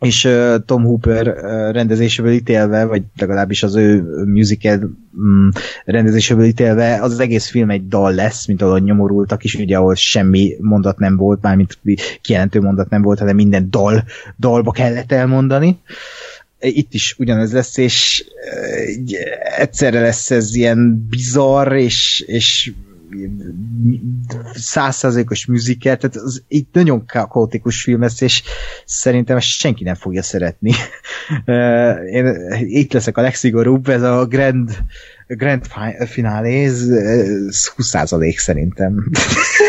És 0.00 0.24
uh, 0.24 0.54
Tom 0.64 0.84
Hooper 0.84 1.28
uh, 1.28 1.72
rendezéséből 1.72 2.32
ítélve, 2.32 2.84
vagy 2.84 3.02
legalábbis 3.16 3.62
az 3.62 3.76
ő 3.76 4.02
musical 4.24 4.90
um, 5.16 5.48
rendezéséből 5.84 6.44
ítélve, 6.44 7.02
az, 7.02 7.12
az 7.12 7.20
egész 7.20 7.50
film 7.50 7.70
egy 7.70 7.88
dal 7.88 8.14
lesz, 8.14 8.46
mint 8.46 8.62
ahol 8.62 8.78
nyomorultak 8.78 9.44
is, 9.44 9.54
ugye 9.54 9.76
ahol 9.76 9.94
semmi 9.94 10.56
mondat 10.60 10.98
nem 10.98 11.16
volt, 11.16 11.42
mármint 11.42 11.78
kijelentő 12.20 12.60
mondat 12.60 12.90
nem 12.90 13.02
volt, 13.02 13.18
hanem 13.18 13.34
minden 13.34 13.70
dal, 13.70 14.04
dalba 14.38 14.70
kellett 14.70 15.12
elmondani 15.12 15.78
itt 16.60 16.94
is 16.94 17.14
ugyanez 17.18 17.52
lesz, 17.52 17.76
és 17.76 18.24
egyszerre 19.56 20.00
lesz 20.00 20.30
ez 20.30 20.54
ilyen 20.54 21.06
bizarr, 21.08 21.72
és, 21.72 22.24
és 22.26 22.72
százszázalékos 24.54 25.46
musical, 25.46 25.96
tehát 25.96 26.16
az 26.16 26.42
egy 26.48 26.66
nagyon 26.72 27.06
kaotikus 27.06 27.82
film 27.82 28.00
lesz, 28.00 28.20
és 28.20 28.42
szerintem 28.84 29.36
ezt 29.36 29.46
senki 29.46 29.84
nem 29.84 29.94
fogja 29.94 30.22
szeretni. 30.22 30.72
Én 32.16 32.36
itt 32.60 32.92
leszek 32.92 33.16
a 33.16 33.20
legszigorúbb, 33.20 33.88
ez 33.88 34.02
a 34.02 34.26
Grand, 34.26 34.78
Grand 35.26 35.66
Finale, 36.06 36.48
ez 36.48 36.84
20% 37.76 38.36
szerintem. 38.36 39.10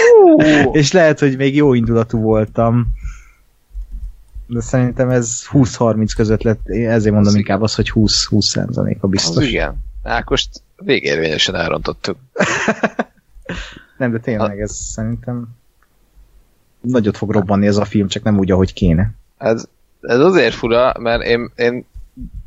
és 0.71 0.91
lehet, 0.91 1.19
hogy 1.19 1.37
még 1.37 1.55
jó 1.55 1.73
indulatú 1.73 2.19
voltam, 2.19 2.87
de 4.53 4.61
szerintem 4.61 5.09
ez 5.09 5.41
20-30 5.51 6.11
között 6.15 6.41
lett, 6.41 6.69
ezért 6.69 7.13
mondom 7.13 7.33
az 7.33 7.35
inkább 7.35 7.57
igen. 7.57 7.61
az, 7.61 7.75
hogy 7.75 7.91
20-20 7.95 8.41
százaléka 8.41 9.07
biztos. 9.07 9.43
Az 9.43 9.49
igen. 9.49 9.75
Ákost 10.03 10.49
végérvényesen 10.75 11.55
elrontottuk. 11.55 12.17
nem, 13.97 14.11
de 14.11 14.19
tényleg 14.19 14.59
ez 14.59 14.75
szerintem 14.75 15.47
nagyot 16.81 17.17
fog 17.17 17.31
robbanni 17.31 17.67
ez 17.67 17.77
a 17.77 17.85
film, 17.85 18.07
csak 18.07 18.23
nem 18.23 18.37
úgy, 18.37 18.51
ahogy 18.51 18.73
kéne. 18.73 19.11
Ez, 19.37 19.65
ez 20.01 20.19
azért 20.19 20.53
fura, 20.53 20.93
mert 20.99 21.23
én, 21.23 21.51
én 21.55 21.85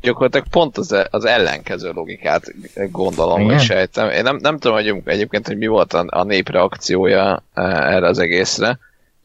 gyakorlatilag 0.01 0.47
pont 0.47 0.77
az, 0.77 0.95
az 1.09 1.25
ellenkező 1.25 1.91
logikát 1.91 2.53
gondolom, 2.91 3.41
Igen? 3.41 3.53
és 3.53 3.63
sejtem. 3.63 4.09
Én 4.09 4.23
nem, 4.23 4.37
nem 4.41 4.57
tudom 4.57 4.77
hogy 4.77 5.01
egyébként, 5.05 5.47
hogy 5.47 5.57
mi 5.57 5.67
volt 5.67 5.93
a, 5.93 6.05
a 6.07 6.23
nép 6.23 6.49
reakciója 6.49 7.43
e, 7.53 7.61
erre 7.71 8.07
az 8.07 8.19
egészre, 8.19 8.79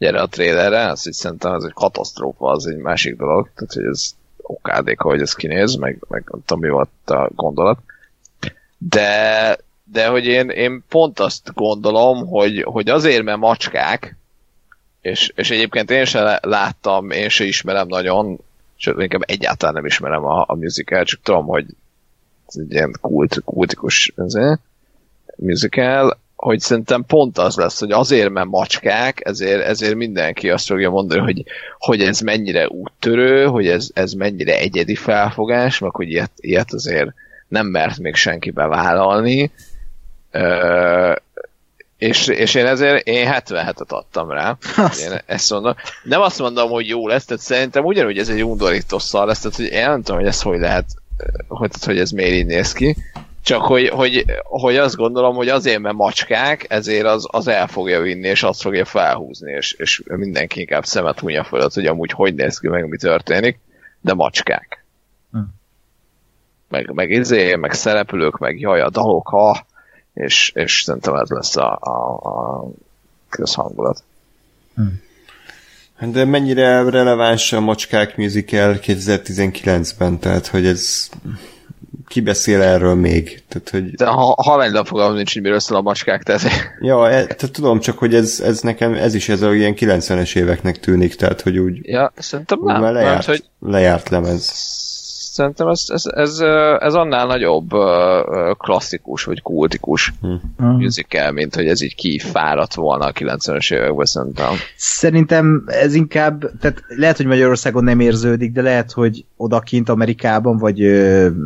erre 0.07 0.21
a 0.21 0.27
trailerre, 0.27 0.87
azt 0.87 1.07
így 1.07 1.13
szerintem 1.13 1.55
ez 1.55 1.63
egy 1.63 1.73
katasztrófa, 1.73 2.51
az 2.51 2.67
egy 2.67 2.77
másik 2.77 3.17
dolog, 3.17 3.51
tehát 3.55 3.73
hogy 3.73 3.85
ez 3.85 4.15
okádék, 4.37 5.01
ahogy 5.01 5.21
ez 5.21 5.33
kinéz, 5.33 5.75
meg, 5.75 5.99
meg 6.09 6.25
nem 6.31 6.43
tudom, 6.45 6.63
mi 6.63 6.69
volt 6.69 6.89
a 7.05 7.31
gondolat. 7.35 7.79
De, 8.79 9.59
de 9.85 10.07
hogy 10.07 10.27
én, 10.27 10.49
én 10.49 10.85
pont 10.89 11.21
azt 11.21 11.55
gondolom, 11.55 12.27
hogy, 12.27 12.63
hogy 12.63 12.89
azért, 12.89 13.23
mert 13.23 13.39
macskák, 13.39 14.17
és, 15.01 15.33
és 15.35 15.51
egyébként 15.51 15.91
én 15.91 16.05
se 16.05 16.41
láttam, 16.43 17.11
én 17.11 17.29
se 17.29 17.45
ismerem 17.45 17.87
nagyon, 17.87 18.39
sőt, 18.77 19.01
inkább 19.01 19.23
egyáltalán 19.27 19.75
nem 19.75 19.87
ismerem 19.87 20.25
a, 20.25 20.45
a 20.49 20.55
musical, 20.55 21.05
csak 21.05 21.21
tudom, 21.23 21.47
hogy 21.47 21.67
ez 22.47 22.57
egy 22.57 22.73
ilyen 22.73 22.95
kult, 23.01 23.41
kultikus 23.45 24.13
ezért, 24.17 24.61
musical, 25.37 26.19
hogy 26.41 26.61
szerintem 26.61 27.05
pont 27.05 27.39
az 27.39 27.57
lesz, 27.57 27.81
hogy 27.81 27.91
azért, 27.91 28.31
mert 28.31 28.47
macskák, 28.47 29.21
ezért, 29.25 29.63
ezért 29.65 29.95
mindenki 29.95 30.51
azt 30.51 30.67
fogja 30.67 30.91
mondani, 30.91 31.21
hogy, 31.21 31.45
hogy 31.79 32.03
ez 32.03 32.21
mennyire 32.21 32.69
úttörő, 32.69 33.47
hogy 33.47 33.67
ez, 33.69 33.89
ez 33.95 34.13
mennyire 34.13 34.59
egyedi 34.59 34.95
felfogás, 34.95 35.79
meg 35.79 35.95
hogy 35.95 36.11
ilyet, 36.11 36.31
ilyet 36.37 36.73
azért 36.73 37.09
nem 37.49 37.67
mert 37.67 37.99
még 37.99 38.15
senki 38.15 38.51
bevállalni. 38.51 39.51
Ö, 40.31 41.13
és, 41.99 42.27
és 42.27 42.55
én 42.55 42.67
ezért 42.67 43.07
én 43.07 43.29
77-et 43.33 43.89
adtam 43.89 44.31
rá. 44.31 44.57
Én 45.01 45.21
ezt 45.27 45.51
mondom. 45.51 45.75
Nem 46.03 46.21
azt 46.21 46.39
mondom, 46.39 46.71
hogy 46.71 46.89
jó 46.89 47.09
lesz, 47.09 47.25
tehát 47.25 47.43
szerintem 47.43 47.85
ugyanúgy 47.85 48.19
ez 48.19 48.29
egy 48.29 48.45
undorító 48.45 48.99
szar 48.99 49.27
lesz, 49.27 49.41
tehát 49.41 49.57
hogy 49.57 49.67
én 49.67 49.89
nem 49.89 50.03
tudom, 50.03 50.21
hogy 50.21 50.29
ez 50.29 50.43
hogy 50.43 50.59
lehet, 50.59 50.87
hogy, 51.49 51.71
hogy 51.85 51.99
ez 51.99 52.11
miért 52.11 52.35
így 52.35 52.47
néz 52.47 52.73
ki. 52.73 52.97
Csak 53.43 53.63
hogy, 53.63 53.89
hogy, 53.89 54.25
hogy 54.43 54.77
azt 54.77 54.97
gondolom, 54.97 55.35
hogy 55.35 55.49
azért, 55.49 55.79
mert 55.79 55.95
macskák, 55.95 56.67
ezért 56.69 57.07
az, 57.07 57.27
az 57.31 57.49
el 57.49 57.67
fogja 57.67 58.01
vinni, 58.01 58.29
és 58.29 58.43
azt 58.43 58.61
fogja 58.61 58.85
felhúzni, 58.85 59.53
és, 59.53 59.73
és 59.73 60.03
mindenki 60.07 60.61
inkább 60.61 60.85
szemet 60.85 61.21
hunja 61.21 61.45
fölött, 61.45 61.75
hogy 61.75 61.87
amúgy 61.87 62.11
hogy 62.11 62.35
néz 62.35 62.59
ki, 62.59 62.69
meg 62.69 62.89
mi 62.89 62.97
történik, 62.97 63.59
de 64.01 64.15
macskák. 64.15 64.85
Hm. 65.33 65.39
Meg, 66.69 66.93
meg 66.93 67.11
izé, 67.11 67.55
meg 67.55 67.73
szereplők, 67.73 68.39
meg 68.39 68.61
jaj, 68.61 68.81
a 68.81 68.91
dalok, 68.91 69.29
ha, 69.29 69.67
és, 70.15 70.53
és 70.55 70.83
szerintem 70.83 71.15
ez 71.15 71.29
lesz 71.29 71.57
a, 71.57 71.79
a, 71.81 72.15
a 72.29 72.65
közhangulat. 73.29 74.03
De 76.01 76.25
mennyire 76.25 76.91
releváns 76.91 77.53
a 77.53 77.61
Macskák 77.61 78.17
musical 78.17 78.77
2019-ben, 78.83 80.19
tehát 80.19 80.47
hogy 80.47 80.67
ez 80.67 81.09
ki 82.07 82.21
beszél 82.21 82.63
erről 82.63 82.95
még? 82.95 83.43
Tehát, 83.49 83.71
hogy... 83.71 83.91
De 83.91 84.07
ha, 84.07 84.35
ha 84.43 84.63
egy 84.63 84.81
fogalmam 84.85 85.17
nincs, 85.17 85.33
hogy 85.33 85.43
miről 85.43 85.61
szól 85.61 85.77
a 85.79 85.83
macskák, 85.83 86.23
tehát 86.23 86.43
Ja, 86.81 87.09
e, 87.11 87.11
tehát 87.11 87.51
tudom 87.53 87.81
csak, 87.81 87.99
hogy 87.99 88.15
ez, 88.15 88.41
ez 88.45 88.61
nekem, 88.61 88.95
ez 88.95 89.15
is 89.15 89.29
ez 89.29 89.43
a 89.43 89.55
ilyen 89.55 89.75
90-es 89.77 90.37
éveknek 90.37 90.81
tűnik, 90.81 91.15
tehát 91.15 91.41
hogy 91.41 91.59
úgy, 91.59 91.79
ja, 91.83 92.13
szerintem 92.17 92.59
úgy 92.59 92.73
nem. 92.73 92.81
már 92.81 92.93
lejárt, 92.93 93.27
hogy 93.27 93.45
lejárt 93.61 94.09
lemez. 94.09 94.79
Szerintem 95.41 95.69
ez, 95.69 95.85
ez, 95.87 96.05
ez, 96.05 96.39
ez 96.79 96.95
annál 96.95 97.27
nagyobb 97.27 97.71
klasszikus 98.59 99.25
vagy 99.25 99.43
kultikus 99.43 100.13
Hm. 100.21 100.65
musical, 100.65 101.31
mint 101.31 101.55
hogy 101.55 101.67
ez 101.67 101.83
így 101.83 101.95
kifáradt 101.95 102.75
volna 102.75 103.05
a 103.05 103.13
90-es 103.13 103.73
években 103.73 104.05
szerintem. 104.05 104.53
Szerintem 104.77 105.65
ez 105.67 105.95
inkább, 105.95 106.59
tehát 106.61 106.83
lehet, 106.89 107.17
hogy 107.17 107.27
Magyarországon 107.27 107.85
nem 107.85 108.01
érződik, 108.01 108.53
de 108.53 108.63
lehet, 108.63 108.93
hogy 108.93 109.25
odakint 109.37 109.89
Amerikában, 109.89 110.57
vagy 110.57 110.79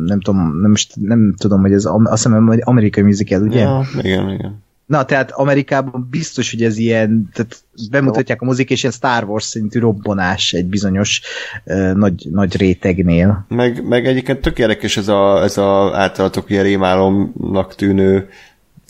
nem 0.05 0.19
tudom, 0.21 0.59
nem, 0.61 0.73
nem 0.95 1.33
tudom, 1.37 1.61
hogy 1.61 1.71
ez 1.71 1.85
azt 1.85 2.23
hiszem 2.23 2.59
amerikai 2.63 3.03
musical, 3.03 3.41
ugye? 3.41 3.59
Ja, 3.59 3.85
igen, 4.01 4.29
igen. 4.29 4.63
Na, 4.85 5.05
tehát 5.05 5.31
Amerikában 5.31 6.07
biztos, 6.09 6.51
hogy 6.51 6.63
ez 6.63 6.77
ilyen, 6.77 7.29
tehát 7.33 7.63
bemutatják 7.89 8.41
a 8.41 8.45
mozik, 8.45 8.69
és 8.69 8.81
ilyen 8.81 8.93
Star 8.93 9.23
Wars 9.23 9.43
szintű 9.43 9.79
robbanás 9.79 10.53
egy 10.53 10.65
bizonyos 10.65 11.21
ö, 11.63 11.93
nagy, 11.93 12.27
nagy 12.31 12.57
rétegnél. 12.57 13.45
Meg, 13.47 13.87
meg 13.87 14.05
egyébként 14.05 14.41
tök 14.41 14.59
érdekes 14.59 14.97
ez 14.97 15.07
a, 15.07 15.43
ez 15.43 15.57
a 15.57 15.97
általatok 15.97 16.49
ilyen 16.49 16.63
rémálomnak 16.63 17.75
tűnő 17.75 18.29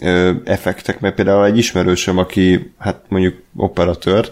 ö, 0.02 0.32
effektek, 0.44 1.00
mert 1.00 1.16
például 1.16 1.46
egy 1.46 1.58
ismerősöm, 1.58 2.18
aki 2.18 2.74
hát 2.78 3.02
mondjuk 3.08 3.42
operatőr, 3.56 4.32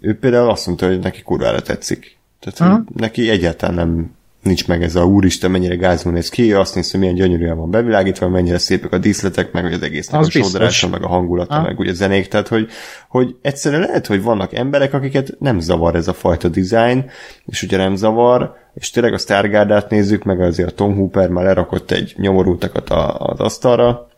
ő 0.00 0.18
például 0.18 0.50
azt 0.50 0.66
mondta, 0.66 0.86
hogy 0.86 0.98
neki 0.98 1.22
kurvára 1.22 1.62
tetszik. 1.62 2.16
Tehát 2.40 2.72
hogy 2.74 2.94
neki 2.96 3.30
egyáltalán 3.30 3.74
nem 3.74 4.14
nincs 4.46 4.66
meg 4.68 4.82
ez 4.82 4.94
a 4.94 5.04
úristen, 5.04 5.50
mennyire 5.50 5.74
gázul 5.74 6.12
néz 6.12 6.28
ki, 6.28 6.52
azt 6.52 6.74
néz, 6.74 6.90
hogy 6.90 7.00
milyen 7.00 7.14
gyönyörűen 7.14 7.56
van 7.56 7.70
bevilágítva, 7.70 8.28
mennyire 8.28 8.58
szépek 8.58 8.92
a 8.92 8.98
díszletek, 8.98 9.52
meg 9.52 9.62
hogy 9.62 9.72
az 9.72 9.82
egésznek 9.82 10.20
Az 10.20 10.26
a 10.26 10.30
sodrása, 10.30 10.88
meg 10.88 11.02
a 11.02 11.08
hangulata, 11.08 11.54
Ha. 11.54 11.62
meg 11.62 11.78
ugye 11.78 11.90
a 11.90 11.94
zenék, 11.94 12.28
tehát 12.28 12.48
hogy, 12.48 12.68
hogy 13.08 13.36
egyszerűen 13.42 13.80
lehet, 13.80 14.06
hogy 14.06 14.22
vannak 14.22 14.54
emberek, 14.54 14.92
akiket 14.94 15.34
nem 15.38 15.60
zavar 15.60 15.94
ez 15.94 16.08
a 16.08 16.12
fajta 16.12 16.48
design, 16.48 17.10
és 17.46 17.62
ugye 17.62 17.76
nem 17.76 17.94
zavar, 17.96 18.54
és 18.74 18.90
tényleg 18.90 19.12
a 19.12 19.18
Stargardát 19.18 19.90
nézzük, 19.90 20.22
meg 20.22 20.40
azért 20.40 20.68
a 20.70 20.74
Tom 20.74 20.94
Hooper 20.94 21.28
már 21.28 21.44
lerakott 21.44 21.90
egy 21.90 22.14
nyomorultakat 22.16 22.90
a- 22.90 23.16
az 23.18 23.40
asztalra, 23.40 24.08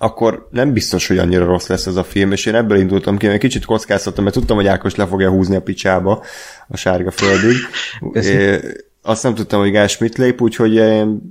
akkor 0.00 0.48
nem 0.50 0.72
biztos, 0.72 1.06
hogy 1.06 1.18
annyira 1.18 1.44
rossz 1.44 1.66
lesz 1.66 1.86
ez 1.86 1.96
a 1.96 2.04
film, 2.04 2.32
és 2.32 2.46
én 2.46 2.54
ebből 2.54 2.78
indultam 2.78 3.16
ki, 3.16 3.26
mert 3.26 3.38
kicsit 3.40 3.64
kockáztattam, 3.64 4.24
mert 4.24 4.36
tudtam, 4.36 4.56
hogy 4.56 4.66
Ákos 4.66 4.94
le 4.94 5.06
fogja 5.06 5.30
húzni 5.30 5.56
a 5.56 5.60
picsába 5.60 6.22
a 6.68 6.76
sárga 6.76 7.10
földig. 7.10 7.56
É, 8.12 8.58
azt 9.08 9.22
nem 9.22 9.34
tudtam, 9.34 9.60
hogy 9.60 9.70
Gás 9.70 9.98
mit 9.98 10.16
lép, 10.16 10.40
úgyhogy 10.40 10.82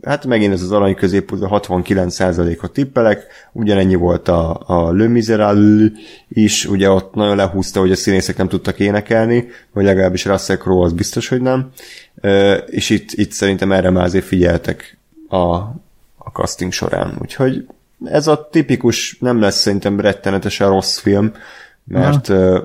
hát 0.01 0.25
megint 0.25 0.53
ez 0.53 0.61
az 0.61 0.71
arany 0.71 0.95
középút, 0.95 1.39
69%-ot 1.41 2.71
tippelek, 2.71 3.25
ugyanennyi 3.51 3.95
volt 3.95 4.27
a, 4.27 4.61
a 4.65 4.91
Le 4.91 5.07
Miserable 5.07 5.91
is, 6.27 6.65
ugye 6.65 6.89
ott 6.89 7.13
nagyon 7.13 7.35
lehúzta, 7.35 7.79
hogy 7.79 7.91
a 7.91 7.95
színészek 7.95 8.37
nem 8.37 8.47
tudtak 8.47 8.79
énekelni, 8.79 9.47
vagy 9.73 9.83
legalábbis 9.83 10.25
Russell 10.25 10.57
Crowe 10.57 10.85
az 10.85 10.93
biztos, 10.93 11.27
hogy 11.27 11.41
nem, 11.41 11.71
és 12.65 12.89
itt, 12.89 13.11
itt 13.11 13.31
szerintem 13.31 13.71
erre 13.71 13.89
már 13.89 14.03
azért 14.03 14.25
figyeltek 14.25 14.97
a, 15.29 15.45
a 16.17 16.29
casting 16.33 16.71
során, 16.71 17.17
úgyhogy 17.21 17.65
ez 18.05 18.27
a 18.27 18.47
tipikus, 18.51 19.17
nem 19.19 19.39
lesz 19.39 19.59
szerintem 19.59 19.99
rettenetesen 19.99 20.69
rossz 20.69 20.97
film, 20.97 21.31
mert, 21.83 22.29
ö, 22.29 22.61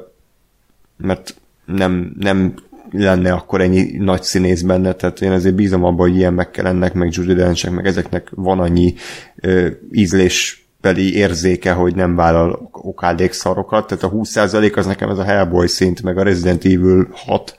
mert 0.97 1.34
nem, 1.65 2.15
nem 2.18 2.55
lenne 2.92 3.32
akkor 3.32 3.60
ennyi 3.60 3.96
nagy 3.98 4.22
színész 4.22 4.62
benne, 4.62 4.92
tehát 4.92 5.20
én 5.20 5.30
azért 5.30 5.54
bízom 5.54 5.84
abban, 5.84 6.08
hogy 6.08 6.16
ilyen 6.16 6.34
meg 6.34 6.50
kell 6.50 6.66
ennek, 6.66 6.92
meg 6.92 7.08
Judy 7.12 7.34
dench 7.34 7.70
meg 7.70 7.86
ezeknek 7.86 8.28
van 8.34 8.60
annyi 8.60 8.94
ö, 9.36 9.68
ízlésbeli 9.92 11.14
érzéke, 11.14 11.72
hogy 11.72 11.94
nem 11.94 12.16
vállal 12.16 12.68
okádék 12.72 13.32
szarokat, 13.32 13.86
tehát 13.86 14.04
a 14.04 14.10
20% 14.10 14.76
az 14.76 14.86
nekem 14.86 15.10
ez 15.10 15.18
a 15.18 15.24
Hellboy 15.24 15.68
szint, 15.68 16.02
meg 16.02 16.18
a 16.18 16.22
Resident 16.22 16.64
Evil 16.64 17.08
6, 17.12 17.56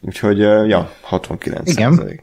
úgyhogy 0.00 0.40
ö, 0.40 0.66
ja, 0.66 0.92
69 1.00 1.70
Igen. 1.70 2.20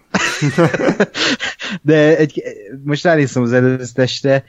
De 1.81 2.17
egy, 2.17 2.43
most 2.83 3.03
ránéztem 3.03 3.43
az 3.43 3.53
előzetesre, 3.53 4.43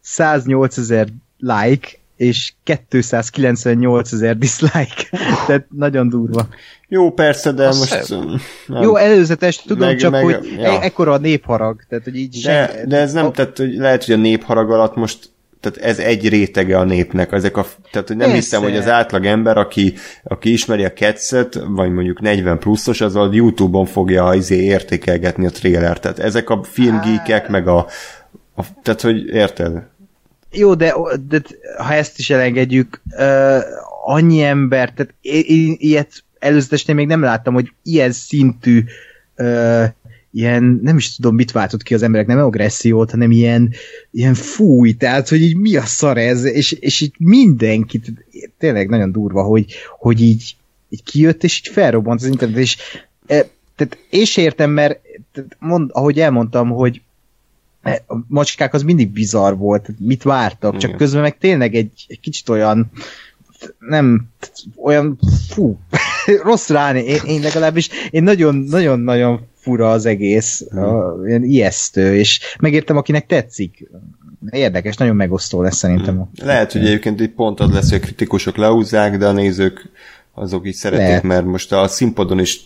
108 0.00 0.78
ezer 0.78 1.08
like, 1.38 1.88
és 2.22 2.52
298 2.88 4.12
ezer 4.12 4.38
dislike. 4.38 5.08
Tehát 5.46 5.66
nagyon 5.70 6.08
durva. 6.08 6.48
Jó, 6.88 7.10
persze, 7.10 7.52
de 7.52 7.66
Azt 7.66 7.78
most... 7.78 8.24
Nem. 8.66 8.82
Jó, 8.82 8.96
előzetes, 8.96 9.62
tudom 9.62 9.86
Meg- 9.88 9.98
csak, 9.98 10.10
meg- 10.10 10.22
hogy 10.24 10.54
ja. 10.58 10.64
e- 10.64 10.84
ekkora 10.84 11.12
a 11.12 11.18
népharag. 11.18 11.82
Tehát, 11.88 12.04
hogy 12.04 12.16
így 12.16 12.40
De, 12.42 12.68
sen- 12.68 12.88
de 12.88 12.96
ez 12.96 13.12
nem, 13.12 13.32
tehát 13.32 13.56
hogy 13.56 13.74
lehet, 13.74 14.04
hogy 14.04 14.14
a 14.14 14.18
népharag 14.18 14.70
alatt 14.70 14.94
most 14.96 15.30
tehát 15.60 15.78
ez 15.78 15.98
egy 15.98 16.28
rétege 16.28 16.78
a 16.78 16.84
népnek. 16.84 17.32
Ezek 17.32 17.56
a, 17.56 17.66
tehát 17.90 18.08
hogy 18.08 18.16
nem 18.16 18.30
Persze. 18.30 18.42
hiszem, 18.42 18.62
hogy 18.62 18.76
az 18.76 18.88
átlag 18.88 19.26
ember, 19.26 19.56
aki, 19.56 19.94
aki 20.24 20.52
ismeri 20.52 20.84
a 20.84 20.92
ketszet, 20.92 21.60
vagy 21.68 21.92
mondjuk 21.92 22.20
40 22.20 22.58
pluszos, 22.58 23.00
az 23.00 23.16
a 23.16 23.28
YouTube-on 23.32 23.86
fogja 23.86 24.34
izé 24.34 24.56
értékelgetni 24.56 25.46
a 25.46 25.50
trélert. 25.50 26.00
Tehát 26.00 26.18
ezek 26.18 26.50
a 26.50 26.62
filmgeekek, 26.62 27.48
meg 27.48 27.68
a, 27.68 27.86
a 28.56 28.62
tehát 28.82 29.00
hogy 29.00 29.26
érted? 29.26 29.72
Jó, 30.52 30.74
de, 30.74 30.94
de 31.28 31.42
ha 31.78 31.94
ezt 31.94 32.18
is 32.18 32.30
elengedjük, 32.30 33.02
uh, 33.10 33.58
annyi 34.04 34.42
ember, 34.42 34.92
tehát 34.92 35.14
én, 35.20 35.76
ilyet 35.78 36.24
előzetesnél 36.38 36.96
még 36.96 37.06
nem 37.06 37.22
láttam, 37.22 37.54
hogy 37.54 37.72
ilyen 37.82 38.12
szintű 38.12 38.84
uh, 39.36 39.84
ilyen, 40.32 40.80
nem 40.82 40.96
is 40.96 41.16
tudom, 41.16 41.34
mit 41.34 41.52
váltott 41.52 41.82
ki 41.82 41.94
az 41.94 42.02
emberek, 42.02 42.26
nem 42.26 42.38
agressziót, 42.38 43.10
hanem 43.10 43.30
ilyen, 43.30 43.72
ilyen 44.10 44.34
fúj, 44.34 44.92
tehát, 44.92 45.28
hogy 45.28 45.42
így 45.42 45.56
mi 45.56 45.76
a 45.76 45.84
szar 45.84 46.18
ez, 46.18 46.44
és, 46.44 46.72
és 46.72 47.00
így 47.00 47.14
mindenkit, 47.18 48.12
tényleg 48.58 48.88
nagyon 48.88 49.12
durva, 49.12 49.42
hogy, 49.42 49.66
hogy 49.98 50.20
így, 50.20 50.56
így 50.88 51.02
kijött, 51.02 51.44
és 51.44 51.58
így 51.58 51.72
felrobbant 51.72 52.20
az 52.20 52.26
internet, 52.26 52.58
és 52.58 52.76
e, 53.26 53.46
tehát 53.76 53.98
én 54.10 54.24
se 54.24 54.42
értem, 54.42 54.70
mert 54.70 55.00
tehát 55.32 55.56
mond, 55.58 55.90
ahogy 55.92 56.20
elmondtam, 56.20 56.68
hogy 56.68 57.00
a 57.82 58.16
macskák 58.28 58.74
az 58.74 58.82
mindig 58.82 59.10
bizarr 59.10 59.54
volt, 59.54 59.88
mit 59.98 60.22
vártak, 60.22 60.72
csak 60.72 60.82
Igen. 60.82 60.96
közben 60.96 61.22
meg 61.22 61.38
tényleg 61.38 61.74
egy, 61.74 62.04
egy 62.08 62.20
kicsit 62.20 62.48
olyan 62.48 62.90
nem, 63.78 64.28
olyan 64.76 65.18
fú, 65.48 65.78
rossz 66.44 66.68
ráni, 66.68 67.00
én, 67.04 67.20
én 67.26 67.40
legalábbis, 67.40 67.88
én 68.10 68.22
nagyon-nagyon-nagyon 68.22 69.40
fura 69.54 69.90
az 69.90 70.06
egész, 70.06 70.66
hmm. 70.70 70.82
a, 70.82 71.14
ilyen 71.26 71.42
ijesztő, 71.42 72.16
és 72.16 72.56
megértem, 72.60 72.96
akinek 72.96 73.26
tetszik. 73.26 73.90
Érdekes, 74.50 74.96
nagyon 74.96 75.16
megosztó 75.16 75.62
lesz 75.62 75.76
szerintem. 75.76 76.14
Hmm. 76.14 76.30
Lehet, 76.42 76.72
hogy 76.72 76.86
egyébként 76.86 77.20
egy 77.20 77.30
pont 77.30 77.60
az 77.60 77.72
lesz, 77.72 77.90
hogy 77.90 77.98
a 78.02 78.04
kritikusok 78.04 78.56
leúzzák, 78.56 79.16
de 79.18 79.26
a 79.26 79.32
nézők 79.32 79.90
azok 80.34 80.66
is 80.66 80.76
szeretik, 80.76 81.06
Lehet. 81.06 81.22
mert 81.22 81.44
most 81.44 81.72
a 81.72 81.88
színpadon 81.88 82.38
is 82.38 82.60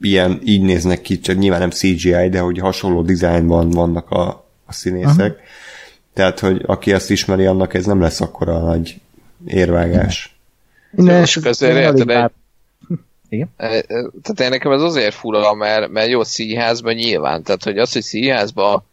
ilyen, 0.00 0.40
így 0.44 0.62
néznek 0.62 1.00
ki, 1.00 1.18
csak 1.18 1.38
nyilván 1.38 1.60
nem 1.60 1.70
CGI, 1.70 2.28
de 2.28 2.38
hogy 2.38 2.58
hasonló 2.58 3.02
dizájnban 3.02 3.70
vannak 3.70 4.10
a, 4.10 4.49
a 4.70 4.72
színészek. 4.72 5.32
Aha. 5.32 5.46
Tehát, 6.14 6.38
hogy 6.40 6.62
aki 6.66 6.92
ezt 6.92 7.10
ismeri, 7.10 7.46
annak 7.46 7.74
ez 7.74 7.84
nem 7.84 8.00
lesz 8.00 8.20
akkora 8.20 8.58
nagy 8.58 9.00
érvágás. 9.46 10.36
Ne, 10.90 11.20
és 11.20 11.36
azért 11.36 11.76
érted, 11.76 12.10
egy... 12.10 12.30
Igen? 13.28 13.50
Tehát 14.22 14.40
én 14.40 14.48
nekem 14.48 14.72
ez 14.72 14.82
azért 14.82 15.14
fura, 15.14 15.54
mert, 15.54 15.88
mert 15.88 16.08
jó 16.08 16.22
színházban 16.22 16.94
nyilván, 16.94 17.42
tehát 17.42 17.64
hogy 17.64 17.78
az, 17.78 17.92
hogy 17.92 18.02
színházban 18.02 18.84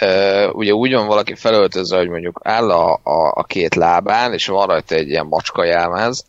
uh, 0.00 0.54
ugye 0.54 0.72
úgy 0.72 0.92
van 0.92 1.06
valaki 1.06 1.34
felöltözve, 1.34 1.96
hogy 1.96 2.08
mondjuk 2.08 2.40
áll 2.42 2.70
a, 2.70 2.92
a, 2.92 3.32
a 3.34 3.44
két 3.44 3.74
lábán, 3.74 4.32
és 4.32 4.46
van 4.46 4.66
rajta 4.66 4.94
egy 4.94 5.08
ilyen 5.08 5.26
macska 5.26 5.64
jelmez, 5.64 6.24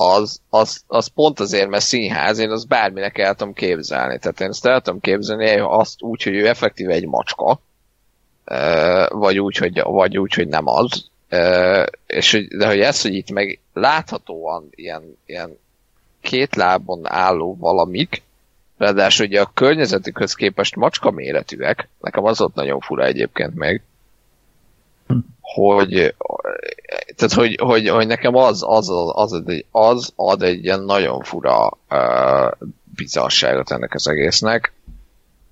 az, 0.00 0.40
az, 0.50 0.82
az 0.86 1.06
pont 1.06 1.40
azért, 1.40 1.68
mert 1.68 1.84
színház, 1.84 2.38
én 2.38 2.50
azt 2.50 2.68
bárminek 2.68 3.18
el 3.18 3.34
tudom 3.34 3.52
képzelni. 3.52 4.18
Tehát 4.18 4.40
én 4.40 4.48
azt 4.48 4.66
el 4.66 4.80
tudom 4.80 5.00
képzelni 5.00 5.58
azt 5.58 6.02
úgy, 6.02 6.22
hogy 6.22 6.34
ő 6.34 6.48
effektíve 6.48 6.92
egy 6.92 7.06
macska, 7.06 7.60
vagy 9.08 9.38
úgy, 9.38 9.56
hogy, 9.56 9.82
vagy 9.82 10.18
úgy, 10.18 10.34
hogy 10.34 10.48
nem 10.48 10.66
az. 10.66 11.10
És, 12.06 12.46
de 12.56 12.66
hogy 12.66 12.80
ez, 12.80 13.02
hogy 13.02 13.14
itt 13.14 13.30
meg 13.30 13.60
láthatóan 13.72 14.68
ilyen, 14.70 15.18
ilyen 15.26 15.58
két 16.20 16.54
lábon 16.54 17.00
álló 17.04 17.56
valamik, 17.56 18.22
ráadásul 18.76 19.26
ugye 19.26 19.40
a 19.40 19.50
környezetükhöz 19.54 20.34
képest 20.34 20.76
macska 20.76 21.10
méretűek, 21.10 21.88
nekem 22.00 22.24
az 22.24 22.40
ott 22.40 22.54
nagyon 22.54 22.80
fura 22.80 23.04
egyébként 23.04 23.54
még, 23.54 23.82
hogy, 25.40 26.14
tehát 27.16 27.32
hogy, 27.32 27.58
hogy, 27.60 27.88
hogy 27.88 28.06
nekem 28.06 28.34
az, 28.34 28.62
az, 28.66 28.88
az, 28.88 29.32
az, 29.32 29.42
az 29.70 30.12
ad 30.16 30.42
egy 30.42 30.64
ilyen 30.64 30.82
nagyon 30.82 31.22
fura 31.22 31.78
uh, 31.90 32.68
bizarságot 32.96 33.70
ennek 33.70 33.94
az 33.94 34.08
egésznek, 34.08 34.72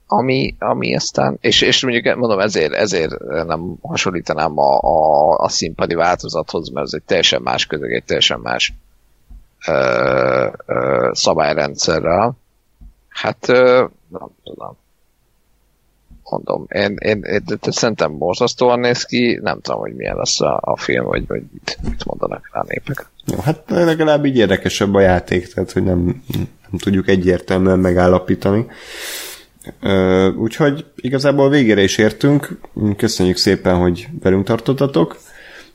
ami, 0.06 0.54
ami 0.58 0.94
aztán, 0.94 1.38
és, 1.40 1.60
és 1.60 1.82
mondjuk 1.82 2.16
mondom, 2.16 2.38
ezért, 2.38 2.72
ezért 2.72 3.18
nem 3.46 3.74
hasonlítanám 3.82 4.58
a, 4.58 4.78
a, 4.80 5.30
a 5.38 5.48
színpadi 5.48 5.94
változathoz, 5.94 6.68
mert 6.68 6.86
ez 6.86 6.92
egy 6.92 7.02
teljesen 7.02 7.42
más 7.42 7.66
közeg, 7.66 7.92
egy 7.92 8.04
teljesen 8.04 8.40
más 8.40 8.72
ö, 9.66 10.48
ö, 10.66 11.10
szabályrendszerrel. 11.12 12.36
Hát 13.08 13.48
ö, 13.48 13.84
nem 14.08 14.28
tudom 14.44 14.76
mondom, 16.30 16.66
én, 16.68 16.96
én, 16.98 17.22
én 17.22 17.42
de 17.46 17.56
szerintem 17.70 18.18
borzasztóan 18.18 18.80
néz 18.80 19.04
ki, 19.04 19.38
nem 19.42 19.60
tudom, 19.60 19.80
hogy 19.80 19.94
milyen 19.94 20.16
lesz 20.16 20.40
a, 20.40 20.58
a 20.60 20.76
film, 20.76 21.04
vagy, 21.04 21.26
vagy 21.26 21.42
mit, 21.52 21.78
mit 21.82 22.04
mondanak 22.04 22.50
rá 22.52 22.64
népek. 22.66 23.06
Jó, 23.26 23.38
hát 23.38 23.62
legalább 23.66 24.24
így 24.24 24.36
érdekesebb 24.36 24.94
a 24.94 25.00
játék, 25.00 25.52
tehát 25.52 25.72
hogy 25.72 25.82
nem, 25.82 26.22
nem 26.70 26.78
tudjuk 26.78 27.08
egyértelműen 27.08 27.78
megállapítani. 27.78 28.66
Úgyhogy 30.36 30.84
igazából 30.96 31.48
végére 31.50 31.82
is 31.82 31.98
értünk. 31.98 32.58
Köszönjük 32.96 33.36
szépen, 33.36 33.76
hogy 33.76 34.08
velünk 34.22 34.44
tartottatok. 34.44 35.18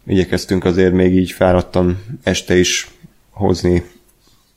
Igyekeztünk 0.06 0.66
azért 0.66 0.94
még 0.94 1.16
így 1.16 1.32
fáradtan 1.32 2.04
este 2.24 2.58
is 2.58 2.88
hozni 3.30 3.84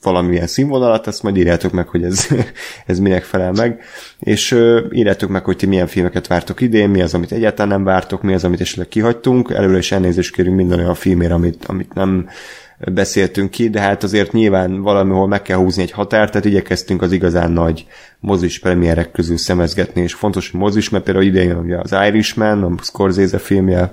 valamilyen 0.05 0.47
színvonalat, 0.47 1.07
ezt 1.07 1.23
majd 1.23 1.37
írjátok 1.37 1.73
meg, 1.73 1.89
hogy 1.89 2.05
ez, 2.05 2.29
ez 2.87 2.99
minek 2.99 3.23
felel 3.23 3.53
meg, 3.53 3.83
és 4.19 4.53
uh, 4.53 4.81
írjátok 4.93 5.31
meg, 5.31 5.45
hogy 5.45 5.57
ti 5.57 5.67
milyen 5.67 5.87
filmeket 5.87 6.27
vártok 6.27 6.61
idén, 6.61 6.89
mi 6.89 7.03
az, 7.03 7.15
amit 7.15 7.33
egyáltalán 7.33 7.69
nem 7.69 7.85
vártok, 7.85 8.23
mi 8.23 8.35
az, 8.35 8.45
amit 8.45 8.61
esetleg 8.61 8.89
kihagytunk, 8.89 9.51
előre 9.51 9.79
is 9.79 9.93
elnézést 9.93 10.35
kérünk 10.35 10.57
minden 10.57 10.79
olyan 10.79 10.95
filmért, 10.95 11.33
amit, 11.33 11.65
amit 11.65 11.95
nem 11.95 12.29
beszéltünk 12.79 13.51
ki, 13.51 13.69
de 13.71 13.81
hát 13.81 14.03
azért 14.03 14.33
nyilván 14.33 14.81
valamihol 14.81 15.27
meg 15.27 15.43
kell 15.43 15.57
húzni 15.57 15.83
egy 15.83 15.91
határt, 15.91 16.31
tehát 16.31 16.47
igyekeztünk 16.47 17.03
az 17.03 17.13
igazán 17.13 17.51
nagy 17.51 17.87
mozis 18.21 18.59
premierek 18.59 19.11
közül 19.11 19.37
szemezgetni, 19.37 20.03
és 20.03 20.15
fontos, 20.15 20.51
hogy 20.51 20.61
mozis, 20.61 20.89
mert 20.89 21.05
például 21.05 21.27
idején 21.27 21.57
ugye 21.57 21.79
az 21.79 21.95
Irishman, 22.07 22.63
a 22.63 22.83
Scorsese 22.83 23.39
filmje, 23.39 23.93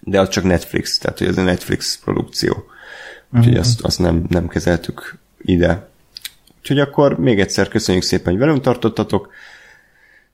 de 0.00 0.20
az 0.20 0.28
csak 0.28 0.44
Netflix, 0.44 0.98
tehát 0.98 1.18
hogy 1.18 1.26
ez 1.26 1.38
a 1.38 1.42
Netflix 1.42 1.98
produkció. 2.04 2.64
Úgyhogy 3.32 3.52
uh-huh. 3.52 3.66
azt, 3.66 3.80
azt 3.80 3.98
nem, 3.98 4.24
nem 4.28 4.48
kezeltük 4.48 5.18
ide. 5.42 5.88
Úgyhogy 6.58 6.78
akkor 6.78 7.18
még 7.18 7.40
egyszer 7.40 7.68
köszönjük 7.68 8.04
szépen, 8.04 8.32
hogy 8.32 8.40
velünk 8.40 8.60
tartottatok. 8.60 9.28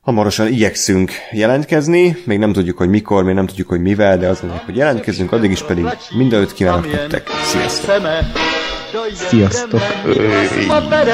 Hamarosan 0.07 0.47
igyekszünk 0.47 1.13
jelentkezni, 1.31 2.17
még 2.25 2.39
nem 2.39 2.53
tudjuk, 2.53 2.79
hogy 2.79 2.89
mikor, 2.89 3.25
még 3.25 3.35
nem 3.35 3.47
tudjuk, 3.47 3.69
hogy 3.69 3.81
mivel, 3.81 4.19
de 4.19 4.29
az 4.29 4.41
lenne, 4.41 4.63
hogy 4.65 4.77
jelentkezünk, 4.77 5.33
addig 5.33 5.51
is 5.51 5.63
pedig 5.63 5.85
mindenütt 6.17 6.53
kívánok 6.53 6.93
nektek. 6.93 7.29
Sziasztok! 7.43 8.03
Sziasztok! 9.29 9.81
Sziasztok. 10.51 11.07